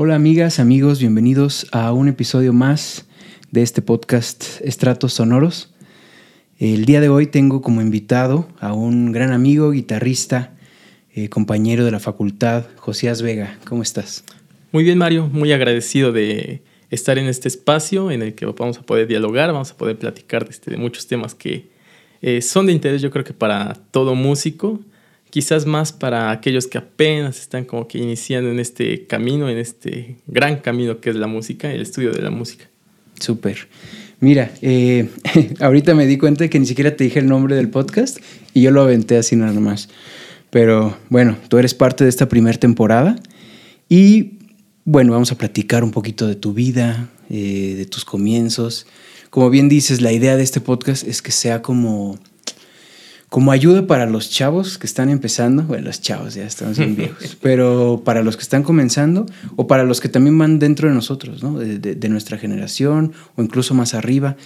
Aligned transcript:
Hola 0.00 0.14
amigas, 0.14 0.60
amigos, 0.60 1.00
bienvenidos 1.00 1.66
a 1.72 1.92
un 1.92 2.06
episodio 2.06 2.52
más 2.52 3.08
de 3.50 3.62
este 3.62 3.82
podcast 3.82 4.60
Estratos 4.60 5.14
Sonoros. 5.14 5.74
El 6.60 6.84
día 6.84 7.00
de 7.00 7.08
hoy 7.08 7.26
tengo 7.26 7.62
como 7.62 7.82
invitado 7.82 8.46
a 8.60 8.74
un 8.74 9.10
gran 9.10 9.32
amigo, 9.32 9.72
guitarrista, 9.72 10.54
eh, 11.12 11.28
compañero 11.28 11.84
de 11.84 11.90
la 11.90 11.98
facultad, 11.98 12.66
Josías 12.76 13.22
Vega. 13.22 13.58
¿Cómo 13.66 13.82
estás? 13.82 14.22
Muy 14.70 14.84
bien, 14.84 14.98
Mario. 14.98 15.28
Muy 15.32 15.50
agradecido 15.50 16.12
de 16.12 16.62
estar 16.90 17.18
en 17.18 17.26
este 17.26 17.48
espacio 17.48 18.12
en 18.12 18.22
el 18.22 18.36
que 18.36 18.46
vamos 18.46 18.78
a 18.78 18.82
poder 18.82 19.08
dialogar, 19.08 19.52
vamos 19.52 19.72
a 19.72 19.76
poder 19.76 19.98
platicar 19.98 20.44
de, 20.44 20.52
este, 20.52 20.76
muchos 20.76 21.08
temas 21.08 21.34
que 21.34 21.70
eh, 22.22 22.40
son 22.40 22.66
de 22.66 22.72
interés, 22.72 23.02
yo 23.02 23.10
creo 23.10 23.24
que 23.24 23.34
para 23.34 23.74
todo 23.90 24.14
músico, 24.14 24.78
quizás 25.30 25.66
más 25.66 25.92
para 25.92 26.30
aquellos 26.30 26.66
que 26.66 26.78
apenas 26.78 27.38
están 27.38 27.64
como 27.64 27.86
que 27.86 27.98
iniciando 27.98 28.50
en 28.50 28.58
este 28.58 29.06
camino, 29.06 29.48
en 29.48 29.58
este 29.58 30.16
gran 30.26 30.58
camino 30.58 31.00
que 31.00 31.10
es 31.10 31.16
la 31.16 31.26
música, 31.26 31.72
el 31.72 31.82
estudio 31.82 32.12
de 32.12 32.22
la 32.22 32.30
música. 32.30 32.66
Súper. 33.18 33.68
Mira, 34.20 34.50
eh, 34.62 35.08
ahorita 35.60 35.94
me 35.94 36.06
di 36.06 36.18
cuenta 36.18 36.44
de 36.44 36.50
que 36.50 36.58
ni 36.58 36.66
siquiera 36.66 36.96
te 36.96 37.04
dije 37.04 37.20
el 37.20 37.26
nombre 37.26 37.54
del 37.56 37.68
podcast 37.68 38.18
y 38.54 38.62
yo 38.62 38.70
lo 38.70 38.82
aventé 38.82 39.16
así 39.16 39.36
nada 39.36 39.58
más. 39.60 39.88
Pero 40.50 40.96
bueno, 41.08 41.36
tú 41.48 41.58
eres 41.58 41.74
parte 41.74 42.04
de 42.04 42.10
esta 42.10 42.28
primera 42.28 42.58
temporada 42.58 43.16
y 43.88 44.38
bueno, 44.84 45.12
vamos 45.12 45.30
a 45.32 45.36
platicar 45.36 45.84
un 45.84 45.90
poquito 45.90 46.26
de 46.26 46.34
tu 46.34 46.54
vida, 46.54 47.10
eh, 47.28 47.74
de 47.76 47.84
tus 47.84 48.04
comienzos. 48.04 48.86
Como 49.30 49.50
bien 49.50 49.68
dices, 49.68 50.00
la 50.00 50.12
idea 50.12 50.36
de 50.36 50.42
este 50.42 50.60
podcast 50.62 51.06
es 51.06 51.20
que 51.20 51.30
sea 51.30 51.60
como, 51.60 52.18
como 53.28 53.52
ayuda 53.52 53.86
para 53.86 54.06
los 54.06 54.30
chavos 54.30 54.78
que 54.78 54.86
están 54.86 55.10
empezando. 55.10 55.62
Bueno, 55.64 55.86
los 55.86 56.00
chavos 56.00 56.34
ya 56.34 56.44
estamos 56.44 56.78
bien 56.78 56.96
viejos, 56.96 57.36
pero 57.40 58.02
para 58.04 58.22
los 58.22 58.36
que 58.36 58.42
están 58.42 58.62
comenzando 58.62 59.26
o 59.56 59.66
para 59.66 59.84
los 59.84 60.00
que 60.00 60.08
también 60.08 60.38
van 60.38 60.58
dentro 60.58 60.88
de 60.88 60.94
nosotros, 60.94 61.42
¿no? 61.42 61.58
de, 61.58 62.08
nuestra 62.08 62.38
generación 62.38 63.12
o 63.36 63.42
incluso 63.42 63.74
más 63.74 63.94
arriba. 63.94 64.36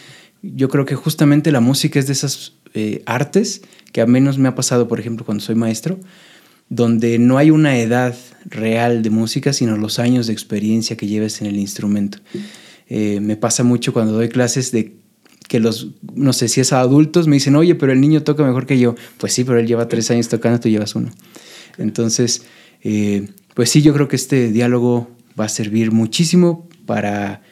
Yo 0.42 0.69
creo 0.69 0.84
que 0.84 0.97
justamente 0.97 1.52
la 1.52 1.61
música 1.61 2.00
es 2.00 2.08
de 2.08 2.12
esas 2.12 2.55
eh, 2.74 3.02
artes 3.06 3.62
que 3.92 4.00
a 4.00 4.06
menos 4.06 4.39
me 4.39 4.48
ha 4.48 4.55
pasado, 4.56 4.89
por 4.89 4.98
ejemplo, 4.98 5.24
cuando 5.24 5.44
soy 5.44 5.55
maestro, 5.55 6.00
donde 6.69 7.19
no 7.19 7.39
hay 7.39 7.50
una 7.50 7.78
edad 7.78 8.17
real 8.46 9.02
de 9.02 9.11
música, 9.11 9.52
sino 9.52 9.77
los 9.77 10.00
años 10.00 10.27
de 10.27 10.33
experiencia 10.33 10.96
que 10.96 11.06
lleves 11.06 11.41
en 11.41 11.46
el 11.46 11.56
instrumento. 11.56 12.19
Eh, 12.89 13.20
me 13.20 13.36
pasa 13.36 13.62
mucho 13.62 13.92
cuando 13.92 14.14
doy 14.14 14.28
clases 14.28 14.72
de 14.72 14.96
que 15.53 15.61
los, 15.61 15.89
no 16.14 16.33
sé 16.33 16.48
si 16.48 16.62
es 16.62 16.72
a 16.72 16.81
adultos, 16.81 17.28
me 17.28 17.36
dicen, 17.36 17.56
oye, 17.56 17.75
pero 17.75 17.92
el 17.92 18.00
niño 18.00 18.22
toca 18.22 18.42
mejor 18.42 18.64
que 18.64 18.78
yo. 18.78 18.95
Pues 19.19 19.34
sí, 19.34 19.45
pero 19.45 19.58
él 19.58 19.67
lleva 19.67 19.86
tres 19.86 20.11
años 20.11 20.31
tocando, 20.31 20.58
tú 20.58 20.70
llevas 20.70 20.95
uno. 20.95 21.11
Entonces, 21.77 22.45
eh, 22.83 23.28
pues 23.53 23.69
sí, 23.69 23.83
yo 23.83 23.92
creo 23.92 24.08
que 24.08 24.17
este 24.17 24.50
diálogo 24.50 25.11
va 25.39 25.45
a 25.45 25.50
servir 25.50 25.92
muchísimo 25.92 26.70
para, 26.86 27.42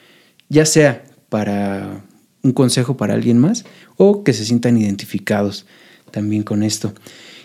ya 0.49 0.65
sea 0.65 1.05
para 1.29 2.03
un 2.43 2.53
consejo 2.53 2.97
para 2.97 3.13
alguien 3.13 3.37
más 3.37 3.67
o 3.99 4.25
que 4.25 4.33
se 4.33 4.47
sientan 4.47 4.79
identificados 4.79 5.67
también 6.11 6.43
con 6.43 6.63
esto. 6.63 6.95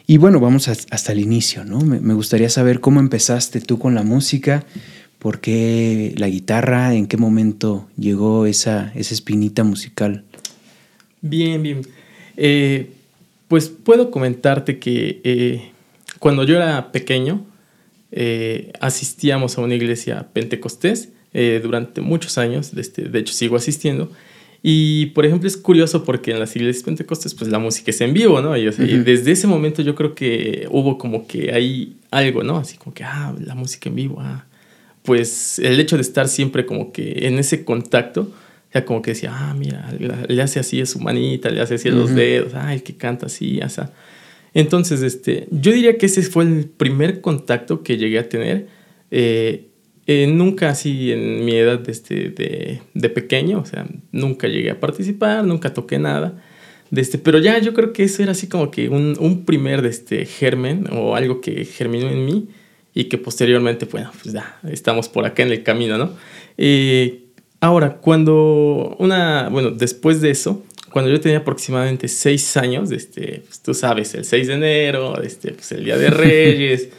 Y 0.08 0.16
bueno, 0.16 0.39
vamos 0.39 0.70
hasta 0.70 1.11
el 1.11 1.20
inicio, 1.20 1.66
¿no? 1.66 1.81
Me, 1.81 2.14
gustaría 2.14 2.50
saber 2.50 2.80
cómo 2.80 3.02
empezaste 3.02 3.59
tú 3.59 3.78
con 3.78 3.94
la 3.94 4.03
música, 4.03 4.64
por 5.20 5.42
qué 5.42 6.16
la 6.16 6.30
guitarra, 6.30 6.94
en 6.94 7.08
qué 7.08 7.17
momento 7.17 7.89
llegó 7.98 8.45
esa, 8.45 8.94
esa 8.95 9.14
espinita 9.14 9.66
musical. 9.66 10.23
Bien, 11.28 11.64
bien. 11.64 11.81
Eh, 12.38 12.92
pues 13.48 13.70
puedo 13.70 14.12
comentarte 14.12 14.78
que 14.78 15.22
eh, 15.23 15.72
cuando 16.20 16.44
yo 16.44 16.56
era 16.56 16.92
pequeño, 16.92 17.44
eh, 18.12 18.72
asistíamos 18.80 19.58
a 19.58 19.62
una 19.62 19.73
iglesia 19.73 20.28
pentecostés 20.34 21.09
durante 21.62 22.00
muchos 22.00 22.38
años, 22.38 22.72
este, 22.78 23.09
de 23.09 23.20
hecho 23.20 23.34
sigo 23.34 23.58
asistiendo, 23.58 24.09
y, 24.64 25.08
por 25.08 25.26
ejemplo, 25.26 25.50
es 25.50 25.58
curioso 25.58 26.06
porque 26.06 26.32
en 26.32 26.40
las 26.40 26.56
iglesias 26.56 26.84
pentecostes, 26.86 27.34
pues 27.36 27.52
la 27.52 27.60
música 27.60 27.92
es 27.92 28.00
en 28.00 28.14
vivo, 28.14 28.42
¿no? 28.42 28.55
Y, 28.55 28.64
desde 28.64 29.32
ese 29.32 29.45
momento 29.45 29.82
yo 29.82 29.95
creo 29.95 30.16
que 30.16 30.67
hubo 30.72 30.98
como 30.98 31.28
que 31.28 31.52
hay 31.52 31.98
algo, 32.10 32.42
¿no? 32.42 32.58
Así 32.58 32.78
como 32.78 32.94
que, 32.94 33.04
ah, 33.04 33.36
la 33.38 33.54
música 33.54 33.89
en 33.89 33.95
vivo, 33.95 34.17
ah. 34.22 34.45
Pues 35.04 35.60
el 35.60 35.78
hecho 35.80 35.98
de 35.98 36.04
estar 36.04 36.30
siempre 36.30 36.66
como 36.66 36.94
que 36.94 37.28
en 37.28 37.38
ese 37.38 37.66
contacto, 37.66 38.32
como 38.83 39.02
que 39.02 39.11
decía, 39.11 39.31
ah, 39.33 39.53
mira, 39.53 39.93
le 40.27 40.41
hace 40.41 40.59
así 40.59 40.81
a 40.81 40.86
su 40.86 40.99
manita, 40.99 41.49
le 41.49 41.61
hace 41.61 41.75
así 41.75 41.87
a 41.87 41.91
los 41.91 42.13
dedos, 42.13 42.53
ah, 42.55 42.73
el 42.73 42.83
que 42.83 42.97
canta 42.97 43.27
así, 43.27 43.59
sea. 43.69 43.93
Entonces, 44.53 45.02
este, 45.02 45.47
yo 45.52 45.71
diría 45.71 45.97
que 45.97 46.08
ese 46.08 46.23
fue 46.23 46.43
el 46.43 46.65
primer 46.65 47.21
contacto 47.21 47.83
que 47.83 47.97
llegué 47.97 48.19
a 48.19 48.27
tener. 48.27 48.67
Eh, 49.11 49.67
eh, 50.08 50.27
nunca 50.27 50.69
así 50.69 51.11
en 51.11 51.45
mi 51.45 51.55
edad 51.55 51.80
de, 51.80 51.91
este, 51.91 52.30
de, 52.30 52.81
de, 52.93 53.09
pequeño, 53.09 53.59
o 53.59 53.65
sea, 53.65 53.87
nunca 54.11 54.47
llegué 54.47 54.71
a 54.71 54.80
participar, 54.80 55.43
nunca 55.45 55.73
toqué 55.73 55.99
nada. 55.99 56.42
De 56.92 57.02
este, 57.02 57.17
pero 57.17 57.39
ya 57.39 57.59
yo 57.59 57.73
creo 57.73 57.92
que 57.92 58.03
eso 58.03 58.21
era 58.21 58.33
así 58.33 58.47
como 58.47 58.71
que 58.71 58.89
un, 58.89 59.17
un 59.19 59.45
primer 59.45 59.81
de 59.81 59.89
este, 59.89 60.25
germen 60.25 60.87
o 60.92 61.15
algo 61.15 61.42
que 61.42 61.65
germinó 61.65 62.09
en 62.09 62.25
mí 62.25 62.47
y 62.93 63.05
que 63.05 63.17
posteriormente, 63.17 63.86
bueno, 63.86 64.11
pues 64.21 64.33
ya 64.33 64.59
estamos 64.69 65.09
por 65.09 65.25
acá 65.25 65.43
en 65.43 65.52
el 65.52 65.63
camino, 65.63 65.97
¿no? 65.97 66.11
Eh, 66.57 67.24
ahora, 67.65 67.98
cuando 67.98 68.95
una, 68.99 69.49
bueno, 69.49 69.71
después 69.71 70.21
de 70.21 70.31
eso, 70.31 70.64
cuando 70.92 71.11
yo 71.11 71.20
tenía 71.20 71.39
aproximadamente 71.39 72.08
seis 72.08 72.55
años, 72.55 72.92
este, 72.92 73.43
pues 73.45 73.61
tú 73.61 73.73
sabes, 73.73 74.14
el 74.14 74.23
6 74.23 74.48
de 74.48 74.53
enero, 74.53 75.21
este, 75.21 75.52
pues 75.52 75.71
el 75.73 75.83
Día 75.83 75.98
de 75.98 76.09
Reyes. 76.23 76.89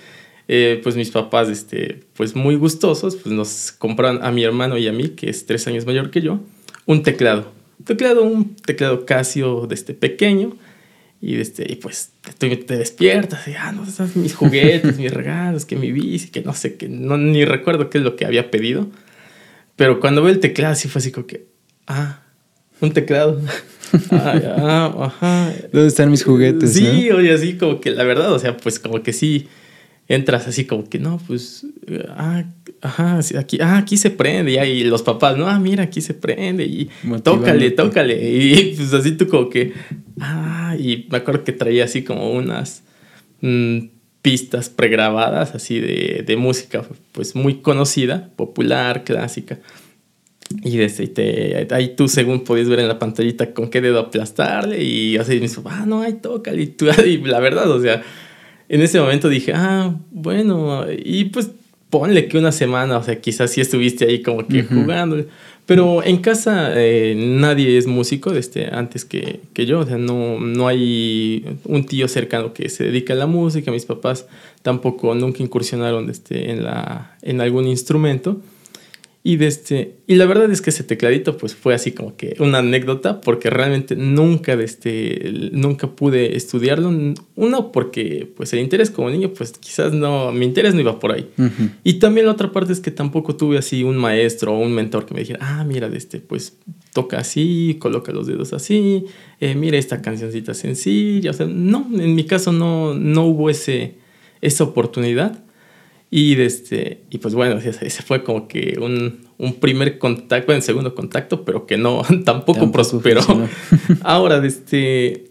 Eh, 0.48 0.80
pues 0.82 0.94
mis 0.94 1.10
papás, 1.10 1.48
este, 1.48 2.04
pues 2.14 2.36
muy 2.36 2.54
gustosos, 2.54 3.16
pues 3.16 3.34
nos 3.34 3.72
compraron 3.72 4.22
a 4.22 4.30
mi 4.30 4.44
hermano 4.44 4.78
y 4.78 4.86
a 4.86 4.92
mí, 4.92 5.08
que 5.08 5.28
es 5.28 5.44
tres 5.44 5.66
años 5.66 5.86
mayor 5.86 6.10
que 6.10 6.20
yo, 6.20 6.40
un 6.84 7.02
teclado. 7.02 7.50
Un 7.78 7.84
teclado, 7.84 8.22
un 8.22 8.54
teclado 8.54 9.06
Casio 9.06 9.66
de 9.66 9.74
este 9.74 9.94
pequeño. 9.94 10.56
Y, 11.20 11.40
este, 11.40 11.64
y 11.66 11.76
pues 11.76 12.10
te, 12.38 12.54
te 12.54 12.76
despiertas 12.76 13.48
y, 13.48 13.54
ah, 13.54 13.72
no, 13.72 13.84
mis 14.14 14.34
juguetes, 14.34 14.98
mis 14.98 15.12
regalos, 15.12 15.64
que 15.64 15.74
mi 15.74 15.90
bici, 15.90 16.28
que 16.28 16.42
no 16.42 16.52
sé, 16.52 16.76
que 16.76 16.88
no, 16.88 17.16
ni 17.16 17.44
recuerdo 17.44 17.88
qué 17.88 17.98
es 17.98 18.04
lo 18.04 18.14
que 18.14 18.26
había 18.26 18.50
pedido. 18.50 18.88
Pero 19.76 20.00
cuando 20.00 20.22
veo 20.22 20.32
el 20.32 20.40
teclado, 20.40 20.72
así 20.72 20.88
fue 20.88 21.00
así 21.00 21.12
como 21.12 21.26
que, 21.26 21.46
ah, 21.86 22.22
un 22.80 22.92
teclado. 22.92 23.40
ah, 24.10 24.94
ajá. 24.98 25.54
¿Dónde 25.72 25.88
están 25.88 26.10
mis 26.10 26.24
juguetes? 26.24 26.72
Sí, 26.72 27.10
oye, 27.10 27.32
así 27.32 27.56
como 27.56 27.80
que 27.80 27.90
la 27.90 28.04
verdad, 28.04 28.32
o 28.32 28.38
sea, 28.38 28.56
pues 28.56 28.78
como 28.78 29.02
que 29.02 29.12
sí 29.12 29.48
entras 30.08 30.46
así 30.46 30.64
como 30.64 30.88
que 30.88 30.98
no, 30.98 31.20
pues, 31.26 31.66
ah, 32.10 32.44
ajá, 32.80 33.18
aquí, 33.38 33.58
ah, 33.60 33.78
aquí 33.78 33.96
se 33.96 34.10
prende, 34.10 34.52
y 34.52 34.58
ahí 34.58 34.84
los 34.84 35.02
papás, 35.02 35.36
no, 35.36 35.48
ah, 35.48 35.58
mira, 35.58 35.84
aquí 35.84 36.00
se 36.00 36.14
prende, 36.14 36.64
y 36.64 36.88
tócale, 37.22 37.70
tócale, 37.72 38.30
y 38.30 38.74
pues 38.76 38.92
así 38.92 39.12
tú 39.12 39.26
como 39.26 39.50
que, 39.50 39.72
ah, 40.20 40.76
y 40.78 41.08
me 41.10 41.18
acuerdo 41.18 41.42
que 41.42 41.52
traía 41.52 41.84
así 41.84 42.02
como 42.02 42.30
unas 42.30 42.84
mm, 43.40 43.78
pistas 44.26 44.68
pregrabadas, 44.68 45.54
así 45.54 45.78
de, 45.78 46.24
de, 46.26 46.36
música, 46.36 46.84
pues 47.12 47.36
muy 47.36 47.60
conocida, 47.60 48.32
popular, 48.34 49.04
clásica. 49.04 49.60
Y, 50.64 50.78
desde, 50.78 51.06
te, 51.06 51.68
ahí 51.72 51.94
tú, 51.94 52.08
según 52.08 52.42
podías 52.42 52.68
ver 52.68 52.80
en 52.80 52.88
la 52.88 52.98
pantallita 52.98 53.54
con 53.54 53.70
qué 53.70 53.80
dedo 53.80 54.00
aplastarle, 54.00 54.82
y 54.82 55.16
así 55.16 55.34
me 55.34 55.46
dijo, 55.46 55.62
ah, 55.66 55.84
no, 55.86 56.02
ahí 56.02 56.14
tócale, 56.14 56.60
y 56.60 56.66
tú, 56.66 56.88
y 57.06 57.18
la 57.18 57.38
verdad, 57.38 57.70
o 57.70 57.80
sea, 57.80 58.02
en 58.68 58.82
ese 58.82 58.98
momento 58.98 59.28
dije, 59.28 59.52
ah, 59.54 59.94
bueno, 60.10 60.86
y 60.90 61.26
pues 61.26 61.52
ponle 61.88 62.26
que 62.26 62.36
una 62.36 62.50
semana, 62.50 62.98
o 62.98 63.04
sea, 63.04 63.20
quizás 63.20 63.52
sí 63.52 63.60
estuviste 63.60 64.06
ahí 64.06 64.22
como 64.22 64.44
que 64.48 64.64
jugando. 64.64 65.24
Pero 65.66 66.04
en 66.04 66.18
casa 66.18 66.70
eh, 66.76 67.14
nadie 67.16 67.76
es 67.76 67.88
músico 67.88 68.32
este, 68.32 68.72
antes 68.72 69.04
que, 69.04 69.40
que, 69.52 69.66
yo, 69.66 69.80
o 69.80 69.84
sea, 69.84 69.98
no, 69.98 70.38
no 70.38 70.68
hay 70.68 71.44
un 71.64 71.84
tío 71.86 72.06
cercano 72.06 72.52
que 72.54 72.68
se 72.68 72.84
dedica 72.84 73.14
a 73.14 73.16
la 73.16 73.26
música, 73.26 73.72
mis 73.72 73.84
papás 73.84 74.26
tampoco 74.62 75.14
nunca 75.16 75.42
incursionaron 75.42 76.08
este, 76.08 76.52
en, 76.52 76.62
la, 76.62 77.16
en 77.20 77.40
algún 77.40 77.66
instrumento. 77.66 78.40
Y, 79.26 79.42
este, 79.42 79.96
y 80.06 80.14
la 80.14 80.24
verdad 80.24 80.48
es 80.52 80.62
que 80.62 80.70
ese 80.70 80.84
tecladito 80.84 81.36
pues 81.36 81.52
fue 81.52 81.74
así 81.74 81.90
como 81.90 82.16
que 82.16 82.36
una 82.38 82.58
anécdota 82.58 83.20
porque 83.20 83.50
realmente 83.50 83.96
nunca, 83.96 84.52
este, 84.52 85.50
nunca 85.50 85.88
pude 85.88 86.36
estudiarlo. 86.36 86.92
Uno 87.34 87.72
porque 87.72 88.32
pues 88.36 88.52
el 88.52 88.60
interés 88.60 88.88
como 88.88 89.10
niño 89.10 89.32
pues 89.36 89.54
quizás 89.58 89.92
no, 89.92 90.30
mi 90.30 90.46
interés 90.46 90.74
no 90.74 90.80
iba 90.80 91.00
por 91.00 91.10
ahí. 91.10 91.28
Y 91.82 91.94
también 91.94 92.26
la 92.26 92.32
otra 92.34 92.52
parte 92.52 92.72
es 92.72 92.78
que 92.78 92.92
tampoco 92.92 93.34
tuve 93.34 93.58
así 93.58 93.82
un 93.82 93.96
maestro 93.96 94.52
o 94.52 94.60
un 94.60 94.72
mentor 94.72 95.06
que 95.06 95.14
me 95.14 95.20
dijera, 95.22 95.40
ah, 95.42 95.64
mira, 95.64 95.88
este, 95.88 96.20
pues 96.20 96.58
toca 96.92 97.18
así, 97.18 97.78
coloca 97.80 98.12
los 98.12 98.28
dedos 98.28 98.52
así, 98.52 99.06
eh, 99.40 99.56
mira 99.56 99.76
esta 99.76 100.02
cancioncita 100.02 100.54
sencilla. 100.54 101.32
O 101.32 101.34
sea, 101.34 101.46
no, 101.46 101.88
en 101.92 102.14
mi 102.14 102.26
caso 102.26 102.52
no, 102.52 102.94
no 102.94 103.24
hubo 103.24 103.50
ese, 103.50 103.96
esa 104.40 104.62
oportunidad. 104.62 105.45
Y, 106.10 106.40
este, 106.40 107.00
y 107.10 107.18
pues 107.18 107.34
bueno, 107.34 107.58
ese 107.58 108.02
fue 108.02 108.22
como 108.22 108.46
que 108.46 108.78
un, 108.80 109.26
un 109.38 109.54
primer 109.54 109.98
contacto, 109.98 110.52
un 110.52 110.62
segundo 110.62 110.94
contacto, 110.94 111.44
pero 111.44 111.66
que 111.66 111.76
no, 111.76 112.02
tampoco, 112.24 112.70
prosperó. 112.70 113.22
Ahora, 114.02 114.44
este, 114.46 115.30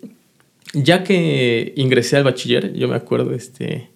ya 0.74 1.04
que 1.04 1.74
ingresé 1.76 2.18
al 2.18 2.24
bachiller, 2.24 2.74
yo 2.74 2.88
me 2.88 2.96
acuerdo, 2.96 3.34
este, 3.34 3.90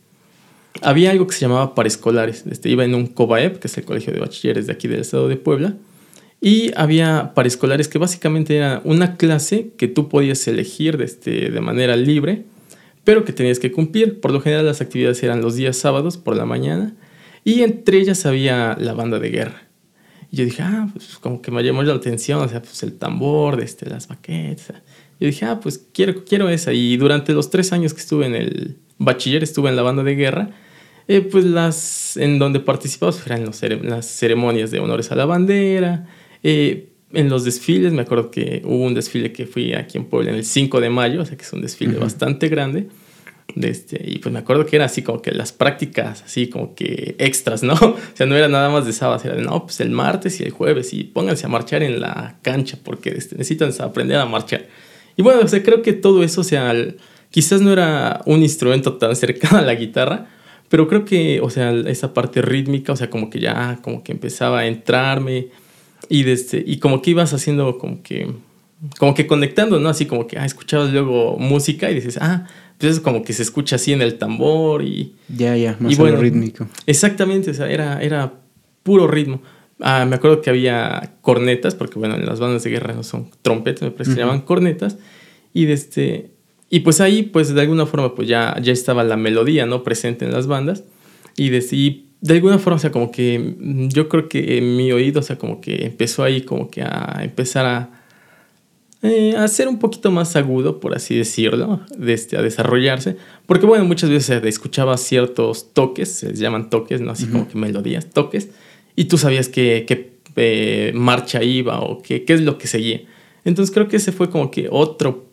había 0.82 1.12
algo 1.12 1.28
que 1.28 1.34
se 1.34 1.42
llamaba 1.42 1.76
parescolares. 1.76 2.46
Este, 2.50 2.70
iba 2.70 2.86
en 2.86 2.96
un 2.96 3.08
COBAEP, 3.08 3.60
que 3.60 3.68
es 3.68 3.78
el 3.78 3.86
Colegio 3.86 4.14
de 4.14 4.20
Bachilleres 4.20 4.68
de 4.68 4.74
aquí 4.74 4.88
del 4.88 5.02
estado 5.02 5.28
de 5.28 5.36
Puebla, 5.36 5.76
y 6.42 6.72
había 6.78 7.34
parescolares 7.36 7.90
que 7.90 7.98
básicamente 7.98 8.56
era 8.56 8.82
una 8.86 9.18
clase 9.18 9.72
que 9.78 9.90
tú 9.90 10.08
podías 10.08 10.48
elegir 10.48 11.02
este, 11.02 11.52
de 11.52 11.62
manera 11.62 11.98
libre, 11.98 12.46
pero 13.04 13.26
que 13.26 13.34
tenías 13.34 13.60
que 13.60 13.72
cumplir. 13.72 14.20
Por 14.20 14.32
lo 14.32 14.42
general 14.42 14.66
las 14.66 14.82
actividades 14.82 15.22
eran 15.24 15.42
los 15.42 15.56
días 15.56 15.78
sábados 15.78 16.18
por 16.18 16.36
la 16.36 16.46
mañana, 16.46 16.96
y 17.44 17.64
entre 17.64 17.98
ellas 17.98 18.26
había 18.26 18.76
la 18.80 18.94
banda 18.94 19.20
de 19.20 19.30
guerra. 19.30 19.64
Y 20.32 20.38
yo 20.38 20.46
dije, 20.46 20.62
ah, 20.62 20.88
pues 20.94 21.18
como 21.18 21.42
que 21.42 21.52
me 21.52 21.64
llamó 21.64 21.82
la 21.84 21.94
atención, 21.94 22.40
o 22.42 22.48
sea, 22.48 22.62
pues 22.62 22.84
el 22.84 22.98
tambor, 22.98 23.62
este, 23.62 23.90
las 23.90 24.08
baquetas. 24.08 24.82
Yo 25.20 25.28
dije, 25.28 25.46
ah, 25.46 25.60
pues 25.60 25.86
quiero, 25.92 26.24
quiero 26.24 26.50
esa. 26.50 26.72
Y 26.72 26.98
durante 26.98 27.34
los 27.34 27.50
tres 27.50 27.74
años 27.74 27.94
que 27.94 28.02
estuve 28.02 28.26
en 28.26 28.36
el 28.36 28.78
bachiller, 29.00 29.44
estuve 29.44 29.70
en 29.70 29.76
la 29.76 29.82
banda 29.82 30.04
de 30.04 30.16
guerra, 30.16 30.52
eh, 31.08 31.22
pues 31.22 31.46
las 31.46 32.18
en 32.18 32.38
donde 32.38 32.60
participaba 32.60 33.12
eran 33.26 33.46
los, 33.46 33.62
las 33.82 34.06
ceremonias 34.06 34.70
de 34.70 34.80
honores 34.80 35.12
a 35.12 35.16
la 35.16 35.26
bandera, 35.26 36.08
eh, 36.44 36.89
en 37.14 37.30
los 37.30 37.44
desfiles, 37.44 37.94
me 37.94 38.04
acuerdo 38.04 38.30
que 38.30 38.62
hubo 38.66 38.86
un 38.86 38.94
desfile 38.94 39.32
que 39.32 39.48
fui 39.48 39.74
aquí 39.74 39.98
en 39.98 40.06
Puebla 40.06 40.32
en 40.32 40.38
el 40.38 40.46
5 40.46 40.80
de 40.80 40.90
mayo, 40.90 41.22
o 41.22 41.26
sea 41.26 41.38
que 41.38 41.44
es 41.44 41.54
un 41.54 41.62
desfile 41.62 41.98
bastante 41.98 42.48
grande. 42.50 42.88
De 43.56 43.68
este, 43.70 44.00
y 44.06 44.20
pues 44.20 44.32
me 44.32 44.38
acuerdo 44.38 44.64
que 44.68 44.76
era 44.76 44.86
así 44.86 45.02
como 45.02 45.24
que 45.24 45.32
las 45.32 45.52
prácticas, 45.52 46.22
así 46.22 46.50
como 46.50 46.76
que 46.76 47.16
extras, 47.18 47.64
¿no? 47.64 47.74
O 47.82 47.98
sea, 48.14 48.28
no 48.28 48.36
era 48.36 48.48
nada 48.48 48.70
más 48.70 48.86
de 48.86 48.94
sábado, 48.94 49.20
era 49.26 49.36
de 49.36 49.42
no, 49.42 49.64
pues 49.64 49.80
el 49.80 49.90
martes 49.90 50.40
y 50.40 50.44
el 50.44 50.52
jueves 50.52 50.94
y 50.94 51.04
pónganse 51.06 51.48
a 51.48 51.50
marchar 51.50 51.82
en 51.82 52.00
la 52.00 52.38
cancha 52.44 52.78
porque 52.84 53.10
este, 53.10 53.36
necesitan 53.36 53.72
aprender 53.82 54.18
a 54.18 54.26
marchar. 54.28 54.68
Y 55.18 55.24
bueno, 55.24 55.42
o 55.44 55.48
sea, 55.48 55.64
creo 55.64 55.82
que 55.82 55.94
todo 55.94 56.24
eso, 56.24 56.42
o 56.42 56.44
sea, 56.44 56.76
quizás 57.32 57.62
no 57.62 57.74
era 57.74 58.22
un 58.28 58.44
instrumento 58.44 58.98
tan 58.98 59.16
cercano 59.16 59.58
a 59.58 59.62
la 59.64 59.74
guitarra, 59.74 60.28
pero 60.70 60.88
creo 60.88 61.04
que, 61.04 61.42
o 61.42 61.50
sea, 61.50 61.72
esa 61.72 62.14
parte 62.14 62.44
rítmica, 62.44 62.94
o 62.94 62.96
sea, 62.96 63.10
como 63.10 63.32
que 63.32 63.40
ya, 63.40 63.80
como 63.82 64.04
que 64.04 64.12
empezaba 64.12 64.60
a 64.60 64.68
entrarme 64.68 65.48
y, 66.08 66.24
desde, 66.24 66.64
y 66.66 66.78
como 66.80 67.02
que 67.02 67.12
ibas 67.12 67.34
haciendo 67.34 67.78
como 67.78 68.02
que, 68.02 68.32
como 68.98 69.14
que 69.14 69.28
conectando, 69.28 69.80
¿no? 69.80 69.90
Así 69.90 70.06
como 70.06 70.28
que, 70.28 70.38
ah, 70.38 70.46
escuchabas 70.46 70.92
luego 70.92 71.38
música 71.38 71.92
y 71.92 71.96
dices, 71.96 72.18
ah, 72.22 72.48
pues 72.78 72.94
es 72.94 73.00
como 73.02 73.24
que 73.24 73.34
se 73.34 73.44
escucha 73.44 73.76
así 73.76 73.92
en 73.92 74.02
el 74.02 74.18
tambor 74.18 74.84
y... 74.84 75.16
Ya, 75.28 75.58
ya, 75.58 75.76
más 75.80 75.92
y 75.92 75.96
rítmico. 75.96 76.68
Exactamente, 76.86 77.52
o 77.52 77.54
sea, 77.54 77.70
era, 77.70 78.02
era 78.02 78.34
puro 78.84 79.08
ritmo. 79.08 79.42
Ah, 79.82 80.06
me 80.06 80.16
acuerdo 80.16 80.42
que 80.42 80.50
había 80.50 81.16
cornetas, 81.22 81.76
porque 81.76 82.00
bueno, 82.00 82.16
en 82.16 82.26
las 82.26 82.40
bandas 82.40 82.64
de 82.64 82.70
guerra 82.70 82.94
no 82.94 83.04
son 83.04 83.30
trompetas, 83.42 83.84
me 83.84 83.92
parece 83.92 84.12
que 84.12 84.16
se 84.16 84.22
llaman 84.22 84.42
cornetas. 84.42 84.98
Y, 85.54 85.70
este, 85.72 86.32
y 86.70 86.82
pues 86.82 87.02
ahí, 87.02 87.24
pues 87.24 87.54
de 87.54 87.62
alguna 87.62 87.86
forma, 87.86 88.16
pues 88.16 88.28
ya, 88.28 88.58
ya 88.62 88.72
estaba 88.72 89.04
la 89.04 89.18
melodía, 89.18 89.66
¿no? 89.66 89.84
Presente 89.84 90.26
en 90.26 90.32
las 90.32 90.48
bandas. 90.48 90.84
Y, 91.36 91.50
desde, 91.50 91.76
y 91.78 92.09
de 92.22 92.34
alguna 92.34 92.60
forma, 92.60 92.78
o 92.78 92.80
sea, 92.80 92.92
como 92.92 93.12
que 93.12 93.40
mm, 93.40 93.90
yo 93.90 94.10
creo 94.10 94.28
que 94.28 94.62
mi 94.62 94.92
oído, 94.92 95.20
o 95.20 95.24
sea, 95.24 95.38
como 95.38 95.62
que 95.62 95.86
empezó 95.86 96.24
ahí 96.24 96.42
como 96.42 96.70
que 96.70 96.82
a 96.82 97.20
empezar 97.24 97.66
a, 97.66 98.00
eh, 99.02 99.36
a 99.38 99.48
ser 99.48 99.70
un 99.70 99.80
poquito 99.80 100.12
más 100.12 100.36
agudo, 100.36 100.82
por 100.82 100.94
así 100.94 101.16
decirlo, 101.16 101.80
de 101.98 102.14
este, 102.14 102.38
a 102.38 102.42
desarrollarse. 102.42 103.16
Porque, 103.46 103.66
bueno, 103.66 103.86
muchas 103.86 104.10
veces 104.10 104.44
escuchaba 104.44 104.98
ciertos 104.98 105.74
toques, 105.74 106.10
se 106.10 106.34
llaman 106.34 106.70
toques, 106.70 107.00
¿no? 107.00 107.12
Así 107.12 107.28
como 107.28 107.48
que 107.48 107.58
melodías, 107.58 108.10
toques, 108.10 108.50
y 108.98 109.06
tú 109.06 109.18
sabías 109.18 109.48
qué 109.48 109.86
que, 109.88 110.20
eh, 110.36 110.92
marcha 110.94 111.44
iba 111.44 111.80
o 111.82 112.02
qué, 112.02 112.26
qué 112.26 112.34
es 112.34 112.42
lo 112.42 112.58
que 112.58 112.68
seguía. 112.68 113.02
Entonces 113.46 113.74
creo 113.74 113.88
que 113.88 113.98
ese 113.98 114.12
fue 114.12 114.30
como 114.30 114.52
que 114.52 114.68
otro 114.70 115.30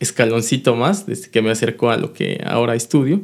escaloncito 0.00 0.74
más 0.74 1.06
desde 1.06 1.30
que 1.30 1.42
me 1.42 1.50
acercó 1.50 1.90
a 1.90 1.96
lo 1.96 2.12
que 2.12 2.40
ahora 2.46 2.74
estudio. 2.74 3.20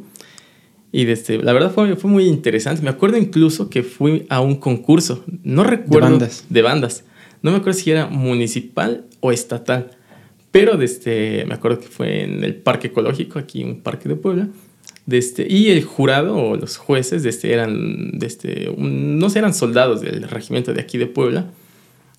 Y 0.91 1.05
desde, 1.05 1.39
la 1.39 1.51
verdad 1.53 1.73
fue, 1.73 1.95
fue 1.95 2.09
muy 2.09 2.25
interesante. 2.25 2.81
Me 2.81 2.89
acuerdo 2.89 3.17
incluso 3.17 3.69
que 3.69 3.83
fui 3.83 4.25
a 4.29 4.39
un 4.39 4.55
concurso, 4.55 5.23
no 5.43 5.63
recuerdo. 5.63 6.07
De 6.07 6.11
bandas. 6.11 6.45
De 6.49 6.61
bandas. 6.61 7.03
No 7.41 7.51
me 7.51 7.57
acuerdo 7.57 7.79
si 7.79 7.91
era 7.91 8.07
municipal 8.07 9.05
o 9.19 9.31
estatal. 9.31 9.91
Pero 10.51 10.77
desde, 10.77 11.43
me 11.45 11.53
acuerdo 11.53 11.79
que 11.81 11.87
fue 11.87 12.23
en 12.23 12.43
el 12.43 12.55
Parque 12.55 12.87
Ecológico, 12.87 13.39
aquí 13.39 13.63
un 13.63 13.81
parque 13.81 14.07
de 14.07 14.15
Puebla. 14.15 14.47
Desde, 15.05 15.45
y 15.51 15.69
el 15.69 15.83
jurado 15.83 16.37
o 16.37 16.55
los 16.55 16.77
jueces 16.77 17.23
desde, 17.23 17.53
eran, 17.53 18.17
desde, 18.17 18.73
no 18.77 19.29
sé, 19.29 19.39
eran 19.39 19.53
soldados 19.53 20.01
del 20.01 20.23
regimiento 20.23 20.73
de 20.73 20.81
aquí 20.81 20.97
de 20.97 21.07
Puebla. 21.07 21.51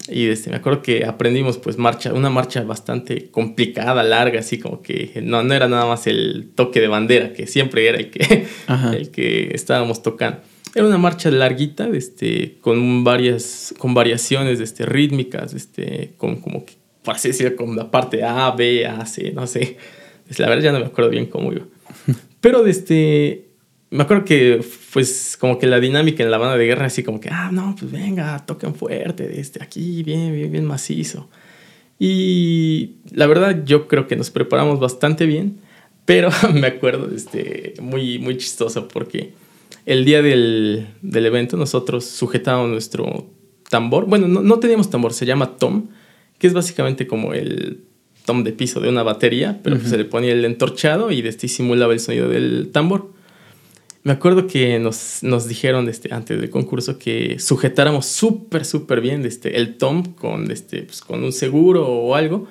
Y 0.08 0.26
desde, 0.26 0.50
me 0.50 0.56
acuerdo 0.56 0.82
que 0.82 1.04
aprendimos 1.04 1.58
pues 1.58 1.78
marcha, 1.78 2.12
una 2.12 2.30
marcha 2.30 2.62
bastante 2.62 3.28
complicada, 3.30 4.02
larga, 4.02 4.40
así 4.40 4.58
como 4.58 4.82
que 4.82 5.20
no, 5.22 5.42
no 5.42 5.54
era 5.54 5.68
nada 5.68 5.86
más 5.86 6.06
el 6.06 6.50
toque 6.54 6.80
de 6.80 6.88
bandera, 6.88 7.32
que 7.32 7.46
siempre 7.46 7.88
era 7.88 7.98
el 7.98 8.10
que, 8.10 8.46
el 8.92 9.10
que 9.10 9.50
estábamos 9.54 10.02
tocando. 10.02 10.40
Era 10.74 10.86
una 10.86 10.98
marcha 10.98 11.30
larguita, 11.30 11.88
este, 11.88 12.58
con 12.60 13.02
varias, 13.02 13.74
con 13.78 13.94
variaciones 13.94 14.60
este, 14.60 14.84
rítmicas, 14.84 15.54
este, 15.54 16.12
con 16.18 16.36
como 16.36 16.66
que, 16.66 16.74
por 17.02 17.14
así 17.14 17.28
decirlo, 17.28 17.56
con 17.56 17.74
la 17.74 17.90
parte 17.90 18.22
A, 18.22 18.50
B, 18.50 18.86
A, 18.86 19.06
C, 19.06 19.32
no 19.32 19.46
sé. 19.46 19.78
La 20.38 20.48
verdad 20.48 20.64
ya 20.64 20.72
no 20.72 20.80
me 20.80 20.86
acuerdo 20.86 21.10
bien 21.10 21.26
cómo 21.26 21.52
iba. 21.52 21.64
Pero 22.40 22.66
este, 22.66 23.46
me 23.90 24.02
acuerdo 24.02 24.24
que, 24.24 24.62
pues, 24.96 25.36
como 25.38 25.58
que 25.58 25.66
la 25.66 25.78
dinámica 25.78 26.24
en 26.24 26.30
la 26.30 26.38
banda 26.38 26.56
de 26.56 26.64
guerra, 26.64 26.86
así 26.86 27.02
como 27.02 27.20
que, 27.20 27.28
ah, 27.30 27.50
no, 27.52 27.76
pues 27.78 27.92
venga, 27.92 28.46
toquen 28.46 28.74
fuerte, 28.74 29.38
este, 29.38 29.62
aquí, 29.62 30.02
bien, 30.02 30.32
bien, 30.32 30.50
bien 30.50 30.64
macizo. 30.64 31.28
Y 31.98 32.92
la 33.10 33.26
verdad, 33.26 33.62
yo 33.66 33.88
creo 33.88 34.06
que 34.06 34.16
nos 34.16 34.30
preparamos 34.30 34.80
bastante 34.80 35.26
bien, 35.26 35.58
pero 36.06 36.30
me 36.54 36.68
acuerdo, 36.68 37.14
este, 37.14 37.74
muy, 37.78 38.18
muy 38.18 38.38
chistoso 38.38 38.88
porque 38.88 39.34
el 39.84 40.06
día 40.06 40.22
del, 40.22 40.86
del 41.02 41.26
evento 41.26 41.58
nosotros 41.58 42.06
sujetábamos 42.06 42.70
nuestro 42.70 43.26
tambor. 43.68 44.06
Bueno, 44.06 44.28
no, 44.28 44.40
no, 44.40 44.58
teníamos 44.60 44.88
tambor, 44.88 45.12
se 45.12 45.26
llama 45.26 45.58
tom, 45.58 45.88
que 46.38 46.46
es 46.46 46.54
básicamente 46.54 47.06
como 47.06 47.34
el 47.34 47.84
tom 48.24 48.44
de 48.44 48.54
piso 48.54 48.80
de 48.80 48.88
una 48.88 49.02
batería, 49.02 49.60
pero 49.62 49.76
pues 49.76 49.90
se 49.90 49.98
le 49.98 50.06
ponía 50.06 50.32
el 50.32 50.46
entorchado 50.46 51.10
y 51.10 51.20
de 51.20 51.28
este 51.28 51.48
simulaba 51.48 51.92
el 51.92 52.00
sonido 52.00 52.30
del 52.30 52.70
tambor. 52.72 53.14
Me 54.06 54.12
acuerdo 54.12 54.46
que 54.46 54.78
nos, 54.78 55.24
nos 55.24 55.48
dijeron 55.48 55.88
este, 55.88 56.14
antes 56.14 56.40
del 56.40 56.48
concurso 56.48 56.96
que 56.96 57.40
sujetáramos 57.40 58.06
súper, 58.06 58.64
súper 58.64 59.00
bien 59.00 59.26
este, 59.26 59.56
el 59.56 59.78
tom 59.78 60.14
con, 60.14 60.48
este, 60.52 60.82
pues, 60.82 61.00
con 61.00 61.24
un 61.24 61.32
seguro 61.32 61.84
o 61.88 62.14
algo 62.14 62.46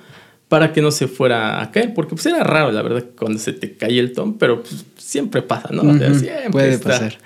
para 0.49 0.73
que 0.73 0.81
no 0.81 0.91
se 0.91 1.07
fuera 1.07 1.61
a 1.61 1.71
caer, 1.71 1.93
porque 1.93 2.13
pues 2.13 2.25
era 2.25 2.43
raro, 2.43 2.73
la 2.73 2.81
verdad, 2.81 3.05
cuando 3.17 3.39
se 3.39 3.53
te 3.53 3.71
cae 3.71 3.97
el 3.97 4.11
tom, 4.11 4.37
pero 4.37 4.63
pues, 4.63 4.83
siempre 4.97 5.41
pasa, 5.43 5.69
¿no? 5.71 5.83
siempre 5.97 6.49
Puede 6.51 6.77
pasar. 6.77 7.17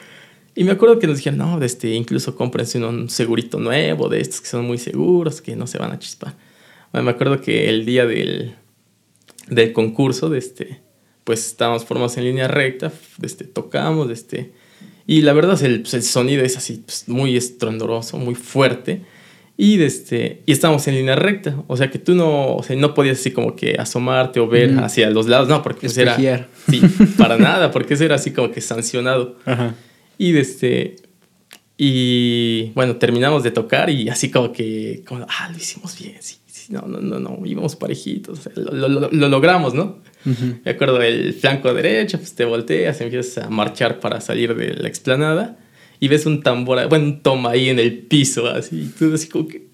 Y 0.53 0.63
me 0.63 0.73
acuerdo 0.73 0.99
que 0.99 1.07
nos 1.07 1.17
dijeron, 1.17 1.39
no, 1.39 1.59
este, 1.63 1.95
incluso 1.95 2.35
cómprense 2.35 2.77
un 2.85 3.09
segurito 3.09 3.59
nuevo 3.59 4.09
de 4.09 4.21
estos 4.21 4.41
que 4.41 4.47
son 4.47 4.63
muy 4.63 4.77
seguros, 4.77 5.41
que 5.41 5.55
no 5.55 5.65
se 5.65 5.79
van 5.79 5.91
a 5.91 5.97
chispar. 5.97 6.35
Bueno, 6.91 7.05
me 7.05 7.11
acuerdo 7.13 7.41
que 7.41 7.67
el 7.67 7.83
día 7.83 8.05
del, 8.05 8.53
del 9.47 9.73
concurso, 9.73 10.29
de 10.29 10.37
este, 10.37 10.81
pues 11.29 11.45
estábamos 11.45 11.85
formados 11.85 12.17
en 12.17 12.23
línea 12.23 12.47
recta, 12.47 12.91
este, 13.21 13.45
tocamos, 13.45 14.09
este, 14.09 14.49
y 15.05 15.21
la 15.21 15.31
verdad 15.33 15.61
el, 15.61 15.81
pues, 15.81 15.93
el 15.93 16.01
sonido 16.01 16.43
es 16.43 16.57
así 16.57 16.81
pues, 16.83 17.07
muy 17.07 17.37
estrondoroso, 17.37 18.17
muy 18.17 18.33
fuerte. 18.33 19.03
Y, 19.55 19.79
este, 19.79 20.41
y 20.47 20.51
estábamos 20.51 20.87
en 20.87 20.95
línea 20.95 21.15
recta, 21.15 21.63
o 21.67 21.77
sea 21.77 21.91
que 21.91 21.99
tú 21.99 22.15
no, 22.15 22.55
o 22.55 22.63
sea, 22.63 22.75
no 22.77 22.95
podías 22.95 23.19
así 23.19 23.29
como 23.29 23.55
que 23.55 23.75
asomarte 23.77 24.39
o 24.39 24.47
ver 24.47 24.79
hacia 24.79 25.07
los 25.11 25.27
lados, 25.27 25.47
no, 25.47 25.61
porque 25.61 25.85
eso 25.85 26.01
era... 26.01 26.17
Sí, 26.67 26.81
para 27.19 27.37
nada, 27.37 27.69
porque 27.69 27.93
eso 27.93 28.05
era 28.05 28.15
así 28.15 28.31
como 28.31 28.49
que 28.49 28.59
sancionado. 28.59 29.35
Y, 30.17 30.35
este, 30.35 30.95
y 31.77 32.71
bueno, 32.73 32.95
terminamos 32.95 33.43
de 33.43 33.51
tocar 33.51 33.91
y 33.91 34.09
así 34.09 34.31
como 34.31 34.51
que, 34.51 35.03
como, 35.07 35.27
ah, 35.29 35.49
lo 35.51 35.57
hicimos 35.57 35.95
bien, 35.99 36.17
sí, 36.21 36.37
sí, 36.47 36.73
no, 36.73 36.87
no, 36.87 36.99
no, 36.99 37.19
no, 37.19 37.45
íbamos 37.45 37.75
parejitos, 37.75 38.49
lo, 38.55 38.89
lo, 38.89 39.11
lo, 39.11 39.29
logramos, 39.29 39.75
¿no? 39.75 40.08
Me 40.25 40.71
acuerdo 40.71 40.99
del 40.99 41.33
flanco 41.33 41.73
derecho, 41.73 42.17
pues 42.17 42.33
te 42.35 42.43
volteas, 42.43 42.99
empiezas 43.01 43.45
a 43.45 43.49
marchar 43.49 43.99
para 43.99 44.19
salir 44.19 44.53
de 44.55 44.73
la 44.73 44.87
explanada 44.87 45.57
y 45.99 46.07
ves 46.07 46.25
un 46.25 46.41
tambor, 46.41 46.87
bueno, 46.87 47.05
un 47.05 47.21
toma 47.21 47.51
ahí 47.51 47.69
en 47.69 47.79
el 47.79 47.99
piso, 47.99 48.47
así, 48.47 48.91
tú 48.97 49.13
así 49.13 49.27
como 49.27 49.47
que. 49.47 49.67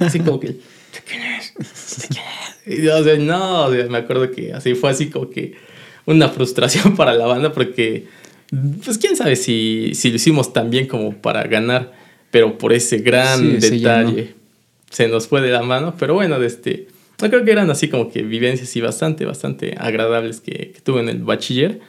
Así 0.00 0.20
como 0.20 0.40
que. 0.40 0.48
¿De 0.48 0.58
quién 1.06 1.22
es? 1.22 1.54
¿De 2.00 2.08
quién 2.08 2.24
es? 2.66 2.78
Y, 2.80 2.88
o 2.88 3.02
sea, 3.02 3.16
no, 3.16 3.70
me 3.70 3.98
acuerdo 3.98 4.30
que 4.30 4.52
así 4.52 4.74
fue 4.74 4.90
así 4.90 5.08
como 5.08 5.30
que 5.30 5.54
una 6.06 6.28
frustración 6.30 6.96
para 6.96 7.14
la 7.14 7.26
banda 7.26 7.52
porque, 7.52 8.06
pues 8.84 8.98
quién 8.98 9.16
sabe 9.16 9.36
si, 9.36 9.92
si 9.94 10.10
lo 10.10 10.16
hicimos 10.16 10.52
tan 10.52 10.70
bien 10.70 10.86
como 10.86 11.14
para 11.16 11.44
ganar, 11.44 11.92
pero 12.30 12.58
por 12.58 12.72
ese 12.72 12.98
gran 12.98 13.58
detalle 13.58 14.34
se 14.90 15.08
nos 15.08 15.28
fue 15.28 15.40
de 15.40 15.50
la 15.50 15.62
mano, 15.62 15.94
pero 15.98 16.14
bueno, 16.14 16.38
de 16.38 16.46
este 16.46 16.88
yo 17.20 17.28
creo 17.28 17.44
que 17.44 17.50
eran 17.50 17.70
así 17.70 17.88
como 17.88 18.10
que 18.10 18.22
vivencias 18.22 18.74
y 18.76 18.80
bastante, 18.80 19.24
bastante 19.24 19.74
agradables 19.78 20.40
que, 20.40 20.74
tuve 20.82 21.00
en 21.00 21.08
el 21.08 21.22
bachiller. 21.22 21.80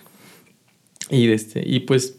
Y, 1.09 1.27
este, 1.29 1.63
y 1.65 1.81
pues, 1.81 2.15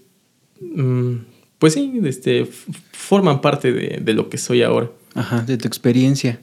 mm, 0.61 1.15
pues 1.59 1.75
sí, 1.75 2.01
este, 2.05 2.47
forman 2.93 3.41
parte 3.41 3.73
de, 3.73 4.15
lo 4.15 4.29
que 4.29 4.39
soy 4.39 4.63
ahora. 4.63 4.91
Ajá, 5.15 5.43
de 5.43 5.57
tu 5.57 5.67
experiencia. 5.67 6.41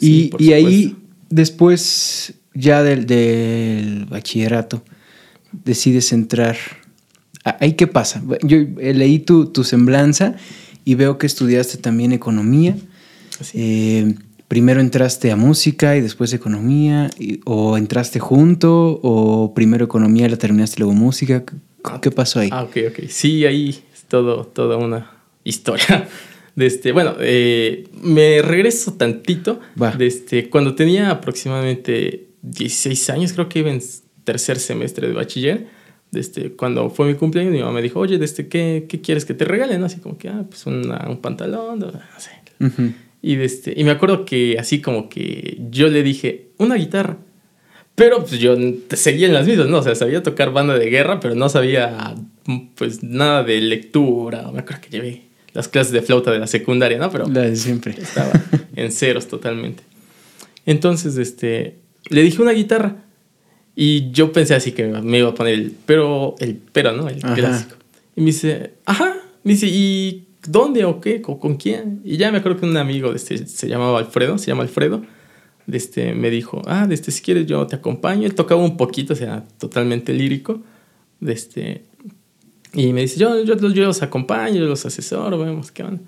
y, 0.00 0.30
y 0.38 0.52
ahí, 0.52 0.96
después 1.30 2.34
ya 2.54 2.82
del, 2.82 3.06
del, 3.06 4.06
bachillerato, 4.06 4.82
decides 5.52 6.12
entrar 6.12 6.56
¿Ahí 7.44 7.74
qué 7.74 7.86
pasa? 7.86 8.22
Yo 8.42 8.58
leí 8.78 9.18
tu, 9.18 9.46
tu 9.46 9.64
semblanza 9.64 10.34
y 10.84 10.94
veo 10.94 11.18
que 11.18 11.26
estudiaste 11.26 11.76
también 11.76 12.12
economía. 12.12 12.74
Eh, 13.52 14.14
primero 14.48 14.80
entraste 14.80 15.30
a 15.30 15.36
música 15.36 15.96
y 15.96 16.00
después 16.00 16.32
economía, 16.32 17.10
o 17.44 17.76
entraste 17.76 18.18
junto, 18.18 19.00
o 19.02 19.54
primero 19.54 19.84
economía 19.84 20.26
y 20.26 20.30
la 20.30 20.36
terminaste 20.36 20.80
luego 20.80 20.94
música. 20.94 21.44
¿Qué 22.00 22.10
pasó 22.10 22.40
ahí? 22.40 22.48
Ah, 22.52 22.64
ok, 22.64 22.76
ok. 22.88 23.08
Sí, 23.08 23.44
ahí 23.44 23.84
es 23.92 24.04
todo, 24.04 24.46
toda 24.46 24.76
una 24.76 25.10
historia. 25.44 26.08
De 26.56 26.66
este, 26.66 26.92
bueno, 26.92 27.16
eh, 27.18 27.88
me 28.00 28.40
regreso 28.40 28.92
tantito. 28.94 29.58
De 29.98 30.06
este, 30.06 30.48
cuando 30.48 30.76
tenía 30.76 31.10
aproximadamente 31.10 32.28
16 32.42 33.10
años, 33.10 33.32
creo 33.32 33.48
que 33.48 33.58
iba 33.58 33.70
en 33.70 33.82
tercer 34.22 34.60
semestre 34.60 35.08
de 35.08 35.14
bachiller. 35.14 35.66
Este, 36.12 36.52
cuando 36.52 36.90
fue 36.90 37.08
mi 37.08 37.14
cumpleaños, 37.14 37.52
mi 37.52 37.58
mamá 37.58 37.72
me 37.72 37.82
dijo, 37.82 37.98
oye, 37.98 38.22
este, 38.22 38.46
¿qué, 38.46 38.86
¿qué 38.88 39.00
quieres 39.00 39.24
que 39.24 39.34
te 39.34 39.44
regalen? 39.44 39.82
Así 39.82 39.98
como 39.98 40.16
que, 40.16 40.28
ah, 40.28 40.44
pues 40.48 40.64
un 40.66 41.18
pantalón, 41.20 41.80
no 41.80 41.90
sé. 42.18 42.30
Y, 43.24 43.40
este, 43.40 43.72
y 43.74 43.84
me 43.84 43.90
acuerdo 43.90 44.26
que 44.26 44.58
así 44.58 44.82
como 44.82 45.08
que 45.08 45.56
yo 45.70 45.88
le 45.88 46.02
dije, 46.02 46.48
una 46.58 46.74
guitarra. 46.74 47.16
Pero 47.94 48.18
pues 48.18 48.38
yo 48.38 48.54
seguía 48.90 49.28
en 49.28 49.32
las 49.32 49.46
mismas, 49.46 49.68
¿no? 49.68 49.78
O 49.78 49.82
sea, 49.82 49.94
sabía 49.94 50.22
tocar 50.22 50.52
banda 50.52 50.76
de 50.76 50.90
guerra, 50.90 51.20
pero 51.20 51.34
no 51.34 51.48
sabía 51.48 52.14
pues 52.74 53.02
nada 53.02 53.42
de 53.42 53.62
lectura. 53.62 54.50
Me 54.52 54.58
acuerdo 54.58 54.82
que 54.82 54.90
llevé 54.90 55.22
las 55.54 55.68
clases 55.68 55.94
de 55.94 56.02
flauta 56.02 56.32
de 56.32 56.38
la 56.38 56.46
secundaria, 56.46 56.98
¿no? 56.98 57.10
Pero 57.10 57.26
la 57.26 57.42
de 57.42 57.56
siempre. 57.56 57.94
Estaba 57.98 58.30
en 58.76 58.92
ceros 58.92 59.26
totalmente. 59.26 59.84
Entonces, 60.66 61.16
este, 61.16 61.78
le 62.10 62.22
dije 62.22 62.42
una 62.42 62.52
guitarra 62.52 62.96
y 63.74 64.10
yo 64.10 64.32
pensé 64.32 64.54
así 64.54 64.72
que 64.72 64.84
me 64.84 65.18
iba 65.18 65.30
a 65.30 65.34
poner 65.34 65.54
el 65.54 65.74
pero, 65.86 66.34
el 66.40 66.58
pero, 66.72 66.92
¿no? 66.92 67.08
El 67.08 67.22
clásico. 67.22 67.76
Y 68.16 68.20
me 68.20 68.26
dice, 68.26 68.72
ajá, 68.84 69.16
me 69.44 69.52
dice, 69.52 69.68
¿y 69.68 70.23
dónde 70.46 70.84
o 70.84 71.00
qué? 71.00 71.20
¿Con, 71.22 71.56
quién? 71.56 72.00
Y 72.04 72.16
ya 72.16 72.30
me 72.30 72.38
acuerdo 72.38 72.60
que 72.60 72.66
un 72.66 72.76
amigo 72.76 73.10
de 73.10 73.16
este, 73.16 73.46
se 73.46 73.68
llamaba 73.68 73.98
Alfredo, 73.98 74.38
se 74.38 74.46
llama 74.46 74.62
Alfredo, 74.62 75.02
de 75.66 75.76
este, 75.76 76.14
me 76.14 76.30
dijo, 76.30 76.62
ah, 76.66 76.86
de 76.86 76.94
este, 76.94 77.10
si 77.10 77.22
quieres 77.22 77.46
yo 77.46 77.66
te 77.66 77.76
acompaño. 77.76 78.26
Él 78.26 78.34
tocaba 78.34 78.62
un 78.62 78.76
poquito, 78.76 79.14
o 79.14 79.16
sea, 79.16 79.44
totalmente 79.58 80.12
lírico. 80.12 80.62
De 81.20 81.32
este, 81.32 81.84
y 82.74 82.92
me 82.92 83.02
dice, 83.02 83.18
yo, 83.18 83.42
yo, 83.44 83.56
yo 83.56 83.84
los 83.84 84.02
acompaño, 84.02 84.56
yo 84.56 84.66
los 84.66 84.84
asesoro, 84.84 85.38
vemos 85.38 85.70
qué 85.70 85.82
van. 85.82 86.02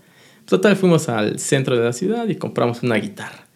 Total, 0.44 0.76
fuimos 0.76 1.08
al 1.08 1.38
centro 1.38 1.76
de 1.76 1.84
la 1.84 1.92
ciudad 1.92 2.28
y 2.28 2.36
compramos 2.36 2.82
una 2.82 2.96
guitarra. 2.96 3.46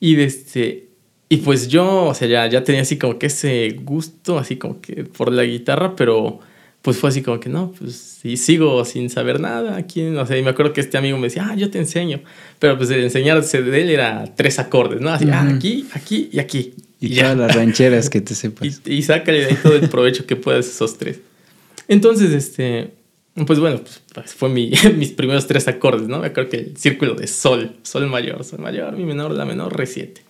Y, 0.00 0.20
este, 0.20 0.88
y 1.28 1.38
pues 1.38 1.68
yo, 1.68 2.06
o 2.06 2.14
sea, 2.14 2.28
ya, 2.28 2.46
ya 2.46 2.64
tenía 2.64 2.82
así 2.82 2.98
como 2.98 3.18
que 3.18 3.26
ese 3.26 3.76
gusto, 3.82 4.38
así 4.38 4.56
como 4.56 4.80
que 4.80 5.04
por 5.04 5.32
la 5.32 5.44
guitarra, 5.44 5.96
pero 5.96 6.40
pues 6.86 6.98
fue 6.98 7.08
así 7.08 7.20
como 7.20 7.40
que 7.40 7.48
no, 7.48 7.72
pues 7.76 8.20
y 8.22 8.36
sigo 8.36 8.84
sin 8.84 9.10
saber 9.10 9.40
nada 9.40 9.76
aquí, 9.76 10.06
o 10.06 10.24
sea, 10.24 10.38
y 10.38 10.42
me 10.44 10.50
acuerdo 10.50 10.72
que 10.72 10.80
este 10.80 10.96
amigo 10.96 11.18
me 11.18 11.24
decía, 11.24 11.48
ah, 11.50 11.56
yo 11.56 11.68
te 11.68 11.78
enseño, 11.78 12.20
pero 12.60 12.78
pues 12.78 12.90
el 12.90 13.02
enseñarse 13.02 13.60
de 13.60 13.82
él 13.82 13.90
era 13.90 14.24
tres 14.36 14.60
acordes, 14.60 15.00
¿no? 15.00 15.10
Así, 15.10 15.26
ah, 15.32 15.50
aquí, 15.52 15.84
aquí 15.94 16.28
y 16.30 16.38
aquí. 16.38 16.74
Y, 17.00 17.08
ya. 17.08 17.32
todas 17.32 17.38
las 17.38 17.56
rancheras 17.56 18.08
que 18.08 18.20
te 18.20 18.34
sepas. 18.36 18.80
Y, 18.84 18.98
y 18.98 19.02
sácale 19.02 19.40
de 19.40 19.46
ahí 19.46 19.58
todo 19.60 19.74
el 19.74 19.88
provecho 19.88 20.26
que 20.26 20.36
puedas 20.36 20.68
esos 20.68 20.96
tres. 20.96 21.18
Entonces, 21.88 22.30
este, 22.30 22.92
pues 23.48 23.58
bueno, 23.58 23.78
pues, 23.78 24.00
pues 24.14 24.32
fue 24.32 24.48
mi, 24.48 24.70
mis 24.96 25.10
primeros 25.10 25.48
tres 25.48 25.66
acordes, 25.66 26.06
¿no? 26.06 26.20
Me 26.20 26.28
acuerdo 26.28 26.50
que 26.50 26.58
el 26.58 26.76
círculo 26.76 27.16
de 27.16 27.26
sol, 27.26 27.74
sol 27.82 28.06
mayor, 28.06 28.44
sol 28.44 28.60
mayor, 28.60 28.96
mi 28.96 29.06
menor, 29.06 29.32
la 29.32 29.44
menor, 29.44 29.76
re 29.76 29.86
7. 29.86 30.22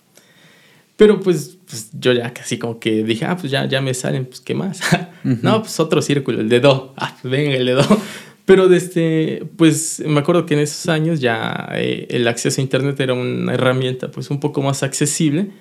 Pero 0.95 1.19
pues, 1.19 1.56
pues, 1.67 1.89
yo 1.93 2.13
ya 2.13 2.33
casi 2.33 2.57
como 2.57 2.79
que 2.79 3.03
dije, 3.03 3.25
ah, 3.25 3.37
pues 3.37 3.51
ya, 3.51 3.65
ya 3.67 3.81
me 3.81 3.93
salen, 3.93 4.25
pues 4.25 4.41
qué 4.41 4.55
más. 4.55 4.79
No, 5.23 5.61
pues 5.61 5.77
otro 5.81 6.01
círculo, 6.01 6.39
el 6.39 6.49
de 6.49 6.59
do. 6.59 6.93
Ah, 6.97 7.15
pues 7.21 7.31
venga, 7.31 7.55
el 7.55 7.65
de 7.65 7.73
do. 7.73 7.83
Pero 8.45 8.69
desde, 8.69 9.45
pues 9.57 10.01
me 10.05 10.21
acuerdo 10.21 10.45
que 10.45 10.53
en 10.53 10.61
esos 10.61 10.87
años 10.87 11.19
ya 11.19 11.67
eh, 11.73 12.07
el 12.09 12.27
acceso 12.27 12.61
a 12.61 12.63
internet 12.63 12.97
era 13.01 13.13
una 13.13 13.53
herramienta 13.53 14.09
pues 14.09 14.29
un 14.29 14.39
poco 14.39 14.61
más 14.61 14.83
accesible 14.83 15.51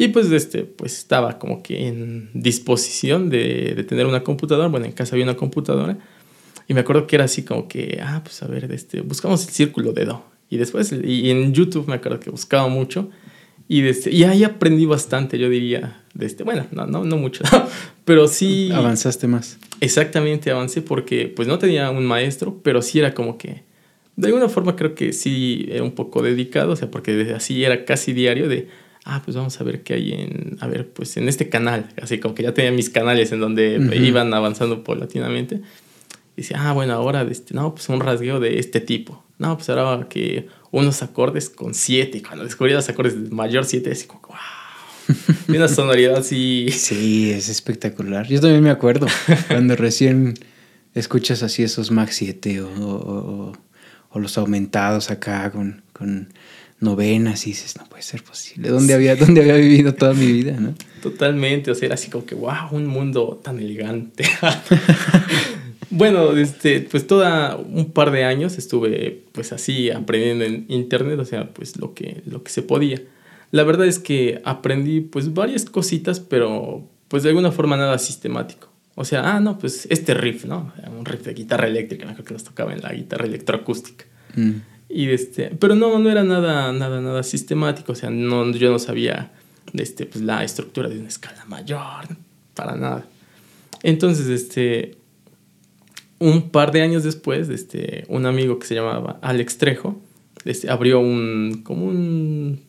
y 0.00 0.08
pues, 0.08 0.32
este, 0.32 0.62
pues 0.62 0.96
estaba 0.96 1.38
como 1.38 1.62
que 1.62 1.86
en 1.86 2.30
disposición 2.32 3.28
de, 3.28 3.74
de, 3.76 3.84
tener 3.84 4.06
una 4.06 4.24
computadora. 4.24 4.66
Bueno, 4.68 4.86
en 4.86 4.92
casa 4.92 5.14
había 5.14 5.26
una 5.26 5.36
computadora. 5.36 5.98
Y 6.66 6.72
me 6.72 6.80
acuerdo 6.80 7.06
que 7.06 7.16
era 7.16 7.26
así 7.26 7.42
como 7.42 7.68
que, 7.68 8.00
ah, 8.02 8.22
pues 8.24 8.42
a 8.42 8.46
ver, 8.46 8.72
este, 8.72 9.02
buscamos 9.02 9.46
el 9.46 9.52
círculo 9.52 9.92
de 9.92 10.06
Do. 10.06 10.24
Y 10.48 10.56
después, 10.56 10.90
y 10.92 11.30
en 11.30 11.52
YouTube 11.52 11.86
me 11.86 11.96
acuerdo 11.96 12.18
que 12.18 12.30
buscaba 12.30 12.66
mucho. 12.68 13.10
Y, 13.70 13.86
este, 13.86 14.10
y 14.10 14.24
ahí 14.24 14.42
aprendí 14.42 14.84
bastante, 14.84 15.38
yo 15.38 15.48
diría. 15.48 16.02
De 16.12 16.26
este, 16.26 16.42
bueno, 16.42 16.66
no, 16.72 16.86
no, 16.86 17.04
no 17.04 17.16
mucho, 17.16 17.44
pero 18.04 18.26
sí. 18.26 18.68
Avanzaste 18.74 19.28
más. 19.28 19.60
Exactamente, 19.80 20.50
avancé 20.50 20.82
porque 20.82 21.32
pues 21.34 21.46
no 21.46 21.60
tenía 21.60 21.88
un 21.92 22.04
maestro, 22.04 22.60
pero 22.64 22.82
sí 22.82 22.98
era 22.98 23.14
como 23.14 23.38
que. 23.38 23.62
De 24.16 24.26
alguna 24.26 24.48
forma 24.48 24.74
creo 24.74 24.96
que 24.96 25.12
sí 25.12 25.68
era 25.70 25.84
un 25.84 25.92
poco 25.92 26.20
dedicado, 26.20 26.72
o 26.72 26.76
sea, 26.76 26.90
porque 26.90 27.32
así 27.32 27.64
era 27.64 27.84
casi 27.84 28.12
diario 28.12 28.48
de 28.48 28.66
ah, 29.04 29.22
pues 29.24 29.36
vamos 29.36 29.60
a 29.60 29.62
ver 29.62 29.84
qué 29.84 29.94
hay 29.94 30.12
en, 30.14 30.58
a 30.60 30.66
ver, 30.66 30.88
pues 30.88 31.16
en 31.16 31.28
este 31.28 31.48
canal, 31.48 31.90
así 32.02 32.18
como 32.18 32.34
que 32.34 32.42
ya 32.42 32.52
tenía 32.52 32.72
mis 32.72 32.90
canales 32.90 33.30
en 33.30 33.38
donde 33.38 33.76
iban 33.94 34.34
avanzando 34.34 34.82
paulatinamente. 34.82 35.60
Y 36.36 36.42
decía, 36.42 36.56
ah, 36.60 36.72
bueno, 36.72 36.94
ahora, 36.94 37.22
este, 37.22 37.54
no, 37.54 37.72
pues 37.72 37.88
un 37.88 38.00
rasgueo 38.00 38.40
de 38.40 38.58
este 38.58 38.80
tipo. 38.80 39.24
No, 39.38 39.56
pues 39.56 39.70
ahora 39.70 40.08
que 40.08 40.48
unos 40.70 41.02
acordes 41.02 41.50
con 41.50 41.74
siete. 41.74 42.22
Cuando 42.22 42.44
descubrí 42.44 42.72
los 42.72 42.88
acordes 42.88 43.22
de 43.22 43.30
mayor 43.30 43.64
siete, 43.64 43.90
así 43.90 44.06
como, 44.06 44.22
wow. 44.28 44.36
Y 45.48 45.56
una 45.56 45.68
sonoridad 45.68 46.16
así. 46.18 46.68
Sí, 46.72 47.30
es 47.30 47.48
espectacular. 47.48 48.26
Yo 48.28 48.40
también 48.40 48.62
me 48.62 48.70
acuerdo 48.70 49.06
cuando 49.48 49.76
recién 49.76 50.34
escuchas 50.94 51.42
así 51.42 51.62
esos 51.62 51.90
Max 51.90 52.16
7 52.16 52.62
o, 52.62 53.52
o, 54.10 54.18
los 54.18 54.36
aumentados 54.38 55.10
acá 55.10 55.50
con, 55.50 55.82
con 55.92 56.32
novenas 56.80 57.46
y 57.46 57.50
dices, 57.50 57.76
no 57.76 57.86
puede 57.88 58.02
ser 58.02 58.22
posible. 58.22 58.68
¿Dónde 58.68 58.94
había, 58.94 59.14
dónde 59.16 59.40
había 59.40 59.54
vivido 59.54 59.94
toda 59.94 60.14
mi 60.14 60.26
vida? 60.26 60.52
¿no? 60.58 60.74
Totalmente, 61.02 61.70
o 61.70 61.74
sea, 61.74 61.86
era 61.86 61.94
así 61.94 62.10
como 62.10 62.26
que, 62.26 62.34
wow, 62.34 62.70
un 62.72 62.86
mundo 62.86 63.40
tan 63.42 63.58
elegante. 63.58 64.24
bueno, 65.90 66.36
este, 66.36 66.80
pues 66.82 67.06
toda 67.06 67.56
un 67.56 67.90
par 67.90 68.10
de 68.10 68.24
años 68.24 68.58
estuve 68.58 69.24
pues 69.32 69.52
así 69.52 69.90
aprendiendo 69.90 70.44
en 70.44 70.66
internet, 70.68 71.18
o 71.18 71.24
sea, 71.24 71.52
pues 71.52 71.76
lo 71.78 71.94
que, 71.94 72.22
lo 72.26 72.42
que 72.42 72.50
se 72.50 72.62
podía. 72.62 73.02
La 73.50 73.64
verdad 73.64 73.86
es 73.86 73.98
que 73.98 74.40
aprendí 74.44 75.00
pues 75.00 75.34
varias 75.34 75.64
cositas, 75.64 76.20
pero 76.20 76.88
pues 77.08 77.24
de 77.24 77.30
alguna 77.30 77.50
forma 77.50 77.76
nada 77.76 77.98
sistemático. 77.98 78.68
O 78.94 79.04
sea, 79.04 79.34
ah, 79.34 79.40
no, 79.40 79.58
pues 79.58 79.86
este 79.90 80.14
riff, 80.14 80.44
¿no? 80.44 80.72
Un 80.96 81.04
riff 81.04 81.24
de 81.24 81.34
guitarra 81.34 81.66
eléctrica, 81.66 82.04
me 82.04 82.12
acuerdo 82.12 82.28
que 82.28 82.34
nos 82.34 82.44
tocaba 82.44 82.72
en 82.72 82.82
la 82.82 82.92
guitarra 82.92 83.26
electroacústica. 83.26 84.04
Mm. 84.36 84.50
Y 84.88 85.08
este, 85.08 85.50
pero 85.58 85.74
no, 85.74 85.98
no 85.98 86.10
era 86.10 86.22
nada, 86.22 86.72
nada, 86.72 87.00
nada 87.00 87.22
sistemático. 87.22 87.92
O 87.92 87.94
sea, 87.94 88.10
no, 88.10 88.50
yo 88.52 88.70
no 88.70 88.78
sabía 88.78 89.32
este, 89.72 90.06
pues, 90.06 90.22
la 90.22 90.44
estructura 90.44 90.88
de 90.88 90.98
una 90.98 91.08
escala 91.08 91.44
mayor, 91.46 92.06
para 92.54 92.76
nada. 92.76 93.06
Entonces, 93.82 94.28
este, 94.28 94.96
un 96.20 96.50
par 96.50 96.70
de 96.70 96.82
años 96.82 97.02
después, 97.02 97.48
este, 97.48 98.04
un 98.08 98.26
amigo 98.26 98.58
que 98.58 98.66
se 98.66 98.74
llamaba 98.74 99.18
Alex 99.22 99.58
Trejo, 99.58 100.00
este, 100.44 100.70
abrió 100.70 101.00
un, 101.00 101.62
como 101.64 101.86
un, 101.86 102.60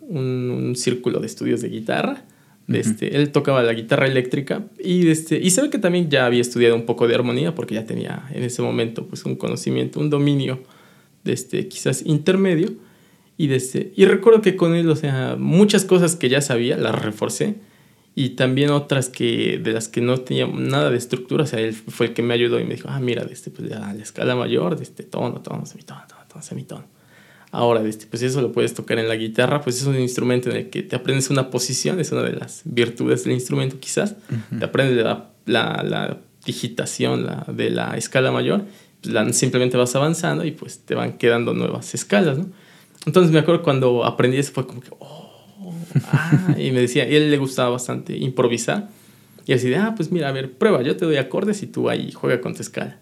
un, 0.00 0.74
círculo 0.76 1.20
de 1.20 1.26
estudios 1.26 1.62
de 1.62 1.68
guitarra. 1.68 2.24
Este, 2.66 3.16
él 3.16 3.30
tocaba 3.32 3.62
la 3.62 3.72
guitarra 3.72 4.06
eléctrica 4.06 4.66
y, 4.78 5.08
este, 5.08 5.38
y 5.38 5.48
se 5.50 5.62
ve 5.62 5.70
que 5.70 5.78
también 5.78 6.10
ya 6.10 6.26
había 6.26 6.42
estudiado 6.42 6.74
un 6.74 6.84
poco 6.84 7.08
de 7.08 7.14
armonía 7.14 7.54
porque 7.54 7.74
ya 7.74 7.86
tenía 7.86 8.28
en 8.30 8.42
ese 8.42 8.60
momento 8.60 9.06
pues, 9.06 9.24
un 9.24 9.36
conocimiento, 9.36 9.98
un 10.00 10.10
dominio 10.10 10.60
este, 11.24 11.68
quizás 11.68 12.04
intermedio. 12.04 12.72
Y, 13.38 13.50
este, 13.52 13.92
y 13.96 14.04
recuerdo 14.04 14.42
que 14.42 14.56
con 14.56 14.74
él, 14.74 14.90
o 14.90 14.96
sea, 14.96 15.36
muchas 15.38 15.84
cosas 15.84 16.16
que 16.16 16.28
ya 16.28 16.42
sabía, 16.42 16.76
las 16.76 17.00
reforcé. 17.00 17.54
Y 18.18 18.30
también 18.30 18.70
otras 18.70 19.08
que, 19.10 19.60
de 19.62 19.72
las 19.72 19.86
que 19.86 20.00
no 20.00 20.18
tenía 20.18 20.48
nada 20.48 20.90
de 20.90 20.96
estructura. 20.96 21.44
O 21.44 21.46
sea, 21.46 21.60
él 21.60 21.72
fue 21.72 22.06
el 22.06 22.14
que 22.14 22.22
me 22.22 22.34
ayudó 22.34 22.58
y 22.58 22.64
me 22.64 22.74
dijo, 22.74 22.88
ah, 22.90 22.98
mira, 22.98 23.24
de 23.24 23.32
este, 23.32 23.52
pues 23.52 23.70
la 23.70 23.94
escala 23.94 24.34
mayor, 24.34 24.76
de 24.76 24.82
este 24.82 25.04
tono, 25.04 25.40
tono, 25.40 25.64
semitono, 25.66 26.02
tono, 26.08 26.22
tono, 26.26 26.42
semitono. 26.42 26.84
Ahora, 27.52 27.80
de 27.80 27.90
este, 27.90 28.06
pues 28.06 28.24
eso 28.24 28.42
lo 28.42 28.50
puedes 28.50 28.74
tocar 28.74 28.98
en 28.98 29.06
la 29.06 29.14
guitarra, 29.14 29.60
pues 29.60 29.80
es 29.80 29.86
un 29.86 29.96
instrumento 30.00 30.50
en 30.50 30.56
el 30.56 30.68
que 30.68 30.82
te 30.82 30.96
aprendes 30.96 31.30
una 31.30 31.48
posición, 31.48 32.00
es 32.00 32.10
una 32.10 32.22
de 32.22 32.32
las 32.32 32.62
virtudes 32.64 33.22
del 33.22 33.34
instrumento 33.34 33.78
quizás. 33.78 34.16
Te 34.58 34.64
aprendes 34.64 34.96
la, 34.96 35.30
la, 35.46 35.84
la 35.84 36.18
digitación 36.44 37.24
la, 37.24 37.46
de 37.46 37.70
la 37.70 37.96
escala 37.96 38.32
mayor 38.32 38.64
simplemente 39.30 39.76
vas 39.76 39.94
avanzando 39.94 40.44
y 40.44 40.50
pues 40.50 40.80
te 40.80 40.94
van 40.94 41.18
quedando 41.18 41.54
nuevas 41.54 41.94
escalas, 41.94 42.38
¿no? 42.38 42.46
Entonces 43.06 43.32
me 43.32 43.38
acuerdo 43.38 43.62
cuando 43.62 44.04
aprendí 44.04 44.38
eso 44.38 44.52
fue 44.52 44.66
como 44.66 44.80
que, 44.80 44.90
oh, 44.98 45.17
ah, 46.04 46.54
y 46.58 46.70
me 46.72 46.80
decía, 46.80 47.08
y 47.08 47.14
él 47.14 47.30
le 47.30 47.38
gustaba 47.38 47.70
bastante 47.70 48.16
improvisar. 48.16 48.88
Y 49.46 49.52
así 49.52 49.68
de, 49.68 49.76
ah, 49.76 49.94
pues 49.96 50.12
mira, 50.12 50.28
a 50.28 50.32
ver, 50.32 50.52
prueba, 50.52 50.82
yo 50.82 50.96
te 50.96 51.04
doy 51.04 51.16
acordes 51.16 51.62
y 51.62 51.66
tú 51.66 51.88
ahí 51.88 52.12
juega 52.12 52.40
con 52.40 52.54
tu 52.54 52.62
escala. 52.62 52.98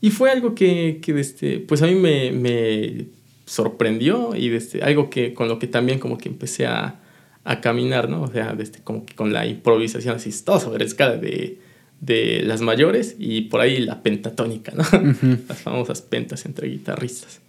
Y 0.00 0.10
fue 0.10 0.30
algo 0.30 0.54
que, 0.54 1.00
que 1.00 1.18
este, 1.18 1.60
pues 1.60 1.82
a 1.82 1.86
mí 1.86 1.94
me, 1.94 2.32
me 2.32 3.06
sorprendió 3.46 4.34
y 4.36 4.48
este, 4.54 4.82
algo 4.82 5.08
que 5.08 5.34
con 5.34 5.48
lo 5.48 5.58
que 5.58 5.66
también 5.66 5.98
como 5.98 6.18
que 6.18 6.28
empecé 6.28 6.66
a, 6.66 7.00
a 7.44 7.60
caminar, 7.60 8.08
¿no? 8.08 8.22
O 8.22 8.30
sea, 8.30 8.56
este, 8.58 8.80
como 8.82 9.06
que 9.06 9.14
con 9.14 9.32
la 9.32 9.46
improvisación 9.46 10.16
así, 10.16 10.30
todo 10.44 10.60
sobre 10.60 10.84
escala 10.84 11.16
de 11.16 11.58
de 12.04 12.42
las 12.42 12.60
mayores 12.60 13.16
y 13.18 13.42
por 13.42 13.60
ahí 13.60 13.78
la 13.78 14.02
pentatónica, 14.02 14.72
¿no? 14.72 14.84
Las 15.48 15.62
famosas 15.62 16.02
pentas 16.02 16.44
entre 16.44 16.68
guitarristas. 16.68 17.40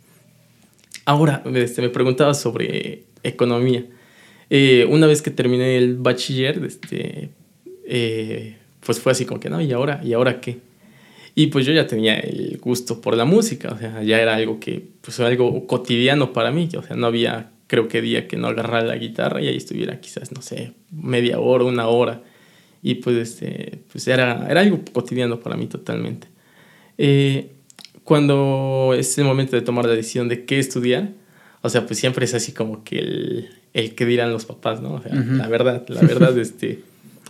Ahora, 1.03 1.43
este, 1.53 1.81
me 1.81 1.89
preguntaba 1.89 2.33
sobre 2.33 3.03
economía. 3.23 3.85
Eh, 4.49 4.85
una 4.89 5.07
vez 5.07 5.21
que 5.21 5.31
terminé 5.31 5.77
el 5.77 5.97
bachiller, 5.97 6.63
este, 6.63 7.29
eh, 7.85 8.57
pues 8.85 8.99
fue 8.99 9.11
así 9.11 9.25
como 9.25 9.39
que, 9.39 9.49
no, 9.49 9.61
¿y 9.61 9.71
ahora? 9.71 10.01
¿Y 10.03 10.13
ahora 10.13 10.39
qué? 10.39 10.59
Y 11.33 11.47
pues 11.47 11.65
yo 11.65 11.73
ya 11.73 11.85
tenía 11.87 12.17
el 12.17 12.57
gusto 12.59 13.01
por 13.01 13.17
la 13.17 13.25
música, 13.25 13.73
o 13.73 13.77
sea, 13.77 14.01
ya 14.03 14.21
era 14.21 14.35
algo 14.35 14.59
que, 14.59 14.81
pues 15.01 15.19
algo 15.19 15.67
cotidiano 15.67 16.31
para 16.31 16.51
mí, 16.51 16.69
o 16.77 16.81
sea, 16.81 16.95
no 16.95 17.07
había, 17.07 17.51
creo 17.67 17.87
que 17.89 18.01
día 18.01 18.27
que 18.27 18.37
no 18.37 18.47
agarrara 18.47 18.85
la 18.85 18.95
guitarra 18.95 19.41
y 19.41 19.47
ahí 19.47 19.57
estuviera 19.57 19.99
quizás, 19.99 20.31
no 20.31 20.41
sé, 20.41 20.73
media 20.91 21.39
hora, 21.39 21.65
una 21.65 21.87
hora. 21.87 22.23
Y 22.81 22.95
pues, 22.95 23.17
este, 23.17 23.79
pues 23.91 24.07
era, 24.07 24.47
era 24.49 24.61
algo 24.61 24.79
cotidiano 24.93 25.39
para 25.39 25.57
mí 25.57 25.67
totalmente. 25.67 26.27
Eh, 26.97 27.51
cuando 28.03 28.93
es 28.97 29.17
el 29.17 29.25
momento 29.25 29.55
de 29.55 29.61
tomar 29.63 29.85
la 29.85 29.95
decisión 29.95 30.29
de 30.29 30.45
qué 30.45 30.59
estudiar, 30.59 31.09
o 31.61 31.69
sea, 31.69 31.85
pues 31.85 31.99
siempre 31.99 32.25
es 32.25 32.33
así 32.33 32.53
como 32.53 32.83
que 32.83 32.99
el, 32.99 33.49
el 33.75 33.93
que 33.93 34.05
dirán 34.05 34.31
los 34.31 34.45
papás, 34.45 34.81
¿no? 34.81 34.95
O 34.95 35.01
sea, 35.01 35.13
la 35.13 35.47
verdad, 35.49 35.85
la 35.89 36.01
verdad, 36.13 36.37
este... 36.39 36.81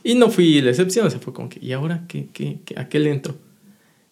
Y 0.03 0.13
no 0.13 0.29
fui 0.29 0.61
la 0.61 0.69
excepción, 0.69 1.07
o 1.07 1.09
sea, 1.09 1.19
fue 1.19 1.33
como 1.33 1.49
que, 1.49 1.59
¿y 1.59 1.71
ahora 1.71 2.03
qué, 2.07 2.27
qué, 2.31 2.59
qué 2.63 2.79
a 2.79 2.87
qué 2.87 2.99
le 2.99 3.09
entro? 3.09 3.35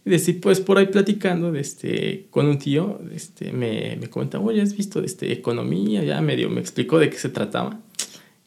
Y 0.04 0.10
decir, 0.10 0.42
pues 0.42 0.60
por 0.60 0.80
ahí 0.80 0.88
platicando 0.88 1.54
este, 1.54 2.26
con 2.32 2.48
un 2.48 2.58
tío, 2.58 3.00
este, 3.14 3.54
me, 3.54 3.96
me 4.02 4.10
comenta, 4.10 4.40
oye, 4.40 4.64
¿has 4.64 4.76
visto 4.76 5.04
este, 5.04 5.32
economía? 5.32 6.04
Ya 6.04 6.20
medio 6.22 6.50
me 6.50 6.60
explicó 6.60 6.98
de 6.98 7.12
qué 7.12 7.18
se 7.18 7.30
trataba. 7.30 7.80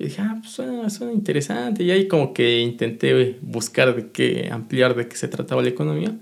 Y 0.01 0.07
dije, 0.07 0.21
ah, 0.21 0.37
pues 0.41 0.53
suena, 0.53 0.91
suena 0.91 1.13
interesante. 1.13 1.85
Y 1.85 1.93
ahí 1.93 2.09
como 2.09 2.35
que 2.35 2.61
intenté 2.61 3.39
buscar 3.41 3.95
de 3.95 4.09
qué, 4.11 4.49
ampliar 4.51 4.97
de 4.97 5.07
qué 5.07 5.17
se 5.17 5.29
trataba 5.29 5.63
la 5.63 5.69
economía. 5.69 6.13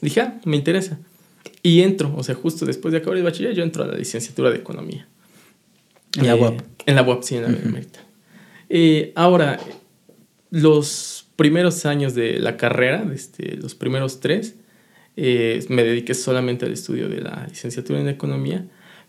dije, 0.00 0.22
ah, 0.22 0.40
me 0.46 0.56
interesa. 0.56 0.98
Y 1.62 1.82
entro, 1.82 2.14
o 2.16 2.22
sea, 2.22 2.34
justo 2.34 2.64
después 2.64 2.92
de 2.92 2.98
acabar 2.98 3.18
el 3.18 3.24
bachiller, 3.24 3.54
yo 3.54 3.62
entro 3.62 3.84
a 3.84 3.86
la 3.86 3.96
licenciatura 3.96 4.50
de 4.50 4.56
economía. 4.56 5.06
En 6.16 6.26
la 6.26 6.36
UAP. 6.36 6.60
En 6.86 6.96
la 6.96 7.02
UAP, 7.02 7.22
sí, 7.22 7.36
en 7.36 7.42
la 7.42 7.48
uh 7.48 7.82
eh, 8.72 9.12
ahora, 9.16 9.58
los 10.50 11.26
primeros 11.34 11.86
años 11.86 12.14
de 12.14 12.38
la 12.38 12.56
carrera, 12.56 13.04
este, 13.12 13.56
los 13.56 13.74
primeros 13.74 14.20
tres, 14.20 14.54
eh, 15.16 15.64
me 15.68 15.82
dediqué 15.82 16.14
solamente 16.14 16.66
al 16.66 16.72
estudio 16.72 17.08
de 17.08 17.20
la 17.20 17.46
licenciatura 17.48 18.00
en 18.00 18.08
economía. 18.08 18.66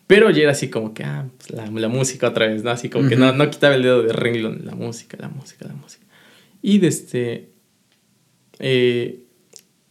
Pero 0.08 0.30
ya 0.30 0.42
era 0.42 0.52
así 0.52 0.70
como 0.70 0.94
que, 0.94 1.04
ah, 1.04 1.30
pues 1.38 1.52
la, 1.52 1.68
la, 1.68 1.88
música 1.88 2.28
otra 2.28 2.48
vez, 2.48 2.64
¿no? 2.64 2.72
Así 2.72 2.90
como 2.90 3.08
que 3.08 3.16
no, 3.16 3.32
no 3.32 3.50
quitaba 3.50 3.76
el 3.76 3.84
dedo 3.84 4.04
de 4.04 4.12
renglón, 4.12 4.62
la 4.66 4.76
música, 4.76 5.16
la 5.20 5.30
música, 5.30 5.68
la 5.68 5.74
música. 5.74 6.06
Y 6.62 6.80
desde, 6.80 7.04
este, 7.04 7.50
eh, 8.60 9.24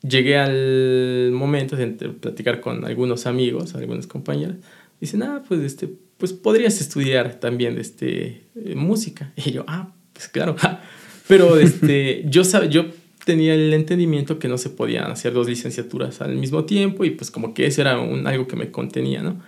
llegué 0.02 0.36
al 0.36 1.30
momento 1.32 1.76
de 1.76 1.86
platicar 1.86 2.60
con 2.60 2.84
algunos 2.84 3.26
amigos, 3.26 3.74
algunos 3.74 4.06
compañeros. 4.06 4.56
Dicen, 5.00 5.22
ah, 5.22 5.42
pues, 5.46 5.60
este, 5.60 5.88
pues 6.20 6.32
podrías 6.32 6.80
estudiar 6.80 7.40
también 7.40 7.78
este, 7.78 8.44
eh, 8.54 8.74
música. 8.76 9.32
Y 9.44 9.50
yo, 9.50 9.64
ah, 9.66 9.92
pues 10.12 10.28
claro. 10.28 10.54
Pero 11.26 11.58
este, 11.58 12.22
yo, 12.28 12.42
yo 12.68 12.86
tenía 13.24 13.54
el 13.54 13.72
entendimiento 13.72 14.38
que 14.38 14.48
no 14.48 14.58
se 14.58 14.70
podían 14.70 15.10
hacer 15.10 15.32
dos 15.32 15.48
licenciaturas 15.48 16.20
al 16.20 16.36
mismo 16.36 16.64
tiempo 16.64 17.04
y 17.04 17.10
pues 17.10 17.30
como 17.30 17.54
que 17.54 17.66
eso 17.66 17.80
era 17.80 17.98
un, 17.98 18.26
algo 18.26 18.46
que 18.46 18.56
me 18.56 18.70
contenía, 18.70 19.22
¿no? 19.22 19.40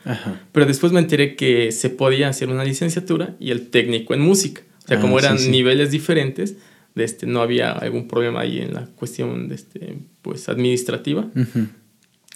Pero 0.53 0.67
después 0.67 0.93
me 0.93 1.01
enteré 1.01 1.37
que 1.37 1.73
se 1.73 1.91
podía 1.91 2.29
hacer 2.29 2.49
una 2.49 2.65
licenciatura 2.65 3.37
y 3.39 3.51
el 3.51 3.71
técnico 3.71 4.15
en 4.15 4.21
música. 4.21 4.63
O 4.85 4.89
sea, 4.89 5.01
como 5.01 5.17
ah, 5.17 5.21
eran 5.21 5.51
niveles 5.51 5.91
diferentes, 5.91 6.57
de 6.95 7.05
este, 7.05 7.27
no 7.27 7.41
había 7.41 7.73
algún 7.73 8.09
problema 8.09 8.41
ahí 8.41 8.59
en 8.59 8.75
la 8.75 8.87
cuestión 8.87 9.49
de 9.49 9.55
este, 9.55 9.99
pues, 10.23 10.49
administrativa. 10.49 11.31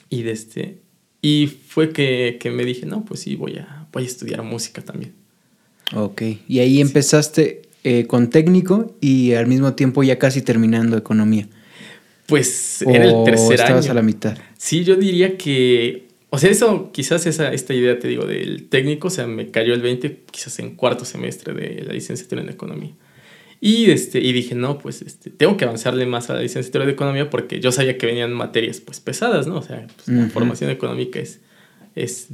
Y 0.09 0.23
de 0.23 0.31
este, 0.31 0.81
y 1.26 1.49
fue 1.49 1.90
que, 1.90 2.37
que, 2.38 2.52
me 2.52 2.64
dije, 2.64 2.87
no, 2.87 3.04
pues 3.04 3.18
sí, 3.18 3.35
voy 3.35 3.56
a, 3.56 3.88
voy 3.90 4.04
a 4.04 4.06
estudiar 4.06 4.45
música 4.45 4.80
también. 4.80 5.12
Ok, 5.92 6.23
y 6.47 6.60
ahí 6.60 6.80
empezaste 6.80 7.62
eh, 7.82 8.06
con 8.06 8.30
técnico 8.30 8.95
y 9.00 9.32
al 9.32 9.49
mismo 9.49 9.75
tiempo 9.75 10.04
ya 10.04 10.21
casi 10.21 10.41
terminando 10.41 10.97
economía. 10.97 11.49
Pues 12.26 12.80
era 12.82 13.06
el 13.06 13.25
tercer 13.25 13.58
estabas 13.58 13.89
a 13.89 13.95
la 13.95 14.02
mitad. 14.02 14.39
Sí, 14.56 14.84
yo 14.84 14.95
diría 14.95 15.36
que, 15.36 16.06
o 16.30 16.39
sea, 16.39 16.49
eso, 16.49 16.93
quizás 16.93 17.26
esa, 17.26 17.52
esta 17.52 17.75
idea, 17.75 17.99
te 17.99 18.06
digo, 18.06 18.25
del 18.25 18.69
técnico, 18.69 19.08
o 19.08 19.10
sea, 19.10 19.26
me 19.26 19.50
cayó 19.50 19.75
el 19.75 19.82
20, 19.82 20.26
quizás 20.30 20.56
en 20.60 20.76
cuarto 20.76 21.04
semestre 21.04 21.54
de 21.54 21.82
la 21.82 21.93
licenciatura 21.93 22.41
en 22.41 22.50
economía. 22.50 22.93
Y, 23.60 23.90
este, 23.90 24.21
y 24.21 24.32
dije, 24.32 24.54
no, 24.54 24.78
pues 24.78 25.02
este, 25.02 25.30
tengo 25.30 25.56
que 25.56 25.64
avanzarle 25.64 26.06
más 26.06 26.28
a 26.30 26.34
la 26.34 26.42
licenciatura 26.42 26.84
de 26.84 26.92
economía 26.92 27.30
porque 27.30 27.58
yo 27.58 27.73
sabía 27.73 27.97
que 27.97 28.06
venían 28.06 28.32
materias 28.32 28.80
pues 28.80 29.00
pesadas, 29.00 29.47
¿no? 29.47 29.56
O 29.56 29.62
sea, 29.62 29.86
pues, 29.97 30.08
la 30.08 30.28
formación 30.28 30.71
económica 30.71 31.19
es, 31.19 31.40
es, 31.95 32.28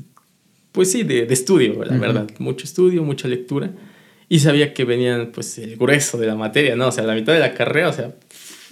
pues 0.73 0.91
sí, 0.91 1.05
de, 1.05 1.27
de 1.27 1.35
estudio, 1.35 1.85
la 1.85 1.97
verdad. 1.97 2.29
Mucho 2.39 2.65
estudio, 2.65 3.05
mucha 3.05 3.29
lectura 3.29 3.73
y 4.33 4.39
sabía 4.39 4.73
que 4.73 4.87
venían 4.87 5.31
pues 5.31 5.59
el 5.59 5.77
grueso 5.77 6.17
de 6.17 6.27
la 6.27 6.35
materia, 6.35 6.75
¿no? 6.75 6.89
O 6.89 6.91
sea, 6.91 7.05
la 7.05 7.15
mitad 7.15 7.35
de 7.35 7.41
la 7.41 7.53
carrera, 7.53 7.91
o 7.91 7.93
sea, 7.93 8.15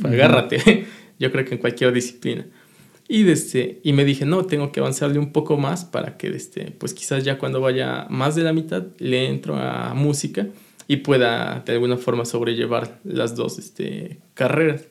agárrate, 0.02 0.86
yo 1.18 1.30
creo 1.30 1.44
que 1.44 1.52
en 1.52 1.60
cualquier 1.60 1.92
disciplina. 1.92 2.46
Y, 3.08 3.24
desde, 3.24 3.78
y 3.82 3.92
me 3.92 4.06
dije, 4.06 4.24
no, 4.24 4.46
tengo 4.46 4.72
que 4.72 4.80
avanzarle 4.80 5.18
un 5.18 5.32
poco 5.32 5.58
más 5.58 5.84
para 5.84 6.16
que, 6.16 6.28
este, 6.28 6.70
pues 6.70 6.94
quizás 6.94 7.24
ya 7.24 7.36
cuando 7.36 7.60
vaya 7.60 8.06
más 8.08 8.36
de 8.36 8.42
la 8.42 8.54
mitad, 8.54 8.86
le 8.96 9.28
entro 9.28 9.54
a 9.56 9.92
música 9.92 10.46
y 10.90 10.96
pueda 10.96 11.62
de 11.64 11.74
alguna 11.74 11.96
forma 11.96 12.24
sobrellevar 12.24 12.98
las 13.04 13.36
dos 13.36 13.60
este, 13.60 14.18
carreras. 14.34 14.88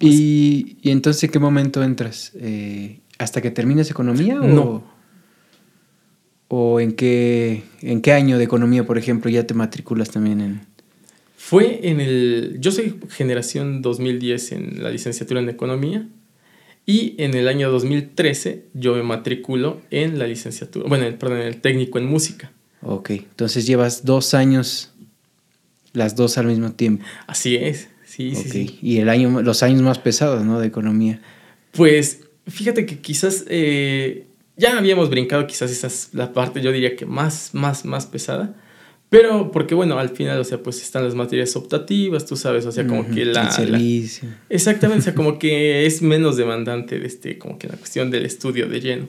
¿Y, 0.00 0.78
¿Y, 0.80 0.92
entonces 0.92 1.24
en 1.24 1.30
qué 1.30 1.38
momento 1.38 1.82
entras? 1.82 2.32
Eh, 2.36 3.00
¿Hasta 3.18 3.42
que 3.42 3.50
termines 3.50 3.90
economía? 3.90 4.40
O... 4.40 4.46
No, 4.46 4.82
¿O 6.48 6.80
en 6.80 6.92
qué, 6.92 7.64
en 7.82 8.00
qué 8.00 8.14
año 8.14 8.38
de 8.38 8.44
economía, 8.44 8.86
por 8.86 8.96
ejemplo, 8.96 9.30
ya 9.30 9.46
te 9.46 9.52
matriculas 9.52 10.08
también 10.08 10.40
en...? 10.40 10.60
Fue 11.36 11.86
en 11.90 12.00
el... 12.00 12.56
Yo 12.58 12.72
soy 12.72 12.98
generación 13.10 13.82
2010 13.82 14.52
en 14.52 14.82
la 14.82 14.88
licenciatura 14.88 15.42
en 15.42 15.50
economía 15.50 16.08
y 16.86 17.14
en 17.18 17.34
el 17.34 17.46
año 17.46 17.70
2013 17.70 18.68
yo 18.72 18.94
me 18.94 19.02
matriculo 19.02 19.82
en 19.90 20.18
la 20.18 20.26
licenciatura, 20.26 20.88
bueno, 20.88 21.04
perdón, 21.18 21.42
en 21.42 21.48
el 21.48 21.60
técnico 21.60 21.98
en 21.98 22.06
música. 22.06 22.52
Ok, 22.82 23.10
entonces 23.10 23.66
llevas 23.66 24.04
dos 24.04 24.34
años, 24.34 24.92
las 25.92 26.16
dos 26.16 26.38
al 26.38 26.46
mismo 26.46 26.72
tiempo. 26.72 27.04
Así 27.26 27.56
es, 27.56 27.88
sí, 28.04 28.34
sí, 28.34 28.48
sí. 28.48 28.78
Y 28.82 28.98
el 28.98 29.08
año, 29.08 29.42
los 29.42 29.62
años 29.62 29.82
más 29.82 29.98
pesados, 29.98 30.44
¿no? 30.44 30.58
De 30.58 30.66
economía. 30.66 31.20
Pues 31.72 32.20
fíjate 32.46 32.84
que 32.86 32.98
quizás 32.98 33.44
eh, 33.48 34.26
ya 34.56 34.76
habíamos 34.76 35.10
brincado 35.10 35.46
quizás 35.46 35.70
esa 35.70 35.86
es 35.86 36.10
la 36.12 36.32
parte, 36.32 36.60
yo 36.60 36.72
diría 36.72 36.96
que 36.96 37.06
más, 37.06 37.50
más, 37.54 37.84
más 37.84 38.06
pesada. 38.06 38.54
Pero 39.12 39.50
porque, 39.50 39.74
bueno, 39.74 39.98
al 39.98 40.08
final, 40.08 40.40
o 40.40 40.44
sea, 40.44 40.62
pues 40.62 40.80
están 40.80 41.04
las 41.04 41.14
materias 41.14 41.54
optativas, 41.54 42.24
tú 42.24 42.34
sabes, 42.34 42.64
o 42.64 42.72
sea, 42.72 42.86
como 42.86 43.06
que 43.06 43.26
la... 43.26 43.42
El 43.42 43.52
servicio. 43.52 44.26
exactamente, 44.48 45.00
o 45.00 45.04
sea, 45.04 45.14
como 45.14 45.38
que 45.38 45.84
es 45.84 46.00
menos 46.00 46.38
demandante, 46.38 46.98
este, 47.04 47.36
como 47.36 47.58
que 47.58 47.68
la 47.68 47.76
cuestión 47.76 48.10
del 48.10 48.24
estudio 48.24 48.68
de 48.68 48.80
lleno. 48.80 49.08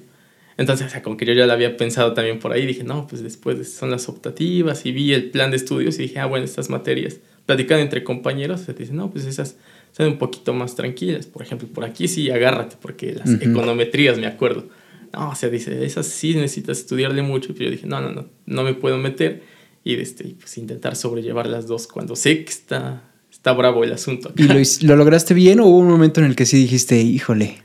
Entonces, 0.57 0.87
o 0.87 0.89
sea, 0.89 1.01
como 1.01 1.17
que 1.17 1.25
yo 1.25 1.33
ya 1.33 1.45
lo 1.45 1.53
había 1.53 1.77
pensado 1.77 2.13
también 2.13 2.39
por 2.39 2.51
ahí, 2.51 2.65
dije, 2.65 2.83
no, 2.83 3.07
pues 3.07 3.23
después 3.23 3.71
son 3.71 3.91
las 3.91 4.07
optativas 4.09 4.85
y 4.85 4.91
vi 4.91 5.13
el 5.13 5.31
plan 5.31 5.51
de 5.51 5.57
estudios 5.57 5.97
y 5.99 6.03
dije, 6.03 6.19
ah, 6.19 6.25
bueno, 6.25 6.45
estas 6.45 6.69
materias, 6.69 7.17
platicando 7.45 7.83
entre 7.83 8.03
compañeros, 8.03 8.61
se 8.61 8.73
te 8.73 8.83
dicen, 8.83 8.97
no, 8.97 9.09
pues 9.09 9.25
esas 9.25 9.57
son 9.91 10.07
un 10.07 10.17
poquito 10.17 10.53
más 10.53 10.75
tranquilas. 10.75 11.25
Por 11.25 11.41
ejemplo, 11.41 11.67
por 11.67 11.85
aquí 11.85 12.07
sí, 12.07 12.29
agárrate, 12.29 12.75
porque 12.81 13.13
las 13.13 13.29
econometrías, 13.41 14.17
me 14.17 14.27
acuerdo 14.27 14.67
no, 15.13 15.29
o 15.29 15.35
sea, 15.35 15.49
dice, 15.49 15.85
esas 15.85 16.07
sí 16.07 16.33
necesitas 16.33 16.79
estudiarle 16.79 17.21
mucho. 17.21 17.53
Pero 17.53 17.65
yo 17.65 17.71
dije, 17.71 17.87
no, 17.87 18.01
no, 18.01 18.11
no, 18.11 18.25
no 18.47 18.63
me 18.63 18.73
puedo 18.73 18.97
meter. 18.97 19.43
Y 19.83 19.95
este, 19.95 20.35
pues 20.39 20.57
intentar 20.57 20.95
sobrellevar 20.95 21.47
las 21.47 21.67
dos 21.67 21.87
cuando 21.87 22.15
sé 22.15 22.43
que 22.43 22.51
está, 22.51 23.03
está 23.31 23.53
bravo 23.53 23.83
el 23.83 23.93
asunto. 23.93 24.33
¿Y 24.35 24.43
lo, 24.85 24.95
lograste 24.95 25.33
bien 25.33 25.59
o 25.59 25.67
hubo 25.67 25.77
un 25.77 25.89
momento 25.89 26.19
en 26.19 26.25
el 26.25 26.35
que 26.35 26.45
sí 26.45 26.57
dijiste, 26.57 26.99
híjole, 26.99 27.57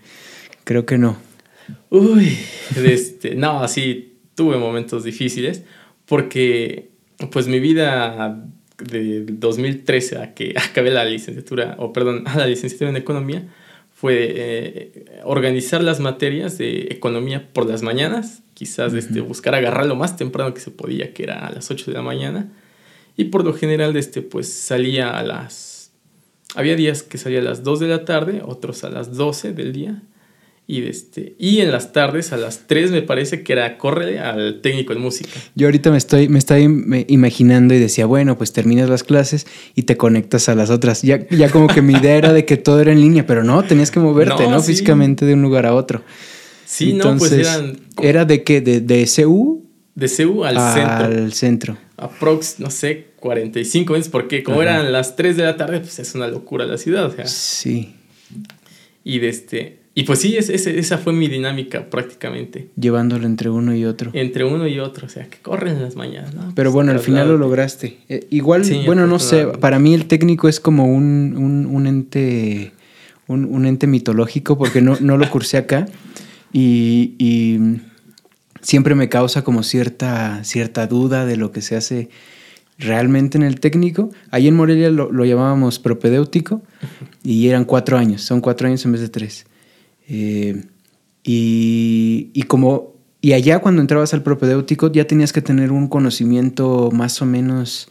creo 0.65 0.85
que 0.85 0.99
no? 0.99 1.17
Uy, 1.91 2.37
este, 2.77 3.35
no, 3.35 3.67
sí, 3.67 4.19
tuve 4.35 4.57
momentos 4.59 5.05
difíciles 5.05 5.63
porque 6.07 6.91
pues 7.31 7.49
mi 7.49 7.61
vida 7.61 8.45
de 8.79 9.25
2013 9.27 10.19
a 10.19 10.35
que 10.35 10.55
acabé 10.71 10.91
la 10.91 11.05
licenciatura, 11.05 11.77
o 11.79 11.93
perdón, 11.93 12.27
a 12.27 12.37
la 12.37 12.47
licenciatura 12.47 12.91
en 12.91 12.97
economía, 12.97 13.49
fue 13.93 14.33
eh, 14.37 15.05
organizar 15.25 15.83
las 15.83 15.99
materias 15.99 16.57
de 16.57 16.89
economía 16.91 17.49
por 17.53 17.69
las 17.69 17.83
mañanas, 17.83 18.43
quizás 18.55 18.95
este, 18.95 19.21
buscar 19.21 19.57
agarrar 19.57 19.87
lo 19.87 19.97
más 19.97 20.17
temprano 20.17 20.55
que 20.55 20.61
se 20.61 20.71
podía, 20.71 21.13
que 21.13 21.25
era 21.25 21.45
a 21.45 21.53
las 21.53 21.71
8 21.71 21.91
de 21.91 21.97
la 21.97 22.03
mañana, 22.03 22.53
y 23.17 23.25
por 23.25 23.45
lo 23.45 23.53
general 23.55 23.97
este, 23.97 24.23
pues 24.23 24.53
salía 24.53 25.11
a 25.11 25.25
las... 25.25 25.91
Había 26.55 26.77
días 26.77 27.03
que 27.03 27.19
salía 27.19 27.41
a 27.41 27.43
las 27.43 27.65
2 27.65 27.81
de 27.81 27.89
la 27.89 28.05
tarde, 28.05 28.43
otros 28.45 28.85
a 28.85 28.91
las 28.91 29.17
12 29.17 29.53
del 29.53 29.73
día, 29.73 30.01
Y, 30.71 30.87
este, 30.87 31.35
y 31.39 31.61
en 31.61 31.73
las 31.73 31.95
tardes, 31.95 32.35
a 32.35 32.37
las 32.37 32.67
3 32.67 32.91
me 32.91 33.01
parece 33.01 33.43
que 33.43 33.55
era 33.55 33.79
córrele 33.79 34.19
al 34.19 34.61
técnico 34.61 34.93
en 34.93 35.01
música. 35.01 35.31
Yo 35.55 35.67
ahorita 35.67 35.91
me 35.91 35.97
estoy, 35.97 36.29
me 36.29 36.39
estoy 36.39 36.65
imaginando 37.09 37.73
y 37.73 37.79
decía, 37.79 38.05
bueno, 38.05 38.37
pues 38.37 38.53
terminas 38.53 38.91
las 38.91 39.03
clases 39.03 39.47
y 39.75 39.85
te 39.85 39.97
conectas 39.97 40.51
a 40.51 40.55
las 40.55 40.69
otras. 40.69 41.01
Ya, 41.01 41.27
ya 41.31 41.51
como 41.51 41.69
que 41.69 41.81
mi 41.81 41.95
idea 41.95 42.17
era 42.17 42.35
de 42.35 42.45
que 42.45 42.59
todo 42.59 42.83
era 42.83 42.93
en 42.93 43.01
línea, 43.01 43.27
pero 43.27 43.45
no, 43.45 43.63
tenías 43.63 43.91
que 43.91 43.99
moverte, 43.99 44.47
¿no? 44.47 44.63
Físicamente 44.63 45.25
de 45.25 45.33
un 45.33 45.41
lugar 45.41 45.65
a 45.65 45.75
otro. 45.75 46.03
Sí, 46.67 46.93
no, 46.93 47.17
pues 47.17 47.33
eran... 47.33 47.81
¿Era 48.03 48.27
de 48.27 48.45
qué? 48.45 48.61
¿De, 48.61 48.83
de 48.83 49.09
CU? 49.09 49.65
De 49.95 50.07
CU 50.07 50.45
al 50.45 50.57
centro. 50.75 51.07
Al 51.07 51.33
centro. 51.33 51.79
Aprox, 51.97 52.61
no 52.61 52.71
sé, 52.71 53.07
45 53.21 53.95
veces, 53.95 54.11
porque 54.11 54.43
como 54.43 54.61
eran 54.61 54.93
las 54.93 55.17
3 55.17 55.35
de 55.39 55.45
la 55.45 55.57
tarde, 55.57 55.81
pues 55.81 55.99
es 55.99 56.15
una 56.15 56.29
locura 56.29 56.67
la 56.67 56.77
ciudad, 56.77 57.07
o 57.07 57.11
sea. 57.11 57.27
Sí. 57.27 57.95
Y 59.03 59.21
de 59.21 59.31
este... 59.31 59.78
Y 59.99 60.05
pues 60.05 60.21
sí, 60.21 60.37
esa 60.37 60.99
fue 60.99 61.13
mi 61.13 61.27
dinámica 61.27 61.91
prácticamente. 61.91 62.69
Llevándolo 62.81 63.27
entre 63.27 63.51
uno 63.51 63.75
y 63.75 63.85
otro. 63.85 64.13
Entre 64.15 64.45
uno 64.45 64.69
y 64.69 64.79
otro, 64.79 65.07
o 65.07 65.09
sea, 65.09 65.27
que 65.27 65.39
corren 65.39 65.75
en 65.75 65.83
las 65.83 65.97
mañanas. 65.97 66.35
¿no? 66.35 66.53
Pero 66.55 66.71
pues, 66.71 66.75
bueno, 66.75 66.93
al 66.93 67.01
final 67.01 67.27
lo 67.27 67.37
lograste. 67.37 67.99
Eh, 68.09 68.29
igual, 68.31 68.63
bueno, 68.87 69.09
no 69.09 69.19
sé, 69.19 69.47
para 69.47 69.81
mí 69.81 69.95
el 69.95 70.07
técnico 70.07 70.49
es 70.49 70.61
como 70.61 70.87
un, 70.87 71.67
un, 71.69 71.87
ente 71.89 72.71
un, 73.27 73.67
ente 73.67 73.89
mitológico 73.89 74.57
porque 74.57 74.81
no, 74.81 74.97
no 75.01 75.17
lo 75.17 75.29
cursé 75.31 75.57
acá 75.57 75.89
y, 76.53 77.17
y, 77.19 77.81
siempre 78.63 78.95
me 78.95 79.09
causa 79.09 79.43
como 79.43 79.65
cierta, 79.65 80.45
cierta 80.45 80.87
duda 80.87 81.27
de 81.27 81.37
lo 81.37 81.51
que 81.51 81.61
se 81.61 81.75
hace 81.75 82.09
realmente 82.79 83.37
en 83.37 83.43
el 83.43 83.59
técnico. 83.59 84.11
Ahí 84.31 84.47
en 84.47 84.55
Morelia 84.55 84.91
lo, 84.91 85.11
lo 85.11 85.25
llamábamos 85.25 85.81
propedéutico 85.81 86.63
y 87.25 87.49
eran 87.49 87.65
cuatro 87.65 87.99
años, 87.99 88.23
son 88.23 88.41
cuatro 88.41 88.69
años 88.69 88.85
en 88.85 88.93
vez 88.93 89.01
de 89.01 89.09
tres. 89.09 89.47
Eh, 90.09 90.63
y, 91.23 92.43
como, 92.45 92.95
y 93.21 93.35
allá 93.35 93.59
cuando 93.61 93.83
entrabas 93.83 94.15
al 94.15 94.23
propedéutico 94.23 94.91
ya 94.91 95.07
tenías 95.07 95.33
que 95.33 95.43
tener 95.43 95.73
un 95.73 95.89
conocimiento 95.89 96.91
más 96.91 97.21
o 97.21 97.27
menos, 97.27 97.89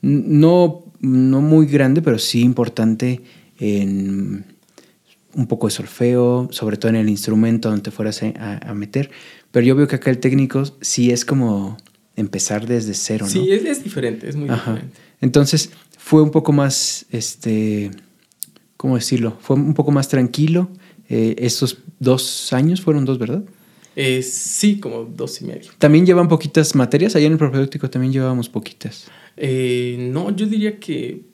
no, 0.00 0.84
no 1.00 1.40
muy 1.42 1.66
grande, 1.66 2.00
pero 2.00 2.18
sí 2.18 2.40
importante 2.40 3.20
en 3.58 4.46
un 5.34 5.46
poco 5.46 5.66
de 5.68 5.72
solfeo, 5.72 6.48
sobre 6.50 6.76
todo 6.76 6.90
en 6.90 6.96
el 6.96 7.08
instrumento 7.08 7.68
donde 7.68 7.82
te 7.82 7.90
fueras 7.90 8.22
a, 8.22 8.74
meter. 8.74 9.10
Pero 9.50 9.66
yo 9.66 9.76
veo 9.76 9.86
que 9.86 9.96
acá 9.96 10.10
el 10.10 10.18
técnico 10.18 10.64
sí 10.80 11.10
es 11.10 11.24
como 11.24 11.76
empezar 12.16 12.66
desde 12.66 12.94
cero, 12.94 13.26
¿no? 13.26 13.30
Sí, 13.30 13.50
es, 13.50 13.84
diferente, 13.84 14.28
es 14.28 14.36
muy 14.36 14.48
diferente. 14.48 14.96
Entonces 15.20 15.70
fue 15.98 16.22
un 16.22 16.30
poco 16.30 16.52
más, 16.52 17.06
este, 17.10 17.90
¿cómo 18.80 18.94
decirlo? 18.94 19.36
Fue 19.42 19.56
un 19.56 19.74
poco 19.74 19.90
más 19.90 20.08
tranquilo. 20.08 20.70
Eh, 21.10 21.36
estos 21.36 21.82
dos 21.98 22.50
años 22.54 22.80
fueron 22.80 23.04
dos, 23.04 23.18
¿verdad? 23.18 23.44
Eh, 23.94 24.22
sí, 24.22 24.80
como 24.80 25.04
dos 25.04 25.42
y 25.42 25.44
medio. 25.44 25.70
¿También 25.76 26.06
llevan 26.06 26.28
poquitas 26.28 26.74
materias? 26.74 27.14
Allá 27.14 27.26
en 27.26 27.32
el 27.32 27.38
propedéutico 27.38 27.90
también 27.90 28.10
llevábamos 28.10 28.48
poquitas. 28.48 29.10
Eh, 29.36 29.98
no, 30.10 30.34
yo 30.34 30.46
diría 30.46 30.80
que. 30.80 31.26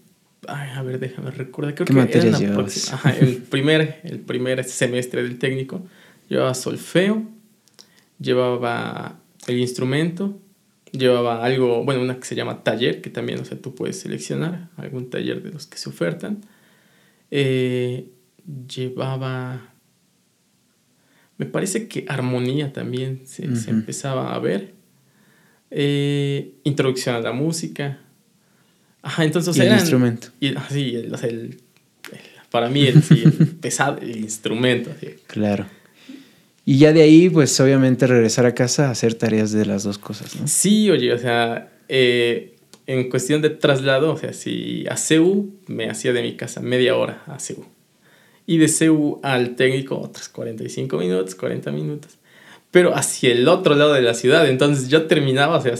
Ay, 0.48 0.70
a 0.74 0.82
ver, 0.82 0.98
déjame 0.98 1.30
recordar. 1.30 1.76
¿Qué 1.76 1.92
materias 1.92 2.40
llevabas? 2.40 2.92
Ajá, 2.92 3.12
el, 3.12 3.36
primer, 3.36 4.00
el 4.02 4.18
primer 4.18 4.64
semestre 4.64 5.22
del 5.22 5.38
técnico 5.38 5.86
llevaba 6.28 6.52
solfeo, 6.52 7.22
llevaba 8.18 9.20
el 9.46 9.60
instrumento, 9.60 10.36
llevaba 10.90 11.44
algo, 11.44 11.84
bueno, 11.84 12.02
una 12.02 12.18
que 12.18 12.26
se 12.26 12.34
llama 12.34 12.64
taller, 12.64 13.00
que 13.02 13.10
también, 13.10 13.38
o 13.38 13.44
sea, 13.44 13.56
tú 13.56 13.72
puedes 13.72 14.00
seleccionar 14.00 14.68
algún 14.76 15.10
taller 15.10 15.44
de 15.44 15.52
los 15.52 15.68
que 15.68 15.78
se 15.78 15.88
ofertan. 15.88 16.40
Eh, 17.30 18.10
llevaba, 18.68 19.72
me 21.38 21.46
parece 21.46 21.88
que 21.88 22.04
armonía 22.08 22.72
también 22.72 23.22
se, 23.26 23.44
empezaba 23.44 24.34
a 24.34 24.38
ver. 24.38 24.74
Eh, 25.70 26.54
introducción 26.64 27.16
a 27.16 27.20
la 27.20 27.32
música. 27.32 28.00
Ajá, 29.02 29.24
entonces... 29.24 29.56
el 29.58 29.72
instrumento. 29.72 30.28
Y, 30.40 30.54
ah, 30.56 30.66
sí, 30.70 30.94
el, 30.94 31.60
para 32.50 32.68
mí 32.68 32.86
el, 32.86 33.02
pesado, 33.60 33.98
el 34.00 34.16
instrumento. 34.16 34.90
Claro. 35.26 35.66
Y 36.64 36.78
ya 36.78 36.92
de 36.92 37.02
ahí, 37.02 37.30
pues 37.30 37.58
obviamente 37.60 38.06
regresar 38.08 38.44
a 38.44 38.54
casa 38.54 38.88
a 38.88 38.90
hacer 38.90 39.14
tareas 39.14 39.52
de 39.52 39.66
las 39.66 39.84
dos 39.84 39.98
cosas, 39.98 40.34
¿no? 40.40 40.48
Sí, 40.48 40.90
oye, 40.90 41.12
o 41.12 41.18
sea, 41.18 41.70
eh, 41.88 42.55
en 42.86 43.10
cuestión 43.10 43.42
de 43.42 43.50
traslado, 43.50 44.12
o 44.12 44.16
sea, 44.16 44.32
si 44.32 44.86
a 44.88 44.96
CEU 44.96 45.50
me 45.66 45.90
hacía 45.90 46.12
de 46.12 46.22
mi 46.22 46.36
casa 46.36 46.60
media 46.60 46.96
hora 46.96 47.22
a 47.26 47.38
CEU. 47.38 47.64
Y 48.46 48.58
de 48.58 48.68
CEU 48.68 49.20
al 49.22 49.56
técnico 49.56 49.98
otros 49.98 50.28
45 50.28 50.96
minutos, 50.98 51.34
40 51.34 51.72
minutos. 51.72 52.12
Pero 52.70 52.94
hacia 52.94 53.32
el 53.32 53.48
otro 53.48 53.74
lado 53.74 53.92
de 53.92 54.02
la 54.02 54.14
ciudad. 54.14 54.48
Entonces 54.48 54.88
yo 54.88 55.06
terminaba, 55.06 55.56
o 55.56 55.60
sea, 55.60 55.74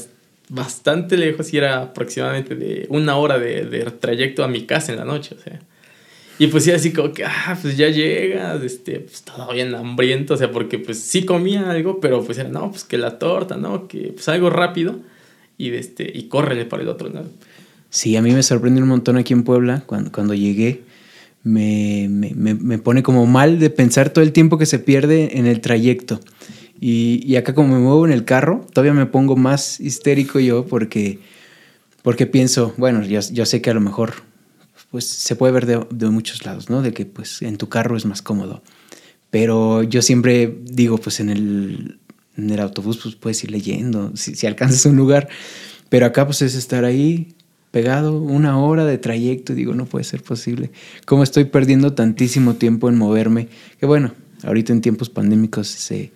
bastante 0.48 1.16
lejos 1.16 1.52
y 1.52 1.58
era 1.58 1.82
aproximadamente 1.82 2.56
de 2.56 2.86
una 2.88 3.16
hora 3.16 3.38
de, 3.38 3.66
de 3.66 3.84
trayecto 3.92 4.42
a 4.42 4.48
mi 4.48 4.66
casa 4.66 4.92
en 4.92 4.98
la 4.98 5.04
noche, 5.04 5.36
o 5.38 5.42
sea. 5.42 5.60
Y 6.38 6.48
pues 6.48 6.64
sí, 6.64 6.72
así 6.72 6.92
como 6.92 7.12
que, 7.12 7.24
ah, 7.24 7.56
pues 7.60 7.78
ya 7.78 7.88
llegas, 7.88 8.62
este, 8.62 9.00
pues 9.00 9.22
todo 9.22 9.52
bien 9.52 9.74
hambriento, 9.74 10.34
o 10.34 10.36
sea, 10.36 10.50
porque 10.50 10.78
pues 10.78 11.00
sí 11.00 11.24
comía 11.24 11.70
algo, 11.70 11.98
pero 11.98 12.22
pues 12.22 12.36
era, 12.36 12.50
no, 12.50 12.70
pues 12.70 12.84
que 12.84 12.98
la 12.98 13.18
torta, 13.18 13.56
¿no? 13.56 13.88
Que 13.88 14.12
pues 14.12 14.28
algo 14.28 14.50
rápido 14.50 14.96
y, 15.58 15.70
este, 15.74 16.10
y 16.12 16.24
córrele 16.28 16.64
para 16.64 16.82
el 16.82 16.88
otro 16.88 17.08
lado. 17.08 17.28
Sí, 17.90 18.16
a 18.16 18.22
mí 18.22 18.32
me 18.32 18.42
sorprende 18.42 18.82
un 18.82 18.88
montón 18.88 19.16
aquí 19.16 19.32
en 19.32 19.42
Puebla 19.42 19.82
cuando, 19.86 20.12
cuando 20.12 20.34
llegué. 20.34 20.82
Me, 21.42 22.08
me, 22.10 22.54
me, 22.54 22.78
pone 22.78 23.04
como 23.04 23.24
mal 23.24 23.60
de 23.60 23.70
pensar 23.70 24.10
todo 24.10 24.24
el 24.24 24.32
tiempo 24.32 24.58
que 24.58 24.66
se 24.66 24.80
pierde 24.80 25.38
en 25.38 25.46
el 25.46 25.60
trayecto. 25.60 26.20
Y, 26.80 27.22
y, 27.24 27.36
acá 27.36 27.54
como 27.54 27.74
me 27.74 27.80
muevo 27.80 28.04
en 28.04 28.12
el 28.12 28.24
carro, 28.24 28.66
todavía 28.72 28.92
me 28.92 29.06
pongo 29.06 29.36
más 29.36 29.78
histérico 29.78 30.40
yo 30.40 30.66
porque, 30.66 31.20
porque 32.02 32.26
pienso, 32.26 32.74
bueno, 32.76 33.02
yo, 33.04 33.20
yo 33.32 33.46
sé 33.46 33.62
que 33.62 33.70
a 33.70 33.74
lo 33.74 33.80
mejor 33.80 34.14
pues 34.90 35.06
se 35.06 35.36
puede 35.36 35.52
ver 35.52 35.66
de, 35.66 35.86
de, 35.90 36.10
muchos 36.10 36.44
lados, 36.44 36.68
¿no? 36.68 36.82
De 36.82 36.92
que 36.92 37.06
pues 37.06 37.42
en 37.42 37.58
tu 37.58 37.68
carro 37.68 37.96
es 37.96 38.06
más 38.06 38.22
cómodo. 38.22 38.62
Pero 39.30 39.84
yo 39.84 40.02
siempre 40.02 40.58
digo, 40.64 40.98
pues 40.98 41.20
en 41.20 41.30
el, 41.30 41.98
en 42.36 42.50
el 42.50 42.60
autobús 42.60 42.98
pues 43.02 43.14
puedes 43.14 43.42
ir 43.44 43.50
leyendo, 43.50 44.12
si, 44.14 44.34
si 44.34 44.46
alcanzas 44.46 44.86
un 44.86 44.96
lugar, 44.96 45.28
pero 45.88 46.06
acá 46.06 46.26
pues 46.26 46.42
es 46.42 46.54
estar 46.54 46.84
ahí 46.84 47.36
pegado 47.70 48.18
una 48.18 48.58
hora 48.58 48.86
de 48.86 48.96
trayecto 48.96 49.52
y 49.52 49.56
digo, 49.56 49.74
no 49.74 49.84
puede 49.84 50.04
ser 50.04 50.22
posible. 50.22 50.70
¿Cómo 51.04 51.22
estoy 51.22 51.44
perdiendo 51.44 51.92
tantísimo 51.92 52.54
tiempo 52.54 52.88
en 52.88 52.96
moverme? 52.96 53.48
Que 53.78 53.84
bueno, 53.84 54.12
ahorita 54.44 54.72
en 54.72 54.80
tiempos 54.80 55.10
pandémicos 55.10 55.68
se, 55.68 56.10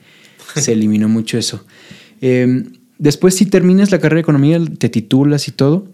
se 0.56 0.72
eliminó 0.72 1.08
mucho 1.10 1.36
eso. 1.36 1.66
Em, 2.22 2.72
después, 2.98 3.34
si 3.34 3.46
terminas 3.46 3.90
la 3.90 3.98
carrera 3.98 4.16
de 4.16 4.22
economía, 4.22 4.58
te 4.78 4.88
titulas 4.88 5.48
y 5.48 5.52
todo. 5.52 5.86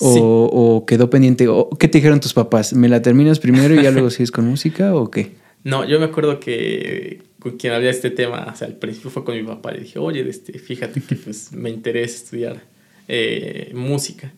O, 0.00 0.50
o, 0.52 0.86
quedó 0.86 1.08
pendiente? 1.08 1.46
¿O 1.46 1.68
¿Qué 1.70 1.86
te 1.86 1.98
dijeron 1.98 2.18
tus 2.18 2.32
papás? 2.32 2.72
¿Me 2.72 2.88
la 2.88 3.00
terminas 3.02 3.38
primero 3.38 3.74
y 3.74 3.82
ya 3.82 3.90
luego 3.90 4.10
sigues 4.10 4.30
con 4.30 4.46
música 4.46 4.94
o 4.94 5.10
qué? 5.10 5.36
No, 5.62 5.84
yo 5.84 5.98
me 5.98 6.06
acuerdo 6.06 6.40
que 6.40 7.22
con 7.40 7.56
quien 7.56 7.72
había 7.72 7.90
este 7.90 8.10
tema, 8.10 8.46
o 8.52 8.56
sea, 8.56 8.68
al 8.68 8.76
principio 8.76 9.10
fue 9.10 9.24
con 9.24 9.34
mi 9.34 9.42
papá, 9.42 9.72
le 9.72 9.80
dije, 9.80 9.98
oye, 9.98 10.28
este, 10.28 10.58
fíjate 10.58 11.00
que 11.00 11.16
pues 11.16 11.52
me 11.52 11.70
interesa 11.70 12.16
estudiar 12.16 12.62
eh, 13.08 13.72
música. 13.74 14.32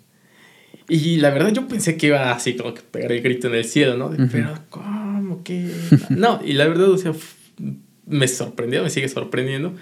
Y 0.89 1.17
la 1.17 1.31
verdad 1.31 1.53
yo 1.53 1.69
pensé 1.69 1.97
que 1.97 2.09
iba 2.09 2.33
así 2.33 2.55
como 2.55 2.75
que 2.75 2.83
pegar 2.83 3.13
el 3.13 3.21
grito 3.23 3.49
en 3.49 3.55
el 3.55 3.65
cielo, 3.65 3.97
¿no? 3.97 4.11
Pero, 4.31 4.55
¿cómo 4.71 5.43
que? 5.43 5.69
no, 6.11 6.41
y 6.45 6.55
la 6.55 6.67
verdad, 6.67 6.91
o 6.91 6.99
sea, 6.99 7.13
me 8.07 8.29
sorprendió, 8.29 8.83
me 8.83 8.91
sigue 8.91 9.09
sorprendiendo, 9.09 9.75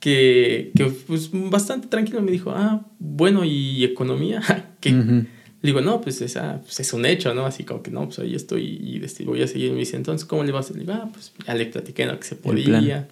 que, 0.00 0.72
que 0.76 0.86
pues 1.06 1.30
bastante 1.32 1.88
tranquilo 1.88 2.22
me 2.22 2.32
dijo, 2.32 2.52
ah, 2.54 2.86
bueno, 2.98 3.44
¿y 3.44 3.84
economía? 3.84 4.42
¿Qué? 4.80 5.24
Le 5.62 5.68
digo, 5.68 5.80
no, 5.80 6.00
pues, 6.00 6.20
esa, 6.20 6.60
pues 6.60 6.80
es 6.80 6.92
un 6.92 7.06
hecho, 7.06 7.32
¿no? 7.34 7.46
Así 7.46 7.62
como 7.64 7.82
que 7.82 7.90
no, 7.90 8.06
pues 8.06 8.18
ahí 8.18 8.34
estoy 8.34 8.64
y 8.64 9.24
voy 9.24 9.42
a 9.42 9.46
seguir. 9.46 9.72
me 9.72 9.78
dice, 9.78 9.96
entonces, 9.96 10.26
¿cómo 10.26 10.42
le 10.42 10.52
vas 10.52 10.70
a 10.70 10.74
Le 10.74 10.80
digo, 10.80 10.92
ah, 10.92 11.08
pues 11.12 11.32
ya 11.46 11.54
le 11.54 11.66
platiqué 11.66 12.04
lo 12.04 12.18
que 12.18 12.26
se 12.26 12.34
podía. 12.34 13.08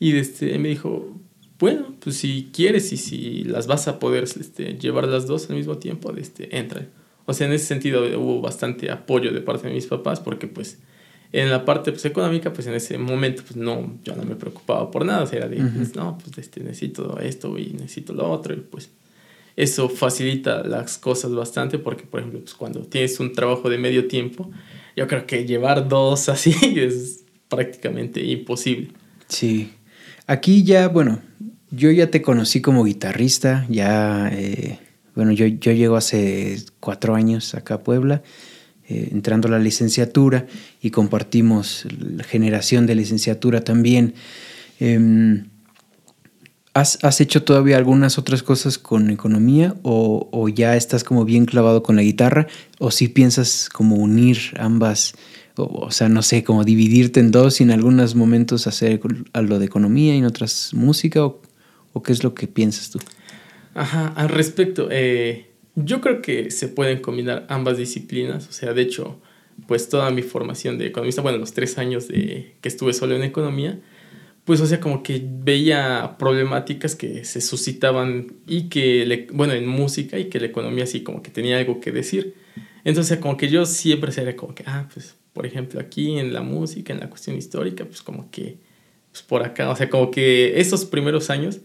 Y 0.00 0.16
este, 0.16 0.58
me 0.58 0.68
dijo, 0.68 1.20
bueno, 1.58 1.94
pues 2.00 2.16
si 2.16 2.50
quieres 2.52 2.92
y 2.92 2.96
si 2.96 3.44
las 3.44 3.66
vas 3.66 3.88
a 3.88 3.98
poder 3.98 4.24
este, 4.24 4.78
llevar 4.78 5.08
las 5.08 5.26
dos 5.26 5.50
al 5.50 5.56
mismo 5.56 5.78
tiempo, 5.78 6.14
este, 6.16 6.56
entra. 6.56 6.86
O 7.26 7.34
sea, 7.34 7.46
en 7.46 7.52
ese 7.52 7.66
sentido 7.66 8.02
hubo 8.18 8.40
bastante 8.40 8.90
apoyo 8.90 9.32
de 9.32 9.40
parte 9.42 9.68
de 9.68 9.74
mis 9.74 9.86
papás 9.86 10.20
porque 10.20 10.46
pues 10.46 10.78
en 11.32 11.50
la 11.50 11.64
parte 11.66 11.92
pues, 11.92 12.04
económica, 12.06 12.52
pues 12.52 12.66
en 12.68 12.74
ese 12.74 12.96
momento 12.96 13.42
pues 13.42 13.56
no, 13.56 13.98
yo 14.02 14.16
no 14.16 14.22
me 14.22 14.34
preocupaba 14.34 14.90
por 14.90 15.04
nada. 15.04 15.24
O 15.24 15.26
sea, 15.26 15.40
era 15.40 15.48
de, 15.48 15.56
pues, 15.56 15.94
no, 15.94 16.16
pues 16.16 16.38
este, 16.38 16.60
necesito 16.60 17.18
esto 17.18 17.58
y 17.58 17.74
necesito 17.74 18.14
lo 18.14 18.30
otro 18.30 18.54
y 18.54 18.58
pues 18.58 18.90
eso 19.58 19.88
facilita 19.88 20.62
las 20.62 20.98
cosas 20.98 21.34
bastante 21.34 21.80
porque, 21.80 22.04
por 22.04 22.20
ejemplo, 22.20 22.38
pues 22.40 22.54
cuando 22.54 22.82
tienes 22.82 23.18
un 23.18 23.32
trabajo 23.32 23.68
de 23.68 23.76
medio 23.76 24.06
tiempo, 24.06 24.48
yo 24.94 25.08
creo 25.08 25.26
que 25.26 25.46
llevar 25.46 25.88
dos 25.88 26.28
así 26.28 26.54
es 26.76 27.24
prácticamente 27.48 28.24
imposible. 28.24 28.92
Sí. 29.26 29.72
Aquí 30.28 30.62
ya, 30.62 30.86
bueno, 30.86 31.20
yo 31.72 31.90
ya 31.90 32.08
te 32.08 32.22
conocí 32.22 32.62
como 32.62 32.84
guitarrista, 32.84 33.66
ya, 33.68 34.30
eh, 34.32 34.78
bueno, 35.16 35.32
yo, 35.32 35.46
yo 35.46 35.72
llego 35.72 35.96
hace 35.96 36.62
cuatro 36.78 37.16
años 37.16 37.54
acá 37.54 37.74
a 37.74 37.82
Puebla. 37.82 38.22
eh, 38.88 39.08
entrando 39.10 39.48
a 39.48 39.50
la 39.50 39.58
licenciatura 39.58 40.46
y 40.80 40.90
compartimos 40.90 41.84
la 41.98 42.22
generación 42.22 42.86
de 42.86 42.94
licenciatura 42.94 43.62
también. 43.62 44.14
Em, 44.78 45.48
¿has, 46.80 47.20
hecho 47.20 47.42
todavía 47.42 47.76
algunas 47.76 48.18
otras 48.18 48.42
cosas 48.42 48.78
con 48.78 49.10
economía 49.10 49.74
o, 49.82 50.48
ya 50.48 50.76
estás 50.76 51.04
como 51.04 51.24
bien 51.24 51.44
clavado 51.44 51.82
con 51.82 51.96
la 51.96 52.02
guitarra 52.02 52.46
o 52.78 52.90
si 52.90 53.08
piensas 53.08 53.68
como 53.72 53.96
unir 53.96 54.38
ambas? 54.58 55.14
O, 55.56 55.90
sea, 55.90 56.08
no 56.08 56.22
sé, 56.22 56.44
como 56.44 56.62
dividirte 56.62 57.18
en 57.18 57.32
dos 57.32 57.60
y 57.60 57.64
en 57.64 57.72
algunos 57.72 58.14
momentos 58.14 58.66
hacer 58.66 59.00
algo 59.32 59.58
de 59.58 59.66
economía 59.66 60.14
y 60.14 60.18
en 60.18 60.24
otras 60.24 60.72
música 60.72 61.24
o, 61.24 61.42
qué 62.04 62.12
es 62.12 62.22
lo 62.22 62.32
que 62.32 62.46
piensas 62.46 62.90
tú? 62.90 63.00
Ajá, 63.74 64.12
al 64.16 64.28
respecto, 64.28 64.88
eh, 64.92 65.50
yo 65.74 66.00
creo 66.00 66.22
que 66.22 66.52
se 66.52 66.68
pueden 66.68 67.00
combinar 67.00 67.44
ambas 67.48 67.76
disciplinas, 67.76 68.46
o 68.48 68.52
sea, 68.52 68.72
de 68.72 68.82
hecho, 68.82 69.20
pues 69.66 69.88
toda 69.88 70.10
mi 70.12 70.22
formación 70.22 70.78
de 70.78 70.86
economista, 70.86 71.22
bueno, 71.22 71.38
los 71.38 71.52
tres 71.54 71.76
años 71.76 72.06
de, 72.06 72.54
que 72.60 72.68
estuve 72.68 72.92
solo 72.92 73.16
en 73.16 73.24
economía, 73.24 73.80
pues 74.48 74.62
o 74.62 74.66
sea, 74.66 74.80
como 74.80 75.02
que 75.02 75.22
veía 75.22 76.16
problemáticas 76.18 76.94
que 76.94 77.22
se 77.26 77.42
suscitaban 77.42 78.32
y 78.46 78.70
que, 78.70 79.26
bueno, 79.30 79.52
en 79.52 79.66
música 79.66 80.18
y 80.18 80.30
que 80.30 80.40
la 80.40 80.46
economía 80.46 80.84
así 80.84 81.02
como 81.02 81.22
que 81.22 81.30
tenía 81.30 81.58
algo 81.58 81.80
que 81.80 81.92
decir. 81.92 82.32
Entonces, 82.82 83.18
como 83.18 83.36
que 83.36 83.50
yo 83.50 83.66
siempre 83.66 84.10
sería 84.10 84.36
como 84.36 84.54
que, 84.54 84.64
ah, 84.66 84.88
pues, 84.90 85.16
por 85.34 85.44
ejemplo, 85.44 85.78
aquí 85.78 86.18
en 86.18 86.32
la 86.32 86.40
música, 86.40 86.94
en 86.94 87.00
la 87.00 87.10
cuestión 87.10 87.36
histórica, 87.36 87.84
pues 87.84 88.00
como 88.00 88.30
que, 88.30 88.56
pues 89.10 89.22
por 89.22 89.42
acá, 89.42 89.68
o 89.68 89.76
sea, 89.76 89.90
como 89.90 90.10
que 90.10 90.58
esos 90.58 90.86
primeros 90.86 91.28
años 91.28 91.58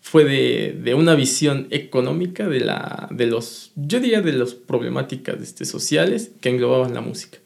fue 0.00 0.24
de, 0.24 0.76
de 0.82 0.94
una 0.94 1.14
visión 1.14 1.68
económica 1.70 2.48
de, 2.48 2.58
la, 2.58 3.06
de 3.12 3.26
los, 3.26 3.70
yo 3.76 4.00
diría 4.00 4.22
de 4.22 4.32
las 4.32 4.54
problemáticas 4.54 5.40
este, 5.40 5.66
sociales 5.66 6.32
que 6.40 6.48
englobaban 6.48 6.94
la 6.94 7.00
música. 7.00 7.38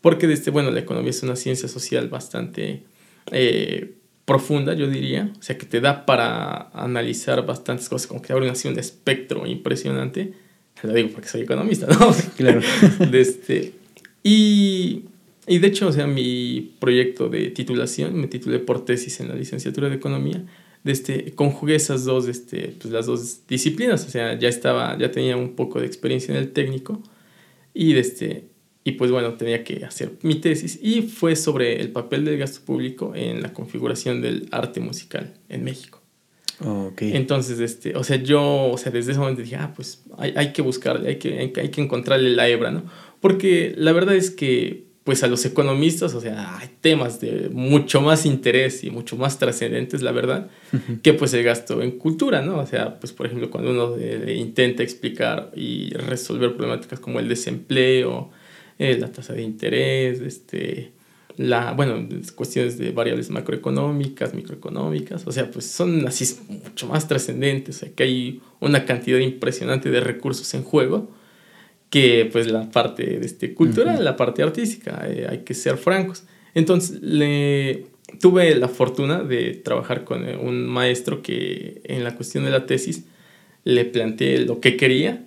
Porque, 0.00 0.32
este, 0.32 0.52
bueno, 0.52 0.70
la 0.70 0.78
economía 0.78 1.10
es 1.10 1.24
una 1.24 1.34
ciencia 1.34 1.68
social 1.68 2.08
bastante... 2.08 2.84
Eh, 3.32 3.96
profunda, 4.32 4.72
yo 4.72 4.88
diría, 4.88 5.30
o 5.38 5.42
sea, 5.42 5.58
que 5.58 5.66
te 5.66 5.78
da 5.82 6.06
para 6.06 6.70
analizar 6.72 7.44
bastantes 7.44 7.86
cosas, 7.90 8.06
como 8.06 8.22
que 8.22 8.32
abre 8.32 8.48
así 8.48 8.66
un 8.66 8.78
espectro 8.78 9.46
impresionante. 9.46 10.32
Lo 10.82 10.94
digo 10.94 11.10
porque 11.12 11.28
soy 11.28 11.42
economista, 11.42 11.86
¿no? 11.86 12.14
Claro. 12.38 12.62
de 13.10 13.20
este, 13.20 13.74
y, 14.22 15.02
y, 15.46 15.58
de 15.58 15.68
hecho, 15.68 15.88
o 15.88 15.92
sea, 15.92 16.06
mi 16.06 16.74
proyecto 16.80 17.28
de 17.28 17.50
titulación, 17.50 18.18
me 18.18 18.26
titulé 18.26 18.58
por 18.58 18.86
tesis 18.86 19.20
en 19.20 19.28
la 19.28 19.34
licenciatura 19.34 19.90
de 19.90 19.96
Economía, 19.96 20.42
de 20.82 20.92
este, 20.92 21.32
conjugué 21.34 21.74
esas 21.74 22.04
dos, 22.04 22.26
este, 22.26 22.74
pues 22.80 22.90
las 22.90 23.04
dos 23.04 23.46
disciplinas, 23.46 24.06
o 24.06 24.08
sea, 24.08 24.38
ya 24.38 24.48
estaba, 24.48 24.96
ya 24.96 25.10
tenía 25.10 25.36
un 25.36 25.56
poco 25.56 25.78
de 25.78 25.86
experiencia 25.86 26.32
en 26.32 26.40
el 26.40 26.52
técnico 26.52 27.02
y 27.74 27.92
de 27.92 28.00
este, 28.00 28.44
y 28.84 28.92
pues 28.92 29.10
bueno, 29.10 29.34
tenía 29.34 29.62
que 29.62 29.84
hacer 29.84 30.12
mi 30.22 30.36
tesis 30.36 30.78
y 30.82 31.02
fue 31.02 31.36
sobre 31.36 31.80
el 31.80 31.90
papel 31.92 32.24
del 32.24 32.38
gasto 32.38 32.64
público 32.64 33.12
en 33.14 33.42
la 33.42 33.52
configuración 33.52 34.20
del 34.20 34.48
arte 34.50 34.80
musical 34.80 35.34
en 35.48 35.64
México. 35.64 36.00
Okay. 36.64 37.16
Entonces, 37.16 37.60
este, 37.60 37.96
o 37.96 38.04
sea, 38.04 38.16
yo, 38.16 38.70
o 38.70 38.78
sea, 38.78 38.92
desde 38.92 39.12
ese 39.12 39.20
momento 39.20 39.42
dije, 39.42 39.56
ah, 39.56 39.72
pues 39.74 40.04
hay, 40.18 40.32
hay 40.36 40.52
que 40.52 40.62
buscarle, 40.62 41.08
hay 41.08 41.16
que, 41.16 41.38
hay, 41.38 41.68
que 41.70 41.80
encontrarle 41.80 42.30
la 42.30 42.48
hebra, 42.48 42.70
¿no? 42.70 42.84
Porque 43.20 43.74
la 43.76 43.92
verdad 43.92 44.14
es 44.14 44.30
que, 44.30 44.84
pues 45.04 45.24
a 45.24 45.26
los 45.26 45.44
economistas, 45.44 46.14
o 46.14 46.20
sea, 46.20 46.58
hay 46.58 46.70
temas 46.80 47.20
de 47.20 47.48
mucho 47.52 48.00
más 48.00 48.24
interés 48.24 48.84
y 48.84 48.90
mucho 48.90 49.16
más 49.16 49.38
trascendentes, 49.38 50.02
la 50.02 50.12
verdad, 50.12 50.48
que 51.02 51.12
pues 51.12 51.34
el 51.34 51.42
gasto 51.42 51.82
en 51.82 51.92
cultura, 51.92 52.42
¿no? 52.42 52.58
O 52.58 52.66
sea, 52.66 53.00
pues 53.00 53.12
por 53.12 53.26
ejemplo, 53.26 53.50
cuando 53.50 53.70
uno 53.70 53.96
eh, 53.98 54.36
intenta 54.36 54.84
explicar 54.84 55.50
y 55.56 55.90
resolver 55.94 56.54
problemáticas 56.54 57.00
como 57.00 57.18
el 57.18 57.28
desempleo, 57.28 58.30
eh, 58.78 58.96
la 58.98 59.10
tasa 59.10 59.32
de 59.32 59.42
interés, 59.42 60.20
este, 60.20 60.92
la, 61.36 61.72
bueno, 61.72 62.08
cuestiones 62.34 62.78
de 62.78 62.90
variables 62.90 63.30
macroeconómicas, 63.30 64.34
microeconómicas, 64.34 65.26
o 65.26 65.32
sea, 65.32 65.50
pues 65.50 65.66
son 65.66 66.06
así 66.06 66.36
mucho 66.48 66.86
más 66.86 67.08
trascendentes, 67.08 67.76
o 67.76 67.78
sea, 67.80 67.92
que 67.94 68.02
hay 68.02 68.40
una 68.60 68.84
cantidad 68.84 69.18
impresionante 69.18 69.90
de 69.90 70.00
recursos 70.00 70.52
en 70.54 70.62
juego 70.62 71.10
que 71.90 72.28
pues 72.32 72.50
la 72.50 72.70
parte 72.70 73.18
este, 73.22 73.52
cultural, 73.52 74.02
la 74.02 74.16
parte 74.16 74.42
artística, 74.42 75.06
eh, 75.06 75.26
hay 75.28 75.38
que 75.40 75.52
ser 75.52 75.76
francos. 75.76 76.24
Entonces, 76.54 77.02
le, 77.02 77.84
tuve 78.18 78.54
la 78.54 78.68
fortuna 78.68 79.22
de 79.22 79.54
trabajar 79.54 80.04
con 80.04 80.26
eh, 80.26 80.36
un 80.36 80.66
maestro 80.66 81.22
que 81.22 81.82
en 81.84 82.04
la 82.04 82.14
cuestión 82.14 82.44
de 82.44 82.50
la 82.50 82.66
tesis 82.66 83.04
le 83.64 83.84
planteé 83.84 84.38
lo 84.38 84.60
que 84.60 84.76
quería 84.76 85.24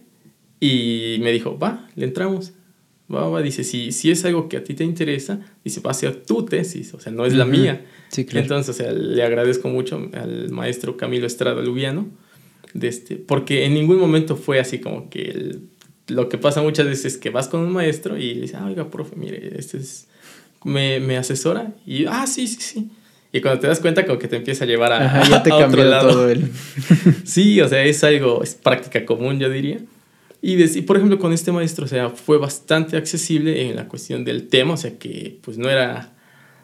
y 0.59 1.17
me 1.21 1.31
dijo, 1.31 1.57
va, 1.57 1.87
le 1.95 2.05
entramos 2.05 2.53
dice, 3.43 3.63
si, 3.63 3.91
si 3.91 4.11
es 4.11 4.25
algo 4.25 4.49
que 4.49 4.57
a 4.57 4.63
ti 4.63 4.73
te 4.73 4.83
interesa, 4.83 5.39
dice, 5.63 5.79
va 5.81 5.91
a 5.91 5.93
ser 5.93 6.23
tu 6.23 6.45
tesis, 6.45 6.93
o 6.93 6.99
sea, 6.99 7.11
no 7.11 7.25
es 7.25 7.33
la 7.33 7.45
mía. 7.45 7.85
Entonces, 8.17 8.75
o 8.75 8.77
sea, 8.77 8.91
le 8.91 9.23
agradezco 9.23 9.69
mucho 9.69 10.09
al 10.13 10.49
maestro 10.49 10.97
Camilo 10.97 11.27
Estrada 11.27 11.61
Lubiano, 11.61 12.07
de 12.73 12.87
este, 12.87 13.15
porque 13.15 13.65
en 13.65 13.73
ningún 13.73 13.97
momento 13.97 14.35
fue 14.35 14.59
así 14.59 14.79
como 14.79 15.09
que 15.09 15.59
lo 16.07 16.29
que 16.29 16.37
pasa 16.37 16.61
muchas 16.61 16.85
veces 16.85 17.13
es 17.13 17.17
que 17.17 17.29
vas 17.29 17.47
con 17.47 17.61
un 17.61 17.71
maestro 17.71 18.17
y 18.17 18.33
le 18.33 18.41
dices, 18.41 18.57
ah, 18.59 18.65
oiga, 18.65 18.89
profe, 18.89 19.15
mire, 19.15 19.53
este 19.57 19.77
es, 19.77 20.07
me, 20.63 20.99
me 20.99 21.17
asesora, 21.17 21.73
y, 21.85 22.05
ah, 22.05 22.25
sí, 22.27 22.47
sí, 22.47 22.57
sí. 22.59 22.89
Y 23.31 23.41
cuando 23.41 23.59
te 23.59 23.67
das 23.67 23.81
cuenta, 23.81 24.05
como 24.05 24.17
que 24.17 24.29
te 24.29 24.37
empieza 24.37 24.63
a 24.63 24.67
llevar 24.67 24.93
a, 24.93 25.05
Ajá, 25.05 25.29
ya 25.29 25.43
te 25.43 25.49
cambió 25.49 25.99
todo 25.99 26.29
él. 26.29 26.49
sí, 27.25 27.59
o 27.59 27.67
sea, 27.67 27.83
es 27.83 28.03
algo, 28.03 28.41
es 28.41 28.55
práctica 28.55 29.05
común, 29.05 29.39
yo 29.39 29.49
diría. 29.49 29.79
Y, 30.47 30.83
por 30.83 30.97
ejemplo, 30.97 31.17
con 31.17 31.33
este 31.33 31.51
maestro, 31.51 31.85
o 31.85 31.87
sea, 31.87 32.11
fue 32.11 32.37
bastante 32.37 32.97
accesible 32.97 33.67
en 33.67 33.75
la 33.75 33.87
cuestión 33.87 34.23
del 34.23 34.47
tema, 34.47 34.75
o 34.75 34.77
sea, 34.77 34.95
que 34.99 35.39
pues 35.41 35.57
no 35.57 35.71
era, 35.71 36.13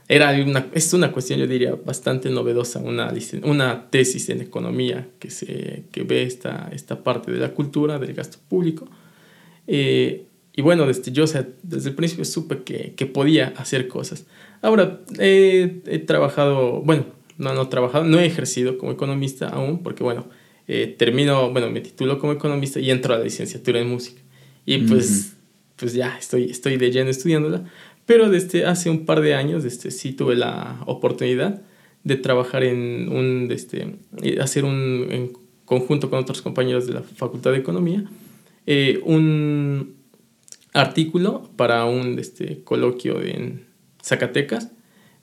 era 0.08 0.30
una, 0.44 0.68
es 0.72 0.94
una 0.94 1.12
cuestión, 1.12 1.40
yo 1.40 1.48
diría, 1.48 1.74
bastante 1.84 2.30
novedosa, 2.30 2.78
una, 2.78 3.12
una 3.42 3.90
tesis 3.90 4.30
en 4.30 4.42
economía 4.42 5.08
que, 5.18 5.32
se, 5.32 5.86
que 5.92 6.04
ve 6.04 6.22
esta, 6.22 6.70
esta 6.72 7.04
parte 7.04 7.32
de 7.32 7.40
la 7.40 7.56
cultura, 7.56 7.98
del 7.98 8.14
gasto 8.14 8.38
público. 8.48 8.88
Eh, 9.66 10.26
y 10.54 10.62
bueno, 10.62 10.86
desde, 10.86 11.12
yo, 11.12 11.24
o 11.24 11.28
sea, 11.28 11.48
desde 11.64 11.90
el 11.90 11.96
principio 11.96 12.24
supe 12.24 12.62
que, 12.62 12.94
que 12.94 13.08
podía 13.08 13.52
hacer 13.58 13.88
cosas. 13.88 14.28
Ahora, 14.62 15.02
he 15.18 16.04
trabajado, 16.06 16.84
bueno, 16.84 17.06
no, 17.40 17.56
no 17.56 17.64
he 17.64 17.66
trabajado, 17.66 18.04
no 18.04 18.20
he 18.20 18.28
ejercido 18.28 18.78
como 18.78 18.92
economista 18.92 19.50
aún, 19.50 19.82
porque 19.82 20.04
bueno, 20.04 20.28
eh, 20.74 20.88
termino, 20.88 21.52
bueno, 21.52 21.70
me 21.70 21.82
titulo 21.82 22.18
como 22.18 22.32
economista 22.32 22.80
y 22.80 22.92
entro 22.92 23.14
a 23.14 23.18
la 23.18 23.26
licenciatura 23.26 23.82
en 23.82 23.90
música. 23.90 24.22
Y 24.66 24.78
pues, 24.78 25.34
pues 25.76 25.94
ya 25.94 26.18
estoy, 26.18 26.46
estoy 26.46 26.78
de 26.78 26.92
lleno 26.92 27.10
estudiándola. 27.10 27.66
Pero 28.06 28.30
desde 28.30 28.66
hace 28.66 28.90
un 28.90 29.06
par 29.06 29.20
de 29.20 29.36
años 29.36 29.66
este, 29.66 29.92
sí 29.92 30.14
tuve 30.14 30.38
la 30.38 30.82
oportunidad 30.86 31.62
de 32.06 32.16
trabajar 32.16 32.64
en 32.64 33.10
un, 33.12 33.50
este, 33.52 33.98
hacer 34.40 34.64
un, 34.64 35.08
en 35.10 35.34
conjunto 35.66 36.10
con 36.10 36.20
otros 36.20 36.42
compañeros 36.42 36.88
de 36.88 36.94
la 36.94 37.02
Facultad 37.02 37.52
de 37.52 37.58
Economía, 37.58 38.06
eh, 38.66 39.02
un 39.04 39.96
artículo 40.72 41.50
para 41.58 41.84
un 41.84 42.18
este, 42.18 42.64
coloquio 42.64 43.22
en 43.22 43.66
Zacatecas 44.02 44.70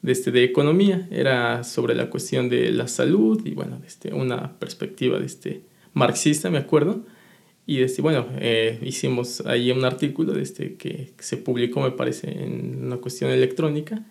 este, 0.04 0.30
de 0.30 0.44
economía, 0.44 1.08
era 1.10 1.64
sobre 1.64 1.94
la 1.94 2.08
cuestión 2.10 2.48
de 2.48 2.70
la 2.70 2.88
salud 2.88 3.44
y 3.44 3.50
bueno, 3.50 3.80
este, 3.86 4.14
una 4.14 4.58
perspectiva 4.58 5.18
de 5.18 5.26
este, 5.26 5.62
marxista, 5.92 6.50
me 6.50 6.58
acuerdo. 6.58 7.00
Y 7.66 7.82
este, 7.82 8.00
bueno, 8.00 8.26
eh, 8.38 8.78
hicimos 8.82 9.42
ahí 9.42 9.70
un 9.70 9.84
artículo 9.84 10.32
de 10.32 10.42
este, 10.42 10.76
que 10.76 11.12
se 11.18 11.36
publicó, 11.36 11.82
me 11.82 11.90
parece, 11.90 12.30
en 12.30 12.84
una 12.86 12.96
cuestión 12.96 13.30
electrónica. 13.30 14.02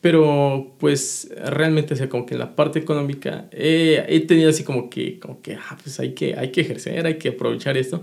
Pero 0.00 0.74
pues 0.78 1.30
realmente, 1.44 1.94
o 1.94 1.96
sea, 1.96 2.08
como 2.08 2.26
que 2.26 2.34
en 2.34 2.40
la 2.40 2.56
parte 2.56 2.80
económica 2.80 3.48
he 3.52 4.24
tenido 4.26 4.50
así 4.50 4.64
como 4.64 4.90
que, 4.90 5.20
como 5.20 5.40
que 5.40 5.54
ah, 5.54 5.78
pues 5.80 6.00
hay 6.00 6.12
que, 6.12 6.34
hay 6.36 6.50
que 6.50 6.62
ejercer, 6.62 7.06
hay 7.06 7.18
que 7.18 7.28
aprovechar 7.28 7.76
esto. 7.76 8.02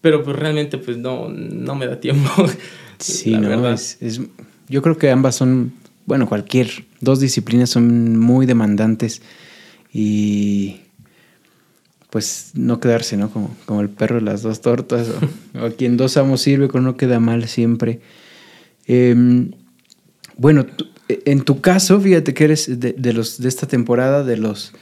Pero 0.00 0.24
pues 0.24 0.36
realmente 0.36 0.76
pues 0.76 0.96
no, 0.96 1.28
no 1.28 1.74
me 1.76 1.86
da 1.86 2.00
tiempo. 2.00 2.30
Sí, 2.98 3.32
la 3.32 3.40
verdad. 3.40 3.74
Es, 3.74 3.98
es, 4.00 4.22
yo 4.70 4.80
creo 4.80 4.96
que 4.96 5.10
ambas 5.10 5.36
son 5.36 5.74
bueno, 6.06 6.28
cualquier, 6.28 6.70
dos 7.00 7.20
disciplinas 7.20 7.70
son 7.70 8.18
muy 8.18 8.46
demandantes 8.46 9.22
y 9.92 10.76
pues 12.10 12.52
no 12.54 12.80
quedarse, 12.80 13.16
¿no? 13.16 13.30
Como, 13.30 13.54
como 13.66 13.80
el 13.80 13.90
perro 13.90 14.16
de 14.16 14.22
las 14.22 14.42
dos 14.42 14.60
tortas, 14.60 15.08
o, 15.60 15.70
quien 15.76 15.96
dos 15.96 16.16
amos 16.16 16.40
sirve 16.40 16.68
con 16.68 16.84
no 16.84 16.96
queda 16.96 17.20
mal 17.20 17.48
siempre. 17.48 18.00
Em, 18.86 19.50
bueno, 20.38 20.66
en 21.08 21.42
tu 21.42 21.60
caso, 21.60 22.00
fíjate 22.00 22.34
que 22.34 22.44
eres 22.44 22.80
de, 22.80 23.12
los, 23.12 23.40
de 23.40 23.48
esta 23.48 23.66
temporada, 23.66 24.22
de 24.22 24.36
los, 24.36 24.72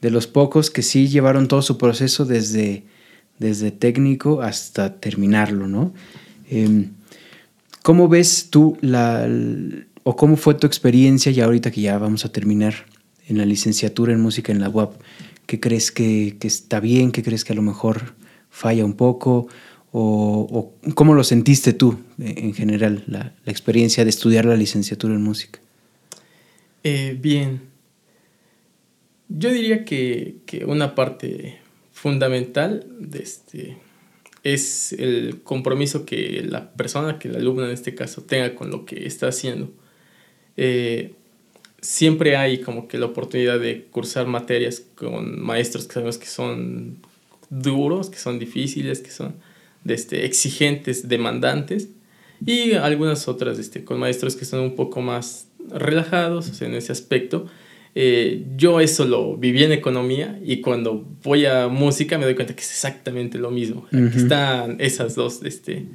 de 0.00 0.10
los 0.10 0.26
pocos 0.26 0.70
que 0.70 0.82
sí 0.82 1.08
llevaron 1.08 1.48
todo 1.48 1.62
su 1.62 1.76
proceso 1.76 2.24
desde, 2.24 2.84
desde 3.38 3.72
técnico 3.72 4.42
hasta 4.42 5.00
terminarlo, 5.00 5.66
¿no? 5.66 5.92
Em, 6.48 6.90
¿Cómo 7.82 8.08
ves 8.08 8.48
tú 8.50 8.76
la, 8.80 9.26
¿O 10.04 10.16
cómo 10.16 10.36
fue 10.36 10.54
tu 10.54 10.66
experiencia 10.66 11.32
ya 11.32 11.44
ahorita 11.44 11.70
que 11.70 11.80
ya 11.80 11.98
vamos 11.98 12.24
a 12.24 12.32
terminar 12.32 12.74
en 13.26 13.38
la 13.38 13.44
licenciatura 13.44 14.12
en 14.12 14.20
música 14.20 14.52
en 14.52 14.60
la 14.60 14.68
UAP? 14.68 15.00
¿Qué 15.46 15.60
crees 15.60 15.92
que, 15.92 16.36
está 16.42 16.80
bien? 16.80 17.12
¿Qué 17.12 17.22
crees 17.22 17.44
que 17.44 17.52
a 17.52 17.56
lo 17.56 17.62
mejor 17.62 18.14
falla 18.50 18.84
un 18.84 18.94
poco? 18.94 19.48
o, 19.90 20.74
cómo 20.94 21.14
lo 21.14 21.24
sentiste 21.24 21.72
tú 21.72 21.98
eh, 22.20 22.34
en 22.36 22.54
general, 22.54 23.04
la, 23.06 23.34
experiencia 23.46 24.04
de 24.04 24.10
estudiar 24.10 24.44
la 24.44 24.56
licenciatura 24.56 25.14
en 25.14 25.22
música? 25.22 25.60
Eh, 26.84 27.16
bien. 27.18 27.62
Yo 29.28 29.50
diría 29.50 29.84
que, 29.84 30.36
una 30.66 30.94
parte 30.94 31.58
fundamental 31.92 32.86
de 32.98 33.18
este, 33.18 33.78
es 34.42 34.92
el 34.92 35.42
compromiso 35.42 36.06
que 36.06 36.42
la 36.48 36.72
persona, 36.72 37.18
que 37.18 37.28
el 37.28 37.36
alumno 37.36 37.66
en 37.66 37.72
este 37.72 37.94
caso, 37.94 38.22
tenga 38.22 38.54
con 38.54 38.70
lo 38.70 38.84
que 38.84 39.06
está 39.06 39.28
haciendo. 39.28 39.72
Eh, 40.58 41.12
siempre 41.80 42.36
hay 42.36 42.60
como 42.60 42.88
que 42.88 42.98
la 42.98 43.06
oportunidad 43.06 43.60
de 43.60 43.86
cursar 43.90 44.26
materias 44.26 44.82
con 44.96 45.40
maestros 45.40 45.86
que 45.86 45.94
sabemos 45.94 46.18
que 46.18 46.26
son 46.26 46.98
duros, 47.48 48.10
que 48.10 48.18
son 48.18 48.40
difíciles, 48.40 49.00
que 49.00 49.10
son 49.10 49.36
este, 49.86 50.26
exigentes, 50.26 51.08
demandantes, 51.08 51.88
y 52.44 52.72
algunas 52.72 53.28
otras 53.28 53.58
este, 53.58 53.84
con 53.84 54.00
maestros 54.00 54.34
que 54.34 54.44
son 54.44 54.60
un 54.60 54.74
poco 54.74 55.00
más 55.00 55.46
relajados 55.70 56.60
en 56.60 56.74
ese 56.74 56.90
aspecto. 56.90 57.46
Eh, 57.94 58.44
yo 58.56 58.80
eso 58.80 59.04
lo 59.06 59.36
viví 59.36 59.62
en 59.62 59.72
economía 59.72 60.38
y 60.44 60.60
cuando 60.60 61.04
voy 61.22 61.46
a 61.46 61.68
música 61.68 62.18
me 62.18 62.24
doy 62.24 62.34
cuenta 62.34 62.54
que 62.54 62.62
es 62.62 62.70
exactamente 62.70 63.38
lo 63.38 63.50
mismo. 63.50 63.86
Aquí 63.92 64.18
están 64.18 64.76
esas 64.80 65.14
dos 65.14 65.40
este, 65.44 65.86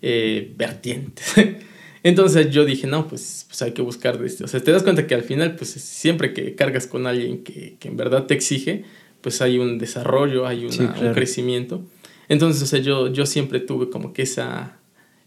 eh, 0.00 0.52
vertientes. 0.56 1.34
Entonces 2.06 2.52
yo 2.52 2.64
dije, 2.64 2.86
no, 2.86 3.08
pues, 3.08 3.46
pues 3.48 3.62
hay 3.62 3.72
que 3.72 3.82
buscar, 3.82 4.24
este, 4.24 4.44
o 4.44 4.46
sea, 4.46 4.60
te 4.60 4.70
das 4.70 4.84
cuenta 4.84 5.08
que 5.08 5.16
al 5.16 5.24
final, 5.24 5.56
pues 5.56 5.70
siempre 5.70 6.32
que 6.32 6.54
cargas 6.54 6.86
con 6.86 7.04
alguien 7.04 7.42
que, 7.42 7.78
que 7.80 7.88
en 7.88 7.96
verdad 7.96 8.26
te 8.26 8.34
exige, 8.34 8.84
pues 9.22 9.42
hay 9.42 9.58
un 9.58 9.76
desarrollo, 9.76 10.46
hay 10.46 10.66
un 10.66 11.12
crecimiento. 11.14 11.82
Entonces, 12.28 12.62
o 12.62 12.66
sea, 12.66 12.78
yo, 12.78 13.12
yo 13.12 13.26
siempre 13.26 13.58
tuve 13.58 13.90
como 13.90 14.12
que 14.12 14.22
esa, 14.22 14.78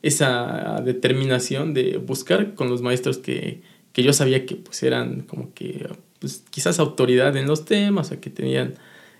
esa 0.03 0.81
determinación 0.85 1.73
de 1.73 1.97
buscar 1.97 2.55
con 2.55 2.69
los 2.69 2.81
maestros 2.81 3.17
que, 3.17 3.61
que 3.91 4.01
yo 4.01 4.13
sabía 4.13 4.45
que 4.45 4.55
pues 4.55 4.81
eran 4.81 5.23
como 5.23 5.53
que 5.53 5.85
pues, 6.19 6.45
quizás 6.49 6.79
autoridad 6.79 7.35
en 7.35 7.45
los 7.45 7.65
temas, 7.65 8.13
o 8.13 8.21
que 8.21 8.29
tenían 8.29 8.75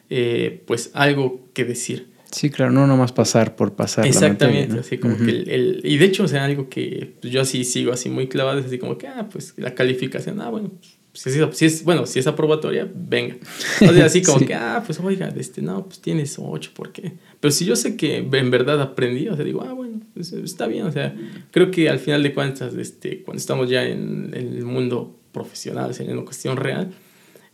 eh, 0.09 0.63
pues 0.65 0.91
algo 0.93 1.41
que 1.53 1.65
decir. 1.65 2.07
Sí, 2.31 2.49
claro, 2.49 2.71
no 2.71 2.85
nomás 2.85 3.11
pasar 3.11 3.55
por 3.55 3.73
pasar. 3.73 4.05
Exactamente, 4.05 4.79
así 4.79 4.97
como 4.97 5.17
que 5.17 5.29
el, 5.31 5.81
Y 5.83 5.97
de 5.97 6.05
hecho, 6.05 6.23
o 6.23 6.27
sea, 6.27 6.45
algo 6.45 6.69
que 6.69 7.15
yo 7.23 7.41
así 7.41 7.63
sigo 7.63 7.91
así 7.91 8.09
muy 8.09 8.27
clavado, 8.27 8.59
es 8.59 8.65
así 8.65 8.77
como 8.77 8.97
que, 8.97 9.07
ah, 9.07 9.27
pues 9.31 9.53
la 9.57 9.73
calificación, 9.73 10.39
ah, 10.41 10.49
bueno, 10.49 10.71
si 11.13 11.29
es, 11.29 11.57
si 11.57 11.65
es, 11.65 11.83
bueno, 11.83 12.05
si 12.05 12.19
es 12.19 12.27
aprobatoria, 12.27 12.87
venga. 12.93 13.35
O 13.81 13.93
sea, 13.93 14.05
así 14.05 14.21
como 14.21 14.39
que, 14.45 14.53
ah, 14.53 14.83
pues 14.85 14.99
oiga, 14.99 15.33
este, 15.35 15.61
no, 15.61 15.85
pues 15.85 15.99
tienes 16.01 16.37
ocho, 16.37 16.71
¿por 16.73 16.91
qué? 16.91 17.13
Pero 17.39 17.51
si 17.51 17.65
yo 17.65 17.75
sé 17.75 17.97
que 17.97 18.17
en 18.17 18.51
verdad 18.51 18.79
aprendí, 18.81 19.27
o 19.27 19.35
sea, 19.35 19.43
digo, 19.43 19.63
ah, 19.67 19.73
bueno, 19.73 20.01
pues, 20.13 20.31
está 20.31 20.67
bien, 20.67 20.85
o 20.85 20.91
sea, 20.91 21.15
creo 21.51 21.71
que 21.71 21.89
al 21.89 21.99
final 21.99 22.21
de 22.21 22.33
cuentas, 22.33 22.75
este, 22.75 23.23
cuando 23.23 23.39
estamos 23.39 23.69
ya 23.69 23.83
en, 23.83 24.31
en 24.33 24.57
el 24.57 24.65
mundo 24.65 25.19
profesional, 25.31 25.95
en 25.97 26.11
una 26.11 26.25
cuestión 26.25 26.57
real, 26.57 26.91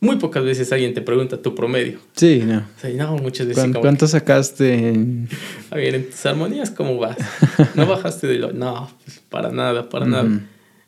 muy 0.05 0.17
pocas 0.17 0.43
veces 0.43 0.71
alguien 0.71 0.93
te 0.93 1.01
pregunta 1.01 1.41
tu 1.41 1.53
promedio. 1.55 1.99
Sí, 2.15 2.43
no. 2.45 2.59
O 2.59 2.79
sea, 2.79 2.89
no, 2.91 3.17
muchas 3.17 3.47
veces. 3.47 3.75
¿Cuánto, 3.79 4.07
sacaste 4.07 4.89
en.? 4.89 5.27
A 5.71 5.75
ver, 5.75 5.95
en 5.95 6.09
tus 6.09 6.25
armonías, 6.25 6.71
¿cómo 6.71 6.97
vas? 6.97 7.17
¿No 7.75 7.85
bajaste 7.85 8.27
de 8.27 8.39
lo.? 8.39 8.53
No, 8.53 8.89
pues 9.03 9.19
para 9.29 9.51
nada, 9.51 9.89
para 9.89 10.05
nada. 10.05 10.29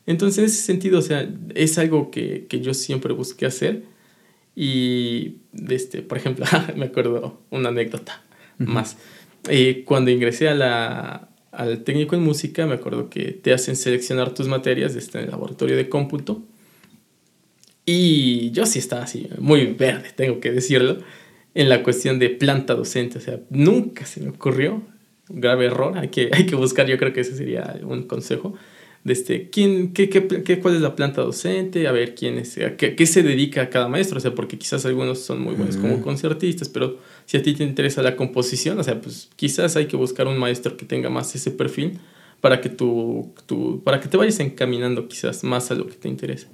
Entonces, 0.06 0.38
en 0.38 0.44
ese 0.46 0.62
sentido, 0.62 1.00
o 1.00 1.02
sea, 1.02 1.28
es 1.54 1.76
algo 1.76 2.10
que, 2.10 2.46
que 2.48 2.60
yo 2.60 2.72
siempre 2.72 3.12
busqué 3.12 3.44
hacer. 3.44 3.82
Y, 4.56 5.36
este, 5.68 6.02
por 6.02 6.18
ejemplo, 6.18 6.46
me 6.76 6.86
acuerdo 6.86 7.40
una 7.50 7.68
anécdota 7.68 8.22
más. 8.58 8.96
Eh, 9.48 9.84
cuando 9.84 10.10
ingresé 10.10 10.48
a 10.48 10.54
la, 10.54 11.28
al 11.52 11.84
técnico 11.84 12.16
en 12.16 12.22
música, 12.22 12.66
me 12.66 12.74
acuerdo 12.74 13.08
que 13.08 13.32
te 13.32 13.52
hacen 13.52 13.76
seleccionar 13.76 14.34
tus 14.34 14.48
materias 14.48 14.96
este, 14.96 15.18
en 15.18 15.24
el 15.24 15.30
laboratorio 15.30 15.76
de 15.76 15.88
cómputo. 15.88 16.42
Y 17.90 18.50
yo 18.50 18.66
sí 18.66 18.80
estaba 18.80 19.04
así, 19.04 19.30
muy 19.38 19.64
verde, 19.64 20.10
tengo 20.14 20.40
que 20.40 20.52
decirlo, 20.52 20.98
en 21.54 21.70
la 21.70 21.82
cuestión 21.82 22.18
de 22.18 22.28
planta 22.28 22.74
docente. 22.74 23.16
O 23.16 23.20
sea, 23.22 23.40
nunca 23.48 24.04
se 24.04 24.20
me 24.20 24.28
ocurrió, 24.28 24.82
un 25.30 25.40
grave 25.40 25.64
error, 25.64 25.96
hay 25.96 26.08
que, 26.08 26.28
hay 26.34 26.44
que 26.44 26.54
buscar, 26.54 26.86
yo 26.86 26.98
creo 26.98 27.14
que 27.14 27.22
ese 27.22 27.34
sería 27.34 27.80
un 27.82 28.02
consejo, 28.02 28.52
de 29.04 29.14
este, 29.14 29.48
¿quién, 29.48 29.94
qué, 29.94 30.10
qué, 30.10 30.26
qué, 30.26 30.58
cuál 30.58 30.74
es 30.74 30.82
la 30.82 30.96
planta 30.96 31.22
docente, 31.22 31.88
a 31.88 31.92
ver 31.92 32.14
quién 32.14 32.36
es, 32.36 32.58
a 32.58 32.76
qué, 32.76 32.94
qué, 32.94 33.06
se 33.06 33.22
dedica 33.22 33.62
a 33.62 33.70
cada 33.70 33.88
maestro, 33.88 34.18
o 34.18 34.20
sea, 34.20 34.34
porque 34.34 34.58
quizás 34.58 34.84
algunos 34.84 35.20
son 35.20 35.40
muy 35.40 35.54
buenos 35.54 35.78
como 35.78 36.02
concertistas, 36.02 36.68
pero 36.68 36.98
si 37.24 37.38
a 37.38 37.42
ti 37.42 37.54
te 37.54 37.64
interesa 37.64 38.02
la 38.02 38.16
composición, 38.16 38.78
o 38.78 38.84
sea, 38.84 39.00
pues 39.00 39.30
quizás 39.34 39.76
hay 39.76 39.86
que 39.86 39.96
buscar 39.96 40.26
un 40.26 40.36
maestro 40.36 40.76
que 40.76 40.84
tenga 40.84 41.08
más 41.08 41.34
ese 41.34 41.52
perfil 41.52 42.00
para 42.42 42.60
que, 42.60 42.68
tú, 42.68 43.32
tú, 43.46 43.80
para 43.82 43.98
que 43.98 44.08
te 44.08 44.18
vayas 44.18 44.40
encaminando 44.40 45.08
quizás 45.08 45.42
más 45.42 45.70
a 45.70 45.74
lo 45.74 45.86
que 45.86 45.94
te 45.94 46.08
interesa. 46.08 46.48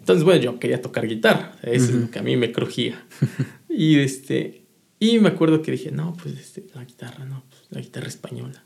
Entonces, 0.00 0.24
bueno, 0.24 0.40
yo 0.40 0.58
quería 0.58 0.82
tocar 0.82 1.06
guitarra, 1.06 1.56
eso 1.62 1.86
es 1.86 1.94
lo 1.94 2.10
que 2.10 2.18
a 2.18 2.22
mí 2.22 2.36
me 2.36 2.52
crujía. 2.52 3.04
y, 3.68 3.98
este, 3.98 4.64
y 4.98 5.18
me 5.18 5.28
acuerdo 5.28 5.62
que 5.62 5.70
dije, 5.70 5.92
no, 5.92 6.16
pues 6.20 6.38
este, 6.38 6.64
la 6.74 6.84
guitarra, 6.84 7.24
no, 7.24 7.44
pues, 7.48 7.62
la 7.70 7.80
guitarra 7.80 8.08
española. 8.08 8.64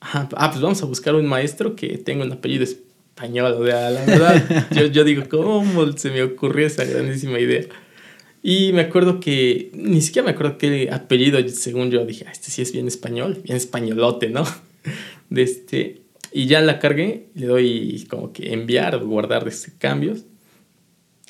ah, 0.00 0.28
pues 0.28 0.60
vamos 0.60 0.82
a 0.82 0.86
buscar 0.86 1.14
un 1.14 1.26
maestro 1.26 1.74
que 1.74 1.98
tenga 1.98 2.24
un 2.24 2.32
apellido 2.32 2.64
español. 2.64 3.52
O 3.58 3.66
sea, 3.66 3.90
la 3.90 4.04
verdad, 4.04 4.68
yo, 4.72 4.86
yo 4.86 5.04
digo, 5.04 5.24
¿cómo 5.28 5.92
se 5.92 6.10
me 6.10 6.22
ocurrió 6.22 6.66
esa 6.66 6.84
grandísima 6.84 7.40
idea? 7.40 7.64
Y 8.42 8.72
me 8.74 8.82
acuerdo 8.82 9.20
que, 9.20 9.70
ni 9.72 10.02
siquiera 10.02 10.26
me 10.26 10.32
acuerdo 10.32 10.58
qué 10.58 10.90
apellido, 10.92 11.40
según 11.48 11.90
yo 11.90 12.04
dije, 12.04 12.26
ah, 12.28 12.32
este 12.32 12.50
sí 12.50 12.60
es 12.60 12.72
bien 12.72 12.86
español, 12.86 13.40
bien 13.42 13.56
españolote, 13.56 14.28
¿no? 14.28 14.44
De 15.30 15.42
este, 15.42 16.02
y 16.30 16.46
ya 16.46 16.60
la 16.60 16.78
cargué, 16.78 17.28
le 17.34 17.46
doy 17.46 18.06
como 18.10 18.32
que 18.32 18.52
enviar 18.52 18.96
o 18.96 19.06
guardar 19.06 19.48
este, 19.48 19.72
cambios. 19.78 20.24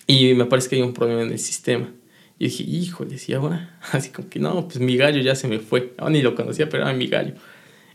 Y 0.07 0.35
me 0.35 0.45
parece 0.47 0.69
que 0.69 0.77
hay 0.77 0.83
un 0.83 0.93
problema 0.93 1.23
en 1.23 1.33
el 1.33 1.39
sistema. 1.39 1.93
Y 2.39 2.47
dije, 2.47 2.65
híjole, 2.65 3.17
¿y 3.27 3.33
ahora? 3.33 3.79
Así 3.93 4.11
como 4.11 4.29
que 4.29 4.39
no, 4.39 4.67
pues 4.69 4.81
mi 4.81 4.97
gallo 4.97 5.21
ya 5.21 5.35
se 5.35 5.49
me 5.49 5.59
fue. 5.59 5.93
ni 6.11 6.23
lo 6.23 6.35
conocía, 6.35 6.69
pero 6.69 6.85
era 6.85 6.93
mi 6.93 7.07
gallo. 7.07 7.35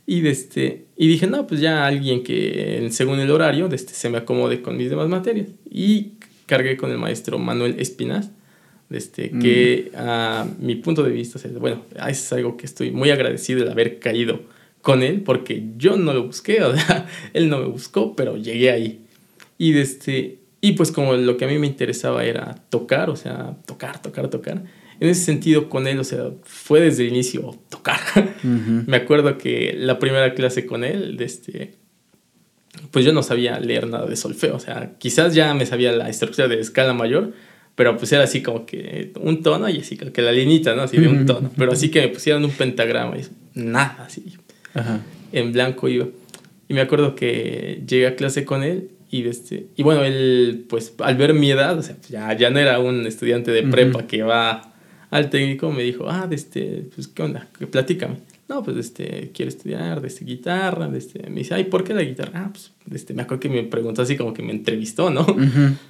Y, 0.05 0.21
de 0.21 0.31
este, 0.31 0.85
y 0.97 1.07
dije, 1.07 1.27
no, 1.27 1.45
pues 1.45 1.61
ya 1.61 1.85
alguien 1.85 2.23
que 2.23 2.87
según 2.89 3.19
el 3.19 3.29
horario 3.29 3.67
de 3.67 3.75
este, 3.75 3.93
se 3.93 4.09
me 4.09 4.17
acomode 4.17 4.61
con 4.61 4.75
mis 4.75 4.89
demás 4.89 5.07
materias. 5.07 5.49
Y 5.69 6.13
cargué 6.47 6.77
con 6.77 6.89
el 6.89 6.97
maestro 6.97 7.37
Manuel 7.37 7.75
Espinas, 7.79 8.31
de 8.89 8.97
este, 8.97 9.29
que 9.29 9.91
a 9.95 10.47
mi 10.59 10.73
punto 10.75 11.03
de 11.03 11.11
vista, 11.11 11.39
bueno, 11.59 11.85
es 12.07 12.33
algo 12.33 12.57
que 12.57 12.65
estoy 12.65 12.89
muy 12.89 13.11
agradecido 13.11 13.63
de 13.63 13.71
haber 13.71 13.99
caído 13.99 14.41
con 14.81 15.03
él, 15.03 15.21
porque 15.21 15.63
yo 15.77 15.95
no 15.95 16.11
lo 16.11 16.23
busqué, 16.23 16.63
o 16.63 16.75
sea, 16.75 17.07
él 17.33 17.49
no 17.49 17.59
me 17.59 17.67
buscó, 17.67 18.15
pero 18.15 18.35
llegué 18.35 18.71
ahí. 18.71 19.01
Y, 19.59 19.73
de 19.73 19.81
este, 19.81 20.38
y 20.61 20.73
pues 20.73 20.91
como 20.91 21.13
lo 21.13 21.37
que 21.37 21.45
a 21.45 21.47
mí 21.47 21.57
me 21.57 21.67
interesaba 21.67 22.23
era 22.25 22.55
tocar, 22.69 23.09
o 23.09 23.15
sea, 23.15 23.55
tocar, 23.65 24.01
tocar, 24.01 24.29
tocar. 24.29 24.63
En 24.99 25.07
ese 25.07 25.23
sentido 25.23 25.69
con 25.69 25.87
él, 25.87 25.99
o 25.99 26.03
sea, 26.03 26.31
fue 26.43 26.81
desde 26.81 27.03
el 27.03 27.09
inicio 27.09 27.55
tocar. 27.69 27.99
me 28.43 28.97
acuerdo 28.97 29.37
que 29.37 29.73
la 29.77 29.99
primera 29.99 30.33
clase 30.33 30.65
con 30.65 30.83
él, 30.83 31.15
de 31.15 31.25
este, 31.25 31.75
pues 32.91 33.05
yo 33.05 33.13
no 33.13 33.23
sabía 33.23 33.59
leer 33.59 33.87
nada 33.87 34.05
de 34.05 34.17
solfeo, 34.17 34.55
o 34.55 34.59
sea, 34.59 34.95
quizás 34.97 35.33
ya 35.33 35.53
me 35.53 35.65
sabía 35.65 35.93
la 35.93 36.09
estructura 36.09 36.49
de 36.49 36.59
escala 36.59 36.93
mayor, 36.93 37.33
pero 37.75 37.95
pues 37.95 38.11
era 38.11 38.23
así 38.23 38.43
como 38.43 38.65
que 38.65 39.13
un 39.21 39.41
tono 39.41 39.69
y 39.69 39.79
así 39.79 39.95
como 39.95 40.11
que 40.11 40.21
la 40.21 40.33
linita, 40.33 40.75
¿no? 40.75 40.81
Así 40.81 40.97
de 40.97 41.07
un 41.07 41.25
tono, 41.25 41.49
pero 41.57 41.71
así 41.71 41.89
que 41.89 42.01
me 42.01 42.09
pusieron 42.09 42.43
un 42.43 42.51
pentagrama 42.51 43.17
y 43.17 43.21
nada, 43.53 44.03
así. 44.05 44.25
En 45.31 45.53
blanco 45.53 45.87
iba. 45.87 46.07
Y 46.67 46.73
me 46.73 46.81
acuerdo 46.81 47.15
que 47.15 47.81
llegué 47.87 48.07
a 48.07 48.15
clase 48.17 48.43
con 48.43 48.63
él 48.63 48.89
y, 49.11 49.27
este, 49.27 49.67
y 49.75 49.83
bueno, 49.83 50.03
él, 50.03 50.65
pues 50.69 50.93
al 50.99 51.17
ver 51.17 51.33
mi 51.33 51.49
edad, 51.49 51.77
o 51.77 51.81
sea, 51.81 51.95
pues, 51.95 52.09
ya, 52.09 52.31
ya 52.37 52.49
no 52.49 52.59
era 52.59 52.79
un 52.79 53.07
estudiante 53.07 53.51
de 53.51 53.63
prepa 53.63 54.05
que 54.05 54.21
va 54.21 54.73
al 55.09 55.29
técnico, 55.31 55.71
me 55.71 55.83
dijo, 55.83 56.07
ah, 56.09 56.27
de 56.27 56.35
este, 56.35 56.87
pues, 56.93 57.07
¿qué 57.07 57.23
onda? 57.23 57.47
Platícame. 57.71 58.17
No, 58.47 58.63
pues, 58.63 58.77
este, 58.77 59.31
quiero 59.33 59.49
estudiar, 59.49 60.01
de 60.01 60.07
este, 60.07 60.25
guitarra, 60.25 60.87
de 60.87 60.99
este, 60.99 61.27
me 61.29 61.39
dice, 61.39 61.55
ay, 61.55 61.63
¿por 61.65 61.83
qué 61.83 61.95
la 61.95 62.03
guitarra? 62.03 62.31
Ah, 62.35 62.49
pues, 62.51 62.71
este, 62.93 63.15
me 63.15 63.23
acuerdo 63.23 63.41
que 63.41 63.49
me 63.49 63.63
preguntó 63.63 64.03
así 64.03 64.15
como 64.15 64.33
que 64.33 64.43
me 64.43 64.51
entrevistó, 64.51 65.09
¿no? 65.09 65.25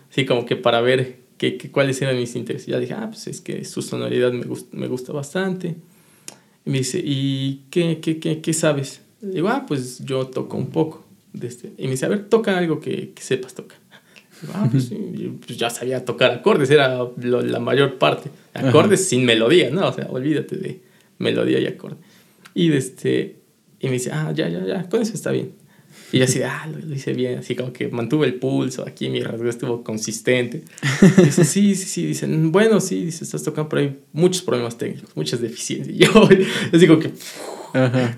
Así 0.09 0.25
como 0.25 0.45
que 0.45 0.55
para 0.55 0.79
ver 0.79 1.17
qué, 1.37 1.57
qué, 1.57 1.71
cuáles 1.71 2.01
eran 2.01 2.15
mis 2.17 2.35
intereses. 2.37 2.67
Ya 2.67 2.79
dije, 2.79 2.93
ah, 2.93 3.07
pues, 3.09 3.27
es 3.27 3.41
que 3.41 3.65
su 3.65 3.81
sonoridad 3.81 4.31
me, 4.31 4.45
gusta, 4.45 4.77
me 4.77 4.87
gusta 4.87 5.11
bastante. 5.11 5.75
Y 6.65 6.69
me 6.69 6.77
dice, 6.79 7.01
¿y 7.03 7.63
qué, 7.69 7.99
qué, 8.01 8.19
qué, 8.19 8.39
qué 8.39 8.53
sabes? 8.53 9.01
Le 9.21 9.35
digo, 9.35 9.49
ah, 9.49 9.65
pues, 9.67 9.99
yo 10.05 10.27
toco 10.27 10.55
un 10.55 10.67
poco. 10.67 11.08
Este, 11.41 11.73
y 11.77 11.85
me 11.85 11.91
dice, 11.91 12.05
a 12.05 12.09
ver, 12.09 12.27
toca 12.27 12.57
algo 12.57 12.79
que, 12.79 13.11
que 13.11 13.21
sepas 13.21 13.53
tocar. 13.53 13.77
ah, 14.53 14.67
pues, 14.71 14.91
pues, 15.45 15.57
ya 15.57 15.69
sabía 15.69 16.05
tocar 16.05 16.31
acordes, 16.31 16.69
era 16.69 17.07
la 17.17 17.59
mayor 17.59 17.97
parte. 17.97 18.29
Acordes 18.53 19.07
sin 19.07 19.25
melodía, 19.25 19.69
¿no? 19.69 19.87
O 19.87 19.93
sea, 19.93 20.07
olvídate 20.09 20.55
de 20.55 20.81
melodía 21.17 21.59
y 21.59 21.67
acorde. 21.67 21.97
Y, 22.53 22.71
este, 22.71 23.37
y 23.79 23.87
me 23.87 23.93
dice, 23.93 24.11
ah, 24.11 24.31
ya, 24.35 24.49
ya, 24.49 24.65
ya, 24.65 24.89
con 24.89 25.01
eso 25.01 25.13
está 25.13 25.31
bien. 25.31 25.53
Y 26.11 26.17
yo 26.17 26.23
así, 26.23 26.41
ah, 26.41 26.67
lo, 26.67 26.93
hice 26.93 27.13
bien, 27.13 27.39
así 27.39 27.55
como 27.55 27.71
que 27.71 27.89
mantuve 27.89 28.25
el 28.25 28.35
pulso, 28.35 28.83
aquí 28.87 29.09
mi 29.09 29.21
rasgo 29.21 29.47
estuvo 29.47 29.83
consistente. 29.83 30.63
Y 31.17 31.21
dice, 31.23 31.45
sí, 31.45 31.75
sí, 31.75 31.85
sí, 31.85 32.05
dicen, 32.07 32.51
bueno, 32.51 32.79
sí, 32.79 33.05
dice, 33.05 33.23
estás 33.23 33.43
tocando, 33.43 33.69
pero 33.69 33.81
hay 33.83 33.99
muchos 34.11 34.41
problemas 34.41 34.77
técnicos, 34.77 35.15
muchas 35.15 35.41
deficiencias. 35.41 35.89
Y 35.99 36.05
yo, 36.05 36.29
así 36.73 36.87
como 36.87 36.99
que 36.99 37.11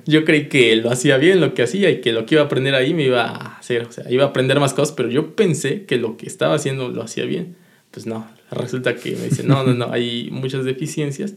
Yo 0.05 0.25
creí 0.25 0.47
que 0.47 0.75
lo 0.75 0.91
hacía 0.91 1.17
bien 1.17 1.41
lo 1.41 1.53
que 1.53 1.63
hacía 1.63 1.89
y 1.89 2.01
que 2.01 2.11
lo 2.13 2.25
que 2.25 2.35
iba 2.35 2.43
a 2.43 2.45
aprender 2.45 2.75
ahí 2.75 2.93
me 2.93 3.03
iba 3.03 3.23
a 3.23 3.57
hacer, 3.57 3.83
o 3.83 3.91
sea, 3.91 4.09
iba 4.09 4.23
a 4.23 4.27
aprender 4.27 4.59
más 4.59 4.73
cosas, 4.73 4.95
pero 4.95 5.09
yo 5.09 5.35
pensé 5.35 5.85
que 5.85 5.97
lo 5.97 6.17
que 6.17 6.25
estaba 6.25 6.55
haciendo 6.55 6.89
lo 6.89 7.03
hacía 7.03 7.25
bien. 7.25 7.55
Pues 7.91 8.05
no, 8.05 8.27
resulta 8.51 8.95
que 8.95 9.11
me 9.11 9.25
dice, 9.25 9.43
no, 9.43 9.63
no, 9.63 9.73
no, 9.73 9.91
hay 9.91 10.29
muchas 10.31 10.63
deficiencias. 10.63 11.35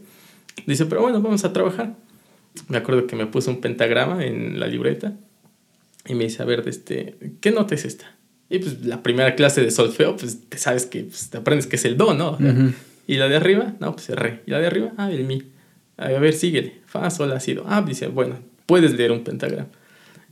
Dice, 0.65 0.85
pero 0.85 1.01
bueno, 1.01 1.21
vamos 1.21 1.43
a 1.43 1.51
trabajar. 1.51 1.95
Me 2.69 2.77
acuerdo 2.77 3.07
que 3.07 3.15
me 3.15 3.25
puso 3.25 3.51
un 3.51 3.59
pentagrama 3.59 4.25
en 4.25 4.59
la 4.59 4.67
libreta 4.67 5.13
y 6.07 6.15
me 6.15 6.25
dice, 6.25 6.41
a 6.41 6.45
ver, 6.45 6.63
este, 6.67 7.15
¿qué 7.41 7.51
nota 7.51 7.75
es 7.75 7.85
esta? 7.85 8.15
Y 8.49 8.59
pues 8.59 8.85
la 8.85 9.01
primera 9.03 9.35
clase 9.35 9.61
de 9.61 9.71
solfeo, 9.71 10.15
pues 10.15 10.47
te 10.49 10.57
sabes 10.57 10.85
que 10.85 11.03
pues, 11.03 11.29
te 11.29 11.37
aprendes 11.37 11.67
que 11.67 11.75
es 11.75 11.85
el 11.85 11.97
do, 11.97 12.13
¿no? 12.13 12.37
Y 13.07 13.15
la 13.15 13.27
de 13.27 13.35
arriba, 13.35 13.73
no, 13.79 13.93
pues 13.93 14.09
el 14.09 14.17
re. 14.17 14.41
Y 14.45 14.51
la 14.51 14.59
de 14.59 14.67
arriba, 14.67 14.93
ah, 14.97 15.11
el 15.11 15.25
mi. 15.25 15.43
A 15.97 16.07
ver, 16.07 16.33
síguele. 16.33 16.81
Fa, 16.85 17.09
sol, 17.09 17.31
ha 17.31 17.39
sido. 17.39 17.63
Ah, 17.67 17.81
dice, 17.81 18.07
bueno, 18.07 18.39
puedes 18.65 18.93
leer 18.93 19.11
un 19.11 19.23
pentagrama. 19.23 19.69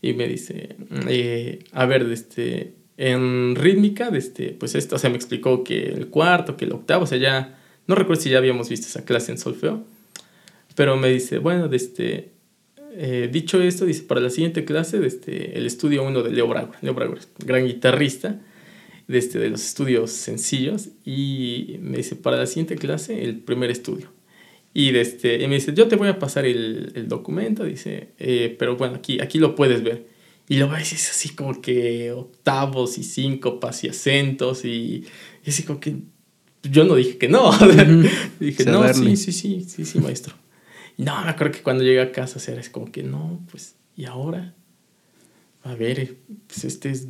Y 0.02 0.14
me 0.14 0.28
dice, 0.28 0.76
eh, 1.08 1.60
a 1.72 1.86
ver, 1.86 2.04
este, 2.12 2.74
en 2.98 3.56
rítmica, 3.56 4.10
este, 4.10 4.50
pues 4.50 4.76
esto, 4.76 4.98
o 4.98 5.00
sea, 5.00 5.10
me 5.10 5.16
explicó 5.16 5.64
que 5.64 5.86
el 5.86 6.08
cuarto, 6.08 6.58
que 6.58 6.66
el 6.66 6.74
octavo, 6.74 7.06
o 7.06 7.08
sea, 7.08 7.18
ya, 7.18 7.58
no 7.88 7.96
recuerdo 7.96 8.22
si 8.22 8.30
ya 8.30 8.38
habíamos 8.38 8.68
visto 8.68 8.88
esa 8.88 9.06
clase 9.06 9.32
en 9.32 9.38
solfeo, 9.38 9.86
pero 10.76 10.98
me 10.98 11.10
dice, 11.10 11.38
bueno, 11.38 11.70
este, 11.72 12.32
eh, 12.96 13.30
dicho 13.32 13.62
esto, 13.62 13.86
dice, 13.86 14.04
para 14.04 14.22
la 14.22 14.30
siguiente 14.30 14.66
clase, 14.66 15.06
este, 15.06 15.58
el 15.58 15.66
estudio 15.66 16.04
1 16.04 16.24
de 16.24 16.32
Leo 16.32 16.48
Brauer. 16.48 16.78
Leo 16.82 16.94
Brauer, 16.94 17.20
gran 17.40 17.66
guitarrista 17.66 18.40
de, 19.08 19.18
este, 19.18 19.40
de 19.40 19.50
los 19.50 19.66
estudios 19.66 20.12
sencillos. 20.12 20.90
Y 21.06 21.78
me 21.82 21.98
dice, 21.98 22.16
para 22.16 22.38
la 22.38 22.46
siguiente 22.46 22.76
clase, 22.76 23.24
el 23.24 23.40
primer 23.40 23.72
estudio. 23.72 24.10
Y, 24.74 24.92
de 24.92 25.02
este, 25.02 25.42
y 25.42 25.48
me 25.48 25.56
dice, 25.56 25.74
yo 25.74 25.88
te 25.88 25.96
voy 25.96 26.08
a 26.08 26.18
pasar 26.18 26.46
el, 26.46 26.92
el 26.96 27.08
documento, 27.08 27.64
dice, 27.64 28.10
eh, 28.18 28.56
pero 28.58 28.76
bueno, 28.76 28.96
aquí, 28.96 29.20
aquí 29.22 29.38
lo 29.38 29.56
puedes 29.56 29.84
ver. 29.84 30.08
Y 30.50 30.58
lo 30.58 30.68
ves, 30.68 30.94
es 30.94 31.10
así 31.10 31.30
como 31.30 31.62
que 31.62 32.12
octavos 32.12 32.98
y 32.98 33.04
síncopas 33.04 33.84
y 33.84 33.90
acentos 33.90 34.66
y, 34.66 35.06
y 35.46 35.50
así 35.50 35.64
como 35.64 35.80
que 35.80 35.98
yo 36.64 36.86
no 36.86 36.96
dije 36.96 37.18
que 37.18 37.30
no. 37.30 37.52
dije, 38.40 38.66
no, 38.66 38.92
sí, 38.94 39.16
sí, 39.18 39.32
sí, 39.32 39.66
sí, 39.68 39.86
sí, 39.86 40.00
maestro. 40.00 40.36
Y 40.98 41.04
no, 41.04 41.24
me 41.24 41.30
acuerdo 41.30 41.54
que 41.54 41.62
cuando 41.62 41.84
llegué 41.84 42.02
a 42.02 42.12
casa, 42.12 42.40
o 42.40 42.60
es 42.60 42.70
como 42.70 42.92
que 42.92 43.04
no, 43.04 43.42
pues, 43.52 43.76
¿y 43.96 44.06
ahora? 44.06 44.54
A 45.64 45.76
ver, 45.76 46.18
pues 46.48 46.66
este 46.66 46.90
es 46.90 47.08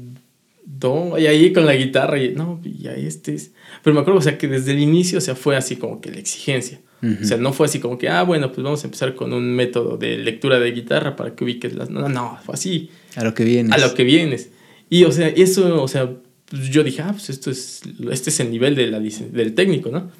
do, 0.66 1.18
y 1.18 1.28
ahí 1.28 1.52
con 1.54 1.66
la 1.66 1.76
guitarra, 1.76 2.22
y 2.22 2.34
no, 2.34 2.62
y 2.64 2.88
ahí 2.88 3.06
este 3.06 3.36
es. 3.36 3.52
Pero 3.84 3.94
me 3.94 4.02
acuerdo, 4.02 4.20
o 4.20 4.24
sea, 4.24 4.38
que 4.38 4.48
desde 4.48 4.72
el 4.72 4.80
inicio, 4.80 5.18
o 5.18 5.22
sea, 5.22 5.36
fue 5.36 5.56
así 5.56 5.76
como 5.76 6.02
que 6.02 6.12
la 6.12 6.20
exigencia. 6.20 6.82
O 7.22 7.26
sea, 7.26 7.36
no 7.38 7.52
fue 7.52 7.66
así 7.66 7.80
como 7.80 7.98
que, 7.98 8.08
ah, 8.08 8.24
bueno, 8.24 8.52
pues 8.52 8.64
vamos 8.64 8.82
a 8.84 8.88
empezar 8.88 9.14
con 9.14 9.34
un 9.34 9.54
método 9.54 9.98
de 9.98 10.18
lectura 10.18 10.58
de 10.60 10.72
guitarra 10.72 11.18
para 11.18 11.36
que 11.36 11.44
ubiques 11.44 11.74
las. 11.74 11.90
No, 11.90 12.08
no, 12.08 12.40
fue 12.46 12.54
así. 12.54 12.90
A 13.16 13.26
lo 13.26 13.34
que 13.34 13.44
vienes. 13.44 13.74
A 13.74 13.78
lo 13.78 13.94
que 13.94 14.06
vienes. 14.06 14.52
Y, 14.90 15.04
o 15.04 15.12
sea, 15.12 15.28
eso, 15.28 15.84
o 15.84 15.88
sea, 15.90 16.10
pues 16.46 16.70
yo 16.70 16.84
dije, 16.84 17.02
ah, 17.02 17.12
pues 17.12 17.30
esto 17.30 17.52
es, 17.52 17.82
este 18.12 18.30
es 18.30 18.40
el 18.40 18.52
nivel 18.52 18.76
de 18.76 18.88
la, 18.88 19.00
del 19.00 19.54
técnico, 19.54 19.90
¿no? 19.90 20.12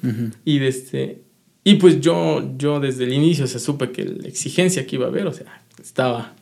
Y 0.44 0.58
desde, 0.58 0.78
este, 0.78 1.22
y 1.64 1.74
pues 1.74 2.00
yo, 2.00 2.52
yo 2.58 2.80
desde 2.80 3.04
el 3.04 3.12
inicio 3.12 3.46
se 3.46 3.58
supe 3.58 3.90
que 3.90 4.04
la 4.04 4.28
exigencia 4.28 4.86
que 4.86 4.96
iba 4.96 5.06
a 5.06 5.08
haber, 5.08 5.26
o 5.26 5.32
sea, 5.32 5.62
estaba, 5.80 6.34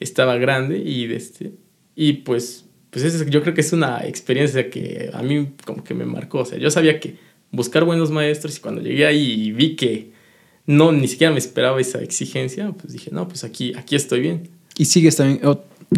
estaba 0.00 0.36
grande 0.36 0.78
y, 0.78 1.04
este, 1.12 1.52
y 1.94 2.14
pues, 2.14 2.64
pues 2.88 3.04
eso, 3.04 3.24
yo 3.24 3.42
creo 3.42 3.52
que 3.52 3.60
es 3.60 3.72
una 3.72 4.06
experiencia 4.06 4.70
que 4.70 5.10
a 5.12 5.22
mí 5.22 5.48
como 5.66 5.84
que 5.84 5.92
me 5.92 6.06
marcó. 6.06 6.38
O 6.38 6.44
sea, 6.44 6.58
yo 6.58 6.70
sabía 6.70 7.00
que 7.00 7.16
buscar 7.52 7.84
buenos 7.84 8.10
maestros 8.10 8.58
y 8.58 8.60
cuando 8.60 8.82
llegué 8.82 9.06
ahí 9.06 9.44
y 9.44 9.52
vi 9.52 9.76
que 9.76 10.10
no, 10.66 10.90
ni 10.90 11.06
siquiera 11.06 11.32
me 11.32 11.38
esperaba 11.38 11.80
esa 11.80 12.02
exigencia, 12.02 12.72
pues 12.72 12.92
dije, 12.92 13.10
no, 13.12 13.28
pues 13.28 13.44
aquí, 13.44 13.72
aquí 13.76 13.94
estoy 13.94 14.20
bien. 14.20 14.48
¿Y 14.76 14.86
sigues 14.86 15.16
también 15.16 15.40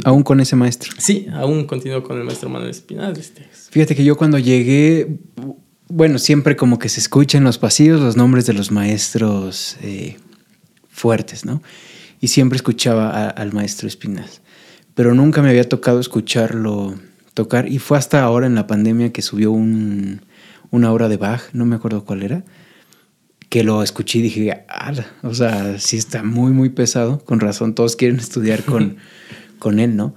aún 0.05 0.23
con 0.23 0.41
ese 0.41 0.57
maestro? 0.57 0.93
Sí, 0.99 1.27
aún 1.33 1.65
continúo 1.65 2.03
con 2.03 2.19
el 2.19 2.25
maestro 2.25 2.49
Manuel 2.49 2.71
Espinal. 2.71 3.17
Este. 3.17 3.47
Fíjate 3.71 3.95
que 3.95 4.05
yo 4.05 4.17
cuando 4.17 4.39
llegué 4.39 5.09
bueno, 5.89 6.19
siempre 6.19 6.57
como 6.57 6.79
que 6.79 6.89
se 6.89 7.01
escuchan 7.01 7.43
en 7.43 7.45
los 7.45 7.59
pasillos 7.59 8.01
los 8.01 8.17
nombres 8.17 8.47
de 8.47 8.53
los 8.53 8.71
maestros 8.71 9.77
eh, 9.83 10.17
fuertes, 10.89 11.45
¿no? 11.45 11.63
Y 12.21 12.29
siempre 12.29 12.57
escuchaba 12.57 13.29
al 13.29 13.53
maestro 13.53 13.87
Espinas, 13.87 14.41
pero 14.95 15.15
nunca 15.15 15.43
me 15.43 15.51
había 15.51 15.69
tocado 15.69 16.01
escucharlo 16.01 16.95
tocar 17.35 17.69
y 17.69 17.79
fue 17.79 17.99
hasta 17.99 18.23
ahora 18.23 18.47
en 18.47 18.55
la 18.55 18.67
pandemia 18.67 19.13
que 19.13 19.21
subió 19.21 19.53
un, 19.53 20.23
una 20.75 20.93
obra 20.93 21.09
de 21.09 21.16
Bach, 21.16 21.41
no 21.53 21.64
me 21.66 21.77
acuerdo 21.77 22.05
cuál 22.05 22.25
era, 22.25 22.45
que 23.49 23.62
lo 23.62 23.85
escuché 23.85 24.18
y 24.18 24.22
dije, 24.22 24.64
o 25.22 25.33
sea, 25.33 25.79
sí 25.79 25.97
está 25.97 26.25
muy, 26.25 26.51
muy 26.51 26.70
pesado, 26.70 27.20
con 27.20 27.39
razón, 27.39 27.77
todos 27.77 27.95
quieren 27.95 28.18
estudiar 28.18 28.64
con, 28.64 28.97
con 29.61 29.79
él, 29.79 29.95
¿no? 29.95 30.16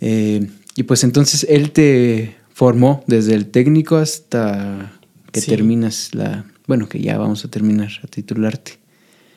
Eh, 0.00 0.48
y 0.74 0.82
pues 0.82 1.04
entonces 1.04 1.46
él 1.48 1.70
te 1.70 2.34
formó 2.52 3.04
desde 3.06 3.34
el 3.34 3.46
técnico 3.46 3.96
hasta 3.96 4.98
que 5.30 5.40
terminas 5.40 6.12
la, 6.12 6.44
bueno, 6.66 6.88
que 6.88 7.00
ya 7.00 7.16
vamos 7.16 7.44
a 7.44 7.48
terminar 7.48 7.90
a 8.02 8.08
titularte. 8.08 8.72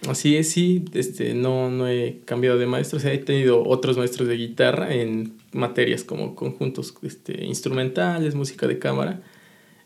Así 0.07 0.37
es, 0.37 0.49
sí, 0.49 0.85
este, 0.93 1.35
no, 1.35 1.69
no 1.69 1.87
he 1.87 2.21
cambiado 2.25 2.57
de 2.57 2.65
maestro, 2.65 2.97
o 2.97 2.99
sea, 2.99 3.13
he 3.13 3.19
tenido 3.19 3.63
otros 3.63 3.95
maestros 3.97 4.27
de 4.27 4.37
guitarra 4.37 4.91
en 4.91 5.33
materias 5.51 6.03
como 6.03 6.33
conjuntos 6.33 6.95
este, 7.03 7.45
instrumentales, 7.45 8.33
música 8.33 8.65
de 8.67 8.79
cámara. 8.79 9.21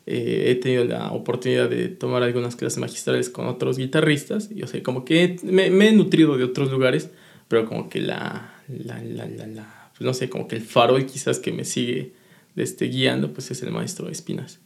Eh, 0.08 0.46
he 0.48 0.56
tenido 0.56 0.84
la 0.86 1.12
oportunidad 1.12 1.70
de 1.70 1.88
tomar 1.88 2.24
algunas 2.24 2.56
clases 2.56 2.80
magistrales 2.80 3.30
con 3.30 3.48
otros 3.48 3.78
guitarristas 3.78 4.50
y, 4.54 4.64
o 4.64 4.68
sea, 4.68 4.82
como 4.82 5.06
que 5.06 5.38
me, 5.44 5.70
me 5.70 5.90
he 5.90 5.92
nutrido 5.92 6.38
de 6.38 6.44
otros 6.44 6.72
lugares, 6.72 7.10
pero 7.48 7.68
como 7.68 7.90
que 7.90 8.02
la, 8.02 8.56
la, 8.68 9.02
la, 9.04 9.28
la, 9.28 9.92
pues 9.98 10.06
no 10.06 10.14
sé, 10.14 10.30
como 10.30 10.48
que 10.48 10.56
el 10.56 10.64
farol 10.64 11.06
quizás 11.06 11.40
que 11.40 11.52
me 11.52 11.66
sigue 11.66 12.14
este, 12.56 12.86
guiando, 12.86 13.34
pues 13.34 13.52
es 13.52 13.62
el 13.62 13.72
maestro 13.72 14.10
Espinas. 14.10 14.60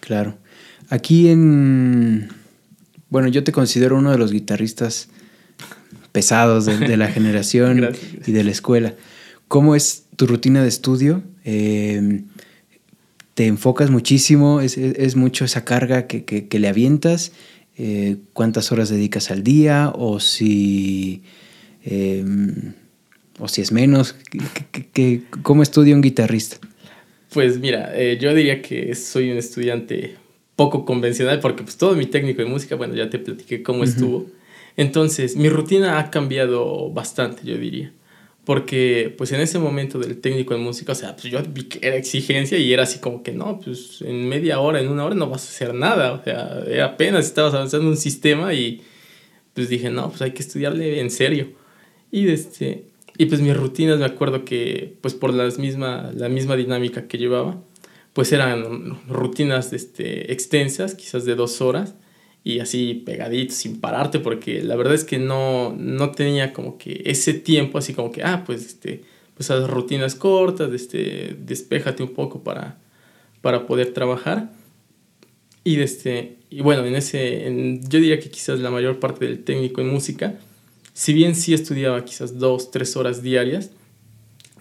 Claro. 0.00 0.38
Aquí 0.88 1.28
en... 1.28 2.28
Bueno, 3.10 3.28
yo 3.28 3.44
te 3.44 3.52
considero 3.52 3.96
uno 3.96 4.10
de 4.10 4.18
los 4.18 4.32
guitarristas 4.32 5.08
pesados 6.12 6.66
de, 6.66 6.96
la 6.96 7.08
generación 7.12 7.90
y 8.26 8.32
de 8.32 8.44
la 8.44 8.50
escuela. 8.50 8.94
¿Cómo 9.48 9.74
es 9.74 10.06
tu 10.16 10.26
rutina 10.26 10.62
de 10.62 10.68
estudio? 10.68 11.22
Eh, 11.44 12.22
¿Te 13.38 13.46
enfocas 13.46 13.88
muchísimo? 13.88 14.60
¿Es, 14.60 15.14
mucho 15.14 15.44
esa 15.44 15.64
carga 15.64 16.08
que, 16.08 16.48
le 16.50 16.66
avientas? 16.66 17.30
Eh, 17.76 18.16
¿Cuántas 18.32 18.72
horas 18.72 18.88
dedicas 18.88 19.30
al 19.30 19.44
día? 19.44 19.92
¿O 19.94 20.18
si, 20.18 21.22
eh, 21.84 22.24
o 23.38 23.46
si 23.46 23.60
es 23.60 23.70
menos? 23.70 24.16
¿Cómo 25.42 25.62
estudia 25.62 25.94
un 25.94 26.00
guitarrista? 26.00 26.56
Pues 27.32 27.60
mira, 27.60 27.92
eh, 27.94 28.18
yo 28.20 28.34
diría 28.34 28.60
que 28.60 28.92
soy 28.96 29.30
un 29.30 29.36
estudiante 29.36 30.16
poco 30.56 30.84
convencional 30.84 31.38
porque 31.38 31.62
pues 31.62 31.76
todo 31.76 31.94
mi 31.94 32.06
técnico 32.06 32.42
de 32.42 32.48
música, 32.48 32.74
bueno, 32.74 32.96
ya 32.96 33.08
te 33.08 33.20
platiqué 33.20 33.62
cómo 33.62 33.84
estuvo. 33.84 34.26
Entonces, 34.76 35.36
mi 35.36 35.48
rutina 35.48 36.00
ha 36.00 36.10
cambiado 36.10 36.90
bastante, 36.90 37.42
yo 37.44 37.56
diría. 37.56 37.92
Porque 38.48 39.14
pues 39.18 39.30
en 39.32 39.42
ese 39.42 39.58
momento 39.58 39.98
del 39.98 40.22
técnico 40.22 40.54
de 40.54 40.60
música, 40.60 40.92
o 40.92 40.94
sea, 40.94 41.14
pues 41.14 41.24
yo 41.24 41.38
vi 41.52 41.64
que 41.64 41.86
era 41.86 41.96
exigencia 41.96 42.56
y 42.56 42.72
era 42.72 42.84
así 42.84 42.98
como 42.98 43.22
que 43.22 43.30
no, 43.30 43.60
pues 43.60 44.00
en 44.00 44.26
media 44.26 44.58
hora, 44.58 44.80
en 44.80 44.88
una 44.88 45.04
hora 45.04 45.14
no 45.14 45.28
vas 45.28 45.44
a 45.44 45.48
hacer 45.50 45.74
nada. 45.74 46.14
O 46.14 46.24
sea, 46.24 46.62
apenas 46.82 47.26
estabas 47.26 47.52
avanzando 47.52 47.86
un 47.86 47.98
sistema 47.98 48.54
y 48.54 48.80
pues 49.52 49.68
dije, 49.68 49.90
no, 49.90 50.08
pues 50.08 50.22
hay 50.22 50.30
que 50.30 50.40
estudiarle 50.40 50.98
en 50.98 51.10
serio. 51.10 51.48
Y 52.10 52.26
este, 52.30 52.86
y 53.18 53.26
pues 53.26 53.42
mis 53.42 53.54
rutinas, 53.54 53.98
me 53.98 54.06
acuerdo 54.06 54.46
que 54.46 54.96
pues 55.02 55.12
por 55.12 55.34
las 55.34 55.58
misma, 55.58 56.10
la 56.14 56.30
misma 56.30 56.56
dinámica 56.56 57.06
que 57.06 57.18
llevaba, 57.18 57.62
pues 58.14 58.32
eran 58.32 58.98
rutinas 59.10 59.74
este, 59.74 60.32
extensas, 60.32 60.94
quizás 60.94 61.26
de 61.26 61.34
dos 61.34 61.60
horas, 61.60 61.96
y 62.44 62.60
así 62.60 62.94
pegaditos, 62.94 63.56
sin 63.56 63.80
pararte, 63.80 64.20
porque 64.20 64.62
la 64.62 64.76
verdad 64.76 64.94
es 64.94 65.04
que 65.04 65.18
no, 65.18 65.74
no 65.76 66.12
tenía 66.12 66.52
como 66.52 66.78
que 66.78 67.02
ese 67.04 67.34
tiempo, 67.34 67.78
así 67.78 67.94
como 67.94 68.10
que, 68.10 68.22
ah, 68.22 68.44
pues, 68.46 68.64
este, 68.64 69.02
pues 69.34 69.50
las 69.50 69.68
rutinas 69.68 70.14
cortas, 70.14 70.72
este, 70.72 71.36
despéjate 71.38 72.02
un 72.02 72.14
poco 72.14 72.42
para, 72.42 72.78
para 73.40 73.66
poder 73.66 73.92
trabajar. 73.92 74.50
Y, 75.64 75.80
este, 75.80 76.38
y 76.50 76.62
bueno, 76.62 76.84
en 76.86 76.94
ese, 76.96 77.46
en, 77.46 77.82
yo 77.88 77.98
diría 77.98 78.18
que 78.18 78.30
quizás 78.30 78.60
la 78.60 78.70
mayor 78.70 78.98
parte 78.98 79.26
del 79.26 79.44
técnico 79.44 79.80
en 79.80 79.88
música, 79.88 80.38
si 80.94 81.12
bien 81.12 81.34
sí 81.34 81.54
estudiaba 81.54 82.04
quizás 82.04 82.38
dos, 82.38 82.70
tres 82.70 82.96
horas 82.96 83.22
diarias, 83.22 83.70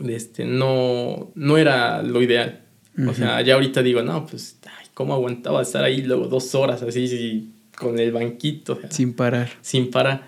este, 0.06 0.46
no, 0.46 1.32
no 1.36 1.58
era 1.58 2.04
lo 2.04 2.22
ideal. 2.22 2.64
O 3.08 3.14
sea, 3.14 3.42
ya 3.42 3.54
ahorita 3.54 3.84
digo, 3.84 4.02
no, 4.02 4.26
pues, 4.26 4.58
¿cómo 4.96 5.14
aguantaba 5.14 5.62
estar 5.62 5.84
ahí 5.84 6.02
luego 6.02 6.26
dos 6.28 6.56
horas 6.56 6.82
así, 6.82 7.54
con 7.78 8.00
el 8.00 8.12
banquito? 8.12 8.80
sin 8.90 9.14
parar. 9.14 9.50
Sin 9.62 9.92
parar. 9.92 10.24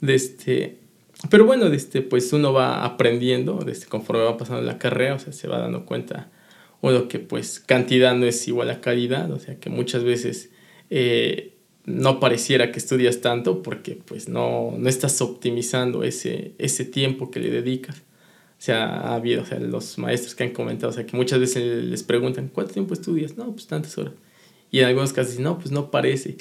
De 0.00 0.14
este, 0.14 0.78
pero 1.30 1.44
bueno, 1.44 1.70
de 1.70 1.76
este, 1.76 2.02
pues 2.02 2.32
uno 2.32 2.52
va 2.52 2.84
aprendiendo 2.84 3.64
este, 3.66 3.86
conforme 3.86 4.24
va 4.24 4.36
pasando 4.36 4.62
la 4.62 4.78
carrera, 4.78 5.14
o 5.14 5.18
sea, 5.18 5.32
se 5.32 5.48
va 5.48 5.58
dando 5.58 5.86
cuenta 5.86 6.30
uno 6.80 7.06
que 7.08 7.20
pues 7.20 7.60
cantidad 7.60 8.14
no 8.14 8.26
es 8.26 8.46
igual 8.48 8.70
a 8.70 8.80
calidad, 8.80 9.30
o 9.30 9.38
sea, 9.38 9.58
que 9.58 9.70
muchas 9.70 10.02
veces 10.02 10.50
eh, 10.90 11.54
no 11.84 12.18
pareciera 12.18 12.72
que 12.72 12.78
estudias 12.78 13.20
tanto 13.20 13.62
porque 13.62 13.94
pues 13.94 14.28
no, 14.28 14.74
no 14.76 14.88
estás 14.88 15.20
optimizando 15.20 16.02
ese, 16.02 16.54
ese 16.58 16.84
tiempo 16.84 17.30
que 17.30 17.40
le 17.40 17.50
dedicas. 17.50 17.98
O 17.98 18.64
sea, 18.64 18.84
ha 18.84 19.14
habido 19.14 19.42
o 19.42 19.46
sea, 19.46 19.58
los 19.58 19.98
maestros 19.98 20.34
que 20.34 20.44
han 20.44 20.50
comentado, 20.50 20.90
o 20.90 20.92
sea, 20.92 21.06
que 21.06 21.16
muchas 21.16 21.40
veces 21.40 21.84
les 21.84 22.02
preguntan, 22.02 22.48
¿cuánto 22.52 22.72
tiempo 22.72 22.94
estudias? 22.94 23.36
No, 23.36 23.50
pues 23.52 23.66
tantas 23.66 23.96
horas. 23.98 24.14
Y 24.72 24.80
en 24.80 24.86
algunos 24.86 25.12
casos 25.12 25.38
no, 25.38 25.58
pues 25.58 25.70
no 25.70 25.90
parece. 25.90 26.36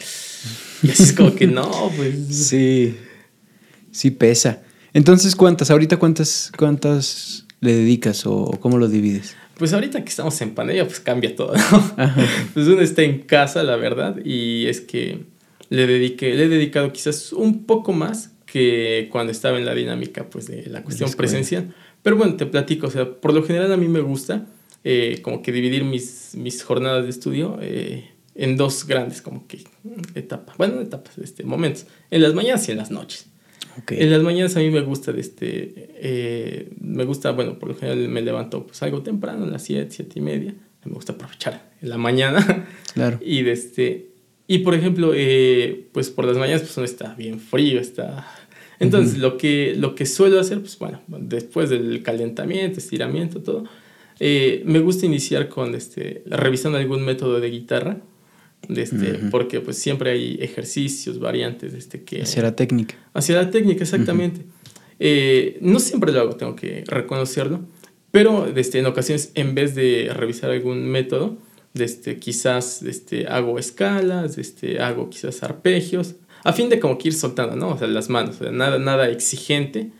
Y 0.81 0.89
así 0.89 1.03
es 1.03 1.13
como 1.13 1.35
que 1.35 1.45
no, 1.45 1.91
pues... 1.95 2.15
Sí, 2.29 2.95
sí 3.91 4.09
pesa. 4.09 4.63
Entonces, 4.93 5.35
¿cuántas? 5.35 5.69
¿Ahorita 5.69 5.97
cuántas, 5.97 6.51
cuántas 6.57 7.45
le 7.59 7.73
dedicas 7.73 8.25
o 8.25 8.57
cómo 8.59 8.77
lo 8.77 8.87
divides? 8.87 9.35
Pues 9.57 9.73
ahorita 9.73 10.03
que 10.03 10.09
estamos 10.09 10.41
en 10.41 10.55
pandemia, 10.55 10.85
pues 10.85 10.99
cambia 11.01 11.35
todo, 11.35 11.53
¿no? 11.55 11.95
Pues 12.53 12.67
uno 12.67 12.81
está 12.81 13.03
en 13.03 13.19
casa, 13.19 13.63
la 13.63 13.75
verdad, 13.75 14.17
y 14.25 14.65
es 14.65 14.81
que 14.81 15.25
le 15.69 15.85
dediqué, 15.85 16.33
le 16.33 16.45
he 16.45 16.49
dedicado 16.49 16.91
quizás 16.91 17.31
un 17.33 17.65
poco 17.65 17.93
más 17.93 18.31
que 18.45 19.07
cuando 19.11 19.31
estaba 19.31 19.59
en 19.59 19.65
la 19.65 19.75
dinámica, 19.75 20.29
pues, 20.29 20.47
de 20.47 20.65
la 20.67 20.83
cuestión 20.83 21.11
presencial. 21.13 21.75
Pero 22.01 22.15
bueno, 22.15 22.35
te 22.35 22.45
platico, 22.45 22.87
o 22.87 22.91
sea, 22.91 23.11
por 23.11 23.33
lo 23.33 23.43
general 23.43 23.71
a 23.71 23.77
mí 23.77 23.87
me 23.87 23.99
gusta 23.99 24.47
eh, 24.83 25.19
como 25.21 25.41
que 25.41 25.51
dividir 25.51 25.83
mis, 25.83 26.31
mis 26.35 26.63
jornadas 26.63 27.03
de 27.03 27.11
estudio 27.11 27.59
eh, 27.61 28.10
en 28.41 28.57
dos 28.57 28.87
grandes 28.87 29.21
como 29.21 29.45
que 29.45 29.63
etapas, 30.15 30.57
bueno, 30.57 30.81
etapas, 30.81 31.15
este, 31.19 31.43
momentos, 31.43 31.85
en 32.09 32.23
las 32.23 32.33
mañanas 32.33 32.67
y 32.67 32.71
en 32.71 32.77
las 32.77 32.89
noches. 32.89 33.27
En 33.87 34.09
las 34.09 34.23
mañanas 34.23 34.57
a 34.57 34.59
mí 34.59 34.71
me 34.71 34.81
gusta, 34.81 35.11
este, 35.11 35.91
eh, 35.95 36.71
me 36.81 37.05
gusta, 37.05 37.31
bueno, 37.31 37.59
por 37.59 37.69
lo 37.69 37.75
general 37.75 38.09
me 38.09 38.21
levanto 38.21 38.65
pues 38.65 38.81
algo 38.81 39.03
temprano, 39.03 39.45
a 39.45 39.47
las 39.47 39.63
7, 39.63 39.87
7 39.91 40.11
y 40.15 40.21
media. 40.21 40.55
Me 40.83 40.91
gusta 40.91 41.13
aprovechar 41.13 41.71
en 41.81 41.89
la 41.89 41.97
mañana. 41.97 42.67
Claro. 42.93 43.19
y, 43.25 43.47
este, 43.47 44.09
y 44.47 44.57
por 44.57 44.73
ejemplo, 44.73 45.13
eh, 45.15 45.87
pues 45.93 46.09
por 46.09 46.25
las 46.25 46.35
mañanas 46.35 46.63
pues 46.63 46.91
está 46.91 47.13
bien 47.13 47.39
frío, 47.39 47.79
está... 47.79 48.27
Entonces 48.79 49.17
lo, 49.19 49.37
que, 49.37 49.75
lo 49.77 49.95
que 49.95 50.05
suelo 50.05 50.41
hacer, 50.41 50.59
pues 50.59 50.77
bueno, 50.77 50.99
después 51.07 51.69
del 51.69 52.03
calentamiento, 52.03 52.79
estiramiento, 52.79 53.41
todo, 53.41 53.63
eh, 54.19 54.61
me 54.65 54.79
gusta 54.79 55.05
iniciar 55.05 55.47
con, 55.47 55.73
este, 55.73 56.23
revisando 56.25 56.79
algún 56.79 57.05
método 57.05 57.39
de 57.39 57.49
guitarra 57.49 58.01
este, 58.69 59.19
porque 59.31 59.59
pues 59.59 59.77
siempre 59.77 60.11
hay 60.11 60.37
ejercicios, 60.41 61.19
variantes, 61.19 61.73
este, 61.73 62.03
que... 62.03 62.21
Hacia 62.21 62.43
la 62.43 62.55
técnica. 62.55 62.95
Hacia 63.13 63.35
la 63.35 63.49
técnica, 63.49 63.83
exactamente. 63.83 64.41
Eh, 64.99 65.57
no 65.61 65.79
siempre 65.79 66.11
lo 66.11 66.21
hago, 66.21 66.35
tengo 66.35 66.55
que 66.55 66.83
reconocerlo, 66.87 67.61
pero 68.11 68.47
este, 68.55 68.79
en 68.79 68.85
ocasiones, 68.85 69.31
en 69.35 69.55
vez 69.55 69.73
de 69.73 70.11
revisar 70.13 70.51
algún 70.51 70.85
método, 70.85 71.37
este, 71.73 72.19
quizás 72.19 72.83
este, 72.83 73.27
hago 73.27 73.57
escalas, 73.57 74.37
este, 74.37 74.79
hago 74.79 75.09
quizás 75.09 75.41
arpegios, 75.43 76.15
a 76.43 76.53
fin 76.53 76.69
de 76.69 76.79
como 76.79 76.97
que 76.97 77.09
ir 77.09 77.13
soltando, 77.13 77.55
¿no? 77.55 77.69
O 77.69 77.77
sea, 77.77 77.87
las 77.87 78.09
manos, 78.09 78.41
nada, 78.41 78.79
nada 78.79 79.09
exigente. 79.09 79.91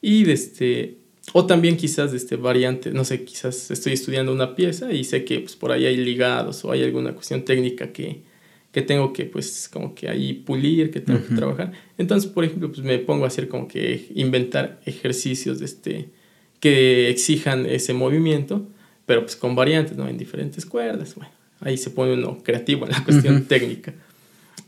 Y 0.00 0.30
este, 0.30 0.99
o 1.32 1.46
también 1.46 1.76
quizás 1.76 2.12
este 2.12 2.36
variante, 2.36 2.90
no 2.90 3.04
sé, 3.04 3.24
quizás 3.24 3.70
estoy 3.70 3.92
estudiando 3.92 4.32
una 4.32 4.56
pieza 4.56 4.92
y 4.92 5.04
sé 5.04 5.24
que 5.24 5.40
pues, 5.40 5.56
por 5.56 5.72
ahí 5.72 5.86
hay 5.86 5.96
ligados 5.96 6.64
o 6.64 6.72
hay 6.72 6.82
alguna 6.82 7.12
cuestión 7.12 7.44
técnica 7.44 7.92
que, 7.92 8.22
que 8.72 8.82
tengo 8.82 9.12
que 9.12 9.26
pues 9.26 9.68
como 9.72 9.94
que 9.94 10.08
ahí 10.08 10.32
pulir, 10.32 10.90
que 10.90 11.00
tengo 11.00 11.24
que 11.26 11.34
trabajar. 11.34 11.72
Entonces, 11.98 12.30
por 12.30 12.44
ejemplo, 12.44 12.68
pues 12.68 12.80
me 12.80 12.98
pongo 12.98 13.24
a 13.24 13.28
hacer 13.28 13.48
como 13.48 13.68
que 13.68 14.06
inventar 14.14 14.80
ejercicios 14.86 15.60
de 15.60 15.64
este, 15.66 16.08
que 16.58 17.10
exijan 17.10 17.66
ese 17.66 17.94
movimiento, 17.94 18.66
pero 19.06 19.22
pues 19.22 19.36
con 19.36 19.54
variantes, 19.54 19.96
¿no? 19.96 20.08
En 20.08 20.18
diferentes 20.18 20.66
cuerdas. 20.66 21.14
Bueno, 21.14 21.30
ahí 21.60 21.76
se 21.76 21.90
pone 21.90 22.14
uno 22.14 22.38
creativo 22.42 22.86
en 22.86 22.92
la 22.92 23.04
cuestión 23.04 23.44
técnica. 23.44 23.94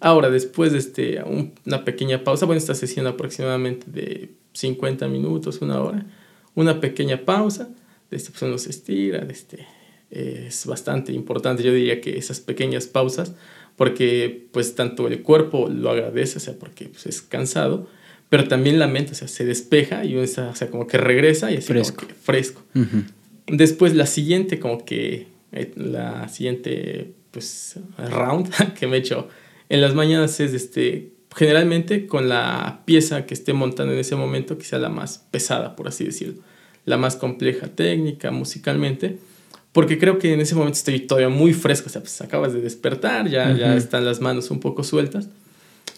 Ahora, 0.00 0.30
después 0.30 0.72
de 0.72 0.78
este, 0.78 1.22
una 1.64 1.84
pequeña 1.84 2.24
pausa, 2.24 2.46
bueno, 2.46 2.58
esta 2.58 2.74
sesión 2.74 3.06
aproximadamente 3.06 3.86
de 3.88 4.30
50 4.52 5.06
minutos, 5.06 5.60
una 5.60 5.80
hora, 5.80 6.06
una 6.54 6.80
pequeña 6.80 7.24
pausa, 7.24 7.68
este, 8.10 8.30
pues 8.30 8.42
uno 8.42 8.58
se 8.58 8.70
estira, 8.70 9.26
este, 9.30 9.66
es 10.10 10.66
bastante 10.66 11.12
importante, 11.12 11.62
yo 11.62 11.72
diría 11.72 12.00
que 12.00 12.18
esas 12.18 12.40
pequeñas 12.40 12.86
pausas, 12.86 13.32
porque 13.76 14.46
pues 14.52 14.74
tanto 14.74 15.08
el 15.08 15.22
cuerpo 15.22 15.68
lo 15.68 15.90
agradece, 15.90 16.38
o 16.38 16.40
sea, 16.40 16.54
porque 16.58 16.86
pues, 16.86 17.06
es 17.06 17.22
cansado, 17.22 17.88
pero 18.28 18.48
también 18.48 18.78
la 18.78 18.86
mente, 18.86 19.12
o 19.12 19.14
sea, 19.14 19.28
se 19.28 19.44
despeja 19.44 20.04
y 20.04 20.14
uno 20.14 20.22
está, 20.22 20.50
o 20.50 20.54
sea, 20.54 20.70
como 20.70 20.86
que 20.86 20.98
regresa 20.98 21.50
y 21.50 21.56
así 21.56 21.66
fresco. 21.66 22.04
fresco. 22.22 22.62
Después 23.46 23.94
la 23.94 24.06
siguiente, 24.06 24.58
como 24.58 24.84
que 24.84 25.26
eh, 25.52 25.72
la 25.76 26.28
siguiente, 26.28 27.12
pues, 27.30 27.76
round 27.98 28.50
que 28.78 28.86
me 28.86 28.96
he 28.96 29.00
hecho 29.00 29.28
en 29.68 29.80
las 29.80 29.94
mañanas 29.94 30.38
es, 30.40 30.52
este, 30.52 31.12
generalmente 31.34 32.06
con 32.06 32.28
la 32.28 32.82
pieza 32.84 33.26
que 33.26 33.34
esté 33.34 33.52
montando 33.52 33.92
en 33.92 33.98
ese 33.98 34.16
momento, 34.16 34.58
que 34.58 34.64
sea 34.64 34.78
la 34.78 34.88
más 34.88 35.18
pesada, 35.30 35.76
por 35.76 35.88
así 35.88 36.04
decirlo, 36.04 36.42
la 36.84 36.96
más 36.96 37.16
compleja 37.16 37.68
técnica, 37.68 38.30
musicalmente, 38.30 39.18
porque 39.72 39.98
creo 39.98 40.18
que 40.18 40.34
en 40.34 40.40
ese 40.40 40.54
momento 40.54 40.76
estoy 40.76 41.00
todavía 41.00 41.28
muy 41.28 41.54
fresco, 41.54 41.86
o 41.86 41.90
sea, 41.90 42.02
pues 42.02 42.20
acabas 42.20 42.52
de 42.52 42.60
despertar, 42.60 43.28
ya, 43.28 43.52
ya 43.56 43.74
están 43.76 44.04
las 44.04 44.20
manos 44.20 44.50
un 44.50 44.60
poco 44.60 44.84
sueltas, 44.84 45.28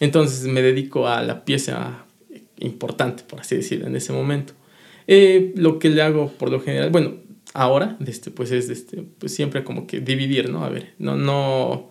entonces 0.00 0.46
me 0.46 0.62
dedico 0.62 1.08
a 1.08 1.22
la 1.22 1.44
pieza 1.44 2.04
importante, 2.58 3.24
por 3.24 3.40
así 3.40 3.56
decirlo, 3.56 3.86
en 3.86 3.96
ese 3.96 4.12
momento. 4.12 4.52
Eh, 5.06 5.52
lo 5.56 5.78
que 5.78 5.90
le 5.90 6.02
hago 6.02 6.30
por 6.32 6.50
lo 6.50 6.60
general, 6.60 6.90
bueno, 6.90 7.14
ahora, 7.52 7.96
este, 8.06 8.30
pues 8.30 8.50
es 8.52 8.70
este, 8.70 9.04
pues 9.18 9.34
siempre 9.34 9.64
como 9.64 9.86
que 9.86 10.00
dividir, 10.00 10.50
¿no? 10.50 10.64
A 10.64 10.68
ver, 10.68 10.94
no, 10.98 11.16
no, 11.16 11.90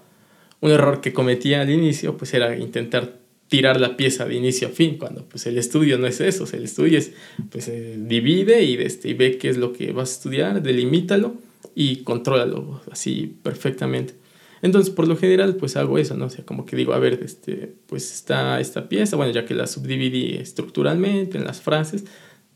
un 0.61 0.71
error 0.71 1.01
que 1.01 1.13
cometía 1.13 1.61
al 1.61 1.69
inicio, 1.69 2.17
pues 2.17 2.33
era 2.33 2.55
intentar 2.57 3.22
tirar 3.53 3.79
la 3.79 3.95
pieza 3.95 4.25
de 4.25 4.33
inicio 4.33 4.69
a 4.69 4.71
fin, 4.71 4.97
cuando 4.97 5.25
pues 5.29 5.45
el 5.45 5.59
estudio 5.59 5.99
no 5.99 6.07
es 6.07 6.19
eso, 6.21 6.47
el 6.53 6.63
estudio 6.63 6.97
es, 6.97 7.11
pues 7.51 7.67
eh, 7.67 7.99
divide 7.99 8.63
y, 8.63 8.73
este, 8.77 9.09
y 9.09 9.13
ve 9.13 9.37
qué 9.37 9.47
es 9.47 9.57
lo 9.57 9.73
que 9.73 9.91
vas 9.91 10.09
a 10.09 10.13
estudiar, 10.13 10.63
delimítalo 10.63 11.35
y 11.75 11.97
contrólalo 11.97 12.81
así 12.89 13.37
perfectamente. 13.43 14.15
Entonces, 14.63 14.91
por 14.91 15.07
lo 15.07 15.15
general, 15.17 15.55
pues 15.57 15.77
hago 15.77 15.99
eso, 15.99 16.17
¿no? 16.17 16.25
O 16.25 16.29
sea, 16.31 16.43
como 16.43 16.65
que 16.65 16.75
digo, 16.75 16.93
a 16.93 16.97
ver, 16.97 17.19
este, 17.23 17.71
pues 17.85 18.11
está 18.11 18.59
esta 18.59 18.89
pieza, 18.89 19.17
bueno, 19.17 19.31
ya 19.31 19.45
que 19.45 19.53
la 19.53 19.67
subdividí 19.67 20.33
estructuralmente 20.33 21.37
en 21.37 21.43
las 21.43 21.61
frases, 21.61 22.05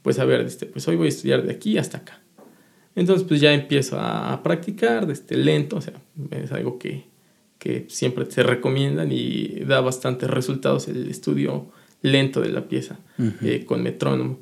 pues 0.01 0.17
a 0.17 0.25
ver, 0.25 0.41
este, 0.41 0.65
pues 0.65 0.87
hoy 0.87 0.95
voy 0.95 1.05
a 1.05 1.09
estudiar 1.09 1.43
de 1.45 1.53
aquí 1.53 1.77
hasta 1.77 1.99
acá. 1.99 2.23
Entonces, 2.95 3.27
pues 3.27 3.39
ya 3.39 3.53
empiezo 3.53 3.99
a 3.99 4.41
practicar, 4.41 5.11
este, 5.11 5.37
lento, 5.37 5.77
o 5.77 5.81
sea, 5.81 5.93
es 6.31 6.51
algo 6.51 6.79
que, 6.79 7.05
que 7.67 7.85
siempre 7.89 8.25
se 8.29 8.43
recomiendan 8.43 9.11
y 9.11 9.59
da 9.65 9.81
bastantes 9.81 10.29
resultados 10.29 10.87
el 10.87 11.09
estudio 11.09 11.67
lento 12.01 12.39
de 12.39 12.47
la 12.47 12.69
pieza 12.69 12.97
eh, 13.43 13.65
con 13.65 13.83
metrónomo. 13.83 14.39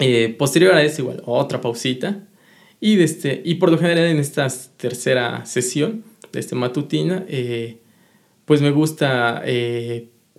Eh, 0.00 0.34
posterior 0.36 0.74
a 0.74 0.82
eso, 0.82 1.02
igual, 1.02 1.22
otra 1.24 1.60
pausita. 1.60 2.24
Y, 2.80 3.00
este, 3.00 3.42
y 3.44 3.54
por 3.54 3.70
lo 3.70 3.78
general 3.78 4.06
en 4.06 4.18
esta 4.18 4.48
tercera 4.76 5.46
sesión, 5.46 6.02
de 6.32 6.40
este 6.40 6.56
matutina, 6.56 7.24
eh, 7.28 7.78
pues 8.44 8.60
me 8.60 8.72
gusta 8.72 9.44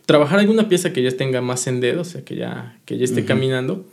trabajar 0.06 0.40
alguna 0.40 0.68
pieza 0.68 0.92
que 0.92 1.02
ya 1.02 1.12
tenga 1.12 1.40
más 1.40 1.68
en 1.68 1.82
o 2.00 2.04
sea, 2.04 2.26
que 2.26 2.36
ya, 2.36 2.78
que 2.84 2.98
ya 2.98 3.06
esté 3.06 3.24
caminando. 3.24 3.86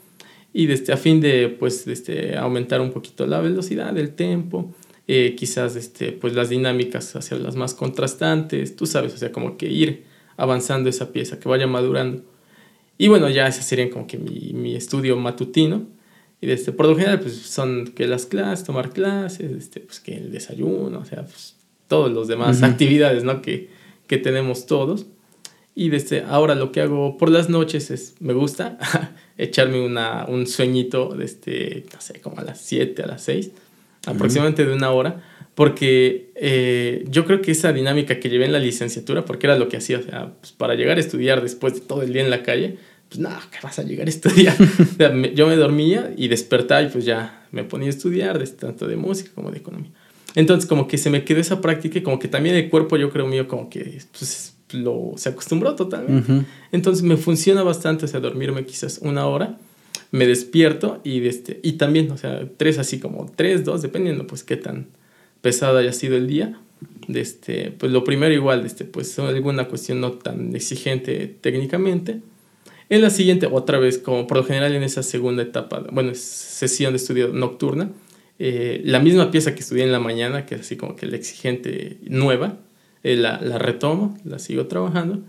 Y 0.53 0.67
desde, 0.67 0.93
a 0.93 0.97
fin 0.97 1.21
de, 1.21 1.49
pues, 1.49 1.87
este, 1.87 2.37
aumentar 2.37 2.81
un 2.81 2.91
poquito 2.91 3.25
la 3.25 3.41
velocidad, 3.41 3.97
el 3.97 4.17
tempo, 4.17 4.75
eh, 5.07 5.35
quizás 5.37 5.77
este, 5.77 6.13
pues 6.13 6.35
las 6.35 6.49
dinámicas 6.49 7.15
hacia 7.15 7.37
las 7.37 7.57
más 7.57 7.75
contrastantes, 7.75 8.75
tú 8.75 8.87
sabes, 8.87 9.15
o 9.15 9.19
sea, 9.19 9.33
como 9.33 9.59
que 9.59 9.69
ir 9.69 10.05
avanzando 10.37 10.89
esa 10.89 11.13
pieza, 11.13 11.39
que 11.39 11.49
vaya 11.49 11.67
madurando. 11.67 12.23
Y 12.97 13.09
bueno, 13.09 13.29
ya 13.29 13.47
ese 13.47 13.63
sería 13.63 13.91
como 13.91 14.07
que 14.07 14.19
mi, 14.19 14.53
mi 14.55 14.75
estudio 14.75 15.17
matutino. 15.17 15.87
Y 16.41 16.51
este, 16.51 16.73
por 16.73 16.87
lo 16.87 16.97
general, 16.97 17.21
pues 17.21 17.35
son 17.35 17.89
que 17.89 18.07
las 18.07 18.27
clases, 18.27 18.65
tomar 18.65 18.91
clases, 18.93 19.53
este, 19.53 19.81
pues 19.81 20.01
que 20.01 20.17
el 20.17 20.33
desayuno, 20.33 21.01
o 21.01 21.05
sea, 21.05 21.25
pues 21.25 21.57
todos 21.89 22.11
los 22.11 22.29
demás 22.29 22.63
actividades, 22.63 23.25
¿no? 23.25 23.43
Que, 23.43 23.69
que 24.07 24.19
tenemos 24.19 24.67
todos. 24.67 25.07
Y 25.75 25.89
desde 25.89 26.23
ahora 26.23 26.55
lo 26.55 26.71
que 26.71 26.81
hago 26.81 27.17
por 27.19 27.31
las 27.31 27.49
noches 27.51 27.91
es, 27.91 28.15
me 28.21 28.33
gusta 28.33 28.79
echarme 29.39 29.85
una, 29.85 30.25
un 30.27 30.47
sueñito, 30.47 31.21
este, 31.21 31.85
no 31.93 32.01
sé, 32.01 32.21
como 32.21 32.39
a 32.39 32.45
las 32.45 32.61
7, 32.61 33.03
a 33.03 33.07
las 33.07 33.23
6 33.23 33.51
aproximadamente 34.07 34.65
de 34.65 34.75
una 34.75 34.91
hora, 34.91 35.23
porque 35.55 36.31
eh, 36.35 37.05
yo 37.09 37.25
creo 37.25 37.41
que 37.41 37.53
esa 37.53 37.73
dinámica 37.73 38.19
que 38.19 38.29
llevé 38.29 38.47
en 38.47 38.53
la 38.53 38.59
licenciatura, 38.59 39.25
porque 39.25 39.47
era 39.47 39.57
lo 39.57 39.69
que 39.69 39.77
hacía, 39.77 39.99
o 39.99 40.03
sea, 40.03 40.33
pues 40.41 40.53
para 40.53 40.75
llegar 40.75 40.97
a 40.97 41.01
estudiar 41.01 41.43
después 41.43 41.75
de 41.75 41.81
todo 41.81 42.03
el 42.03 42.13
día 42.13 42.23
en 42.23 42.31
la 42.31 42.43
calle, 42.43 42.79
pues 43.09 43.21
nada, 43.21 43.41
que 43.51 43.59
vas 43.63 43.79
a 43.79 43.83
llegar 43.85 44.07
a 44.07 44.11
estudiar. 44.11 44.57
yo 45.35 45.47
me 45.47 45.57
dormía 45.57 46.13
y 46.17 46.29
despertaba 46.29 46.83
y 46.83 46.89
pues 46.89 47.05
ya 47.05 47.47
me 47.53 47.65
ponía 47.65 47.87
a 47.87 47.91
estudiar, 47.91 48.39
de, 48.39 48.47
tanto 48.49 48.89
de 48.89 48.97
música 48.97 49.31
como 49.35 49.51
de 49.51 49.59
economía. 49.59 49.91
Entonces 50.35 50.69
como 50.69 50.89
que 50.89 50.99
se 50.99 51.11
me 51.11 51.25
quedó 51.25 51.41
esa 51.41 51.61
práctica 51.61 52.01
y 52.01 52.03
como 52.03 52.19
que 52.19 52.27
también 52.27 52.57
el 52.57 52.69
cuerpo 52.69 52.97
yo 52.97 53.11
creo 53.11 53.27
mío 53.27 53.47
como 53.47 53.71
que 53.71 54.01
pues, 54.19 54.57
lo, 54.73 55.13
se 55.17 55.29
acostumbró 55.29 55.77
totalmente. 55.77 56.45
Entonces 56.73 57.05
me 57.05 57.17
funciona 57.17 57.63
bastante, 57.63 58.07
o 58.07 58.09
sea, 58.09 58.19
dormirme 58.19 58.65
quizás 58.67 58.99
una 59.01 59.27
hora 59.27 59.59
me 60.15 60.29
despierto 60.29 61.01
y, 61.03 61.27
este, 61.27 61.59
y 61.65 61.73
también, 61.73 62.09
o 62.13 62.17
sea, 62.17 62.49
tres 62.57 62.79
así 62.79 63.01
como 63.01 63.33
tres, 63.35 63.65
dos, 63.65 63.83
dependiendo 63.83 64.29
pues 64.29 64.45
qué 64.45 64.57
tan 64.57 64.87
pesado 65.41 65.77
haya 65.79 65.93
sido 65.93 66.17
el 66.17 66.29
día. 66.29 66.57
De 67.09 67.21
este, 67.21 67.73
pues 67.77 67.91
lo 67.91 68.05
primero 68.05 68.33
igual, 68.33 68.61
de 68.61 68.69
este, 68.69 68.85
pues 68.85 69.19
alguna 69.19 69.67
cuestión 69.67 70.01
no 70.01 70.13
tan 70.13 70.55
exigente 70.55 71.35
técnicamente. 71.41 72.21
En 72.91 73.03
la 73.03 73.11
siguiente, 73.11 73.49
otra 73.51 73.81
vez, 73.81 73.99
como 73.99 74.29
por 74.29 74.37
lo 74.37 74.45
general 74.45 74.77
en 74.77 74.85
esa 74.85 75.03
segunda 75.03 75.43
etapa, 75.43 75.85
bueno, 75.91 76.13
sesión 76.15 76.93
de 76.93 76.99
estudio 76.99 77.33
nocturna, 77.33 77.91
eh, 78.39 78.83
la 78.85 79.01
misma 79.01 79.33
pieza 79.33 79.53
que 79.57 79.63
estudié 79.63 79.83
en 79.83 79.91
la 79.91 79.99
mañana, 79.99 80.47
que 80.47 80.55
es 80.55 80.61
así 80.61 80.77
como 80.77 80.95
que 80.95 81.07
la 81.07 81.17
exigente 81.17 81.99
nueva, 82.05 82.59
eh, 83.03 83.17
la, 83.17 83.41
la, 83.41 83.59
retomo, 83.59 84.17
la 84.25 84.39
sigo 84.39 84.69
trabajando. 84.69 85.25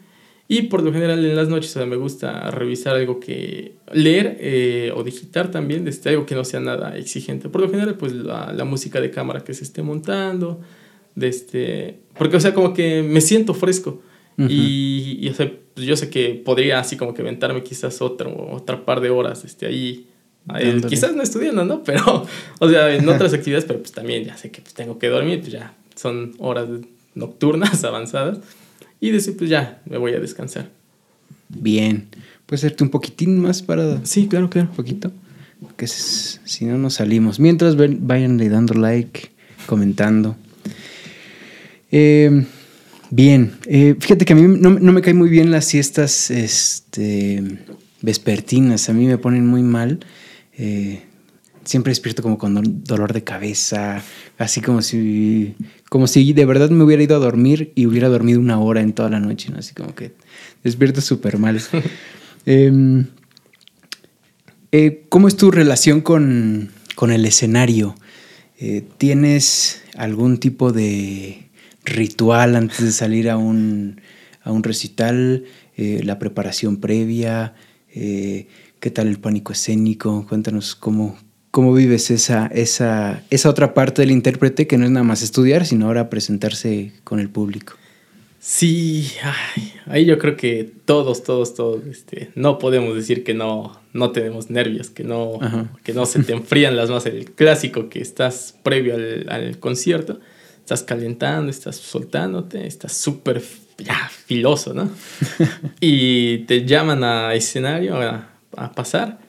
Y 0.48 0.64
por 0.64 0.84
lo 0.84 0.94
general 0.94 1.26
en 1.26 1.36
las 1.36 1.50
noches 1.50 1.76
me 1.88 1.96
gusta 1.96 2.52
revisar 2.52 2.96
algo 2.96 3.20
que 3.20 3.74
leer 3.92 4.38
eh, 4.40 4.92
o 4.96 5.04
digitar 5.04 5.50
también, 5.50 5.88
este, 5.88 6.10
algo 6.10 6.26
que 6.26 6.36
no 6.36 6.44
sea 6.44 6.60
nada 6.60 6.96
exigente. 6.98 7.50
Por 7.50 7.62
lo 7.62 7.70
general, 7.70 7.96
pues 7.96 8.14
la, 8.14 8.54
la 8.54 8.64
música 8.64 9.02
de 9.02 9.10
cámara 9.10 9.44
que 9.44 9.56
se 9.56 9.64
esté 9.64 9.82
montando, 9.82 10.62
de 11.16 11.28
este, 11.28 12.00
porque 12.18 12.38
o 12.38 12.40
sea, 12.40 12.54
como 12.54 12.74
que 12.74 13.02
me 13.02 13.22
siento 13.22 13.54
fresco. 13.54 14.02
Y, 14.38 15.18
y 15.22 15.30
o 15.30 15.34
sea, 15.34 15.50
pues 15.74 15.88
yo 15.88 15.96
sé 15.96 16.10
que 16.10 16.42
podría 16.44 16.80
así 16.80 16.98
como 16.98 17.14
que 17.14 17.22
aventarme 17.22 17.64
quizás 17.64 18.02
otro, 18.02 18.50
otra 18.52 18.84
par 18.84 19.00
de 19.00 19.10
horas 19.10 19.46
este, 19.46 19.66
ahí 19.66 20.08
quizás 20.88 21.16
no 21.16 21.24
estudiando, 21.24 21.66
¿no? 21.66 21.84
Pero, 21.86 22.26
o 22.60 22.70
sea, 22.70 22.94
en 22.94 23.08
otras 23.08 23.34
actividades, 23.34 23.66
pero 23.66 23.80
pues 23.80 23.92
también 23.92 24.24
ya 24.24 24.38
sé 24.38 24.52
que 24.52 24.62
pues, 24.62 24.74
tengo 24.74 25.00
que 25.00 25.08
dormir, 25.08 25.40
pues 25.40 25.52
ya 25.52 25.74
son 25.96 26.34
horas 26.40 26.68
nocturnas 27.14 27.84
avanzadas. 27.84 28.40
Y 29.00 29.12
decir, 29.12 29.36
pues 29.38 29.50
ya 29.50 29.82
me 29.86 29.98
voy 29.98 30.14
a 30.14 30.20
descansar. 30.20 30.70
Bien. 31.50 32.08
¿Puedes 32.46 32.64
hacerte 32.64 32.84
un 32.84 32.90
poquitín 32.90 33.40
más 33.40 33.62
para...? 33.62 34.06
Sí, 34.06 34.28
claro, 34.28 34.50
claro. 34.50 34.70
Un 34.70 34.76
poquito. 34.76 35.12
Porque 35.62 35.88
si 35.88 36.66
no 36.66 36.78
nos 36.78 36.96
salimos. 36.96 37.40
Mientras 37.40 37.76
vayan 37.78 38.38
dando 38.38 38.74
like, 38.74 39.30
comentando. 39.66 40.36
Eh, 41.92 42.46
bien. 43.10 43.54
Eh, 43.66 43.96
fíjate 44.00 44.26
que 44.26 44.34
a 44.34 44.36
mí 44.36 44.44
no, 44.60 44.72
no, 44.72 44.92
me 44.92 45.02
caen 45.02 45.18
muy 45.18 45.30
bien 45.30 45.52
las 45.52 45.66
siestas 45.66 46.30
este, 46.30 47.42
vespertinas. 48.02 48.90
A 48.90 48.94
mí 48.94 49.06
me 49.06 49.18
ponen 49.18 49.46
muy 49.48 49.64
mal. 49.64 50.00
Eh, 50.58 51.04
siempre 51.66 51.92
despierto 51.92 52.22
como 52.22 52.38
con 52.38 52.84
dolor 52.84 53.12
de 53.12 53.24
cabeza, 53.24 54.02
así 54.38 54.62
como 54.62 54.82
si, 54.82 55.56
como 55.90 56.08
si 56.08 56.32
de 56.32 56.46
verdad 56.46 56.70
me 56.70 56.84
hubiera 56.84 57.04
ido 57.04 57.16
a 57.16 57.20
dormir 57.20 57.74
y 57.76 57.88
hubiera 57.88 58.08
dormido 58.08 58.40
una 58.40 58.60
hora 58.60 58.82
en 58.82 58.94
toda 58.94 59.10
la 59.10 59.20
noche, 59.20 59.50
¿no? 59.52 59.58
Así 59.58 59.74
como 59.74 59.94
que 59.94 60.14
despierto 60.64 61.02
súper 61.02 61.38
mal. 61.38 61.60
Em, 62.48 63.08
eh, 64.72 65.06
¿Cómo 65.10 65.28
es 65.28 65.36
tu 65.36 65.50
relación 65.50 66.02
con, 66.02 66.70
con 66.94 67.12
el 67.12 67.26
escenario? 67.26 67.96
Eh, 68.60 68.84
¿Tienes 69.00 69.82
algún 69.98 70.38
tipo 70.38 70.72
de 70.72 71.50
ritual 71.86 72.56
antes 72.56 72.84
de 72.84 72.92
salir 72.92 73.32
a 73.32 73.38
un, 73.38 74.00
a 74.44 74.52
un 74.52 74.62
recital? 74.62 75.46
¿La 75.76 76.20
preparación 76.20 76.78
previa? 76.78 77.56
¿Qué 77.92 78.92
tal 78.94 79.08
el 79.08 79.20
pánico 79.20 79.52
escénico? 79.52 80.28
Cuéntanos 80.28 80.76
cómo, 80.76 81.18
cómo 81.56 81.74
vives 81.74 82.12
esa, 82.12 82.48
esa, 82.48 83.24
esa 83.30 83.50
otra 83.50 83.74
parte 83.74 84.02
del 84.02 84.12
intérprete 84.12 84.68
que 84.68 84.78
no 84.78 84.84
es 84.84 84.92
nada 84.92 85.06
más 85.06 85.22
estudiar, 85.22 85.66
sino 85.66 85.86
ahora 85.86 86.10
presentarse 86.10 86.92
con 87.06 87.22
el 87.22 87.30
público. 87.30 87.76
Sí, 88.40 89.10
ahí 89.86 90.04
yo 90.04 90.18
creo 90.18 90.36
que 90.36 90.70
todos, 90.84 91.24
todos, 91.24 91.56
todos, 91.56 91.86
este, 91.86 92.30
no 92.36 92.60
podemos 92.60 92.94
decir 92.94 93.24
que 93.24 93.34
no, 93.34 93.80
no 93.94 94.12
tenemos 94.12 94.50
nervios, 94.50 94.90
que 94.90 95.06
no, 95.06 95.40
que 95.82 95.94
no 95.94 96.06
se 96.06 96.24
te 96.24 96.34
enfrían 96.40 96.76
las 96.76 96.90
más. 96.90 97.06
El 97.06 97.32
clásico 97.32 97.88
que 97.88 98.02
estás 98.02 98.54
previo 98.62 98.96
al, 98.96 99.26
al 99.30 99.58
concierto, 99.58 100.20
estás 100.60 100.84
calentando, 100.84 101.50
estás 101.52 101.78
soltándote, 101.78 102.68
estás 102.68 102.92
súper 102.92 103.42
filoso, 104.26 104.74
¿no? 104.74 104.90
y 105.80 106.40
te 106.40 106.66
llaman 106.66 107.02
a 107.06 107.34
escenario, 107.34 107.96
a, 107.96 108.28
a 108.58 108.72
pasar, 108.74 109.25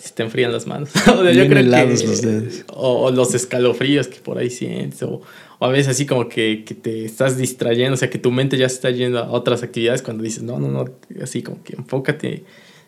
si 0.00 0.14
te 0.14 0.22
enfrían 0.22 0.50
las 0.50 0.66
manos. 0.66 0.90
o 1.08 1.24
yo 1.30 1.46
creo 1.46 1.62
que, 1.62 1.62
los 1.62 2.22
dedos. 2.22 2.64
O, 2.68 3.10
los 3.10 3.34
escalofríos 3.34 4.08
que 4.08 4.18
por 4.20 4.38
ahí 4.38 4.50
sientes, 4.50 5.02
o, 5.02 5.20
a 5.60 5.68
veces 5.68 5.88
así 5.88 6.06
como 6.06 6.28
que, 6.28 6.64
que, 6.64 6.74
te 6.74 7.04
estás 7.04 7.36
distrayendo, 7.36 7.94
o 7.94 7.96
sea, 7.96 8.08
que 8.08 8.18
tu 8.18 8.30
mente 8.30 8.56
ya 8.56 8.68
se 8.68 8.76
está 8.76 8.90
yendo 8.90 9.18
a 9.18 9.30
otras 9.30 9.62
actividades 9.62 10.02
cuando 10.02 10.24
dices, 10.24 10.42
no, 10.42 10.58
no, 10.58 10.68
no, 10.68 10.84
así 11.22 11.42
como 11.42 11.62
que 11.62 11.76
enfócate 11.76 12.44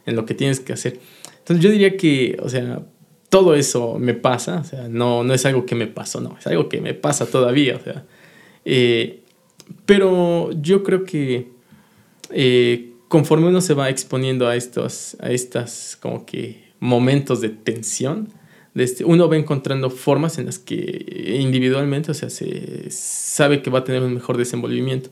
en 0.07 0.17
lo 0.17 0.25
que 0.25 0.35
tienes 0.35 0.59
que 0.59 0.73
hacer. 0.73 0.99
Entonces 1.39 1.63
yo 1.63 1.71
diría 1.71 1.97
que, 1.97 2.39
o 2.41 2.49
sea, 2.49 2.83
todo 3.29 3.55
eso 3.55 3.99
me 3.99 4.15
pasa, 4.15 4.61
o 4.61 4.65
sea, 4.65 4.89
no, 4.89 5.23
no 5.23 5.35
es 5.35 5.45
algo 5.45 5.67
que 5.67 5.75
me 5.75 5.87
pasó, 5.87 6.21
no, 6.21 6.37
es 6.39 6.47
algo 6.47 6.69
que 6.69 6.81
me 6.81 6.95
pasa 6.95 7.27
todavía, 7.27 7.77
o 7.77 7.81
sea, 7.85 8.05
eh, 8.65 9.21
pero 9.85 10.51
yo 10.53 10.83
creo 10.83 11.05
que 11.05 11.49
eh, 12.31 12.93
conforme 13.09 13.49
uno 13.49 13.61
se 13.61 13.75
va 13.75 13.91
exponiendo 13.91 14.49
a 14.49 14.57
estos, 14.57 15.17
a 15.21 15.31
estas 15.31 15.99
como 16.01 16.25
que 16.25 16.62
momentos 16.83 17.41
de 17.41 17.49
tensión, 17.49 18.29
este, 18.75 19.05
uno 19.05 19.29
va 19.29 19.37
encontrando 19.37 19.89
formas 19.89 20.39
en 20.39 20.47
las 20.47 20.59
que 20.59 21.37
individualmente, 21.41 22.11
o 22.11 22.15
sea, 22.15 22.29
se 22.29 22.91
sabe 22.91 23.63
que 23.63 23.71
va 23.71 23.81
a 23.81 23.85
tener 23.85 24.03
un 24.03 24.13
mejor 24.13 24.37
desenvolvimiento. 24.37 25.11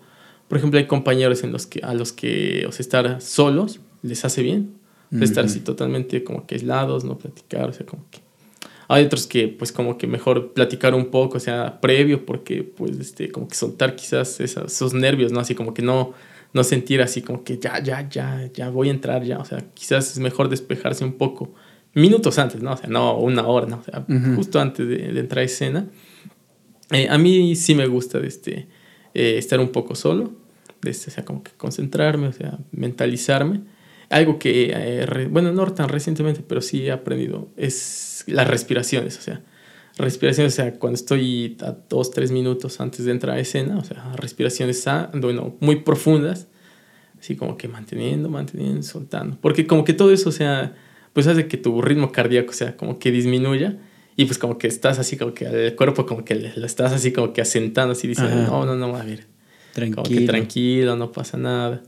Por 0.48 0.58
ejemplo, 0.58 0.80
hay 0.80 0.86
compañeros 0.86 1.44
en 1.44 1.52
los 1.52 1.68
que, 1.68 1.80
a 1.84 1.94
los 1.94 2.12
que 2.12 2.66
o 2.66 2.72
sea, 2.72 2.82
estar 2.82 3.20
solos 3.22 3.78
les 4.02 4.24
hace 4.24 4.42
bien, 4.42 4.72
estar 5.20 5.44
así 5.44 5.60
totalmente 5.60 6.24
como 6.24 6.44
que 6.44 6.56
aislados, 6.56 7.04
no 7.04 7.16
platicar, 7.16 7.70
o 7.70 7.72
sea, 7.72 7.86
como 7.86 8.04
que... 8.10 8.18
Hay 8.88 9.04
otros 9.04 9.28
que 9.28 9.46
pues 9.46 9.70
como 9.70 9.96
que 9.96 10.08
mejor 10.08 10.52
platicar 10.52 10.94
un 10.94 11.06
poco, 11.06 11.36
o 11.36 11.40
sea, 11.40 11.80
previo, 11.80 12.26
porque 12.26 12.64
pues 12.64 12.98
este, 12.98 13.30
como 13.30 13.46
que 13.46 13.54
soltar 13.54 13.94
quizás 13.94 14.40
esos 14.40 14.92
nervios, 14.92 15.30
¿no? 15.30 15.38
Así 15.38 15.54
como 15.54 15.72
que 15.72 15.82
no, 15.82 16.14
no 16.53 16.64
sentir 16.64 17.01
así 17.03 17.22
como 17.22 17.44
que 17.44 17.59
ya, 17.59 17.82
ya, 17.82 18.09
ya, 18.09 18.51
ya 18.53 18.70
voy 18.70 18.88
a 18.88 18.90
entrar 18.90 19.22
ya. 19.24 19.38
O 19.38 19.44
sea, 19.44 19.64
quizás 19.74 20.12
es 20.12 20.18
mejor 20.18 20.48
despejarse 20.48 21.05
un 21.05 21.14
poco 21.14 21.55
minutos 21.94 22.38
antes, 22.38 22.62
¿no? 22.62 22.72
O 22.72 22.76
sea, 22.76 22.88
no 22.88 23.18
una 23.18 23.46
hora, 23.46 23.66
¿no? 23.66 23.78
O 23.78 23.84
sea, 23.84 24.05
justo 24.36 24.61
antes 24.61 24.86
de, 24.88 25.18
entrar 25.18 25.42
a 25.42 25.44
escena. 25.44 25.86
Eh, 26.92 27.09
a 27.09 27.18
mí 27.18 27.55
sí 27.57 27.74
me 27.74 27.86
gusta 27.86 28.18
de 28.18 28.28
este, 28.28 28.68
eh, 29.14 29.36
estar 29.38 29.61
un 29.61 29.70
poco 29.70 29.94
solo, 29.94 30.32
de 30.82 30.90
este, 30.90 31.11
o 31.11 31.14
sea, 31.14 31.24
como 31.24 31.42
que 31.42 31.53
concentrarme, 31.53 32.28
o 32.28 32.32
sea, 32.32 32.59
mentalizarme. 32.72 33.62
Algo 34.09 34.40
que, 34.40 34.72
eh, 34.74 35.28
bueno, 35.30 35.53
no 35.53 35.72
tan 35.72 35.88
recientemente, 35.88 36.42
pero 36.46 36.61
sí 36.61 36.86
he 36.86 36.90
aprendido, 36.90 37.48
es 37.57 38.24
las 38.26 38.48
respiraciones, 38.48 39.16
o 39.18 39.20
sea, 39.20 39.40
respiraciones, 40.01 40.55
o 40.55 40.57
sea, 40.57 40.74
cuando 40.74 40.96
estoy 40.96 41.57
a 41.62 41.74
dos, 41.88 42.11
tres 42.11 42.32
minutos 42.32 42.80
antes 42.80 43.05
de 43.05 43.12
entrar 43.12 43.36
a 43.36 43.40
escena, 43.40 43.78
o 43.78 43.84
sea, 43.84 44.12
respiraciones, 44.16 44.84
bueno, 45.14 45.57
muy 45.61 45.76
profundas, 45.76 46.48
así 47.18 47.36
como 47.36 47.57
que 47.57 47.68
manteniendo, 47.68 48.28
manteniendo, 48.28 48.82
soltando. 48.82 49.38
Porque 49.40 49.66
como 49.66 49.84
que 49.84 49.92
todo 49.92 50.12
eso, 50.12 50.28
o 50.28 50.32
sea, 50.32 50.74
pues 51.12 51.26
hace 51.26 51.46
que 51.46 51.57
tu 51.57 51.82
ritmo 51.82 52.12
cardíaco, 52.12 52.51
o 52.51 52.55
sea, 52.55 52.76
como 52.76 52.98
que 52.98 53.11
disminuya 53.11 53.78
y 54.16 54.24
pues 54.26 54.38
como 54.38 54.59
que 54.59 54.66
estás 54.66 54.98
así, 54.98 55.16
como 55.16 55.34
que 55.34 55.46
el 55.46 55.76
cuerpo 55.76 56.07
como 56.07 56.24
que 56.24 56.34
lo 56.34 56.66
estás 56.66 56.92
así 56.92 57.12
como 57.12 57.32
que 57.32 57.40
asentando, 57.40 57.92
así 57.92 58.09
diciendo, 58.09 58.36
no, 58.36 58.66
no, 58.66 58.74
no, 58.74 58.96
a 58.96 59.03
ver, 59.03 59.26
tranquilo. 59.72 60.03
Como 60.03 60.18
que 60.18 60.26
tranquilo, 60.26 60.96
no 60.96 61.12
pasa 61.12 61.38
nada. 61.38 61.82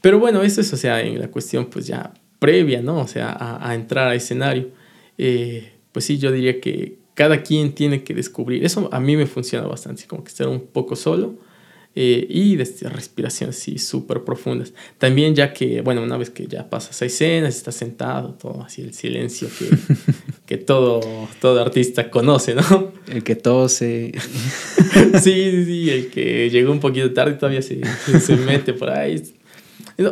Pero 0.00 0.18
bueno, 0.18 0.42
eso 0.42 0.60
es, 0.60 0.72
o 0.72 0.76
sea, 0.76 1.02
en 1.02 1.18
la 1.18 1.28
cuestión 1.28 1.66
pues 1.66 1.86
ya 1.86 2.14
previa, 2.38 2.82
¿no? 2.82 2.98
O 2.98 3.06
sea, 3.06 3.36
a, 3.60 3.74
entrar 3.74 4.08
a 4.08 4.14
escenario. 4.14 4.70
Eh, 5.18 5.72
pues 5.92 6.06
sí, 6.06 6.18
yo 6.18 6.32
diría 6.32 6.60
que, 6.60 6.99
cada 7.14 7.42
quien 7.42 7.74
tiene 7.74 8.02
que 8.02 8.14
descubrir. 8.14 8.64
Eso 8.64 8.88
a 8.92 9.00
mí 9.00 9.16
me 9.16 9.26
funciona 9.26 9.66
bastante, 9.66 10.06
como 10.06 10.24
que 10.24 10.28
estar 10.28 10.48
un 10.48 10.60
poco 10.60 10.96
solo 10.96 11.34
eh, 11.96 12.24
y 12.30 12.54
de 12.54 12.64
respiraciones 12.88 13.58
así 13.58 13.78
súper 13.78 14.22
profundas. 14.22 14.72
También 14.98 15.34
ya 15.34 15.52
que, 15.52 15.80
bueno, 15.80 16.02
una 16.02 16.16
vez 16.16 16.30
que 16.30 16.46
ya 16.46 16.70
pasas 16.70 17.02
a 17.02 17.06
escenas, 17.06 17.56
estás 17.56 17.74
sentado, 17.74 18.34
todo 18.34 18.62
así 18.62 18.82
el 18.82 18.94
silencio 18.94 19.48
que, 19.58 19.68
que 20.46 20.56
todo, 20.56 21.00
todo 21.40 21.60
artista 21.60 22.08
conoce, 22.08 22.54
¿no? 22.54 22.92
El 23.08 23.24
que 23.24 23.34
tose. 23.34 24.12
sí, 25.20 25.50
sí, 25.50 25.64
sí, 25.64 25.90
el 25.90 26.10
que 26.10 26.48
llegó 26.48 26.70
un 26.70 26.80
poquito 26.80 27.12
tarde 27.12 27.34
todavía 27.34 27.60
se, 27.60 27.80
se 28.20 28.36
mete 28.36 28.72
por 28.72 28.90
ahí. 28.90 29.20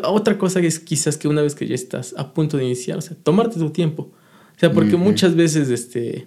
Otra 0.02 0.36
cosa 0.36 0.58
es 0.58 0.80
quizás 0.80 1.16
que 1.16 1.28
una 1.28 1.42
vez 1.42 1.54
que 1.54 1.66
ya 1.66 1.76
estás 1.76 2.12
a 2.18 2.34
punto 2.34 2.56
de 2.56 2.64
iniciar, 2.64 2.98
o 2.98 3.00
sea, 3.00 3.16
tomarte 3.22 3.56
tu 3.56 3.70
tiempo. 3.70 4.10
O 4.56 4.58
sea, 4.58 4.72
porque 4.72 4.96
muchas 4.96 5.36
veces, 5.36 5.70
este 5.70 6.26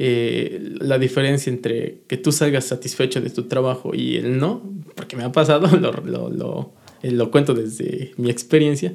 eh, 0.00 0.76
la 0.80 0.96
diferencia 0.96 1.50
entre 1.50 2.02
que 2.06 2.16
tú 2.16 2.30
salgas 2.30 2.66
satisfecho 2.66 3.20
de 3.20 3.30
tu 3.30 3.48
trabajo 3.48 3.96
y 3.96 4.14
el 4.14 4.38
no, 4.38 4.62
porque 4.94 5.16
me 5.16 5.24
ha 5.24 5.32
pasado, 5.32 5.66
lo, 5.76 5.90
lo, 5.90 6.30
lo, 6.30 6.72
eh, 7.02 7.10
lo, 7.10 7.32
cuento 7.32 7.52
desde 7.52 8.12
mi 8.16 8.30
experiencia, 8.30 8.94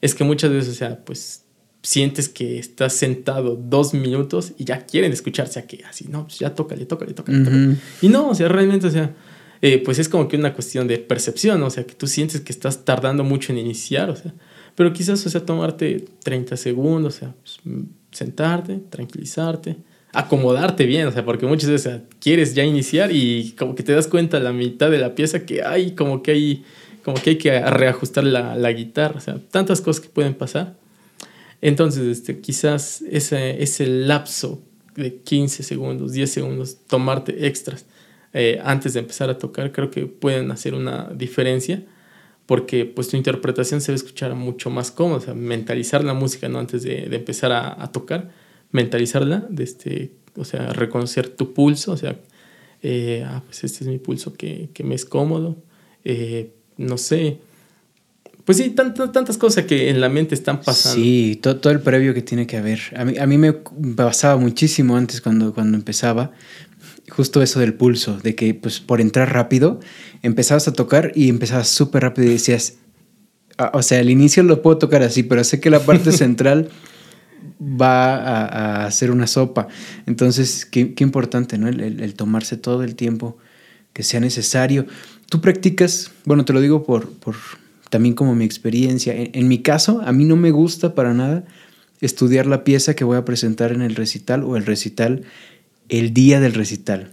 es 0.00 0.12
que 0.12 0.24
muchas 0.24 0.50
veces, 0.50 0.72
o 0.72 0.74
sea, 0.74 1.04
pues 1.04 1.44
sientes 1.84 2.28
que 2.28 2.58
estás 2.58 2.94
sentado 2.94 3.54
dos 3.54 3.94
minutos 3.94 4.52
y 4.58 4.64
ya 4.64 4.84
quieren 4.86 5.12
escucharse 5.12 5.60
aquí, 5.60 5.82
así, 5.88 6.08
no, 6.08 6.24
pues 6.24 6.40
ya 6.40 6.52
tócale, 6.52 6.84
tócale, 6.84 7.14
tócale, 7.14 7.44
tócale. 7.44 7.76
Y 8.02 8.08
no, 8.08 8.30
o 8.30 8.34
sea, 8.34 8.48
realmente, 8.48 8.88
o 8.88 8.90
sea, 8.90 9.14
eh, 9.62 9.80
pues 9.84 10.00
es 10.00 10.08
como 10.08 10.26
que 10.26 10.36
una 10.36 10.52
cuestión 10.52 10.88
de 10.88 10.98
percepción, 10.98 11.62
o 11.62 11.70
sea, 11.70 11.84
que 11.84 11.94
tú 11.94 12.08
sientes 12.08 12.40
que 12.40 12.52
estás 12.52 12.84
tardando 12.84 13.22
mucho 13.22 13.52
en 13.52 13.58
iniciar, 13.58 14.10
o 14.10 14.16
sea, 14.16 14.34
pero 14.74 14.92
quizás, 14.92 15.24
o 15.24 15.30
sea, 15.30 15.46
tomarte 15.46 16.06
30 16.24 16.56
segundos, 16.56 17.14
o 17.14 17.18
sea, 17.20 17.34
pues, 17.40 17.60
sentarte, 18.10 18.80
tranquilizarte, 18.90 19.76
acomodarte 20.12 20.86
bien, 20.86 21.06
o 21.06 21.12
sea, 21.12 21.24
porque 21.24 21.46
muchas 21.46 21.70
veces 21.70 22.00
quieres 22.20 22.54
ya 22.54 22.64
iniciar 22.64 23.10
y 23.12 23.54
como 23.58 23.74
que 23.74 23.82
te 23.82 23.92
das 23.92 24.08
cuenta 24.08 24.38
a 24.38 24.40
la 24.40 24.52
mitad 24.52 24.90
de 24.90 24.98
la 24.98 25.14
pieza 25.14 25.46
que 25.46 25.62
hay, 25.62 25.92
como 25.92 26.22
que 26.22 26.32
hay, 26.32 26.64
como 27.04 27.16
que 27.16 27.30
hay 27.30 27.38
que 27.38 27.60
reajustar 27.60 28.24
la, 28.24 28.56
la 28.56 28.72
guitarra, 28.72 29.18
o 29.18 29.20
sea, 29.20 29.38
tantas 29.50 29.80
cosas 29.80 30.02
que 30.02 30.08
pueden 30.08 30.34
pasar. 30.34 30.76
Entonces, 31.62 32.06
este, 32.06 32.40
quizás 32.40 33.02
ese, 33.10 33.62
ese 33.62 33.86
lapso 33.86 34.60
de 34.96 35.16
15 35.16 35.62
segundos, 35.62 36.12
10 36.12 36.30
segundos, 36.30 36.78
tomarte 36.88 37.46
extras 37.46 37.86
eh, 38.32 38.60
antes 38.64 38.94
de 38.94 39.00
empezar 39.00 39.30
a 39.30 39.38
tocar, 39.38 39.72
creo 39.72 39.90
que 39.90 40.06
pueden 40.06 40.50
hacer 40.50 40.74
una 40.74 41.10
diferencia 41.14 41.82
porque 42.46 42.84
pues 42.84 43.08
tu 43.08 43.16
interpretación 43.16 43.80
se 43.80 43.92
va 43.92 43.94
a 43.94 43.96
escuchar 43.96 44.34
mucho 44.34 44.70
más 44.70 44.90
cómoda, 44.90 45.18
o 45.18 45.20
sea, 45.20 45.34
mentalizar 45.34 46.02
la 46.02 46.14
música 46.14 46.48
¿no? 46.48 46.58
antes 46.58 46.82
de, 46.82 47.08
de 47.08 47.16
empezar 47.16 47.52
a, 47.52 47.80
a, 47.80 47.92
tocar, 47.92 48.30
mentalizarla, 48.72 49.46
de 49.50 49.64
este, 49.64 50.12
o 50.36 50.44
sea, 50.44 50.72
reconocer 50.72 51.28
tu 51.28 51.52
pulso, 51.52 51.92
o 51.92 51.96
sea, 51.96 52.16
eh, 52.82 53.24
ah, 53.26 53.42
pues 53.44 53.64
este 53.64 53.84
es 53.84 53.88
mi 53.88 53.98
pulso 53.98 54.32
que, 54.34 54.70
que 54.72 54.84
me 54.84 54.94
es 54.94 55.04
cómodo, 55.04 55.56
eh, 56.04 56.52
no 56.76 56.98
sé, 56.98 57.38
pues 58.44 58.58
sí, 58.58 58.70
tantas, 58.70 59.12
tantas 59.12 59.38
cosas 59.38 59.66
que 59.66 59.90
en 59.90 60.00
la 60.00 60.08
mente 60.08 60.34
están 60.34 60.60
pasando. 60.60 61.00
Sí, 61.00 61.38
todo, 61.40 61.56
todo, 61.56 61.72
el 61.72 61.80
previo 61.80 62.14
que 62.14 62.22
tiene 62.22 62.46
que 62.46 62.56
haber. 62.56 62.80
A 62.96 63.04
mí, 63.04 63.16
a 63.18 63.26
mí 63.26 63.38
me 63.38 63.52
pasaba 63.52 64.36
muchísimo 64.38 64.96
antes 64.96 65.20
cuando, 65.20 65.54
cuando 65.54 65.76
empezaba, 65.76 66.32
justo 67.10 67.42
eso 67.42 67.60
del 67.60 67.74
pulso, 67.74 68.18
de 68.18 68.34
que 68.34 68.54
pues 68.54 68.80
por 68.80 69.00
entrar 69.00 69.32
rápido, 69.32 69.80
empezabas 70.22 70.66
a 70.68 70.72
tocar 70.72 71.12
y 71.14 71.28
empezabas 71.28 71.68
súper 71.68 72.02
rápido 72.02 72.28
y 72.28 72.32
decías, 72.32 72.74
ah, 73.58 73.70
o 73.74 73.82
sea, 73.82 74.00
al 74.00 74.10
inicio 74.10 74.42
lo 74.42 74.62
puedo 74.62 74.78
tocar 74.78 75.02
así, 75.02 75.22
pero 75.22 75.44
sé 75.44 75.60
que 75.60 75.70
la 75.70 75.80
parte 75.80 76.12
central 76.12 76.70
va 77.60 78.16
a, 78.16 78.86
hacer 78.86 79.10
una 79.10 79.26
sopa. 79.26 79.68
Entonces, 80.06 80.66
qué, 80.66 80.94
importante, 80.98 81.58
¿no? 81.58 81.68
El, 81.68 82.14
tomarse 82.14 82.56
todo 82.56 82.82
el 82.82 82.94
tiempo 82.94 83.36
que 83.92 84.02
sea 84.02 84.20
necesario. 84.20 84.86
Tú 85.28 85.40
practicas, 85.40 86.10
bueno, 86.24 86.44
te 86.44 86.52
lo 86.52 86.60
digo 86.60 86.84
por, 86.84 87.10
por 87.10 87.36
también 87.90 88.14
como 88.14 88.34
mi 88.34 88.44
experiencia. 88.44 89.14
En, 89.14 89.30
en 89.34 89.48
mi 89.48 89.58
caso, 89.58 90.00
a 90.04 90.12
mí 90.12 90.24
no 90.24 90.36
me 90.36 90.50
gusta 90.50 90.94
para 90.94 91.14
nada 91.14 91.44
estudiar 92.00 92.46
la 92.46 92.64
pieza 92.64 92.94
que 92.94 93.04
voy 93.04 93.18
a 93.18 93.24
presentar 93.24 93.72
en 93.72 93.82
el 93.82 93.94
recital 93.94 94.42
o 94.44 94.56
el 94.56 94.64
recital 94.64 95.24
el 95.88 96.14
día 96.14 96.40
del 96.40 96.54
recital. 96.54 97.12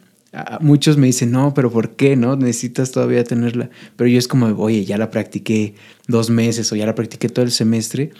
Muchos 0.59 0.97
me 0.97 1.07
dicen, 1.07 1.31
no, 1.31 1.53
pero 1.53 1.71
¿por 1.71 1.95
qué? 1.95 2.15
¿No? 2.15 2.35
Necesitas 2.35 2.91
todavía 2.91 3.23
tenerla. 3.23 3.69
Pero 3.95 4.09
yo 4.09 4.19
es 4.19 4.27
como, 4.27 4.47
oye, 4.61 4.85
ya 4.85 4.97
la 4.97 5.09
practiqué 5.09 5.73
dos 6.07 6.29
meses 6.29 6.71
o 6.71 6.75
ya 6.75 6.85
la 6.85 6.95
practiqué 6.95 7.29
todo 7.29 7.43
el 7.43 7.51
semestre. 7.51 8.11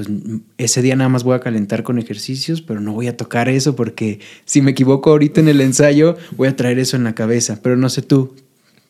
Pues 0.00 0.08
ese 0.56 0.80
día 0.80 0.96
nada 0.96 1.10
más 1.10 1.24
voy 1.24 1.34
a 1.34 1.40
calentar 1.40 1.82
con 1.82 1.98
ejercicios, 1.98 2.62
pero 2.62 2.80
no 2.80 2.94
voy 2.94 3.06
a 3.08 3.18
tocar 3.18 3.50
eso 3.50 3.76
porque 3.76 4.18
si 4.46 4.62
me 4.62 4.70
equivoco 4.70 5.10
ahorita 5.10 5.40
en 5.40 5.48
el 5.48 5.60
ensayo, 5.60 6.16
voy 6.38 6.48
a 6.48 6.56
traer 6.56 6.78
eso 6.78 6.96
en 6.96 7.04
la 7.04 7.14
cabeza. 7.14 7.60
Pero 7.62 7.76
no 7.76 7.90
sé 7.90 8.00
tú, 8.00 8.34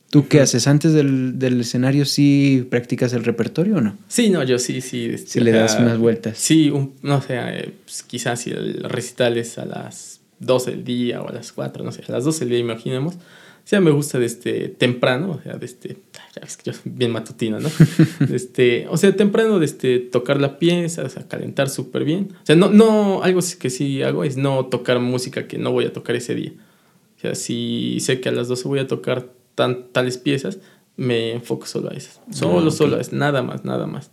¿Tú 0.09 0.27
qué 0.27 0.41
haces? 0.41 0.67
¿Antes 0.67 0.93
del, 0.93 1.39
del, 1.39 1.61
escenario 1.61 2.05
sí 2.05 2.67
practicas 2.69 3.13
el 3.13 3.25
repertorio 3.25 3.77
o 3.77 3.81
no? 3.81 3.97
Sí, 4.09 4.29
no, 4.29 4.43
yo 4.43 4.59
sí, 4.59 4.81
sí. 4.81 5.17
Si 5.19 5.27
sí 5.27 5.41
le 5.41 5.53
das 5.53 5.79
unas 5.79 5.99
vueltas. 5.99 6.37
Sí, 6.37 6.69
un, 6.69 6.95
no 7.03 7.23
sé, 7.23 7.39
eh, 7.39 7.73
pues 7.85 8.03
quizás 8.03 8.41
si 8.41 8.51
el 8.51 8.83
recital 8.85 9.37
es 9.37 9.57
a 9.59 9.65
las 9.65 10.21
12 10.41 10.71
del 10.73 10.85
día 10.85 11.23
o 11.23 11.29
a 11.29 11.33
las 11.33 11.53
4, 11.53 11.85
no 11.85 11.93
sé, 11.93 12.03
a 12.09 12.13
las 12.13 12.25
12 12.25 12.41
del 12.41 12.49
día 12.49 12.59
imaginemos. 12.59 13.15
O 13.71 13.73
sea, 13.73 13.81
me 13.81 13.93
gusta 13.93 14.18
de 14.18 14.27
este 14.27 14.68
temprano, 14.68 15.31
o 15.31 15.41
sea, 15.41 15.57
de 15.57 15.64
este, 15.64 15.97
ya 16.35 16.43
ves 16.43 16.57
que 16.57 16.73
yo 16.73 16.73
soy 16.73 16.91
bien 16.93 17.12
matutino, 17.12 17.61
¿no? 17.61 17.68
este, 18.35 18.89
o 18.89 18.97
sea, 18.97 19.14
temprano 19.14 19.61
de 19.61 19.66
este, 19.66 20.01
tocar 20.01 20.41
la 20.41 20.59
pieza, 20.59 21.05
o 21.05 21.09
sea, 21.09 21.29
calentar 21.29 21.68
súper 21.68 22.03
bien. 22.03 22.31
O 22.43 22.45
sea, 22.45 22.57
no, 22.57 22.68
no, 22.71 23.23
algo 23.23 23.39
que 23.61 23.71
sí 23.71 24.03
hago 24.03 24.25
es 24.25 24.37
no 24.37 24.66
tocar 24.66 24.99
música 24.99 25.47
que 25.47 25.57
no 25.57 25.71
voy 25.71 25.85
a 25.85 25.93
tocar 25.93 26.16
ese 26.16 26.35
día. 26.35 26.53
O 27.16 27.21
sea, 27.21 27.37
si 27.37 27.99
sé 28.01 28.21
que 28.21 28.29
a 28.29 28.33
las 28.33 28.49
12 28.49 28.66
voy 28.66 28.81
a 28.81 28.89
tocar 28.89 29.29
tan, 29.55 29.87
tales 29.93 30.18
piezas, 30.18 30.59
me 30.97 31.31
enfoco 31.31 31.66
solo 31.66 31.91
a 31.91 31.95
esas. 31.95 32.21
Solo, 32.33 32.55
oh, 32.55 32.59
okay. 32.59 32.71
solo 32.73 32.97
a 32.97 33.01
esas, 33.01 33.12
nada 33.12 33.45
más, 33.45 33.64
nada 33.64 33.87
más. 33.87 34.11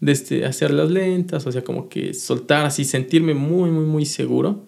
De 0.00 0.10
este, 0.10 0.44
hacerlas 0.44 0.90
lentas, 0.90 1.46
o 1.46 1.52
sea, 1.52 1.62
como 1.62 1.88
que 1.88 2.12
soltar 2.12 2.66
así, 2.66 2.84
sentirme 2.84 3.34
muy, 3.34 3.70
muy, 3.70 3.84
muy 3.84 4.04
seguro 4.04 4.65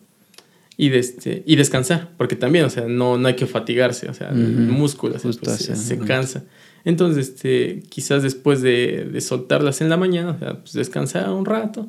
y, 0.81 0.89
de 0.89 0.99
este, 1.01 1.43
y 1.45 1.57
descansar, 1.57 2.13
porque 2.17 2.37
también, 2.37 2.65
o 2.65 2.71
sea, 2.71 2.87
no, 2.87 3.19
no 3.19 3.29
hay 3.29 3.35
que 3.35 3.47
fatigarse, 3.47 4.09
o 4.09 4.15
sea, 4.15 4.31
uh 4.31 4.35
-huh. 4.35 4.41
el 4.41 4.69
músculo 4.69 5.17
pues, 5.21 5.37
se, 5.37 5.77
se 5.77 5.99
cansa. 5.99 6.45
Entonces, 6.85 7.29
este, 7.29 7.83
quizás 7.91 8.23
después 8.23 8.63
de, 8.63 9.09
de, 9.13 9.21
soltarlas 9.21 9.81
en 9.81 9.91
la 9.91 9.97
mañana, 9.97 10.31
o 10.31 10.39
sea, 10.39 10.61
pues 10.61 10.73
descansar 10.73 11.29
un 11.31 11.45
rato 11.45 11.89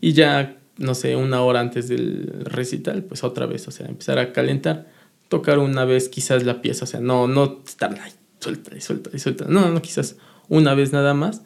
y 0.00 0.12
ya, 0.12 0.56
no 0.78 0.94
sé, 0.94 1.16
una 1.16 1.42
hora 1.42 1.60
antes 1.60 1.88
del 1.88 2.44
recital, 2.44 3.02
pues 3.02 3.24
otra 3.24 3.46
vez, 3.46 3.66
o 3.68 3.72
sea, 3.72 3.86
empezar 3.86 4.18
a 4.20 4.32
calentar 4.32 4.86
tocar 5.28 5.58
una 5.58 5.84
vez 5.84 6.08
quizás 6.08 6.44
la 6.44 6.62
pieza, 6.62 6.84
o 6.84 6.86
sea, 6.88 7.00
no, 7.00 7.26
no 7.28 7.62
estar 7.66 7.92
ahí, 8.00 8.12
suelta 8.40 8.76
y 8.76 8.80
suelta 8.80 9.10
y 9.12 9.18
suelta, 9.18 9.46
no, 9.48 9.70
no, 9.70 9.82
quizás 9.82 10.16
una 10.48 10.74
vez 10.74 10.92
nada 10.92 11.12
más, 11.12 11.42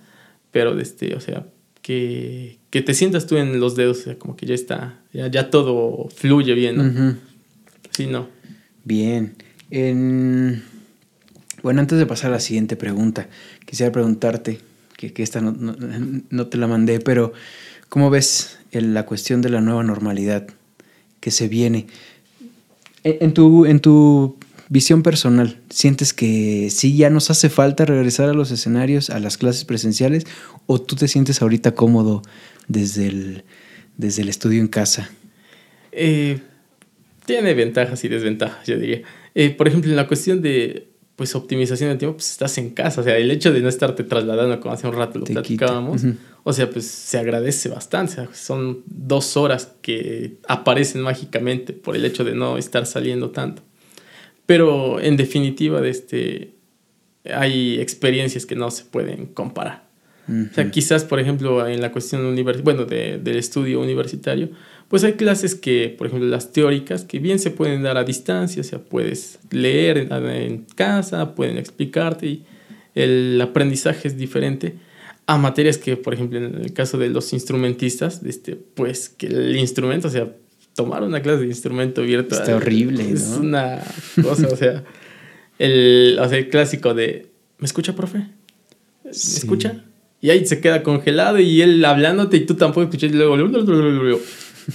pero 0.51 0.79
este, 0.79 1.17
o 1.17 1.21
sea, 1.21 1.47
que, 1.81 2.61
que 2.71 2.83
te 2.83 2.95
sientas 2.95 3.27
tú 3.27 3.37
en 3.37 3.59
los 3.59 3.75
dedos, 3.77 4.01
o 4.01 4.03
sea, 4.03 4.19
como 4.19 4.37
que 4.37 4.47
ya 4.47 4.55
está, 4.55 5.02
ya, 5.13 5.29
ya 5.29 5.51
todo 5.51 6.09
fluye 6.15 6.55
bien, 6.55 6.77
¿no? 6.77 6.83
Uh 6.85 6.87
-huh. 6.87 7.17
Sí, 7.91 8.07
no. 8.07 8.29
Bien. 8.85 9.35
En... 9.71 10.63
Bueno, 11.63 11.81
antes 11.81 11.99
de 11.99 12.07
pasar 12.07 12.31
a 12.31 12.35
la 12.35 12.41
siguiente 12.41 12.77
pregunta, 12.77 13.29
quisiera 13.67 13.93
preguntarte, 13.93 14.59
que, 14.97 15.13
que 15.13 15.23
esta 15.23 15.41
no, 15.41 15.53
no, 15.53 15.77
no, 16.31 16.47
te 16.49 16.59
la 16.59 16.67
mandé, 16.67 16.99
pero 16.99 17.33
¿cómo 17.89 18.11
ves 18.11 18.59
el, 18.73 18.95
la 18.95 19.07
cuestión 19.07 19.43
de 19.43 19.51
la 19.51 19.61
nueva 19.61 19.85
normalidad 19.85 20.47
que 21.21 21.31
se 21.31 21.49
viene? 21.49 21.87
En 23.05 23.33
tu, 23.33 23.67
en 23.67 23.81
tu 23.81 24.39
visión 24.69 25.03
personal, 25.03 25.61
¿sientes 25.71 26.13
que 26.13 26.69
sí 26.71 26.97
ya 26.97 27.11
nos 27.11 27.31
hace 27.31 27.49
falta 27.49 27.85
regresar 27.85 28.29
a 28.29 28.35
los 28.35 28.51
escenarios, 28.51 29.11
a 29.11 29.21
las 29.21 29.37
clases 29.37 29.65
presenciales, 29.65 30.27
o 30.67 30.81
tú 30.81 30.97
te 30.97 31.07
sientes 31.07 31.43
ahorita 31.43 31.75
cómodo 31.75 32.23
desde 32.67 33.07
el, 33.07 33.45
desde 33.97 34.23
el 34.23 34.29
estudio 34.29 34.61
en 34.61 34.69
casa? 34.69 35.11
Eh, 35.93 36.41
tiene 37.27 37.55
ventajas 37.55 38.05
y 38.05 38.09
desventajas, 38.09 38.67
yo 38.67 38.79
diría. 38.79 39.03
Eh, 39.35 39.51
por 39.51 39.69
ejemplo, 39.69 39.91
en 39.91 39.97
la 39.97 40.07
cuestión 40.07 40.43
de 40.43 40.89
pues 41.17 41.35
optimización 41.35 41.91
del 41.91 41.99
tiempo, 41.99 42.17
pues 42.17 42.31
estás 42.31 42.57
en 42.59 42.71
casa. 42.71 43.01
O 43.01 43.05
sea, 43.05 43.17
el 43.17 43.31
hecho 43.31 43.53
de 43.53 43.61
no 43.61 43.69
estarte 43.69 44.03
trasladando, 44.03 44.59
como 44.61 44.75
hace 44.75 44.89
un 44.89 44.95
rato 44.95 45.19
lo 45.19 45.25
Te 45.25 45.33
platicábamos, 45.35 46.03
uh 46.03 46.07
-huh. 46.09 46.17
o 46.43 46.53
sea, 46.53 46.69
pues 46.71 46.87
se 46.87 47.19
agradece 47.19 47.69
bastante. 47.69 48.13
O 48.13 48.15
sea, 48.15 48.29
son 48.35 48.83
dos 48.87 49.37
horas 49.37 49.73
que 49.83 50.39
aparecen 50.49 51.03
mágicamente 51.03 51.73
por 51.73 51.95
el 51.95 52.05
hecho 52.05 52.25
de 52.25 52.35
no 52.35 52.59
estar 52.59 52.87
saliendo 52.87 53.31
tanto. 53.31 53.63
Pero 54.47 55.01
en 55.01 55.17
definitiva, 55.17 55.81
de 55.81 55.91
este, 55.91 56.55
hay 57.25 57.81
experiencias 57.81 58.47
que 58.47 58.57
no 58.57 58.71
se 58.71 58.85
pueden 58.85 59.27
comparar. 59.27 59.92
Uh 60.29 60.33
-huh. 60.33 60.51
O 60.51 60.55
sea, 60.55 60.71
quizás, 60.71 61.05
por 61.05 61.19
ejemplo, 61.21 61.67
en 61.67 61.81
la 61.81 61.91
cuestión 61.91 62.25
univers 62.25 62.63
bueno, 62.63 62.85
de, 62.85 63.19
del 63.19 63.37
estudio 63.37 63.81
universitario, 63.81 64.51
pues 64.89 65.05
hay 65.05 65.15
clases 65.15 65.55
que, 65.55 65.95
por 65.97 66.07
ejemplo, 66.07 66.29
las 66.29 66.53
teóricas, 66.53 67.05
que 67.05 67.19
bien 67.19 67.39
se 67.39 67.51
pueden 67.51 67.83
dar 67.83 67.97
a 67.97 68.05
distancia, 68.05 68.61
o 68.61 68.65
sea, 68.65 68.79
puedes 68.79 69.39
leer 69.51 69.97
en, 69.99 70.13
en 70.13 70.67
casa, 70.77 71.35
pueden 71.35 71.57
explicarte 71.57 72.27
y 72.27 72.45
el 72.95 73.41
aprendizaje 73.41 74.09
es 74.09 74.19
diferente 74.19 74.75
a 75.27 75.39
materias 75.39 75.79
que, 75.79 75.97
por 75.97 76.15
ejemplo, 76.15 76.39
en 76.39 76.57
el 76.57 76.73
caso 76.73 76.99
de 76.99 77.09
los 77.09 77.33
instrumentistas, 77.33 78.21
este, 78.25 78.57
pues 78.57 79.09
que 79.09 79.29
el 79.29 79.57
instrumento, 79.57 80.09
o 80.09 80.11
sea, 80.11 80.31
tomar 80.75 81.03
una 81.03 81.23
clase 81.23 81.43
de 81.43 81.47
instrumento 81.47 82.03
virtual. 82.03 82.41
Está 82.41 82.57
horrible, 82.57 83.11
Es 83.11 83.31
¿no? 83.31 83.41
una 83.41 83.83
cosa, 84.23 84.49
o 84.49 84.57
sea, 84.57 84.85
el, 85.59 86.19
o 86.21 86.29
sea, 86.29 86.39
el 86.39 86.49
clásico 86.49 86.93
de, 86.93 87.29
¿me 87.59 87.67
escucha, 87.67 87.95
profe? 87.95 88.19
¿Me 89.05 89.15
sí. 89.15 89.39
escucha? 89.39 89.85
Y 90.23 90.31
ahí 90.31 90.47
se 90.47 90.61
queda 90.61 90.83
congelado 90.83 91.39
y 91.39 91.61
él 91.61 91.85
hablándote 91.85 92.39
y 92.39 92.47
tú 92.47 92.55
tampoco 92.55 92.85
escuchas 92.85 93.11
y 93.11 93.15
luego... 93.15 93.37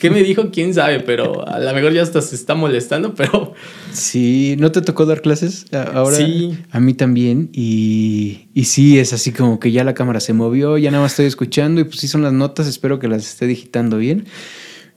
¿Qué 0.01 0.09
me 0.09 0.21
dijo? 0.21 0.51
¿Quién 0.51 0.73
sabe? 0.73 0.99
Pero 0.99 1.47
a 1.47 1.59
lo 1.59 1.73
mejor 1.73 1.93
ya 1.93 2.01
hasta 2.01 2.21
se 2.21 2.35
está 2.35 2.55
molestando, 2.55 3.15
pero... 3.15 3.53
Sí, 3.93 4.57
¿no 4.59 4.71
te 4.71 4.81
tocó 4.81 5.05
dar 5.05 5.21
clases 5.21 5.65
ahora? 5.71 6.17
Sí. 6.17 6.57
A 6.71 6.81
mí 6.81 6.93
también. 6.93 7.49
Y, 7.53 8.49
y 8.53 8.65
sí, 8.65 8.99
es 8.99 9.13
así 9.13 9.31
como 9.31 9.59
que 9.59 9.71
ya 9.71 9.85
la 9.85 9.93
cámara 9.93 10.19
se 10.19 10.33
movió, 10.33 10.77
ya 10.77 10.91
nada 10.91 11.03
más 11.03 11.13
estoy 11.13 11.27
escuchando 11.27 11.79
y 11.79 11.85
pues 11.85 12.01
sí 12.01 12.09
son 12.09 12.21
las 12.21 12.33
notas, 12.33 12.67
espero 12.67 12.99
que 12.99 13.07
las 13.07 13.25
esté 13.25 13.47
digitando 13.47 13.97
bien. 13.97 14.25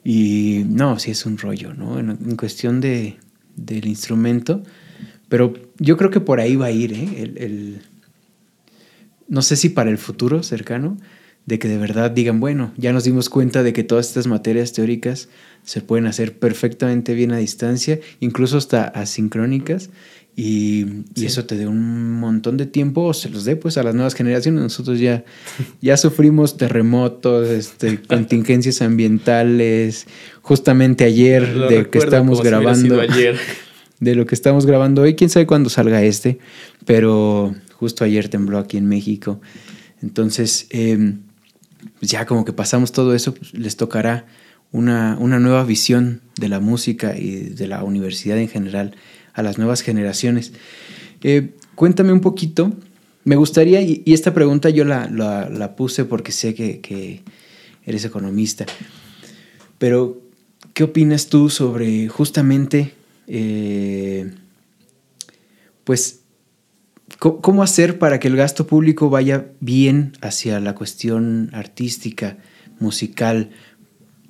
Y 0.05 0.65
no, 0.69 0.99
sí 0.99 1.13
es 1.13 1.25
un 1.25 1.39
rollo, 1.39 1.73
¿no? 1.73 2.01
En, 2.01 2.11
en 2.11 2.37
cuestión 2.37 2.81
de, 2.81 3.17
del 3.55 3.87
instrumento. 3.87 4.65
Pero 5.29 5.55
yo 5.79 5.97
creo 5.97 6.11
que 6.11 6.21
por 6.21 6.41
ahí 6.41 6.57
va 6.57 6.67
a 6.67 6.71
ir, 6.73 6.93
¿eh? 6.93 7.09
El, 7.19 7.39
el, 7.39 7.83
no 9.31 9.41
sé 9.41 9.57
si 9.57 9.71
para 9.71 9.91
el 9.91 9.97
futuro 9.97 10.43
cercano, 10.43 10.99
de 11.47 11.59
que 11.59 11.69
de 11.69 11.79
verdad 11.79 12.11
digan, 12.11 12.39
bueno, 12.39 12.73
ya 12.77 12.93
nos 12.93 13.05
dimos 13.05 13.31
cuenta 13.31 13.63
de 13.63 13.73
que 13.73 13.83
todas 13.83 14.09
estas 14.09 14.27
materias 14.27 14.75
teóricas 14.75 15.31
se 15.65 15.81
pueden 15.81 16.07
hacer 16.07 16.39
perfectamente 16.39 17.15
bien 17.15 17.33
a 17.33 17.39
distancia, 17.39 17.99
incluso 18.21 18.59
hasta 18.59 18.85
asincrónicas, 18.85 19.89
y, 20.37 20.87
eso 21.23 21.45
te 21.45 21.57
dé 21.57 21.67
un 21.67 22.13
montón 22.13 22.57
de 22.57 22.65
tiempo 22.65 23.03
o 23.03 23.15
se 23.15 23.29
los 23.29 23.45
dé 23.45 23.57
pues 23.57 23.77
a 23.77 23.83
las 23.83 23.95
nuevas 23.95 24.15
generaciones. 24.15 24.63
Nosotros 24.63 24.99
ya, 24.99 25.25
ya 25.83 25.97
sufrimos 25.97 26.57
terremotos, 26.57 27.49
este, 27.49 28.01
contingencias 28.09 28.81
ambientales. 28.81 30.07
Justamente 30.41 31.05
ayer 31.05 31.69
de 31.69 31.91
que 31.91 31.99
estamos 31.99 32.43
grabando. 32.43 33.01
De 34.01 34.15
lo 34.15 34.25
que 34.25 34.35
estamos 34.35 34.65
grabando 34.65 35.03
hoy, 35.03 35.15
quién 35.15 35.29
sabe 35.29 35.47
cuándo 35.47 35.69
salga 35.69 36.03
este, 36.03 36.39
pero 36.87 37.55
justo 37.81 38.05
ayer 38.05 38.29
tembló 38.29 38.59
aquí 38.59 38.77
en 38.77 38.85
México. 38.87 39.41
Entonces, 40.03 40.67
em, 40.69 41.23
ya 42.03 42.27
como 42.27 42.45
que 42.45 42.53
pasamos 42.53 42.93
todo 42.93 43.15
eso, 43.15 43.33
pues, 43.35 43.55
les 43.55 43.79
tocará 43.79 44.27
una, 44.71 45.17
una 45.19 45.41
nueva 45.41 45.65
visión 45.65 46.21
de 46.39 46.51
la 46.51 46.61
música 46.61 47.17
y 47.17 47.37
de 47.37 47.67
la 47.67 47.83
universidad 47.83 48.37
en 48.37 48.49
general 48.49 48.95
a 49.33 49.43
las 49.43 49.57
nuevas 49.57 49.81
generaciones. 49.81 50.53
Eh, 51.23 51.55
cuéntame 51.75 52.13
un 52.13 52.21
poquito, 52.21 52.71
me 53.25 53.37
gustaría, 53.37 53.81
y, 53.81 54.03
esta 54.07 54.35
pregunta 54.35 54.69
yo 54.69 54.85
la, 54.85 55.75
puse 55.75 56.05
porque 56.05 56.33
sé 56.33 56.55
que, 56.55 57.23
eres 57.87 58.05
economista, 58.05 58.67
pero 59.79 60.21
¿qué 60.75 60.85
opinas 60.85 61.29
tú 61.29 61.49
sobre 61.49 62.09
justamente, 62.09 62.93
eh, 63.27 64.31
pues, 65.85 66.20
cómo 67.21 67.63
hacer 67.63 67.99
para 67.99 68.19
que 68.19 68.29
el 68.29 68.37
gasto 68.37 68.67
público 68.67 69.11
vaya 69.11 69.47
bien 69.61 70.13
hacia 70.23 70.59
la 70.59 70.75
cuestión 70.75 71.51
artística, 71.53 72.39
musical? 72.79 73.51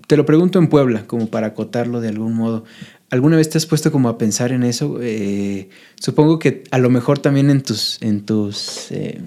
Te 0.08 0.16
lo 0.16 0.26
pregunto 0.26 0.58
en 0.58 0.68
Puebla, 0.68 1.06
como 1.06 1.28
para 1.28 1.48
acotarlo 1.48 2.00
de 2.00 2.08
algún 2.08 2.34
modo. 2.34 2.64
¿Alguna 3.10 3.36
vez 3.36 3.48
te 3.48 3.58
has 3.58 3.66
puesto 3.66 3.92
como 3.92 4.08
a 4.08 4.18
pensar 4.18 4.50
en 4.50 4.64
eso? 4.64 4.98
Eh, 5.00 5.68
supongo 6.00 6.40
que 6.40 6.64
a 6.72 6.78
lo 6.78 6.90
mejor 6.90 7.20
también 7.20 7.48
en 7.48 7.62
tus, 7.62 7.98
en 8.02 8.26
tus, 8.26 8.90
eh, 8.90 9.20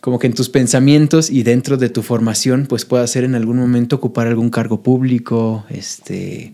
como 0.00 0.18
que 0.18 0.26
en 0.26 0.34
tus 0.34 0.50
pensamientos 0.50 1.30
y 1.30 1.44
dentro 1.44 1.78
de 1.78 1.88
tu 1.88 2.02
formación, 2.02 2.66
pues 2.66 2.84
pueda 2.84 3.06
ser 3.06 3.24
en 3.24 3.34
algún 3.34 3.56
momento 3.56 3.96
ocupar 3.96 4.26
algún 4.26 4.50
cargo 4.50 4.82
público, 4.82 5.64
este, 5.70 6.52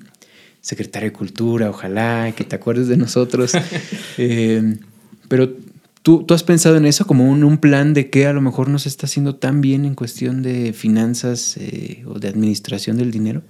secretario 0.61 1.11
de 1.11 1.13
Cultura, 1.13 1.71
ojalá, 1.71 2.33
que 2.37 2.45
te 2.45 2.55
acuerdes 2.55 2.87
de 2.87 2.97
nosotros. 2.97 3.53
Eh, 4.19 4.77
pero 5.31 5.55
¿tú, 6.03 6.25
¿tú, 6.25 6.35
has 6.35 6.43
pensado 6.43 6.77
en 6.77 6.87
eso 6.87 7.07
como 7.07 7.31
un, 7.31 7.45
un, 7.45 7.59
plan 7.59 7.95
de 7.95 8.11
que 8.11 8.27
a 8.27 8.33
lo 8.33 8.41
mejor 8.41 8.69
no 8.69 8.81
se 8.81 8.89
está 8.89 9.07
haciendo 9.07 9.37
tan 9.37 9.61
bien 9.61 9.85
en 9.85 9.95
cuestión 9.95 10.43
de 10.43 10.73
finanzas 10.73 11.57
o 12.05 12.19
de 12.19 12.29
administración 12.29 12.97
del 12.97 13.13
dinero? 13.13 13.43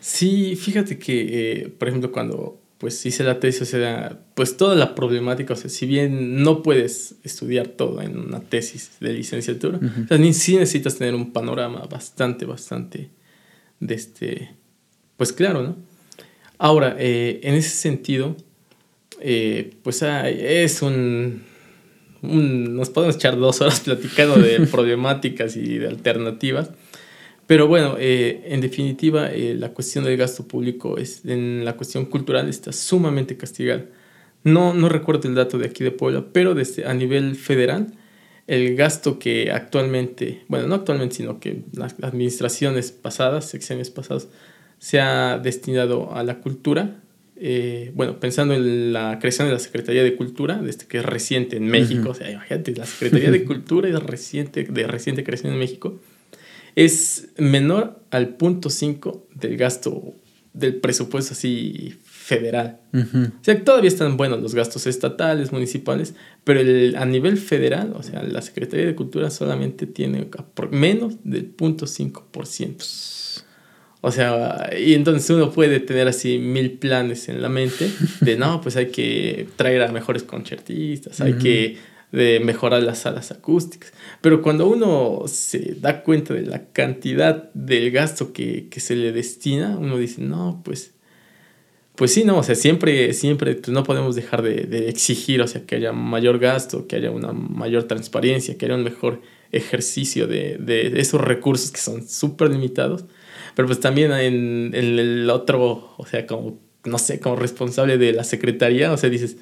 Sí, 0.00 0.56
fíjate 0.56 0.98
que, 0.98 1.26
eh, 1.62 1.68
por 1.68 1.86
ejemplo, 1.86 2.10
cuando 2.10 2.60
pues 2.78 3.04
hice 3.06 3.22
la 3.22 3.38
tesis, 3.38 3.62
o 3.62 3.64
sea, 3.66 4.20
pues 4.34 4.56
toda 4.56 4.74
la 4.74 4.96
problemática, 4.96 5.54
o 5.54 5.56
sea, 5.56 5.70
si 5.70 5.86
bien 5.86 6.42
no 6.42 6.62
puedes 6.62 7.16
estudiar 7.22 7.68
todo 7.68 8.02
en 8.02 8.18
una 8.18 8.40
tesis 8.40 8.92
de 9.00 9.12
licenciatura, 9.12 9.78
o 9.78 10.08
sea, 10.08 10.18
ni 10.18 10.34
sí 10.34 10.56
necesitas 10.56 10.96
tener 10.96 11.14
un 11.14 11.32
panorama 11.32 11.86
bastante, 11.90 12.46
bastante, 12.46 13.10
de 13.80 13.94
este, 13.94 14.54
pues 15.16 15.32
claro, 15.32 15.62
¿no? 15.62 15.76
Ahora, 16.58 16.96
eh, 16.98 17.40
en 17.44 17.54
ese 17.54 17.70
sentido, 17.70 18.36
eh, 19.20 19.74
pues 19.82 20.02
es 20.02 20.82
un, 20.82 21.42
un, 22.22 22.76
nos 22.76 22.90
podemos 22.90 23.16
echar 23.16 23.36
dos 23.36 23.60
horas 23.60 23.80
platicando 23.84 24.36
de 24.36 24.66
problemáticas 24.66 25.56
y 25.56 25.78
de 25.78 25.88
alternativas, 25.88 26.70
pero 27.48 27.66
bueno, 27.66 27.96
eh, 27.98 28.42
en 28.44 28.60
definitiva, 28.60 29.30
eh, 29.30 29.54
la 29.54 29.70
cuestión 29.70 30.04
del 30.04 30.18
gasto 30.18 30.46
público 30.46 30.98
es, 30.98 31.24
en 31.24 31.64
la 31.64 31.76
cuestión 31.78 32.04
cultural 32.04 32.46
está 32.46 32.72
sumamente 32.72 33.38
castigada. 33.38 33.86
No, 34.44 34.74
no 34.74 34.90
recuerdo 34.90 35.30
el 35.30 35.34
dato 35.34 35.56
de 35.56 35.66
aquí 35.66 35.82
de 35.82 35.90
Puebla, 35.90 36.26
pero 36.30 36.54
desde, 36.54 36.84
a 36.84 36.92
nivel 36.92 37.36
federal, 37.36 37.94
el 38.46 38.76
gasto 38.76 39.18
que 39.18 39.50
actualmente, 39.50 40.44
bueno, 40.48 40.66
no 40.66 40.74
actualmente, 40.74 41.14
sino 41.16 41.40
que 41.40 41.62
las 41.72 41.96
administraciones 42.02 42.92
pasadas, 42.92 43.48
sexenios 43.48 43.88
pasados, 43.88 44.28
se 44.78 45.00
ha 45.00 45.38
destinado 45.38 46.14
a 46.14 46.22
la 46.24 46.40
cultura. 46.40 47.00
Eh, 47.40 47.92
bueno, 47.94 48.18
pensando 48.18 48.54
en 48.54 48.92
la 48.92 49.18
creación 49.20 49.46
de 49.46 49.54
la 49.54 49.60
Secretaría 49.60 50.02
de 50.02 50.16
Cultura, 50.16 50.58
desde 50.58 50.86
que 50.86 50.98
es 50.98 51.04
reciente 51.04 51.56
en 51.56 51.66
México, 51.68 52.10
o 52.10 52.14
sea, 52.14 52.30
imagínate, 52.30 52.74
la 52.74 52.86
Secretaría 52.86 53.30
de 53.30 53.44
Cultura 53.46 53.88
es 53.88 54.02
reciente, 54.02 54.64
de 54.64 54.86
reciente 54.86 55.24
creación 55.24 55.52
en 55.52 55.58
México 55.58 56.00
es 56.78 57.30
menor 57.38 58.00
al 58.10 58.36
punto 58.36 58.70
5 58.70 59.26
del 59.34 59.56
gasto 59.56 60.14
del 60.52 60.76
presupuesto 60.76 61.32
así 61.32 61.98
federal. 62.04 62.78
O 62.92 63.42
sea, 63.42 63.64
todavía 63.64 63.88
están 63.88 64.16
buenos 64.16 64.40
los 64.40 64.54
gastos 64.54 64.86
estatales, 64.86 65.50
municipales, 65.50 66.14
pero 66.44 66.60
el, 66.60 66.94
a 66.96 67.04
nivel 67.04 67.36
federal, 67.36 67.94
o 67.96 68.02
sea, 68.04 68.22
la 68.22 68.42
Secretaría 68.42 68.86
de 68.86 68.94
Cultura 68.94 69.30
solamente 69.30 69.86
tiene 69.86 70.28
menos 70.70 71.16
del 71.24 71.56
0.5%. 71.56 73.44
O 74.00 74.12
sea, 74.12 74.70
y 74.78 74.94
entonces 74.94 75.28
uno 75.30 75.50
puede 75.50 75.80
tener 75.80 76.06
así 76.06 76.38
mil 76.38 76.72
planes 76.72 77.28
en 77.28 77.42
la 77.42 77.48
mente 77.48 77.90
de 78.20 78.36
no, 78.36 78.60
pues 78.60 78.76
hay 78.76 78.86
que 78.86 79.48
traer 79.56 79.82
a 79.82 79.90
mejores 79.90 80.22
concertistas, 80.22 81.20
hay 81.20 81.34
que 81.34 81.78
de 82.12 82.40
mejorar 82.40 82.82
las 82.82 83.00
salas 83.00 83.30
acústicas. 83.30 83.92
Pero 84.20 84.42
cuando 84.42 84.68
uno 84.68 85.24
se 85.26 85.76
da 85.80 86.02
cuenta 86.02 86.34
de 86.34 86.42
la 86.42 86.66
cantidad 86.66 87.52
del 87.52 87.90
gasto 87.90 88.32
que, 88.32 88.68
se 88.76 88.96
le 88.96 89.12
destina, 89.12 89.76
uno 89.76 89.98
dice, 89.98 90.22
no, 90.22 90.62
pues, 90.64 90.94
pues 91.94 92.14
sí, 92.14 92.24
no, 92.24 92.38
o 92.38 92.42
sea, 92.42 92.54
siempre, 92.54 93.12
siempre 93.12 93.56
pues, 93.56 93.68
no 93.70 93.82
podemos 93.82 94.14
dejar 94.14 94.42
de, 94.42 94.88
exigir, 94.88 95.42
o 95.42 95.48
sea, 95.48 95.66
que 95.66 95.76
haya 95.76 95.92
mayor 95.92 96.38
gasto, 96.38 96.86
que 96.86 96.96
haya 96.96 97.10
una 97.10 97.32
mayor 97.32 97.84
transparencia, 97.84 98.56
que 98.56 98.66
haya 98.66 98.76
un 98.76 98.84
mejor 98.84 99.20
ejercicio 99.52 100.26
de, 100.26 100.92
esos 100.96 101.20
recursos 101.20 101.70
que 101.70 101.80
son 101.80 102.08
súper 102.08 102.50
limitados. 102.50 103.04
Pero 103.58 103.66
pues 103.66 103.80
también 103.80 104.12
en, 104.12 104.72
en 104.72 104.98
el 105.00 105.28
otro, 105.30 105.92
o 105.96 106.06
sea, 106.06 106.28
como, 106.28 106.60
no 106.84 106.96
sé, 106.96 107.18
como 107.18 107.34
responsable 107.34 107.98
de 107.98 108.12
la 108.12 108.22
secretaría, 108.22 108.92
o 108.92 108.96
sea, 108.96 109.10
dices, 109.10 109.36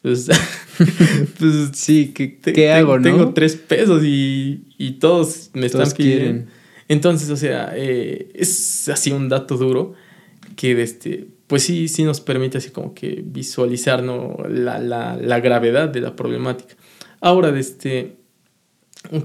pues, 0.00 0.26
pues 1.38 1.54
sí, 1.74 2.14
¿qué, 2.14 2.38
¿qué 2.38 2.72
hago, 2.72 2.96
no? 2.96 3.02
Tengo 3.02 3.34
tres 3.34 3.56
pesos 3.56 4.04
y, 4.04 4.64
y 4.78 4.92
todos 4.92 5.50
me 5.52 5.66
están 5.66 5.86
pidiendo. 5.94 6.50
Entonces, 6.88 7.28
o 7.28 7.36
sea, 7.36 7.74
eh, 7.76 8.30
es 8.32 8.88
así 8.88 9.12
un 9.12 9.28
dato 9.28 9.58
duro 9.58 9.92
que, 10.56 10.80
este, 10.80 11.28
pues 11.46 11.62
sí, 11.62 11.88
sí 11.88 12.04
nos 12.04 12.22
permite 12.22 12.56
así 12.56 12.70
como 12.70 12.94
que 12.94 13.22
visualizar 13.22 14.02
¿no? 14.02 14.38
la, 14.48 14.78
la, 14.78 15.18
la 15.18 15.40
gravedad 15.40 15.90
de 15.90 16.00
la 16.00 16.16
problemática. 16.16 16.74
Ahora, 17.20 17.52
de 17.52 17.60
este, 17.60 18.16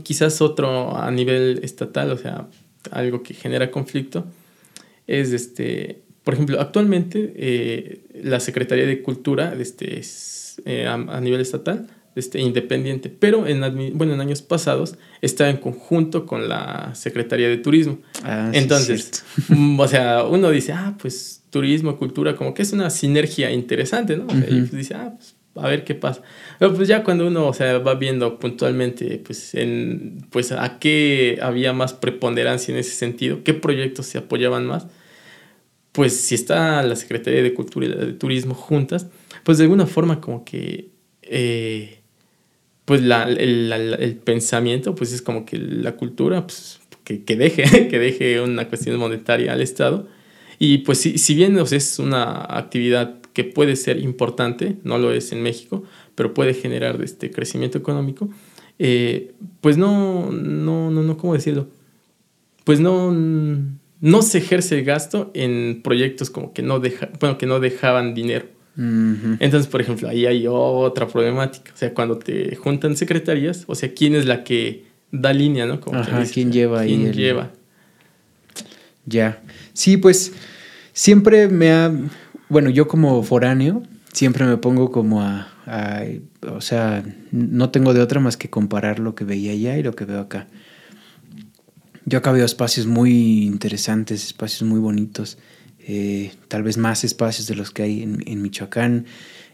quizás 0.03 0.41
otro 0.41 0.97
a 0.97 1.09
nivel 1.11 1.61
estatal, 1.63 2.11
o 2.11 2.17
sea, 2.17 2.49
algo 2.91 3.23
que 3.23 3.33
genera 3.33 3.71
conflicto, 3.71 4.25
es, 5.07 5.31
este, 5.31 6.01
por 6.23 6.33
ejemplo, 6.33 6.59
actualmente 6.59 7.33
eh, 7.35 8.01
la 8.23 8.39
Secretaría 8.39 8.85
de 8.85 9.01
Cultura 9.01 9.55
este, 9.57 9.99
es 9.99 10.61
eh, 10.65 10.85
a, 10.85 11.21
nivel 11.21 11.39
estatal, 11.39 11.87
este, 12.15 12.41
independiente, 12.41 13.09
pero 13.09 13.47
en, 13.47 13.61
bueno, 13.97 14.13
en 14.13 14.19
años 14.19 14.41
pasados 14.41 14.95
estaba 15.21 15.49
en 15.49 15.57
conjunto 15.57 16.25
con 16.25 16.49
la 16.49 16.93
Secretaría 16.95 17.47
de 17.47 17.57
Turismo. 17.57 17.99
Ah, 18.23 18.51
Entonces, 18.53 19.23
o 19.77 19.87
sea, 19.87 20.25
uno 20.25 20.49
dice, 20.49 20.73
ah, 20.73 20.97
pues 20.99 21.43
turismo, 21.49 21.97
cultura, 21.97 22.35
como 22.35 22.53
que 22.53 22.63
es 22.63 22.73
una 22.73 22.89
sinergia 22.89 23.51
interesante, 23.51 24.17
¿no? 24.17 24.25
Y 24.25 24.41
pues 24.41 24.71
dice, 24.71 24.95
ah, 24.95 25.13
pues 25.15 25.36
a 25.59 25.67
ver 25.67 25.83
qué 25.83 25.95
pasa. 25.95 26.21
Pero 26.59 26.73
pues 26.73 26.87
ya 26.87 27.03
cuando 27.03 27.27
uno, 27.27 27.47
o 27.47 27.53
sea, 27.53 27.79
va 27.79 27.95
viendo 27.95 28.39
puntualmente, 28.39 29.21
pues, 29.25 29.55
en, 29.55 30.25
pues 30.29 30.51
a 30.51 30.79
qué 30.79 31.39
había 31.41 31.73
más 31.73 31.93
preponderancia 31.93 32.73
en 32.73 32.79
ese 32.79 32.91
sentido, 32.91 33.43
qué 33.43 33.53
proyectos 33.53 34.05
se 34.07 34.17
apoyaban 34.17 34.65
más, 34.65 34.87
pues 35.91 36.15
si 36.15 36.35
está 36.35 36.83
la 36.83 36.95
Secretaría 36.95 37.41
de 37.41 37.53
Cultura 37.53 37.87
y 37.87 37.89
la 37.89 37.95
de 37.95 38.13
Turismo 38.13 38.53
juntas, 38.53 39.07
pues 39.43 39.57
de 39.57 39.63
alguna 39.63 39.87
forma 39.87 40.21
como 40.21 40.45
que, 40.45 40.89
eh, 41.23 42.01
pues 42.85 43.01
la, 43.01 43.23
el, 43.23 44.21
pensamiento, 44.23 44.95
pues 44.95 45.11
es 45.11 45.21
como 45.21 45.45
que 45.45 45.57
la 45.57 45.95
cultura, 45.95 46.45
pues 46.45 46.79
que, 47.03 47.23
que, 47.23 47.35
deje, 47.35 47.87
que 47.89 47.99
deje 47.99 48.41
una 48.41 48.67
cuestión 48.67 48.97
monetaria 48.97 49.53
al 49.53 49.61
Estado. 49.61 50.07
Y 50.59 50.79
pues 50.79 50.99
si, 50.99 51.17
si 51.17 51.35
bien 51.35 51.57
es 51.57 51.99
una 51.99 52.45
actividad 52.57 53.19
que 53.37 53.43
puede 53.43 53.75
ser 53.75 53.99
importante, 53.99 54.77
no 54.83 54.97
lo 54.97 55.11
es 55.11 55.31
en 55.31 55.43
México, 55.43 55.83
pero 56.15 56.33
puede 56.33 56.55
generar 56.55 56.99
este 57.03 57.29
crecimiento 57.29 57.77
económico, 57.77 58.31
eh, 58.79 59.33
pues 59.61 59.77
no, 59.77 60.31
no, 60.31 60.89
no, 60.89 61.03
no, 61.03 61.17
¿cómo 61.17 61.35
decirlo? 61.35 61.67
Pues 62.63 62.79
no, 62.79 63.11
no 63.11 64.21
se 64.23 64.39
ejerce 64.39 64.79
el 64.79 64.85
gasto 64.85 65.29
en 65.35 65.81
proyectos 65.83 66.31
como 66.31 66.51
que 66.51 66.63
no, 66.63 66.79
deja, 66.79 67.11
bueno, 67.19 67.37
que 67.37 67.45
no 67.45 67.59
dejaban 67.59 68.15
dinero. 68.15 68.47
Entonces, 68.75 69.67
por 69.67 69.81
ejemplo, 69.81 70.09
ahí 70.09 70.25
hay 70.25 70.47
otra 70.49 71.07
problemática. 71.07 71.71
O 71.75 71.77
sea, 71.77 71.93
cuando 71.93 72.17
te 72.17 72.55
juntan 72.55 72.97
secretarías, 72.97 73.65
o 73.67 73.75
sea, 73.75 73.93
¿quién 73.93 74.15
es 74.15 74.25
la 74.25 74.43
que 74.43 74.85
da 75.11 75.31
línea, 75.31 75.67
no? 75.67 75.79
Como 75.79 75.99
Ajá, 75.99 76.23
¿quién 76.33 76.51
lleva 76.51 76.79
ahí? 76.79 76.95
¿Quién 76.95 77.13
lleva? 77.13 77.51
Ya. 79.05 79.43
Sí, 79.73 79.97
pues 79.97 80.33
siempre 80.97 81.47
me 81.47 81.71
ha. 81.71 81.91
Bueno, 82.49 82.69
yo 82.69 82.87
como 82.87 83.21
foráneo, 83.23 83.83
siempre 84.13 84.45
me 84.45 84.55
pongo 84.55 84.89
como 84.89 85.21
a, 85.21 85.51
o 86.49 86.61
sea, 86.61 87.03
no 87.31 87.71
tengo 87.71 87.93
de 87.93 87.99
otra 87.99 88.21
más 88.21 88.37
que 88.37 88.49
comparar 88.49 88.99
lo 88.99 89.15
que 89.15 89.25
veía 89.25 89.51
allá 89.51 89.77
y 89.77 89.83
lo 89.83 89.93
que 89.93 90.05
veo 90.05 90.21
acá. 90.21 90.47
Yo 92.05 92.19
acá 92.19 92.31
veo 92.31 92.45
espacios 92.45 92.87
muy 92.87 93.43
interesantes, 93.43 94.25
espacios 94.25 94.63
muy 94.63 94.79
bonitos, 94.79 95.37
eh, 95.79 96.31
tal 96.47 96.63
vez 96.63 96.77
más 96.77 97.03
espacios 97.03 97.47
de 97.47 97.55
los 97.55 97.71
que 97.71 97.83
hay 97.83 98.03
en, 98.03 98.41
Michoacán, 98.41 99.07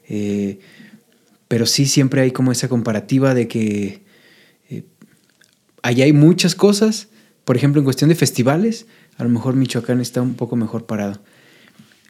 eh, 0.07 0.59
pero 1.47 1.65
sí 1.65 1.87
siempre 1.87 2.21
hay 2.21 2.29
como 2.31 2.51
esa 2.51 2.67
comparativa 2.67 3.33
de 3.33 3.47
que 3.47 4.03
eh, 4.69 4.83
allá 5.81 6.05
hay 6.05 6.13
muchas 6.13 6.53
cosas, 6.53 7.07
por 7.43 7.57
ejemplo 7.57 7.81
en 7.81 7.85
cuestión 7.85 8.09
de 8.09 8.15
festivales, 8.15 8.85
a 9.17 9.23
lo 9.23 9.29
mejor 9.29 9.55
Michoacán 9.55 9.99
está 9.99 10.21
un 10.21 10.35
poco 10.35 10.55
mejor 10.55 10.85
parado 10.85 11.23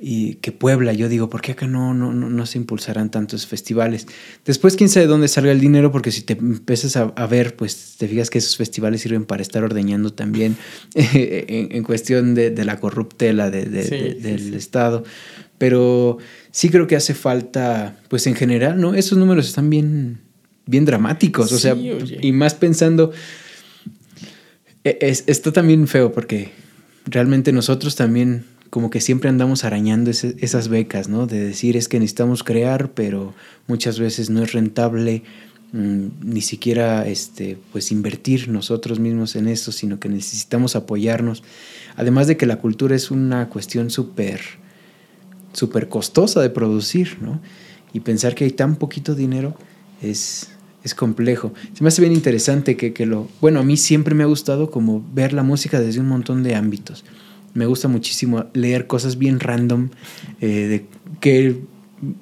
y 0.05 0.35
que 0.35 0.51
Puebla. 0.51 0.91
Yo 0.91 1.07
digo, 1.07 1.29
¿por 1.29 1.41
qué 1.41 1.53
acá 1.53 1.65
no, 1.65 1.93
no, 1.93 2.11
no, 2.11 2.45
se 2.45 2.57
impulsarán 2.57 3.09
tantos 3.09 3.47
festivales? 3.47 4.05
Después, 4.43 4.75
quién 4.75 4.89
sabe 4.89 5.05
de 5.05 5.09
dónde 5.09 5.29
salga 5.29 5.53
el 5.53 5.61
dinero, 5.61 5.93
porque 5.93 6.11
si 6.11 6.23
te 6.23 6.33
empiezas 6.33 6.97
a, 6.97 7.27
ver, 7.27 7.55
pues 7.55 7.95
te 7.97 8.09
fijas 8.09 8.29
que 8.29 8.39
esos 8.39 8.57
festivales 8.57 8.99
sirven 8.99 9.23
para 9.23 9.41
estar 9.41 9.63
ordeñando 9.63 10.11
también 10.11 10.57
en, 10.93 11.83
cuestión 11.83 12.35
de, 12.35 12.65
la 12.65 12.81
corruptela 12.81 13.49
del 13.49 14.53
Estado. 14.53 15.05
Pero 15.57 16.17
sí 16.51 16.67
creo 16.67 16.85
que 16.85 16.97
hace 16.97 17.13
falta, 17.13 17.97
pues 18.09 18.27
en 18.27 18.35
general, 18.35 18.81
¿no? 18.81 18.95
Esos 18.95 19.17
números 19.17 19.47
están 19.47 19.69
bien, 19.69 20.19
bien 20.65 20.83
dramáticos, 20.83 21.53
o 21.53 21.57
sea, 21.57 21.77
y 21.77 22.31
más 22.33 22.55
pensando, 22.55 23.13
e, 24.83 24.97
es, 24.99 25.23
está 25.27 25.53
también 25.53 25.87
feo 25.87 26.11
porque 26.11 26.51
realmente 27.05 27.53
nosotros 27.53 27.95
también 27.95 28.43
como 28.73 28.89
que 28.89 29.01
siempre 29.01 29.29
andamos 29.29 29.65
arañando 29.65 30.09
esas 30.09 30.67
becas, 30.67 31.07
¿no? 31.07 31.27
De 31.27 31.39
decir 31.39 31.77
es 31.77 31.87
que 31.87 31.99
necesitamos 31.99 32.41
crear, 32.41 32.89
pero 32.93 33.35
muchas 33.67 33.99
veces 33.99 34.31
no 34.31 34.41
es 34.41 34.51
rentable 34.51 35.21
mm, 35.73 36.07
ni 36.23 36.41
siquiera 36.41 37.07
este, 37.07 37.59
pues 37.71 37.91
invertir 37.91 38.49
nosotros 38.49 38.99
mismos 38.99 39.35
en 39.35 39.47
eso, 39.47 39.71
sino 39.71 39.99
que 39.99 40.09
necesitamos 40.09 40.75
apoyarnos. 40.75 41.43
Además 41.97 42.25
de 42.25 42.35
que 42.35 42.47
la 42.47 42.55
cultura 42.55 42.95
es 42.95 43.11
una 43.11 43.47
cuestión 43.47 43.91
súper, 43.91 44.41
súper 45.51 45.87
costosa 45.87 46.41
de 46.41 46.49
producir, 46.49 47.19
¿no? 47.21 47.41
Y 47.93 47.99
pensar 47.99 48.33
que 48.33 48.45
hay 48.45 48.51
tan 48.53 48.77
poquito 48.77 49.13
dinero 49.13 49.55
es, 50.01 50.49
es 50.83 50.95
complejo. 50.95 51.53
Se 51.75 51.83
me 51.83 51.89
hace 51.89 52.01
bien 52.01 52.13
interesante 52.13 52.75
que, 52.75 52.91
que, 52.91 53.05
lo... 53.05 53.29
Bueno, 53.39 53.59
a 53.59 53.63
mí 53.63 53.77
siempre 53.77 54.15
me 54.15 54.23
ha 54.23 54.25
gustado 54.25 54.71
como 54.71 55.05
ver 55.13 55.31
la 55.31 55.43
música 55.43 55.79
desde 55.79 55.99
un 55.99 56.07
montón 56.07 56.41
de 56.41 56.55
ámbitos 56.55 57.05
me 57.53 57.65
gusta 57.65 57.87
muchísimo 57.87 58.45
leer 58.53 58.87
cosas 58.87 59.17
bien 59.17 59.39
random 59.39 59.89
eh, 60.41 60.47
de, 60.47 60.85
que 61.19 61.61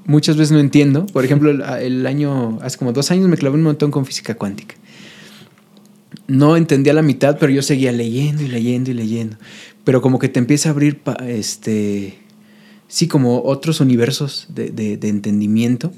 muchas 0.06 0.38
veces 0.38 0.52
no 0.52 0.60
entiendo. 0.60 1.06
Por 1.08 1.26
ejemplo, 1.26 1.52
el, 1.52 2.06
año, 2.06 2.60
hace 2.62 2.78
como 2.78 2.94
dos 2.94 3.12
años 3.12 3.28
me 3.28 3.38
clavé 3.38 3.56
un 3.56 3.64
montón 3.64 3.92
con 3.92 4.06
física 4.06 4.36
cuántica. 4.36 4.76
No 6.28 6.56
entendía 6.58 6.94
la 6.94 7.02
mitad, 7.02 7.38
pero 7.40 7.52
yo 7.52 7.62
seguía 7.62 7.92
leyendo 7.92 8.44
y 8.44 8.48
leyendo 8.48 8.92
y 8.92 8.94
leyendo. 8.94 9.38
Pero 9.84 10.02
como 10.02 10.20
que 10.20 10.30
te 10.30 10.40
empieza 10.40 10.70
a 10.70 10.72
abrir, 10.72 11.02
este, 11.28 12.20
sí, 12.88 13.08
como 13.08 13.44
otros 13.44 13.80
universos 13.80 14.48
de, 14.50 14.70
de, 14.70 15.10
entendimiento. 15.10 15.92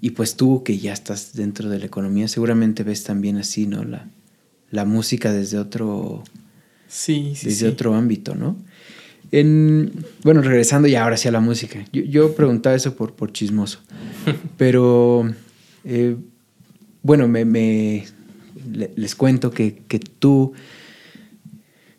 Y 0.00 0.10
pues 0.10 0.36
tú 0.36 0.62
que 0.62 0.78
ya 0.78 0.92
estás 0.92 1.32
dentro 1.34 1.68
de 1.68 1.78
la 1.78 1.86
economía, 1.86 2.28
seguramente 2.28 2.84
ves 2.84 3.02
también 3.02 3.38
así, 3.38 3.66
¿no? 3.66 3.82
La, 3.84 4.08
la 4.70 4.84
música 4.84 5.32
desde 5.32 5.58
otro, 5.58 6.22
sí, 6.86 7.32
sí, 7.34 7.46
desde 7.46 7.68
otro 7.68 7.94
ámbito, 7.94 8.34
¿no? 8.34 8.56
En, 9.32 9.92
bueno, 10.22 10.42
regresando 10.42 10.88
ya 10.88 11.04
ahora 11.04 11.16
sí 11.16 11.28
a 11.28 11.32
la 11.32 11.40
música. 11.40 11.84
Yo, 11.92 12.34
preguntaba 12.34 12.76
eso 12.76 12.94
por, 12.94 13.14
por 13.14 13.32
chismoso. 13.32 13.80
Pero, 14.56 15.28
eh, 15.84 16.16
bueno, 17.02 17.28
me, 17.28 18.04
les 18.96 19.14
cuento 19.14 19.50
que, 19.50 20.00
tú 20.18 20.52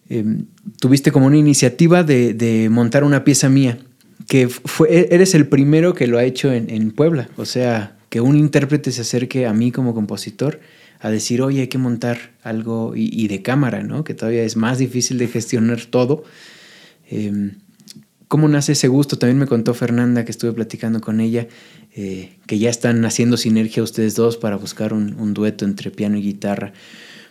em, 0.10 0.46
tuviste 0.80 1.12
como 1.12 1.26
una 1.26 1.38
iniciativa 1.38 2.04
de, 2.04 2.68
montar 2.72 3.04
una 3.04 3.24
pieza 3.24 3.50
mía, 3.50 3.80
que 4.28 4.48
fue, 4.50 4.94
e-, 4.94 5.16
eres 5.16 5.36
el 5.36 5.48
primero 5.48 5.94
que 5.94 6.08
lo 6.08 6.18
ha 6.18 6.24
hecho 6.24 6.52
en, 6.52 6.92
Puebla. 6.92 7.30
O 7.38 7.46
sea, 7.46 7.98
que 8.10 8.22
un 8.22 8.38
intérprete 8.38 8.92
se 8.92 9.02
acerque 9.02 9.46
a 9.46 9.54
mí 9.54 9.72
como 9.72 9.94
compositor 9.94 10.60
a 11.00 11.10
decir, 11.10 11.42
oye, 11.42 11.62
hay 11.62 11.68
que 11.68 11.78
montar 11.78 12.32
algo 12.42 12.96
y, 12.96 13.10
y 13.14 13.28
de 13.28 13.42
cámara, 13.42 13.84
¿no? 13.84 14.04
Que 14.04 14.14
todavía 14.14 14.44
es 14.44 14.56
más 14.56 14.80
difícil 14.80 15.18
de 15.18 15.28
gestionar 15.28 15.86
todo. 15.86 16.24
Em, 17.10 17.52
¿Cómo 18.28 18.50
nace 18.50 18.74
ese 18.74 18.90
gusto? 18.90 19.18
También 19.18 19.40
me 19.40 19.48
contó 19.48 19.74
Fernanda, 19.74 20.26
que 20.26 20.32
estuve 20.32 20.52
platicando 20.52 21.00
con 21.00 21.22
ella, 21.22 21.48
eh, 21.96 22.32
que 22.46 22.60
ya 22.60 22.70
están 22.70 23.06
haciendo 23.06 23.38
sinergia 23.38 23.82
ustedes 23.82 24.16
dos 24.16 24.36
para 24.36 24.58
buscar 24.58 24.92
un, 24.92 25.34
dueto 25.34 25.64
entre 25.64 25.92
piano 25.92 26.18
y 26.18 26.22
guitarra. 26.22 26.74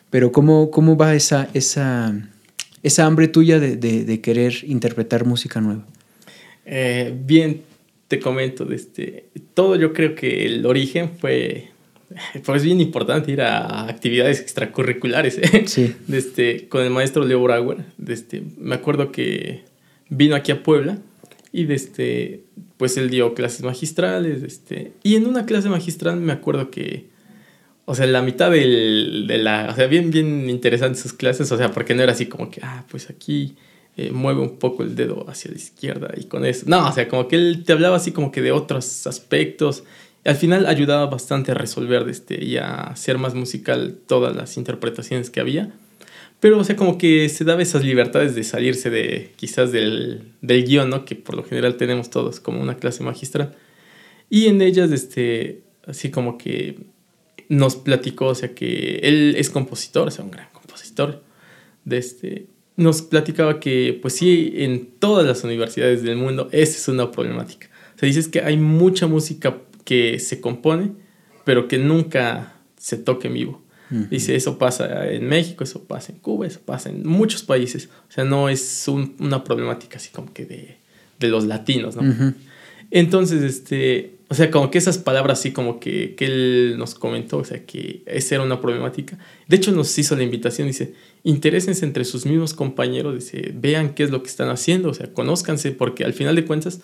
Pero 0.08 0.32
¿cómo, 0.32 0.70
cómo 0.70 0.96
va 0.96 1.14
esa, 1.14 1.50
esa, 1.52 2.14
esa 2.82 3.04
hambre 3.04 3.28
tuya 3.28 3.60
de, 3.60 4.20
querer 4.22 4.54
interpretar 4.62 5.26
música 5.26 5.60
nueva? 5.60 5.84
Eh, 6.64 7.14
bien, 7.24 7.60
te 8.08 8.18
comento, 8.18 8.72
este, 8.72 9.26
todo 9.52 9.76
yo 9.76 9.92
creo 9.92 10.14
que 10.14 10.46
el 10.46 10.64
origen 10.64 11.10
fue 11.18 11.68
pues 12.44 12.62
bien 12.62 12.80
importante 12.80 13.32
ir 13.32 13.42
a 13.42 13.88
actividades 13.88 14.40
extracurriculares 14.40 15.38
¿eh? 15.38 15.64
sí. 15.66 15.94
este, 16.12 16.68
con 16.68 16.82
el 16.82 16.90
maestro 16.90 17.24
Leo 17.24 17.42
Brauer. 17.42 17.78
Este, 18.06 18.42
me 18.58 18.74
acuerdo 18.74 19.12
que 19.12 19.64
vino 20.08 20.36
aquí 20.36 20.52
a 20.52 20.62
Puebla 20.62 20.98
y 21.52 21.70
este, 21.72 22.44
pues 22.76 22.96
él 22.96 23.10
dio 23.10 23.34
clases 23.34 23.62
magistrales. 23.62 24.42
Este, 24.42 24.92
y 25.02 25.16
en 25.16 25.26
una 25.26 25.46
clase 25.46 25.68
magistral 25.68 26.16
me 26.20 26.32
acuerdo 26.32 26.70
que, 26.70 27.06
o 27.84 27.94
sea, 27.94 28.06
la 28.06 28.22
mitad 28.22 28.50
del, 28.50 29.26
de 29.26 29.38
la, 29.38 29.68
o 29.70 29.74
sea, 29.74 29.86
bien, 29.86 30.10
bien 30.10 30.50
interesantes 30.50 31.00
sus 31.00 31.12
clases, 31.12 31.50
o 31.52 31.56
sea, 31.56 31.70
porque 31.72 31.94
no 31.94 32.02
era 32.02 32.12
así 32.12 32.26
como 32.26 32.50
que, 32.50 32.60
ah, 32.62 32.84
pues 32.90 33.10
aquí 33.10 33.56
eh, 33.96 34.10
mueve 34.10 34.42
un 34.42 34.58
poco 34.58 34.82
el 34.82 34.94
dedo 34.94 35.24
hacia 35.30 35.50
la 35.50 35.56
izquierda 35.56 36.12
y 36.16 36.24
con 36.24 36.44
eso. 36.44 36.64
No, 36.68 36.86
o 36.86 36.92
sea, 36.92 37.08
como 37.08 37.28
que 37.28 37.36
él 37.36 37.64
te 37.64 37.72
hablaba 37.72 37.96
así 37.96 38.12
como 38.12 38.30
que 38.30 38.42
de 38.42 38.52
otros 38.52 39.06
aspectos 39.06 39.84
al 40.26 40.36
final 40.36 40.66
ayudaba 40.66 41.06
bastante 41.06 41.52
a 41.52 41.54
resolver 41.54 42.08
este, 42.08 42.44
y 42.44 42.56
a 42.56 42.74
hacer 42.74 43.18
más 43.18 43.34
musical 43.34 43.98
todas 44.06 44.34
las 44.34 44.56
interpretaciones 44.56 45.30
que 45.30 45.40
había. 45.40 45.72
Pero, 46.40 46.58
o 46.58 46.64
sea, 46.64 46.76
como 46.76 46.98
que 46.98 47.28
se 47.28 47.44
daba 47.44 47.62
esas 47.62 47.84
libertades 47.84 48.34
de 48.34 48.44
salirse 48.44 48.90
de 48.90 49.32
quizás 49.36 49.72
del, 49.72 50.32
del 50.42 50.64
guion, 50.64 50.90
¿no? 50.90 51.04
Que 51.04 51.14
por 51.14 51.34
lo 51.34 51.44
general 51.44 51.76
tenemos 51.76 52.10
todos 52.10 52.40
como 52.40 52.60
una 52.60 52.76
clase 52.76 53.02
magistral. 53.02 53.54
Y 54.28 54.46
en 54.46 54.60
ellas, 54.60 54.90
este, 54.92 55.62
así 55.86 56.10
como 56.10 56.36
que 56.36 56.78
nos 57.48 57.76
platicó, 57.76 58.26
o 58.26 58.34
sea, 58.34 58.54
que 58.54 59.00
él 59.02 59.34
es 59.38 59.50
compositor, 59.50 60.08
o 60.08 60.10
sea, 60.10 60.24
un 60.24 60.30
gran 60.30 60.48
compositor. 60.52 61.22
De 61.84 61.98
este, 61.98 62.46
nos 62.76 63.00
platicaba 63.02 63.60
que, 63.60 63.98
pues 64.02 64.14
sí, 64.14 64.52
en 64.56 64.86
todas 64.98 65.26
las 65.26 65.44
universidades 65.44 66.02
del 66.02 66.16
mundo, 66.16 66.48
esa 66.52 66.76
es 66.76 66.88
una 66.88 67.10
problemática. 67.10 67.68
O 67.94 67.98
sea, 67.98 68.06
dices 68.06 68.28
que 68.28 68.40
hay 68.40 68.58
mucha 68.58 69.06
música 69.06 69.56
que 69.86 70.18
se 70.18 70.42
compone, 70.42 70.92
pero 71.44 71.68
que 71.68 71.78
nunca 71.78 72.52
se 72.76 72.98
toque 72.98 73.28
en 73.28 73.34
vivo. 73.34 73.62
Dice, 73.88 74.34
eso 74.34 74.58
pasa 74.58 75.08
en 75.08 75.28
México, 75.28 75.62
eso 75.62 75.84
pasa 75.84 76.12
en 76.12 76.18
Cuba, 76.18 76.44
eso 76.48 76.60
pasa 76.64 76.90
en 76.90 77.06
muchos 77.06 77.44
países. 77.44 77.88
O 78.08 78.12
sea, 78.12 78.24
no 78.24 78.48
es 78.48 78.86
una 78.88 79.44
problemática 79.44 79.98
así 79.98 80.10
como 80.10 80.34
que 80.34 80.44
de, 80.44 80.76
de 81.20 81.28
los 81.28 81.44
latinos, 81.44 81.94
¿no? 81.94 82.34
Entonces, 82.90 83.42
este, 83.42 84.16
o 84.28 84.34
sea, 84.34 84.50
como 84.50 84.72
que 84.72 84.78
esas 84.78 84.98
palabras 84.98 85.38
así 85.38 85.52
como 85.52 85.78
que, 85.78 86.16
que 86.16 86.24
él 86.24 86.74
nos 86.78 86.96
comentó, 86.96 87.38
o 87.38 87.44
sea, 87.44 87.64
que 87.64 88.02
esa 88.06 88.34
era 88.34 88.44
una 88.44 88.60
problemática. 88.60 89.18
De 89.46 89.56
hecho, 89.56 89.70
nos 89.70 89.96
hizo 89.98 90.16
la 90.16 90.24
invitación, 90.24 90.66
dice, 90.66 90.94
interésense 91.22 91.84
entre 91.84 92.04
sus 92.04 92.26
mismos 92.26 92.54
compañeros, 92.54 93.14
dice, 93.14 93.52
vean 93.54 93.94
qué 93.94 94.02
es 94.02 94.10
lo 94.10 94.22
que 94.22 94.28
están 94.28 94.48
haciendo, 94.48 94.90
o 94.90 94.94
sea, 94.94 95.12
conózcanse, 95.12 95.70
porque 95.70 96.04
al 96.04 96.12
final 96.12 96.34
de 96.34 96.44
cuentas, 96.44 96.80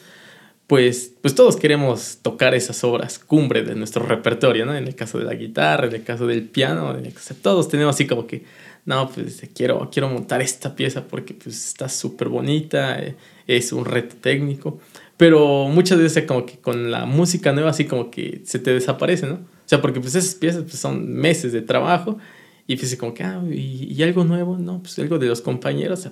pues, 0.72 1.12
pues 1.20 1.34
todos 1.34 1.56
queremos 1.56 2.20
tocar 2.22 2.54
esas 2.54 2.82
obras 2.82 3.18
cumbre 3.18 3.62
de 3.62 3.74
nuestro 3.74 4.06
repertorio, 4.06 4.64
¿no? 4.64 4.74
En 4.74 4.88
el 4.88 4.94
caso 4.94 5.18
de 5.18 5.24
la 5.24 5.34
guitarra, 5.34 5.86
en 5.86 5.96
el 5.96 6.02
caso 6.02 6.26
del 6.26 6.44
piano, 6.44 6.96
todos 7.42 7.68
tenemos 7.68 7.94
así 7.94 8.06
como 8.06 8.26
que, 8.26 8.44
no, 8.86 9.10
pues 9.10 9.46
quiero, 9.54 9.90
quiero 9.92 10.08
montar 10.08 10.40
esta 10.40 10.74
pieza 10.74 11.06
porque 11.06 11.34
pues 11.34 11.62
está 11.62 11.90
súper 11.90 12.30
bonita, 12.30 12.98
eh, 13.02 13.16
es 13.46 13.70
un 13.74 13.84
reto 13.84 14.16
técnico, 14.18 14.80
pero 15.18 15.68
muchas 15.68 15.98
veces 15.98 16.24
como 16.24 16.46
que 16.46 16.56
con 16.56 16.90
la 16.90 17.04
música 17.04 17.52
nueva 17.52 17.68
así 17.68 17.84
como 17.84 18.10
que 18.10 18.40
se 18.46 18.58
te 18.58 18.72
desaparece, 18.72 19.26
¿no? 19.26 19.34
O 19.34 19.66
sea, 19.66 19.82
porque 19.82 20.00
pues 20.00 20.14
esas 20.14 20.34
piezas 20.36 20.62
pues, 20.62 20.78
son 20.78 21.06
meses 21.06 21.52
de 21.52 21.60
trabajo 21.60 22.16
y 22.66 22.76
pues 22.76 22.96
como 22.96 23.12
que, 23.12 23.24
ah, 23.24 23.42
y, 23.46 24.02
algo 24.02 24.24
nuevo, 24.24 24.56
¿no? 24.56 24.80
Pues 24.80 24.98
algo 24.98 25.18
de 25.18 25.26
los 25.26 25.42
compañeros, 25.42 26.08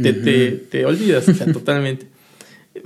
te, 0.00 0.12
te, 0.12 0.52
te 0.52 0.86
olvidas, 0.86 1.28
o 1.28 1.34
sea, 1.34 1.46
totalmente. 1.52 2.16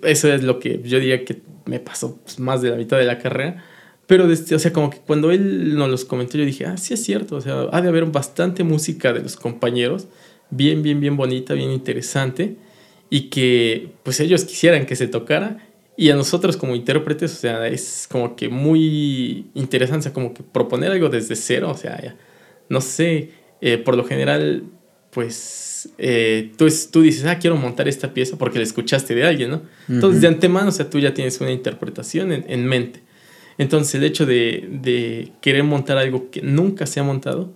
Eso 0.02 0.32
es 0.32 0.42
lo 0.42 0.58
que 0.58 0.80
yo 0.84 0.98
diría 0.98 1.24
que 1.24 1.42
me 1.66 1.80
pasó 1.80 2.18
pues, 2.22 2.38
más 2.38 2.62
de 2.62 2.70
la 2.70 2.76
mitad 2.76 2.98
de 2.98 3.04
la 3.04 3.18
carrera. 3.18 3.64
Pero, 4.06 4.26
desde, 4.26 4.54
o 4.56 4.58
sea, 4.58 4.72
como 4.72 4.90
que 4.90 4.98
cuando 4.98 5.30
él 5.30 5.76
nos 5.76 5.88
los 5.88 6.04
comentó, 6.04 6.36
yo 6.36 6.44
dije, 6.44 6.66
ah, 6.66 6.76
sí 6.76 6.92
es 6.94 7.02
cierto, 7.02 7.36
o 7.36 7.40
sea, 7.40 7.68
ha 7.72 7.80
de 7.80 7.88
haber 7.88 8.04
bastante 8.06 8.64
música 8.64 9.12
de 9.12 9.20
los 9.20 9.36
compañeros, 9.36 10.08
bien, 10.50 10.82
bien, 10.82 11.00
bien 11.00 11.16
bonita, 11.16 11.54
bien 11.54 11.70
interesante, 11.70 12.56
y 13.10 13.30
que 13.30 13.92
pues 14.02 14.20
ellos 14.20 14.44
quisieran 14.44 14.86
que 14.86 14.96
se 14.96 15.06
tocara, 15.08 15.58
Y 15.96 16.10
a 16.10 16.16
nosotros 16.16 16.56
como 16.56 16.74
intérpretes, 16.74 17.32
o 17.32 17.36
sea, 17.36 17.66
es 17.68 18.08
como 18.10 18.34
que 18.34 18.48
muy 18.48 19.46
interesante, 19.54 20.00
o 20.00 20.02
sea, 20.02 20.12
como 20.12 20.32
que 20.34 20.42
proponer 20.42 20.90
algo 20.90 21.08
desde 21.10 21.36
cero, 21.36 21.70
o 21.70 21.76
sea, 21.76 22.16
no 22.68 22.80
sé, 22.80 23.30
eh, 23.60 23.78
por 23.78 23.96
lo 23.96 24.04
general, 24.04 24.64
pues 25.10 25.36
eh, 25.98 26.52
tú, 26.56 26.66
tú 26.90 27.02
dices, 27.02 27.24
ah, 27.26 27.38
quiero 27.38 27.56
montar 27.56 27.88
esta 27.88 28.12
pieza 28.14 28.36
porque 28.36 28.58
la 28.58 28.64
escuchaste 28.64 29.14
de 29.14 29.24
alguien, 29.24 29.50
¿no? 29.50 29.62
Entonces, 29.88 30.20
de 30.20 30.28
antemano, 30.28 30.68
o 30.68 30.72
sea, 30.72 30.88
tú 30.88 30.98
ya 30.98 31.14
tienes 31.14 31.40
una 31.40 31.50
interpretación 31.50 32.32
en, 32.32 32.44
en 32.48 32.66
mente. 32.66 33.02
Entonces, 33.58 33.94
el 33.96 34.04
hecho 34.04 34.26
de, 34.26 34.68
de, 34.70 35.32
querer 35.40 35.64
montar 35.64 35.98
algo 35.98 36.30
que 36.30 36.42
nunca 36.42 36.86
se 36.86 37.00
ha 37.00 37.02
montado, 37.02 37.54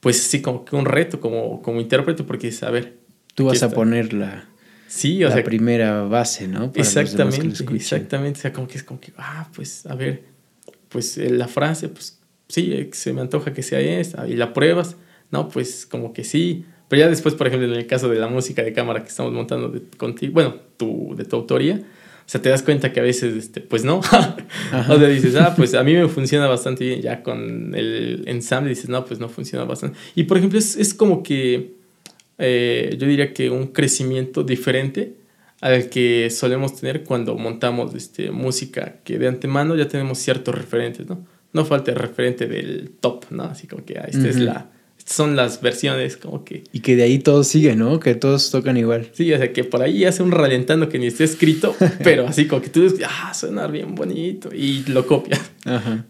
pues 0.00 0.22
sí, 0.22 0.42
como 0.42 0.64
que 0.64 0.76
un 0.76 0.84
reto 0.84 1.20
como, 1.20 1.62
como 1.62 1.80
intérprete, 1.80 2.22
porque 2.22 2.48
dices, 2.48 2.62
a 2.62 2.70
ver. 2.70 2.94
Tú 3.34 3.46
vas 3.46 3.62
a 3.62 3.70
poner 3.70 4.12
la, 4.12 4.48
sí, 4.86 5.22
o 5.24 5.28
la 5.28 5.42
primera 5.44 6.02
base, 6.02 6.48
¿no? 6.48 6.72
Para 6.72 6.82
exactamente, 6.82 7.64
exactamente. 7.74 8.38
O 8.38 8.42
sea, 8.42 8.52
como 8.52 8.66
que 8.66 8.78
es 8.78 8.84
como 8.84 9.00
que, 9.00 9.12
ah, 9.16 9.48
pues, 9.54 9.86
a 9.86 9.94
ver, 9.94 10.24
pues 10.88 11.18
eh, 11.18 11.30
la 11.30 11.48
frase, 11.48 11.88
pues 11.88 12.18
sí, 12.48 12.72
eh, 12.72 12.90
se 12.92 13.12
me 13.12 13.20
antoja 13.20 13.52
que 13.52 13.62
sea 13.62 13.80
esta, 13.80 14.26
y 14.26 14.34
la 14.34 14.52
pruebas, 14.52 14.96
no, 15.30 15.48
pues 15.48 15.86
como 15.86 16.12
que 16.12 16.24
sí. 16.24 16.64
Pero 16.88 17.00
ya 17.00 17.08
después, 17.08 17.34
por 17.34 17.46
ejemplo, 17.46 17.68
en 17.68 17.74
el 17.74 17.86
caso 17.86 18.08
de 18.08 18.18
la 18.18 18.28
música 18.28 18.62
de 18.62 18.72
cámara 18.72 19.02
que 19.02 19.08
estamos 19.08 19.32
montando 19.32 19.68
de, 19.68 19.82
contigo, 19.96 20.32
bueno, 20.32 20.56
tu, 20.76 21.14
de 21.16 21.24
tu 21.24 21.36
autoría, 21.36 21.76
o 22.28 22.30
sea, 22.30 22.42
te 22.42 22.50
das 22.50 22.62
cuenta 22.62 22.92
que 22.92 23.00
a 23.00 23.02
veces, 23.02 23.34
este, 23.34 23.62
pues 23.62 23.84
no. 23.84 23.98
o 24.88 24.98
sea, 24.98 25.08
dices, 25.08 25.34
ah, 25.36 25.54
pues 25.56 25.74
a 25.74 25.82
mí 25.82 25.94
me 25.94 26.08
funciona 26.08 26.46
bastante 26.46 26.84
bien. 26.84 27.00
Ya 27.00 27.22
con 27.22 27.74
el 27.74 28.24
ensamble 28.26 28.68
dices, 28.68 28.90
no, 28.90 29.04
pues 29.06 29.18
no 29.18 29.30
funciona 29.30 29.64
bastante. 29.64 29.98
Y 30.14 30.24
por 30.24 30.36
ejemplo, 30.36 30.58
es, 30.58 30.76
es 30.76 30.92
como 30.92 31.22
que 31.22 31.72
eh, 32.36 32.96
yo 32.98 33.06
diría 33.06 33.32
que 33.32 33.48
un 33.48 33.68
crecimiento 33.68 34.42
diferente 34.42 35.16
al 35.60 35.88
que 35.88 36.28
solemos 36.30 36.76
tener 36.76 37.02
cuando 37.02 37.34
montamos 37.36 37.94
este, 37.94 38.30
música, 38.30 38.96
que 39.04 39.18
de 39.18 39.26
antemano 39.26 39.74
ya 39.74 39.88
tenemos 39.88 40.18
ciertos 40.18 40.54
referentes, 40.54 41.08
¿no? 41.08 41.26
No 41.52 41.64
falta 41.64 41.90
el 41.90 41.96
referente 41.96 42.46
del 42.46 42.90
top, 43.00 43.24
¿no? 43.30 43.44
Así 43.44 43.66
como 43.66 43.84
que 43.84 43.98
ah, 43.98 44.04
esta 44.06 44.28
es 44.28 44.36
la 44.36 44.70
son 45.08 45.36
las 45.36 45.62
versiones 45.62 46.18
como 46.18 46.44
que... 46.44 46.64
Y 46.70 46.80
que 46.80 46.94
de 46.94 47.02
ahí 47.02 47.18
todo 47.18 47.42
sigue, 47.42 47.74
¿no? 47.74 47.98
Que 47.98 48.14
todos 48.14 48.50
tocan 48.50 48.76
igual. 48.76 49.08
Sí, 49.12 49.32
o 49.32 49.38
sea, 49.38 49.52
que 49.54 49.64
por 49.64 49.80
ahí 49.80 50.04
hace 50.04 50.22
un 50.22 50.30
ralentando 50.30 50.90
que 50.90 50.98
ni 50.98 51.06
esté 51.06 51.24
escrito, 51.24 51.74
pero 52.04 52.28
así 52.28 52.46
como 52.46 52.60
que 52.60 52.68
tú 52.68 52.82
dices, 52.82 53.00
ah, 53.08 53.32
suena 53.32 53.66
bien 53.68 53.94
bonito 53.94 54.50
y 54.54 54.84
lo 54.88 55.06
copias. 55.06 55.40
Ajá. 55.64 56.04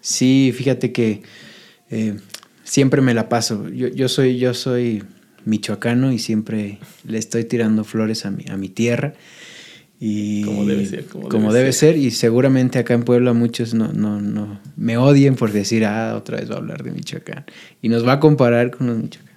Sí, 0.00 0.52
fíjate 0.56 0.90
que 0.90 1.22
eh, 1.90 2.16
siempre 2.64 3.00
me 3.00 3.14
la 3.14 3.28
paso. 3.28 3.68
Yo, 3.68 3.86
yo, 3.86 4.08
soy, 4.08 4.38
yo 4.38 4.54
soy 4.54 5.04
michoacano 5.44 6.12
y 6.12 6.18
siempre 6.18 6.78
le 7.06 7.18
estoy 7.18 7.44
tirando 7.44 7.84
flores 7.84 8.26
a 8.26 8.32
mi, 8.32 8.44
a 8.50 8.56
mi 8.56 8.68
tierra. 8.68 9.14
Y 10.02 10.42
como 10.44 10.64
debe 10.64 10.86
ser. 10.86 11.04
Como, 11.04 11.52
debe, 11.52 11.72
ser. 11.74 11.96
Y 11.96 12.10
seguramente 12.10 12.78
acá 12.78 12.94
en 12.94 13.02
Puebla 13.02 13.34
muchos 13.34 13.74
no, 13.74 13.92
no, 13.92 14.18
no 14.20 14.58
me 14.76 14.96
odien 14.96 15.36
por 15.36 15.52
decir, 15.52 15.84
ah, 15.84 16.16
otra 16.16 16.38
vez 16.38 16.50
va 16.50 16.54
a 16.54 16.58
hablar 16.58 16.82
de 16.82 16.90
Michoacán. 16.90 17.44
Y 17.82 17.90
nos 17.90 18.06
va 18.06 18.14
a 18.14 18.20
comparar 18.20 18.70
con 18.70 18.86
los 18.86 18.96
Michoacán. 18.96 19.34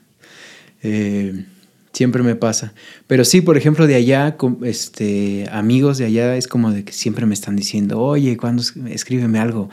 Eh, 0.81 1.45
siempre 1.93 2.23
me 2.23 2.35
pasa. 2.35 2.73
Pero 3.07 3.23
sí, 3.23 3.41
por 3.41 3.57
ejemplo, 3.57 3.87
de 3.87 3.95
allá, 3.95 4.37
este, 4.63 5.47
amigos 5.51 5.97
de 5.97 6.05
allá, 6.05 6.35
es 6.35 6.47
como 6.47 6.71
de 6.71 6.83
que 6.83 6.91
siempre 6.91 7.25
me 7.25 7.33
están 7.33 7.55
diciendo, 7.55 7.99
oye, 7.99 8.35
¿cuándo 8.35 8.63
escríbeme 8.89 9.39
algo? 9.39 9.69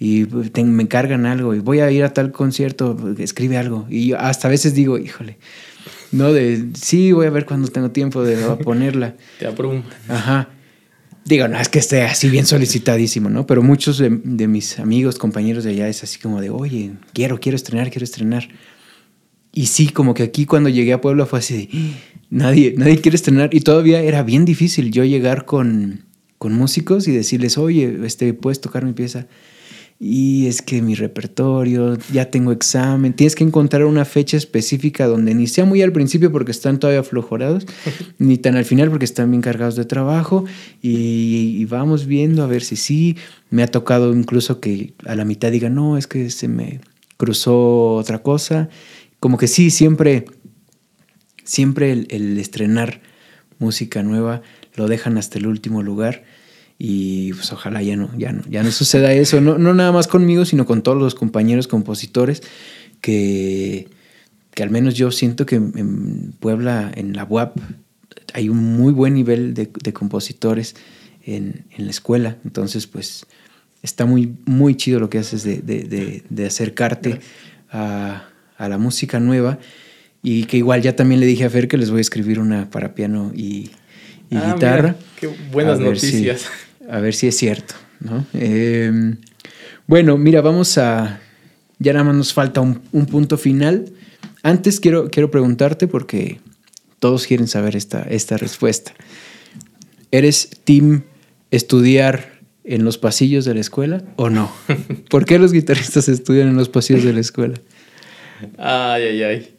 Y 0.00 0.26
me 0.64 0.84
encargan 0.84 1.26
algo, 1.26 1.54
y 1.54 1.58
voy 1.58 1.80
a 1.80 1.90
ir 1.90 2.04
a 2.04 2.12
tal 2.12 2.30
concierto, 2.30 2.96
escribe 3.18 3.56
algo. 3.56 3.86
Y 3.90 4.12
hasta 4.12 4.48
a 4.48 4.50
veces 4.50 4.74
digo, 4.74 4.96
híjole, 4.98 5.38
¿no? 6.12 6.32
De, 6.32 6.68
sí, 6.74 7.12
voy 7.12 7.26
a 7.26 7.30
ver 7.30 7.46
cuando 7.46 7.68
tengo 7.68 7.90
tiempo 7.90 8.22
de 8.22 8.36
ponerla. 8.64 9.16
Te 9.38 9.46
apruebo. 9.46 9.82
Ajá. 10.08 10.48
Digo, 11.24 11.46
no 11.46 11.60
es 11.60 11.68
que 11.68 11.78
esté 11.78 12.02
así 12.02 12.30
bien 12.30 12.46
solicitadísimo, 12.46 13.28
¿no? 13.28 13.46
Pero 13.46 13.62
muchos 13.62 13.98
de, 13.98 14.08
mis 14.10 14.78
amigos, 14.78 15.18
compañeros 15.18 15.64
de 15.64 15.70
allá 15.72 15.88
es 15.88 16.02
así 16.02 16.18
como 16.18 16.40
de, 16.40 16.48
oye, 16.48 16.92
quiero, 17.12 17.38
quiero 17.38 17.56
estrenar, 17.56 17.90
quiero 17.90 18.04
estrenar. 18.04 18.48
Y 19.52 19.66
sí, 19.66 19.88
como 19.88 20.14
que 20.14 20.22
aquí 20.22 20.46
cuando 20.46 20.70
llegué 20.70 20.94
a 20.94 21.02
Puebla 21.02 21.26
fue 21.26 21.40
así 21.40 21.54
de, 21.54 21.94
nadie, 22.30 22.74
nadie 22.78 23.00
quiere 23.00 23.16
estrenar. 23.16 23.50
Y 23.52 23.60
todavía 23.60 24.00
era 24.00 24.22
bien 24.22 24.46
difícil 24.46 24.90
yo 24.90 25.04
llegar 25.04 25.44
con, 25.44 26.06
con 26.38 26.54
músicos 26.54 27.06
y 27.08 27.12
decirles, 27.12 27.58
oye, 27.58 27.98
este, 28.04 28.32
¿puedes 28.32 28.62
tocar 28.62 28.86
mi 28.86 28.94
pieza? 28.94 29.26
Y 30.00 30.46
es 30.46 30.62
que 30.62 30.80
mi 30.80 30.94
repertorio, 30.94 31.98
ya 32.12 32.30
tengo 32.30 32.52
examen, 32.52 33.14
tienes 33.14 33.34
que 33.34 33.42
encontrar 33.42 33.84
una 33.84 34.04
fecha 34.04 34.36
específica 34.36 35.08
donde 35.08 35.34
ni 35.34 35.48
sea 35.48 35.64
muy 35.64 35.82
al 35.82 35.90
principio 35.90 36.30
porque 36.30 36.52
están 36.52 36.78
todavía 36.78 37.00
aflojorados, 37.00 37.66
ni 38.18 38.38
tan 38.38 38.54
al 38.56 38.64
final 38.64 38.90
porque 38.90 39.04
están 39.04 39.30
bien 39.30 39.42
cargados 39.42 39.74
de 39.74 39.84
trabajo. 39.84 40.44
Y, 40.80 41.64
vamos 41.64 42.06
viendo 42.06 42.42
a 42.44 42.46
ver 42.46 42.62
si 42.62 42.76
sí, 42.76 43.16
me 43.50 43.62
ha 43.62 43.66
tocado 43.66 44.14
incluso 44.14 44.60
que 44.60 44.94
a 45.04 45.16
la 45.16 45.24
mitad 45.24 45.50
diga, 45.50 45.68
no, 45.68 45.98
es 45.98 46.06
que 46.06 46.30
se 46.30 46.46
me 46.48 46.80
cruzó 47.16 47.96
otra 47.96 48.22
cosa, 48.22 48.68
como 49.18 49.36
que 49.36 49.48
sí, 49.48 49.70
siempre, 49.70 50.26
siempre 51.44 51.90
el, 51.90 52.06
el 52.10 52.38
estrenar 52.38 53.00
música 53.58 54.04
nueva 54.04 54.42
lo 54.76 54.86
dejan 54.86 55.18
hasta 55.18 55.38
el 55.38 55.48
último 55.48 55.82
lugar 55.82 56.22
y 56.78 57.32
pues 57.32 57.52
ojalá 57.52 57.82
ya 57.82 57.96
no, 57.96 58.16
ya 58.16 58.32
no, 58.32 58.42
ya 58.48 58.62
no 58.62 58.70
suceda 58.70 59.12
eso, 59.12 59.40
no, 59.40 59.58
no 59.58 59.74
nada 59.74 59.90
más 59.90 60.06
conmigo, 60.06 60.44
sino 60.44 60.64
con 60.64 60.82
todos 60.82 60.96
los 60.96 61.16
compañeros 61.16 61.66
compositores 61.66 62.42
que, 63.00 63.88
que 64.54 64.62
al 64.62 64.70
menos 64.70 64.94
yo 64.94 65.10
siento 65.10 65.44
que 65.44 65.56
en 65.56 66.32
Puebla, 66.38 66.92
en 66.94 67.16
la 67.16 67.24
UAP, 67.24 67.58
hay 68.32 68.48
un 68.48 68.76
muy 68.76 68.92
buen 68.92 69.14
nivel 69.14 69.54
de, 69.54 69.92
compositores 69.92 70.76
en, 71.24 71.64
en, 71.76 71.86
la 71.86 71.90
escuela. 71.90 72.36
Entonces, 72.44 72.86
pues 72.86 73.26
está 73.82 74.06
muy, 74.06 74.36
muy 74.44 74.76
chido 74.76 75.00
lo 75.00 75.10
que 75.10 75.18
haces 75.18 75.42
de, 75.42 75.62
de, 75.62 76.22
de 76.28 76.46
acercarte 76.46 77.20
a, 77.70 78.28
a, 78.56 78.68
la 78.68 78.78
música 78.78 79.18
nueva. 79.18 79.58
Y 80.22 80.44
que 80.44 80.58
igual 80.58 80.82
ya 80.82 80.94
también 80.94 81.20
le 81.20 81.26
dije 81.26 81.44
a 81.44 81.50
Fer 81.50 81.68
que 81.68 81.78
les 81.78 81.90
voy 81.90 81.98
a 81.98 82.02
escribir 82.02 82.38
una 82.38 82.70
para 82.70 82.94
piano 82.94 83.32
y, 83.34 83.70
y 84.30 84.36
ah, 84.36 84.52
guitarra. 84.54 84.96
qué 85.18 85.28
buenas 85.50 85.80
noticias 85.80 86.50
a 86.88 87.00
ver 87.00 87.14
si 87.14 87.28
es 87.28 87.36
cierto. 87.36 87.74
¿no? 88.00 88.26
Em, 88.32 89.16
bueno, 89.86 90.16
mira, 90.18 90.40
vamos 90.40 90.78
a... 90.78 91.20
Ya 91.78 91.92
nada 91.92 92.04
más 92.04 92.16
nos 92.16 92.32
falta 92.32 92.60
un, 92.60 93.06
punto 93.06 93.38
final. 93.38 93.92
Antes 94.42 94.80
quiero, 94.80 95.10
quiero 95.10 95.30
preguntarte 95.30 95.86
porque 95.86 96.40
todos 96.98 97.26
quieren 97.26 97.46
saber 97.46 97.76
esta, 97.76 98.02
esta 98.02 98.36
respuesta. 98.36 98.92
¿Eres 100.10 100.50
team 100.64 101.04
estudiar 101.52 102.40
en 102.64 102.84
los 102.84 102.98
pasillos 102.98 103.44
de 103.44 103.54
la 103.54 103.60
escuela 103.60 104.02
o 104.16 104.28
no? 104.28 104.50
¿Por 105.08 105.24
qué 105.24 105.38
los 105.38 105.52
guitarristas 105.52 106.08
estudian 106.08 106.48
en 106.48 106.56
los 106.56 106.68
pasillos 106.68 107.04
de 107.04 107.12
la 107.12 107.20
escuela? 107.20 107.60
Ay, 108.56 109.02
ay, 109.04 109.22
ay. 109.22 109.54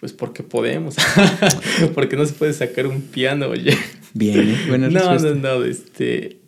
Pues 0.00 0.12
porque 0.12 0.42
podemos. 0.42 0.96
porque 1.94 2.16
no 2.16 2.26
se 2.26 2.34
puede 2.34 2.52
sacar 2.52 2.86
un 2.86 3.00
piano, 3.00 3.48
oye. 3.48 3.78
Bien, 4.14 4.48
¿eh? 4.48 4.58
buena 4.68 4.88
No, 4.88 5.18
no, 5.18 5.34
no, 5.34 5.64
este... 5.64 6.38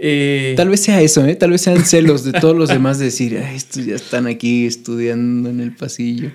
Eh, 0.00 0.54
Tal 0.56 0.68
vez 0.68 0.80
sea 0.80 1.02
eso, 1.02 1.26
¿eh? 1.26 1.34
Tal 1.34 1.50
vez 1.50 1.60
sean 1.60 1.84
celos 1.84 2.24
de 2.24 2.32
todos 2.32 2.56
los 2.56 2.68
demás 2.68 3.00
de 3.00 3.06
decir, 3.06 3.34
estos 3.34 3.84
ya 3.84 3.96
están 3.96 4.28
aquí 4.28 4.64
estudiando 4.64 5.50
en 5.50 5.60
el 5.60 5.74
pasillo. 5.74 6.30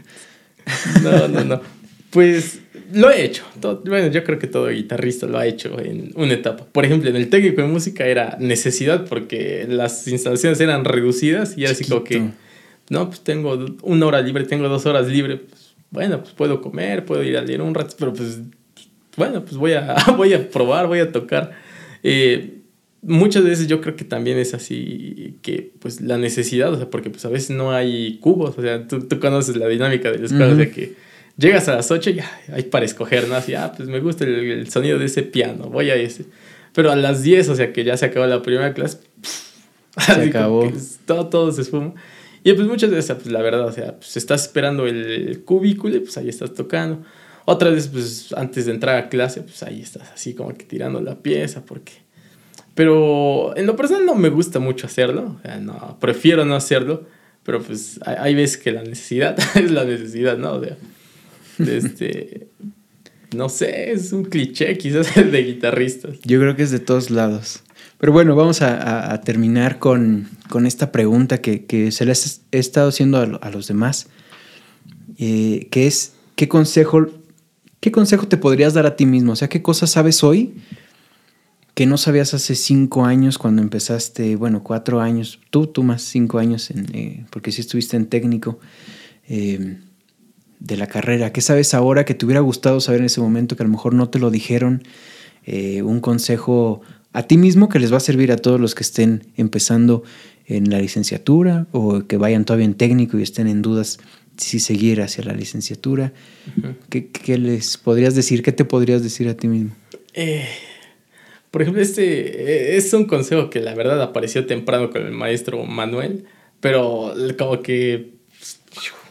No, 1.02 1.30
no, 1.30 1.46
no. 1.46 1.62
Pues 2.10 2.60
lo 2.94 3.10
he 3.10 3.24
hecho. 3.24 3.44
bueno, 3.86 4.08
yo 4.08 4.24
creo 4.24 4.38
que 4.38 4.48
todo 4.48 4.70
guitarrista 4.70 5.26
lo 5.26 5.38
ha 5.38 5.48
hecho 5.48 5.80
en 5.80 6.12
una 6.16 6.34
etapa. 6.34 6.66
Por 6.66 6.86
ejemplo, 6.86 7.10
en 7.10 7.16
el 7.16 7.30
técnico 7.30 7.62
de 7.62 7.68
música 7.68 8.06
era 8.06 8.38
necesidad 8.40 9.06
porque 9.08 9.66
las 9.68 10.08
instalaciones 10.08 10.60
eran 10.60 10.84
reducidas 10.86 11.58
y 11.58 11.64
era 11.64 11.72
así 11.72 11.86
como 11.86 12.04
que, 12.04 12.32
no, 12.90 13.08
pues 13.08 13.22
tengo 13.22 13.58
una 13.82 14.06
hora 14.06 14.22
libre, 14.22 14.44
tengo 14.44 14.68
dos 14.68 14.86
horas 14.86 15.08
libre. 15.08 15.38
Pues, 15.38 15.74
bueno, 15.90 16.22
pues 16.22 16.34
puedo 16.34 16.62
comer, 16.62 17.06
puedo 17.06 17.24
ir 17.24 17.38
a 17.38 17.42
leer 17.42 17.62
un 17.62 17.74
rato, 17.74 17.96
pero 17.98 18.14
pues 18.14 18.40
bueno, 19.16 19.44
pues 19.44 19.56
voy 19.58 19.74
a, 19.74 19.96
voy 20.18 20.34
a 20.34 20.50
probar, 20.50 20.88
voy 20.88 21.00
a 21.00 21.12
tocar. 21.12 21.52
Eh, 22.04 22.62
muchas 23.02 23.44
veces 23.44 23.68
yo 23.68 23.82
creo 23.82 23.96
que 23.96 24.06
también 24.06 24.38
es 24.38 24.54
así 24.54 25.38
que 25.42 25.72
pues 25.80 26.02
la 26.02 26.18
necesidad, 26.18 26.74
o 26.74 26.78
sea, 26.78 26.90
porque 26.90 27.10
pues 27.10 27.26
a 27.26 27.30
veces 27.30 27.52
no 27.52 27.72
hay 27.72 28.18
cubos, 28.20 28.58
o 28.58 28.62
sea, 28.62 28.88
tú, 28.88 29.08
tú 29.08 29.20
conoces 29.20 29.56
la 29.58 29.68
dinámica 29.68 30.12
de 30.12 30.20
la 30.20 30.26
escuela, 30.26 30.56
de 30.56 30.72
que 30.72 30.94
llegas 31.38 31.68
a 31.68 31.76
las 31.76 31.92
8 31.92 32.10
y 32.12 32.14
ya 32.16 32.32
hay 32.52 32.64
para 32.64 32.86
escoger, 32.86 33.28
¿no? 33.28 33.36
Así, 33.36 33.54
ah, 33.54 33.74
pues 33.76 33.90
me 33.90 34.00
gusta 34.00 34.24
el, 34.24 34.70
sonido 34.70 34.98
de 35.00 35.06
ese 35.06 35.24
piano, 35.24 35.70
voy 35.70 35.90
a 35.90 35.96
ese. 35.96 36.26
Pero 36.74 36.92
a 36.92 36.96
las 36.96 37.22
10, 37.22 37.50
o 37.50 37.56
sea, 37.56 37.72
que 37.72 37.84
ya 37.84 37.98
se 37.98 38.06
acabó 38.06 38.26
la 38.26 38.42
primera 38.42 38.74
clase, 38.74 39.00
se 39.98 40.12
acabó. 40.12 40.72
Todo, 41.06 41.28
todo 41.28 41.52
se 41.52 41.62
esfuma. 41.62 41.94
Y 42.44 42.52
pues 42.54 42.68
muchas 42.68 42.90
veces, 42.90 43.16
pues 43.16 43.32
la 43.32 43.42
verdad, 43.42 43.66
o 43.66 43.72
sea, 43.72 43.96
pues 43.98 44.18
estás 44.18 44.44
esperando 44.44 44.86
el 44.86 45.44
cubículo 45.46 45.96
y 45.96 46.00
pues 46.00 46.18
ahí 46.18 46.30
estás 46.30 46.54
tocando. 46.54 47.04
Otra 47.46 47.70
vez, 47.70 47.88
pues 47.88 48.34
antes 48.38 48.66
de 48.66 48.72
entrar 48.72 48.98
a 48.98 49.10
clase, 49.10 49.42
pues 49.42 49.64
ahí 49.64 49.82
estás 49.82 50.12
así 50.12 50.34
como 50.34 50.54
que 50.54 50.66
tirando 50.66 51.02
la 51.02 51.16
pieza, 51.16 51.66
porque... 51.66 51.94
Pero 52.76 53.56
en 53.56 53.68
lo 53.68 53.76
personal 53.76 54.06
no 54.06 54.16
me 54.16 54.30
gusta 54.30 54.60
mucho 54.60 54.88
hacerlo, 54.88 55.38
o 55.38 55.42
sea, 55.42 55.58
no, 55.58 55.98
prefiero 56.00 56.44
no 56.44 56.56
hacerlo, 56.56 57.06
pero 57.44 57.62
pues 57.62 58.00
hay, 58.06 58.34
veces 58.34 58.58
que 58.58 58.72
la 58.72 58.82
necesidad 58.82 59.38
es 59.56 59.70
la 59.70 59.84
necesidad, 59.84 60.38
¿no? 60.38 60.60
De, 60.60 60.76
este... 61.60 62.48
no 63.36 63.50
sé, 63.50 63.92
es 63.92 64.12
un 64.12 64.24
cliché 64.24 64.76
quizás 64.78 65.14
de 65.32 65.44
guitarristas. 65.44 66.20
Yo 66.24 66.40
creo 66.40 66.56
que 66.56 66.64
es 66.64 66.72
de 66.72 66.80
todos 66.80 67.12
lados. 67.12 67.62
Pero 68.00 68.12
bueno, 68.12 68.36
vamos 68.36 68.62
a, 68.62 69.22
terminar 69.22 69.80
con, 69.80 70.28
esta 70.66 70.92
pregunta 70.92 71.40
que, 71.40 71.92
se 71.92 72.06
les 72.06 72.42
he 72.52 72.60
estado 72.60 72.90
haciendo 72.90 73.18
a, 73.20 73.50
los 73.50 73.68
demás, 73.68 74.08
eh, 75.18 75.68
que 75.72 75.88
es, 75.88 76.14
¿qué 76.36 76.50
consejo, 76.50 77.08
¿qué 77.84 77.92
consejo 77.92 78.30
te 78.30 78.38
podrías 78.38 78.74
dar 78.74 78.86
a 78.86 78.96
ti 78.96 79.06
mismo? 79.06 79.34
O 79.34 79.36
sea, 79.36 79.50
¿qué 79.50 79.62
cosas 79.62 79.90
sabes 79.90 80.24
hoy 80.24 80.54
que 81.74 81.86
no 81.86 81.98
sabías 81.98 82.34
hace 82.34 82.56
cinco 82.56 83.04
años 83.04 83.38
cuando 83.38 83.62
empezaste, 83.62 84.38
bueno, 84.38 84.64
cuatro 84.64 85.02
años, 85.02 85.42
tú, 85.50 85.68
tú 85.68 85.84
más 85.84 86.02
cinco 86.02 86.40
años, 86.40 86.72
eh, 86.72 87.26
porque 87.30 87.52
si 87.52 87.60
estuviste 87.60 87.98
en 87.98 88.06
técnico 88.06 88.58
eh, 89.28 89.80
de 90.60 90.78
la 90.78 90.88
carrera, 90.88 91.34
¿qué 91.34 91.42
sabes 91.42 91.74
ahora 91.74 92.06
que 92.06 92.14
te 92.14 92.26
hubiera 92.26 92.40
gustado 92.40 92.80
saber 92.80 93.02
en 93.02 93.08
ese 93.08 93.20
momento 93.20 93.58
que 93.58 93.64
a 93.64 93.66
lo 93.66 93.74
mejor 93.74 93.94
no 93.94 94.08
te 94.08 94.18
lo 94.18 94.32
dijeron? 94.32 94.84
Eh, 95.46 95.82
un 95.82 96.00
consejo 96.00 96.80
a 97.12 97.24
ti 97.24 97.38
mismo 97.38 97.68
que 97.68 97.80
les 97.80 97.92
va 97.92 97.98
a 97.98 98.00
servir 98.00 98.32
a 98.32 98.38
todos 98.38 98.62
los 98.62 98.76
que 98.76 98.84
estén 98.84 99.28
empezando 99.36 100.04
en 100.46 100.70
la 100.70 100.80
licenciatura 100.80 101.68
o 101.74 102.08
que 102.08 102.16
vayan 102.16 102.46
todavía 102.46 102.66
en 102.66 102.76
técnico 102.76 103.20
y 103.20 103.24
estén 103.24 103.48
en 103.48 103.62
dudas 103.62 104.00
si 104.38 104.60
seguir 104.60 105.02
hacia 105.02 105.24
la 105.24 105.34
licenciatura. 105.34 106.14
¿Qué, 106.90 107.08
¿Qué, 107.10 107.38
les 107.38 107.78
podrías 107.78 108.16
decir? 108.16 108.42
¿Qué 108.42 108.52
te 108.52 108.66
podrías 108.66 109.04
decir 109.04 109.28
a 109.28 109.36
ti 109.36 109.48
mismo? 109.48 109.76
Eh, 110.14 110.48
por 111.52 111.62
ejemplo, 111.62 111.82
este 111.82 112.74
eh, 112.74 112.78
es 112.78 112.94
un 112.94 113.06
consejo 113.06 113.50
que 113.50 113.60
la 113.60 113.76
verdad 113.76 114.02
apareció 114.02 114.46
temprano 114.46 114.90
con 114.90 115.06
el 115.06 115.12
maestro 115.12 115.64
Manuel, 115.66 116.26
pero 116.60 117.14
como 117.38 117.62
que 117.62 118.14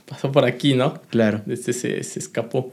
pasó 0.07 0.33
por 0.33 0.45
aquí, 0.45 0.75
¿no? 0.75 1.01
Claro. 1.11 1.43
Este 1.49 1.73
se, 1.73 1.99
escapó. 1.99 2.73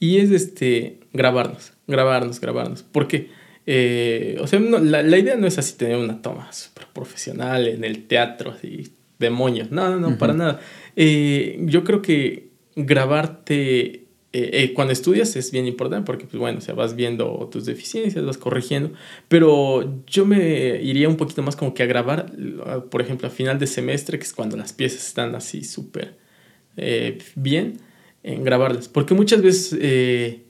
Y 0.00 0.18
es 0.18 0.30
este, 0.30 1.00
grabarnos, 1.12 1.72
grabarnos, 1.86 2.40
grabarnos. 2.40 2.82
Porque, 2.84 3.30
eh, 3.66 4.36
o 4.40 4.46
sea, 4.46 4.60
la, 4.60 5.18
idea 5.18 5.36
no 5.36 5.46
es 5.46 5.58
así 5.58 5.76
tener 5.76 5.96
una 5.96 6.22
toma 6.22 6.52
súper 6.52 6.86
profesional 6.92 7.66
en 7.66 7.84
el 7.84 8.06
teatro, 8.06 8.52
así, 8.52 8.92
demonios. 9.18 9.70
No, 9.70 9.90
no, 9.90 9.98
no, 9.98 10.18
para 10.18 10.34
nada. 10.34 10.60
Eh, 10.96 11.58
yo 11.66 11.84
creo 11.84 12.02
que 12.02 12.50
grabarte 12.76 14.08
eh, 14.30 14.50
eh, 14.52 14.74
cuando 14.74 14.92
estudias 14.92 15.34
es 15.36 15.50
bien 15.50 15.66
importante 15.66 16.04
porque, 16.04 16.26
pues 16.26 16.38
bueno, 16.38 16.58
o 16.58 16.60
sea, 16.60 16.74
vas 16.74 16.94
viendo 16.94 17.48
tus 17.50 17.64
deficiencias, 17.64 18.24
vas 18.24 18.36
corrigiendo, 18.36 18.92
pero 19.26 20.02
yo 20.06 20.26
me 20.26 20.82
iría 20.82 21.08
un 21.08 21.16
poquito 21.16 21.42
más 21.42 21.56
como 21.56 21.72
que 21.72 21.82
a 21.82 21.86
grabar, 21.86 22.30
por 22.90 23.00
ejemplo, 23.00 23.28
a 23.28 23.30
final 23.30 23.58
de 23.58 23.66
semestre, 23.66 24.18
que 24.18 24.24
es 24.24 24.34
cuando 24.34 24.58
las 24.58 24.74
piezas 24.74 25.06
están 25.06 25.34
así 25.34 25.64
súper 25.64 26.18
eh, 26.76 27.18
bien, 27.36 27.80
en 28.22 28.44
grabarlas, 28.44 28.88
porque 28.88 29.14
muchas 29.14 29.40
veces 29.40 30.42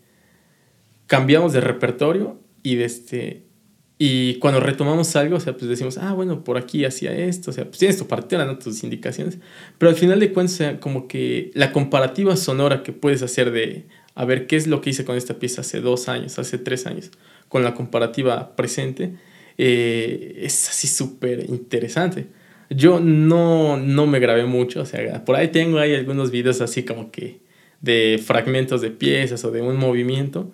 cambiamos 1.06 1.52
de 1.52 1.60
repertorio 1.60 2.40
y 2.64 2.74
de 2.74 2.84
este, 2.84 3.44
y 3.98 4.36
cuando 4.36 4.60
retomamos 4.60 5.16
algo, 5.16 5.36
o 5.36 5.40
sea, 5.40 5.56
pues 5.56 5.68
decimos, 5.68 5.98
ah, 5.98 6.12
bueno, 6.12 6.44
por 6.44 6.56
aquí 6.56 6.84
hacía 6.84 7.12
esto, 7.12 7.50
o 7.50 7.52
sea, 7.52 7.64
pues 7.64 7.78
tienes 7.78 7.98
tu 7.98 8.06
partitura, 8.06 8.44
¿no? 8.44 8.56
tus 8.56 8.84
indicaciones, 8.84 9.38
pero 9.76 9.90
al 9.90 9.96
final 9.96 10.20
de 10.20 10.32
cuentas, 10.32 10.54
o 10.54 10.58
sea, 10.58 10.80
como 10.80 11.08
que 11.08 11.50
la 11.54 11.72
comparativa 11.72 12.36
sonora 12.36 12.84
que 12.84 12.92
puedes 12.92 13.22
hacer 13.22 13.50
de, 13.50 13.86
a 14.14 14.24
ver, 14.24 14.46
¿qué 14.46 14.54
es 14.54 14.68
lo 14.68 14.80
que 14.80 14.90
hice 14.90 15.04
con 15.04 15.16
esta 15.16 15.34
pieza 15.34 15.62
hace 15.62 15.80
dos 15.80 16.08
años, 16.08 16.38
hace 16.38 16.58
tres 16.58 16.86
años, 16.86 17.10
con 17.48 17.64
la 17.64 17.74
comparativa 17.74 18.54
presente? 18.54 19.16
Eh, 19.58 20.42
es 20.42 20.68
así 20.68 20.86
súper 20.86 21.50
interesante. 21.50 22.28
Yo 22.70 23.00
no, 23.00 23.76
no 23.78 24.06
me 24.06 24.20
grabé 24.20 24.44
mucho, 24.44 24.82
o 24.82 24.86
sea, 24.86 25.24
por 25.24 25.34
ahí 25.34 25.48
tengo 25.48 25.78
ahí 25.78 25.94
algunos 25.94 26.30
videos 26.30 26.60
así 26.60 26.84
como 26.84 27.10
que 27.10 27.40
de 27.80 28.20
fragmentos 28.24 28.80
de 28.80 28.90
piezas 28.90 29.44
o 29.44 29.50
de 29.50 29.62
un 29.62 29.76
movimiento, 29.76 30.52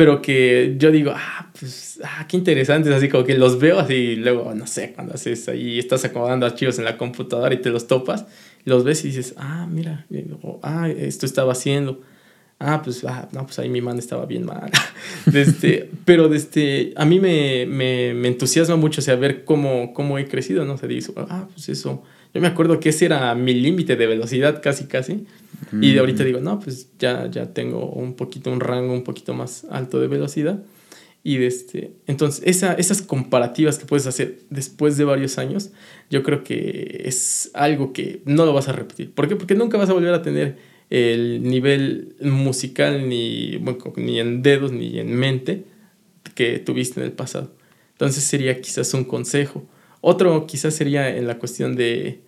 pero 0.00 0.22
que 0.22 0.76
yo 0.78 0.90
digo, 0.90 1.12
ah, 1.14 1.50
pues, 1.60 2.00
ah, 2.02 2.26
qué 2.26 2.38
interesantes, 2.38 2.90
así 2.90 3.10
como 3.10 3.22
que 3.22 3.36
los 3.36 3.58
veo 3.58 3.78
así, 3.78 4.16
luego, 4.16 4.54
no 4.54 4.66
sé, 4.66 4.94
cuando 4.94 5.12
haces 5.12 5.46
ahí, 5.46 5.78
estás 5.78 6.06
acomodando 6.06 6.46
archivos 6.46 6.78
en 6.78 6.86
la 6.86 6.96
computadora 6.96 7.52
y 7.52 7.58
te 7.58 7.68
los 7.68 7.86
topas, 7.86 8.24
los 8.64 8.82
ves 8.82 9.04
y 9.04 9.08
dices, 9.08 9.34
ah, 9.36 9.68
mira, 9.70 10.06
ah, 10.62 10.88
esto 10.88 11.26
estaba 11.26 11.52
haciendo, 11.52 12.00
ah, 12.58 12.80
pues, 12.82 13.04
ah, 13.04 13.28
no, 13.32 13.44
pues 13.44 13.58
ahí 13.58 13.68
mi 13.68 13.82
mano 13.82 13.98
estaba 13.98 14.24
bien 14.24 14.46
mal. 14.46 14.70
este, 15.34 15.90
pero 16.06 16.30
desde, 16.30 16.94
a 16.96 17.04
mí 17.04 17.20
me, 17.20 17.66
me, 17.66 18.14
me, 18.14 18.28
entusiasma 18.28 18.76
mucho, 18.76 19.02
o 19.02 19.04
sea, 19.04 19.16
ver 19.16 19.44
cómo, 19.44 19.92
cómo 19.92 20.16
he 20.16 20.26
crecido, 20.28 20.64
¿no? 20.64 20.72
O 20.72 20.78
sea, 20.78 20.88
ah, 21.28 21.46
pues 21.52 21.68
eso, 21.68 22.02
yo 22.32 22.40
me 22.40 22.46
acuerdo 22.46 22.78
que 22.80 22.90
ese 22.90 23.06
era 23.06 23.34
mi 23.34 23.54
límite 23.54 23.96
de 23.96 24.06
velocidad 24.06 24.60
casi, 24.62 24.84
casi. 24.84 25.26
Y 25.72 25.92
de 25.92 26.00
ahorita 26.00 26.24
digo, 26.24 26.40
no, 26.40 26.58
pues 26.58 26.88
ya, 26.98 27.30
ya 27.30 27.52
tengo 27.52 27.90
un 27.90 28.14
poquito, 28.14 28.50
un 28.50 28.60
rango 28.60 28.92
un 28.92 29.04
poquito 29.04 29.34
más 29.34 29.66
alto 29.70 30.00
de 30.00 30.08
velocidad. 30.08 30.62
Y 31.22 31.36
de 31.36 31.46
este, 31.46 31.92
entonces, 32.06 32.42
esa, 32.46 32.72
esas 32.74 33.02
comparativas 33.02 33.78
que 33.78 33.84
puedes 33.84 34.06
hacer 34.06 34.38
después 34.48 34.96
de 34.96 35.04
varios 35.04 35.38
años, 35.38 35.70
yo 36.08 36.22
creo 36.22 36.44
que 36.44 37.02
es 37.04 37.50
algo 37.52 37.92
que 37.92 38.22
no 38.24 38.46
lo 38.46 38.54
vas 38.54 38.68
a 38.68 38.72
repetir. 38.72 39.12
¿Por 39.12 39.28
qué? 39.28 39.36
Porque 39.36 39.54
nunca 39.54 39.76
vas 39.76 39.90
a 39.90 39.92
volver 39.92 40.14
a 40.14 40.22
tener 40.22 40.56
el 40.88 41.42
nivel 41.42 42.16
musical 42.20 43.08
ni, 43.08 43.56
bueno, 43.58 43.78
ni 43.96 44.18
en 44.18 44.42
dedos 44.42 44.72
ni 44.72 44.98
en 44.98 45.14
mente 45.14 45.64
que 46.34 46.58
tuviste 46.58 47.00
en 47.00 47.06
el 47.06 47.12
pasado. 47.12 47.52
Entonces 47.92 48.24
sería 48.24 48.60
quizás 48.60 48.94
un 48.94 49.04
consejo. 49.04 49.66
Otro 50.00 50.46
quizás 50.46 50.74
sería 50.74 51.14
en 51.16 51.26
la 51.26 51.38
cuestión 51.38 51.76
de, 51.76 52.20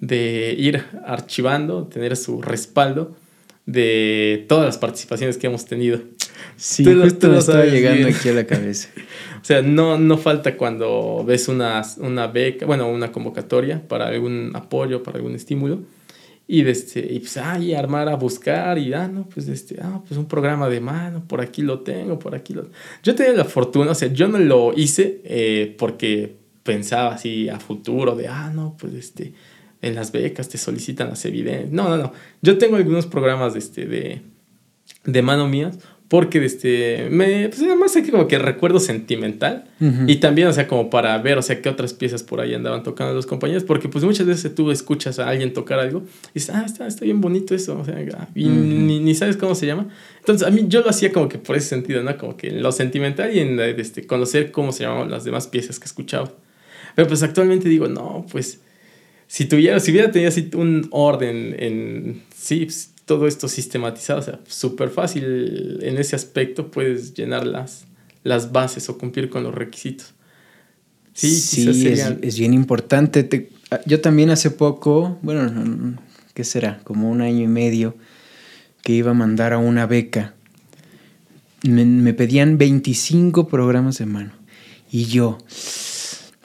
de 0.00 0.54
ir 0.58 0.84
archivando, 1.04 1.86
tener 1.86 2.16
su 2.16 2.42
respaldo 2.42 3.16
de 3.66 4.44
todas 4.48 4.66
las 4.66 4.78
participaciones 4.78 5.38
que 5.38 5.46
hemos 5.46 5.66
tenido. 5.66 6.00
Sí, 6.56 6.84
justo 6.84 7.36
estaba 7.36 7.64
llegando 7.64 8.08
aquí 8.08 8.28
a 8.28 8.32
la 8.32 8.44
cabeza. 8.46 8.88
o 9.40 9.44
sea, 9.44 9.62
no, 9.62 9.98
no 9.98 10.18
falta 10.18 10.56
cuando 10.56 11.24
ves 11.24 11.48
una, 11.48 11.82
una 11.98 12.26
beca, 12.26 12.66
bueno, 12.66 12.88
una 12.88 13.12
convocatoria 13.12 13.86
para 13.86 14.08
algún 14.08 14.50
apoyo, 14.54 15.02
para 15.02 15.18
algún 15.18 15.34
estímulo. 15.34 15.80
Y, 16.48 16.66
este, 16.66 17.00
y 17.00 17.20
pues, 17.20 17.36
ahí 17.36 17.72
armar 17.72 18.08
a 18.08 18.16
buscar 18.16 18.76
y, 18.76 18.92
ah, 18.92 19.06
no, 19.06 19.28
pues, 19.28 19.48
este, 19.48 19.76
ah, 19.80 20.02
pues 20.06 20.18
un 20.18 20.26
programa 20.26 20.68
de 20.68 20.80
mano, 20.80 21.24
por 21.26 21.40
aquí 21.40 21.62
lo 21.62 21.80
tengo, 21.80 22.18
por 22.18 22.34
aquí 22.34 22.52
lo... 22.52 22.68
Yo 23.02 23.14
tenía 23.14 23.32
la 23.32 23.44
fortuna, 23.44 23.92
o 23.92 23.94
sea, 23.94 24.12
yo 24.12 24.26
no 24.26 24.38
lo 24.38 24.72
hice 24.76 25.20
eh, 25.24 25.74
porque 25.78 26.41
pensaba 26.62 27.14
así 27.14 27.48
a 27.48 27.58
futuro 27.58 28.14
de, 28.14 28.28
ah, 28.28 28.50
no, 28.54 28.76
pues, 28.78 28.94
este, 28.94 29.34
en 29.80 29.94
las 29.94 30.12
becas 30.12 30.48
te 30.48 30.58
solicitan 30.58 31.08
las 31.08 31.24
evidencias. 31.24 31.70
No, 31.72 31.88
no, 31.88 31.96
no. 31.96 32.12
Yo 32.40 32.58
tengo 32.58 32.76
algunos 32.76 33.06
programas 33.06 33.52
de, 33.54 33.58
este, 33.58 33.86
de, 33.86 34.22
de 35.04 35.22
mano 35.22 35.48
mías 35.48 35.78
porque 36.12 36.44
este, 36.44 37.08
me, 37.10 37.48
pues 37.48 37.62
además 37.62 37.96
hay 37.96 38.02
como 38.02 38.28
que 38.28 38.38
recuerdo 38.38 38.80
sentimental 38.80 39.64
y 40.06 40.16
también, 40.16 40.46
o 40.46 40.52
sea, 40.52 40.68
como 40.68 40.90
para 40.90 41.16
ver, 41.16 41.38
o 41.38 41.42
sea, 41.42 41.62
qué 41.62 41.70
otras 41.70 41.94
piezas 41.94 42.22
por 42.22 42.42
ahí 42.42 42.52
andaban 42.52 42.82
tocando 42.82 43.14
los 43.14 43.24
compañeros, 43.24 43.64
porque 43.64 43.88
pues 43.88 44.04
muchas 44.04 44.26
veces 44.26 44.54
tú 44.54 44.70
escuchas 44.70 45.18
a 45.18 45.26
alguien 45.26 45.54
tocar 45.54 45.78
algo 45.78 46.02
y 46.28 46.34
dices, 46.34 46.54
ah, 46.54 46.64
está, 46.66 46.86
está 46.86 47.06
bien 47.06 47.22
bonito 47.22 47.54
eso, 47.54 47.78
o 47.78 47.84
sea, 47.86 47.96
ah", 48.14 48.28
y 48.34 48.44
ni, 48.44 49.00
ni, 49.00 49.14
sabes 49.14 49.38
cómo 49.38 49.54
se 49.54 49.64
llama. 49.64 49.88
Entonces, 50.18 50.46
a 50.46 50.50
mí 50.50 50.66
yo 50.68 50.82
lo 50.82 50.90
hacía 50.90 51.12
como 51.12 51.30
que 51.30 51.38
por 51.38 51.56
ese 51.56 51.68
sentido, 51.68 52.02
¿no? 52.02 52.14
Como 52.18 52.36
que 52.36 52.48
en 52.48 52.62
lo 52.62 52.72
sentimental 52.72 53.34
y 53.34 53.38
en 53.38 53.58
este, 53.58 54.06
conocer 54.06 54.52
cómo 54.52 54.70
se 54.72 54.84
llamaban 54.84 55.10
las 55.10 55.24
demás 55.24 55.46
piezas 55.46 55.78
que 55.78 55.86
escuchaba. 55.86 56.30
Pero 56.94 57.08
pues 57.08 57.22
actualmente 57.22 57.68
digo, 57.68 57.88
no, 57.88 58.26
pues 58.30 58.60
si 59.26 59.46
tuviera, 59.46 59.80
si 59.80 59.90
hubiera 59.92 60.10
tenido 60.10 60.28
así 60.28 60.50
un 60.54 60.88
orden 60.90 61.56
en, 61.58 62.22
sí, 62.36 62.66
pues, 62.66 62.90
todo 63.06 63.26
esto 63.26 63.48
sistematizado, 63.48 64.20
o 64.20 64.22
sea, 64.22 64.40
súper 64.46 64.90
fácil 64.90 65.78
en 65.82 65.98
ese 65.98 66.16
aspecto 66.16 66.70
puedes 66.70 67.14
llenar 67.14 67.46
las, 67.46 67.86
las 68.24 68.52
bases 68.52 68.88
o 68.88 68.98
cumplir 68.98 69.30
con 69.30 69.42
los 69.42 69.54
requisitos. 69.54 70.14
Sí, 71.14 71.30
sí 71.30 71.88
es, 71.88 72.38
bien 72.38 72.54
importante. 72.54 73.50
yo 73.86 74.00
también 74.00 74.30
hace 74.30 74.50
poco, 74.50 75.18
bueno, 75.22 75.96
¿qué 76.34 76.44
será? 76.44 76.80
Como 76.84 77.10
un 77.10 77.20
año 77.20 77.42
y 77.42 77.48
medio 77.48 77.96
que 78.82 78.92
iba 78.92 79.10
a 79.10 79.14
mandar 79.14 79.52
a 79.52 79.58
una 79.58 79.86
beca. 79.86 80.34
Me, 81.64 81.84
me 81.84 82.14
pedían 82.14 82.58
25 82.58 83.46
programas 83.48 83.98
de 83.98 84.06
mano. 84.06 84.32
Y 84.90 85.04
yo, 85.06 85.38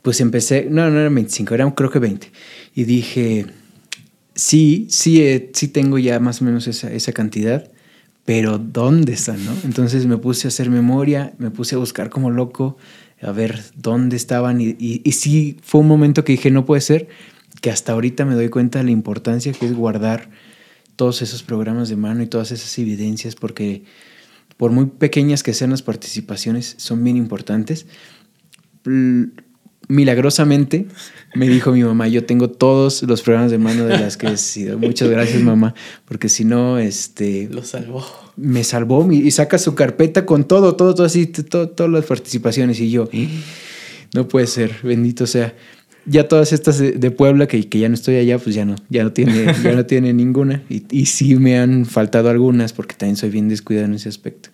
pues 0.07 0.21
empecé, 0.21 0.69
no, 0.71 0.89
no 0.89 1.01
eran 1.01 1.13
25, 1.13 1.53
eran 1.53 1.71
creo 1.71 1.89
que 1.89 1.99
20 1.99 2.31
y 2.73 2.85
dije, 2.85 3.45
sí, 4.35 4.87
sí, 4.89 5.21
eh, 5.21 5.51
sí 5.53 5.67
tengo 5.67 5.97
ya 5.97 6.17
más 6.21 6.41
o 6.41 6.45
menos 6.45 6.65
esa, 6.67 6.89
esa 6.93 7.11
cantidad, 7.11 7.69
pero 8.23 8.57
¿dónde 8.57 9.11
están? 9.11 9.43
No? 9.43 9.51
Entonces 9.65 10.05
me 10.05 10.15
puse 10.15 10.47
a 10.47 10.49
hacer 10.49 10.69
memoria, 10.69 11.33
me 11.39 11.51
puse 11.51 11.75
a 11.75 11.77
buscar 11.77 12.09
como 12.09 12.31
loco, 12.31 12.77
a 13.21 13.33
ver 13.33 13.61
dónde 13.75 14.15
estaban 14.15 14.61
y, 14.61 14.77
y, 14.79 15.11
sí 15.11 15.57
fue 15.61 15.81
un 15.81 15.89
momento 15.89 16.23
que 16.23 16.31
dije, 16.31 16.51
no 16.51 16.63
puede 16.63 16.79
ser, 16.79 17.09
que 17.59 17.69
hasta 17.69 17.91
ahorita 17.91 18.23
me 18.23 18.35
doy 18.35 18.47
cuenta 18.47 18.79
de 18.79 18.85
la 18.85 18.91
importancia 18.91 19.51
que 19.51 19.65
es 19.65 19.73
guardar 19.73 20.29
todos 20.95 21.21
esos 21.21 21.43
programas 21.43 21.89
de 21.89 21.97
mano 21.97 22.23
y 22.23 22.27
todas 22.27 22.53
esas 22.53 22.79
evidencias, 22.79 23.35
porque 23.35 23.83
por 24.55 24.71
muy 24.71 24.85
pequeñas 24.85 25.43
que 25.43 25.53
sean 25.53 25.71
las 25.71 25.81
participaciones, 25.81 26.75
son 26.77 27.03
bien 27.03 27.17
importantes 27.17 27.87
milagrosamente 29.87 30.87
me 31.33 31.47
dijo 31.47 31.71
mi 31.71 31.83
mamá, 31.83 32.07
yo 32.07 32.25
tengo 32.25 32.49
todos 32.49 33.03
los 33.03 33.21
programas 33.21 33.51
de 33.51 33.57
mano 33.57 33.85
de 33.85 33.97
las 33.99 34.17
que 34.17 34.27
he 34.27 34.37
sido. 34.37 34.77
Muchas 34.77 35.09
gracias, 35.09 35.41
mamá, 35.41 35.75
porque 36.05 36.29
si 36.29 36.45
no, 36.45 36.79
este... 36.79 37.47
Lo 37.51 37.63
salvó. 37.63 38.05
Me 38.35 38.63
salvó 38.63 39.11
y 39.11 39.29
saca 39.31 39.57
su 39.57 39.75
carpeta 39.75 40.25
con 40.25 40.45
todo, 40.45 40.75
todo, 40.75 40.95
todo 40.95 41.05
así, 41.05 41.27
todas 41.27 41.89
las 41.89 42.05
participaciones 42.05 42.79
y 42.79 42.89
yo, 42.89 43.09
no 44.13 44.27
puede 44.27 44.47
ser, 44.47 44.75
bendito 44.83 45.27
sea. 45.27 45.55
Ya 46.09 46.29
todas 46.29 46.53
estas 46.53 46.79
de, 46.79 47.11
Puebla, 47.11 47.47
que, 47.47 47.67
que, 47.67 47.79
ya 47.79 47.89
no 47.89 47.95
estoy 47.95 48.15
allá, 48.15 48.39
pues 48.39 48.55
ya 48.55 48.63
no, 48.63 48.75
ya 48.87 49.03
no 49.03 49.11
tiene, 49.11 49.53
ya 49.63 49.73
no 49.73 49.85
tiene 49.85 50.13
ninguna. 50.13 50.63
Y, 50.69 50.83
y 50.89 51.07
sí 51.07 51.35
me 51.35 51.59
han 51.59 51.85
faltado 51.85 52.29
algunas 52.29 52.71
porque 52.71 52.95
también 52.95 53.17
soy 53.17 53.29
bien 53.29 53.49
descuidado 53.49 53.87
en 53.87 53.95
ese 53.95 54.07
aspecto. 54.07 54.49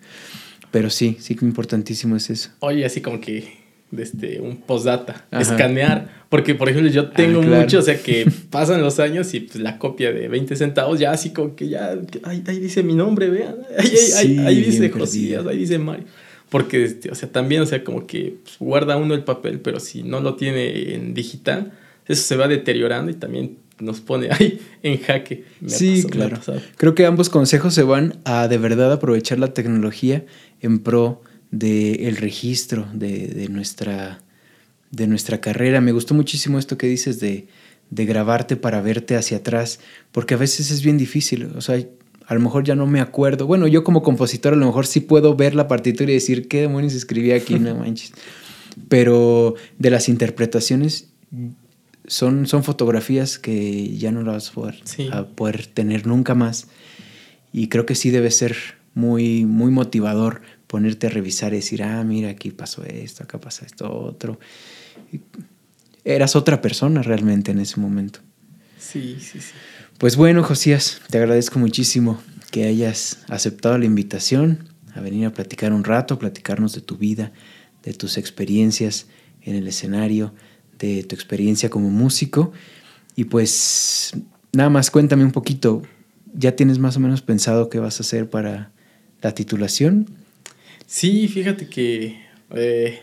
Pero 0.72 0.90
sí, 0.90 1.16
sí 1.20 1.36
que 1.36 1.44
importantísimo 1.44 2.16
es 2.16 2.30
eso. 2.30 2.50
Oye, 2.58 2.84
así 2.84 3.00
como 3.00 3.20
que 3.20 3.63
este, 3.98 4.40
un 4.40 4.56
postdata, 4.58 5.26
escanear. 5.32 6.24
Porque, 6.28 6.54
por 6.54 6.68
ejemplo, 6.68 6.90
yo 6.90 7.10
tengo 7.10 7.40
ah, 7.40 7.60
mucho, 7.60 7.78
o 7.78 7.82
sea, 7.82 8.00
que 8.02 8.30
pasan 8.50 8.82
los 8.82 8.98
años 8.98 9.32
y 9.34 9.40
pues 9.40 9.56
la 9.56 9.78
copia 9.78 10.12
de 10.12 10.28
20 10.28 10.56
centavos 10.56 10.98
ya 10.98 11.12
así 11.12 11.30
como 11.30 11.54
que 11.54 11.68
ya, 11.68 11.96
ahí, 12.24 12.40
dice 12.40 12.82
mi 12.82 12.94
nombre, 12.94 13.30
vean, 13.30 13.56
ahí, 14.16 14.62
dice 14.62 14.90
Josías, 14.90 15.46
ahí 15.46 15.58
dice 15.58 15.78
Mario. 15.78 16.06
Porque, 16.50 16.84
este, 16.84 17.10
o 17.10 17.14
sea, 17.14 17.30
también, 17.30 17.62
o 17.62 17.66
sea, 17.66 17.82
como 17.82 18.06
que 18.06 18.36
pues, 18.42 18.56
guarda 18.58 18.96
uno 18.96 19.14
el 19.14 19.24
papel, 19.24 19.60
pero 19.60 19.80
si 19.80 20.02
no 20.02 20.20
lo 20.20 20.34
tiene 20.34 20.94
en 20.94 21.14
digital, 21.14 21.72
eso 22.06 22.22
se 22.22 22.36
va 22.36 22.48
deteriorando 22.48 23.10
y 23.10 23.14
también 23.14 23.56
nos 23.78 24.00
pone 24.00 24.28
ahí 24.30 24.60
en 24.82 25.00
jaque. 25.00 25.44
sí, 25.66 26.04
claro. 26.04 26.38
Creo 26.76 26.94
que 26.94 27.06
ambos 27.06 27.28
consejos 27.28 27.74
se 27.74 27.82
van 27.82 28.20
a 28.24 28.48
de 28.48 28.58
verdad 28.58 28.92
aprovechar 28.92 29.38
la 29.38 29.52
tecnología 29.52 30.24
en 30.60 30.80
pro 30.80 31.22
del 31.50 32.16
registro 32.16 32.86
de, 32.92 33.48
nuestra, 33.50 34.22
de 34.90 35.06
nuestra 35.06 35.40
carrera. 35.40 35.80
Me 35.80 35.92
gustó 35.92 36.14
muchísimo 36.14 36.58
esto 36.58 36.78
que 36.78 36.86
dices 36.86 37.20
de, 37.20 37.46
de 37.90 38.06
grabarte 38.06 38.56
para 38.56 38.80
verte 38.80 39.16
hacia 39.16 39.38
atrás, 39.38 39.80
porque 40.12 40.34
a 40.34 40.38
veces 40.38 40.70
es 40.70 40.82
bien 40.82 40.98
difícil. 40.98 41.46
O 41.56 41.60
sea, 41.60 41.78
a 42.26 42.34
lo 42.34 42.40
mejor 42.40 42.64
ya 42.64 42.74
no 42.74 42.86
me 42.86 43.00
acuerdo. 43.00 43.46
Bueno, 43.46 43.66
yo 43.66 43.84
como 43.84 44.02
compositor 44.02 44.54
a 44.54 44.56
lo 44.56 44.66
mejor 44.66 44.86
sí 44.86 45.00
puedo 45.00 45.36
ver 45.36 45.54
la 45.54 45.68
partitura 45.68 46.10
y 46.10 46.14
decir 46.14 46.48
qué 46.48 46.62
demonios 46.62 46.94
escribí 46.94 47.32
aquí, 47.32 47.58
no 47.58 47.74
manches. 47.76 48.12
Pero 48.88 49.54
de 49.78 49.90
las 49.90 50.08
interpretaciones 50.08 51.10
son, 52.06 52.46
son 52.46 52.64
fotografías 52.64 53.38
que 53.38 53.96
ya 53.96 54.10
no 54.10 54.22
las 54.22 54.54
vas 54.54 54.96
a 55.12 55.26
poder, 55.26 55.66
tener 55.66 56.06
nunca 56.06 56.34
más. 56.34 56.68
Y 57.52 57.68
creo 57.68 57.86
que 57.86 57.94
sí 57.94 58.10
debe 58.10 58.30
ser 58.30 58.56
muy, 58.94 59.44
muy 59.44 59.70
motivador 59.70 60.42
ponerte 60.74 61.06
a 61.06 61.10
revisar 61.10 61.52
y 61.52 61.58
decir, 61.58 61.84
ah, 61.84 62.02
mira, 62.02 62.30
aquí 62.30 62.50
pasó 62.50 62.82
esto, 62.82 63.22
acá 63.22 63.38
pasa 63.38 63.64
esto 63.64 63.88
otro. 63.88 64.40
eras 66.02 66.34
otra 66.34 66.60
persona 66.60 67.00
realmente 67.00 67.52
en 67.52 67.60
ese 67.60 67.78
momento. 67.78 68.18
Sí, 68.76 69.18
sí, 69.20 69.38
sí. 69.38 69.52
Pues 69.98 70.16
bueno, 70.16 70.42
Josías, 70.42 71.00
te 71.08 71.18
agradezco 71.18 71.60
muchísimo 71.60 72.20
que 72.50 72.64
hayas 72.64 73.20
aceptado 73.28 73.78
la 73.78 73.84
invitación 73.84 74.68
a 74.96 75.00
venir 75.00 75.26
a 75.26 75.32
platicar 75.32 75.72
un 75.72 75.84
rato, 75.84 76.18
platicarnos 76.18 76.74
de 76.74 76.80
tu 76.80 76.96
vida, 76.96 77.30
de 77.84 77.94
tus 77.94 78.18
experiencias 78.18 79.06
en 79.42 79.54
el 79.54 79.68
escenario, 79.68 80.34
de 80.80 81.04
tu 81.04 81.14
experiencia 81.14 81.70
como 81.70 81.88
músico. 81.88 82.52
Y 83.14 83.26
pues 83.26 84.10
nada 84.52 84.70
más 84.70 84.90
cuéntame 84.90 85.24
un 85.24 85.30
poquito, 85.30 85.82
¿ya 86.34 86.56
tienes 86.56 86.80
más 86.80 86.96
o 86.96 87.00
menos 87.00 87.22
pensado 87.22 87.68
qué 87.68 87.78
vas 87.78 88.00
a 88.00 88.02
hacer 88.02 88.28
para 88.28 88.72
la 89.22 89.36
titulación? 89.36 90.23
Sí, 90.86 91.28
fíjate 91.28 91.68
que 91.68 92.18
eh, 92.54 93.00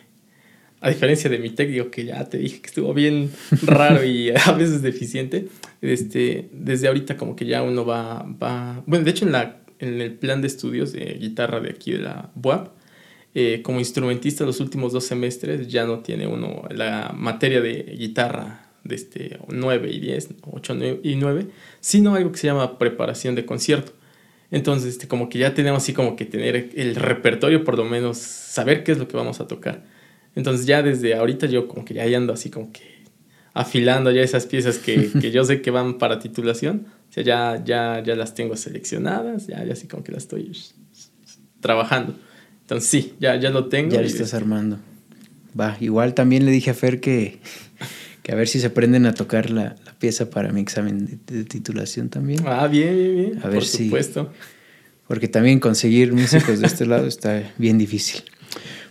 a 0.81 0.89
diferencia 0.89 1.29
de 1.29 1.37
mi 1.37 1.51
técnico, 1.51 1.91
que 1.91 2.05
ya 2.05 2.27
te 2.27 2.37
dije 2.37 2.61
que 2.61 2.67
estuvo 2.67 2.93
bien 2.93 3.31
raro 3.63 4.03
y 4.03 4.31
a 4.31 4.51
veces 4.53 4.81
deficiente, 4.81 5.47
este, 5.81 6.49
desde 6.51 6.87
ahorita 6.87 7.17
como 7.17 7.35
que 7.35 7.45
ya 7.45 7.61
uno 7.63 7.85
va, 7.85 8.25
va 8.41 8.83
bueno, 8.87 9.05
de 9.05 9.11
hecho 9.11 9.25
en, 9.25 9.31
la, 9.31 9.61
en 9.79 10.01
el 10.01 10.13
plan 10.13 10.41
de 10.41 10.47
estudios 10.47 10.91
de 10.91 11.17
guitarra 11.19 11.59
de 11.59 11.69
aquí 11.69 11.91
de 11.91 11.99
la 11.99 12.31
BUAP, 12.35 12.69
eh, 13.33 13.61
como 13.63 13.79
instrumentista 13.79 14.43
los 14.43 14.59
últimos 14.59 14.91
dos 14.91 15.05
semestres 15.05 15.67
ya 15.69 15.85
no 15.85 15.99
tiene 15.99 16.27
uno 16.27 16.63
la 16.69 17.13
materia 17.15 17.61
de 17.61 17.95
guitarra 17.97 18.67
de 18.83 18.95
este 18.95 19.39
9 19.47 19.89
y 19.89 19.99
10, 19.99 20.29
8 20.41 20.77
y 21.03 21.15
9, 21.15 21.47
sino 21.79 22.15
algo 22.15 22.31
que 22.31 22.39
se 22.39 22.47
llama 22.47 22.77
preparación 22.77 23.35
de 23.35 23.45
concierto. 23.45 23.93
Entonces, 24.51 24.93
este, 24.93 25.07
como 25.07 25.29
que 25.29 25.39
ya 25.39 25.53
tenemos 25.53 25.81
así 25.81 25.93
como 25.93 26.17
que 26.17 26.25
tener 26.25 26.69
el 26.75 26.95
repertorio, 26.95 27.63
por 27.63 27.77
lo 27.77 27.85
menos 27.85 28.17
saber 28.17 28.83
qué 28.83 28.91
es 28.91 28.97
lo 28.97 29.07
que 29.07 29.15
vamos 29.15 29.39
a 29.39 29.47
tocar. 29.47 29.83
Entonces 30.35 30.65
ya 30.65 30.83
desde 30.83 31.15
ahorita 31.15 31.47
yo 31.47 31.67
como 31.67 31.85
que 31.85 31.93
ya 31.93 32.05
ando 32.17 32.33
así 32.33 32.49
como 32.49 32.71
que 32.71 33.01
afilando 33.53 34.11
ya 34.11 34.21
esas 34.21 34.45
piezas 34.45 34.77
que, 34.77 35.09
que 35.21 35.31
yo 35.31 35.43
sé 35.45 35.61
que 35.61 35.71
van 35.71 35.97
para 35.97 36.19
titulación. 36.19 36.87
O 37.09 37.13
sea, 37.13 37.23
ya, 37.23 37.63
ya, 37.63 38.03
ya 38.03 38.15
las 38.15 38.35
tengo 38.35 38.55
seleccionadas, 38.55 39.47
ya, 39.47 39.63
ya 39.63 39.73
así 39.73 39.87
como 39.87 40.03
que 40.03 40.11
las 40.11 40.23
estoy 40.23 40.51
trabajando. 41.59 42.15
Entonces 42.61 42.89
sí, 42.89 43.13
ya, 43.19 43.35
ya 43.37 43.49
lo 43.49 43.67
tengo. 43.67 43.91
Ya 43.93 44.01
lo 44.01 44.07
estás 44.07 44.33
armando. 44.33 44.79
Va, 45.57 45.77
igual 45.79 46.13
también 46.13 46.45
le 46.45 46.51
dije 46.51 46.71
a 46.71 46.73
Fer 46.73 47.01
que, 47.01 47.39
que 48.23 48.31
a 48.31 48.35
ver 48.35 48.47
si 48.47 48.59
se 48.59 48.67
aprenden 48.67 49.05
a 49.05 49.13
tocar 49.13 49.49
la, 49.49 49.75
pieza 50.01 50.29
para 50.29 50.51
mi 50.51 50.59
examen 50.59 51.21
de, 51.25 51.45
titulación 51.45 52.09
también. 52.09 52.43
Ah, 52.45 52.67
bien, 52.67 52.97
bien, 52.97 53.15
bien. 53.15 53.39
A 53.43 53.47
ver 53.47 53.59
Por 53.59 53.65
supuesto. 53.65 54.33
Porque 55.07 55.27
también 55.27 55.59
conseguir 55.59 56.11
músicos 56.11 56.59
de 56.59 56.67
este 56.67 56.85
lado 56.85 57.07
está 57.07 57.53
bien 57.57 57.77
difícil. 57.77 58.23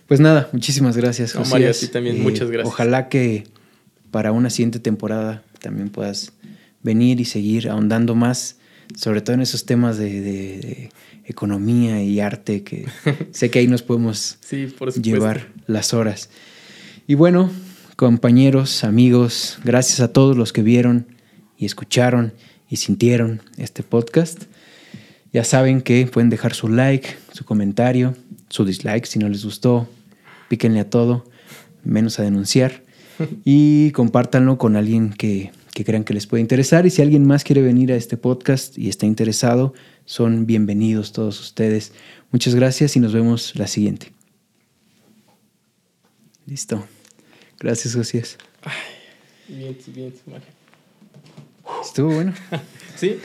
Pues 0.07 0.21
nada, 0.21 0.49
muchísimas 0.53 0.97
gracias, 0.97 1.33
José. 1.33 1.51
Mario, 1.51 1.75
sí 1.75 1.89
también, 1.89 2.17
eh, 2.17 2.21
muchas 2.21 2.51
gracias. 2.51 2.73
Ojalá 2.73 3.09
que 3.09 3.45
para 4.11 4.33
una 4.33 4.51
siguiente 4.51 4.79
temporada 4.79 5.43
también 5.61 5.91
puedas 5.91 6.33
venir 6.83 7.21
y 7.21 7.25
seguir 7.25 7.69
ahondando 7.69 8.15
más, 8.15 8.57
sobre 8.97 9.21
todo 9.21 9.35
en 9.35 9.43
esos 9.43 9.67
temas 9.67 9.99
de, 9.99 10.91
economía 11.25 12.03
y 12.03 12.19
arte, 12.21 12.63
que 12.63 12.87
sé 13.33 13.51
que 13.51 13.61
ahí 13.61 13.67
nos 13.67 13.83
podemos 13.83 14.39
llevar 15.01 15.49
las 15.67 15.95
horas. 15.95 16.29
Y 17.07 17.15
bueno, 17.15 17.51
compañeros, 18.01 18.83
amigos, 18.83 19.59
gracias 19.63 20.01
a 20.01 20.11
todos 20.11 20.35
los 20.35 20.55
que 20.55 20.63
vieron 20.63 21.07
y 21.59 21.67
escucharon 21.67 22.33
y 22.67 22.77
sintieron 22.77 23.43
este 23.59 23.83
podcast. 23.83 24.45
Ya 25.35 25.45
saben 25.45 25.83
que 25.83 26.07
pueden 26.07 26.31
dejar 26.31 26.55
su 26.55 26.69
like, 26.69 27.11
su 27.31 27.45
comentario, 27.45 28.17
su 28.49 28.65
dislike 28.65 29.05
si 29.05 29.19
no 29.19 29.29
les 29.29 29.45
gustó. 29.45 29.87
Píquenle 30.49 30.81
a 30.81 30.89
todo, 30.89 31.27
menos 31.85 32.19
a 32.19 32.23
denunciar. 32.23 32.83
Y 33.45 33.91
compártanlo 33.91 34.57
con 34.57 34.77
alguien 34.77 35.11
que, 35.11 35.53
que 35.75 35.85
crean 35.85 36.05
que 36.05 36.15
les 36.15 36.27
puede 36.27 36.41
interesar. 36.41 36.87
Y 36.87 36.91
si 36.91 37.03
alguien 37.03 37.27
más 37.27 37.45
quiere 37.45 37.61
venir 37.61 37.93
a 37.93 37.97
este 37.97 38.17
podcast 38.17 38.79
y 38.79 38.89
está 38.89 39.05
interesado, 39.05 39.75
son 40.07 40.47
bienvenidos 40.47 41.13
todos 41.13 41.39
ustedes. 41.39 41.93
Muchas 42.33 42.55
gracias 42.55 42.97
y 42.97 43.01
nos 43.01 43.13
vemos 43.13 43.55
la 43.57 43.67
siguiente. 43.67 44.11
Listo. 46.47 46.83
Gracias, 47.61 47.95
Josías. 47.95 48.39
Bien, 49.47 49.77
bien, 49.89 50.15
Estuvo 51.83 52.15
bueno. 52.15 52.33
sí. 52.97 53.21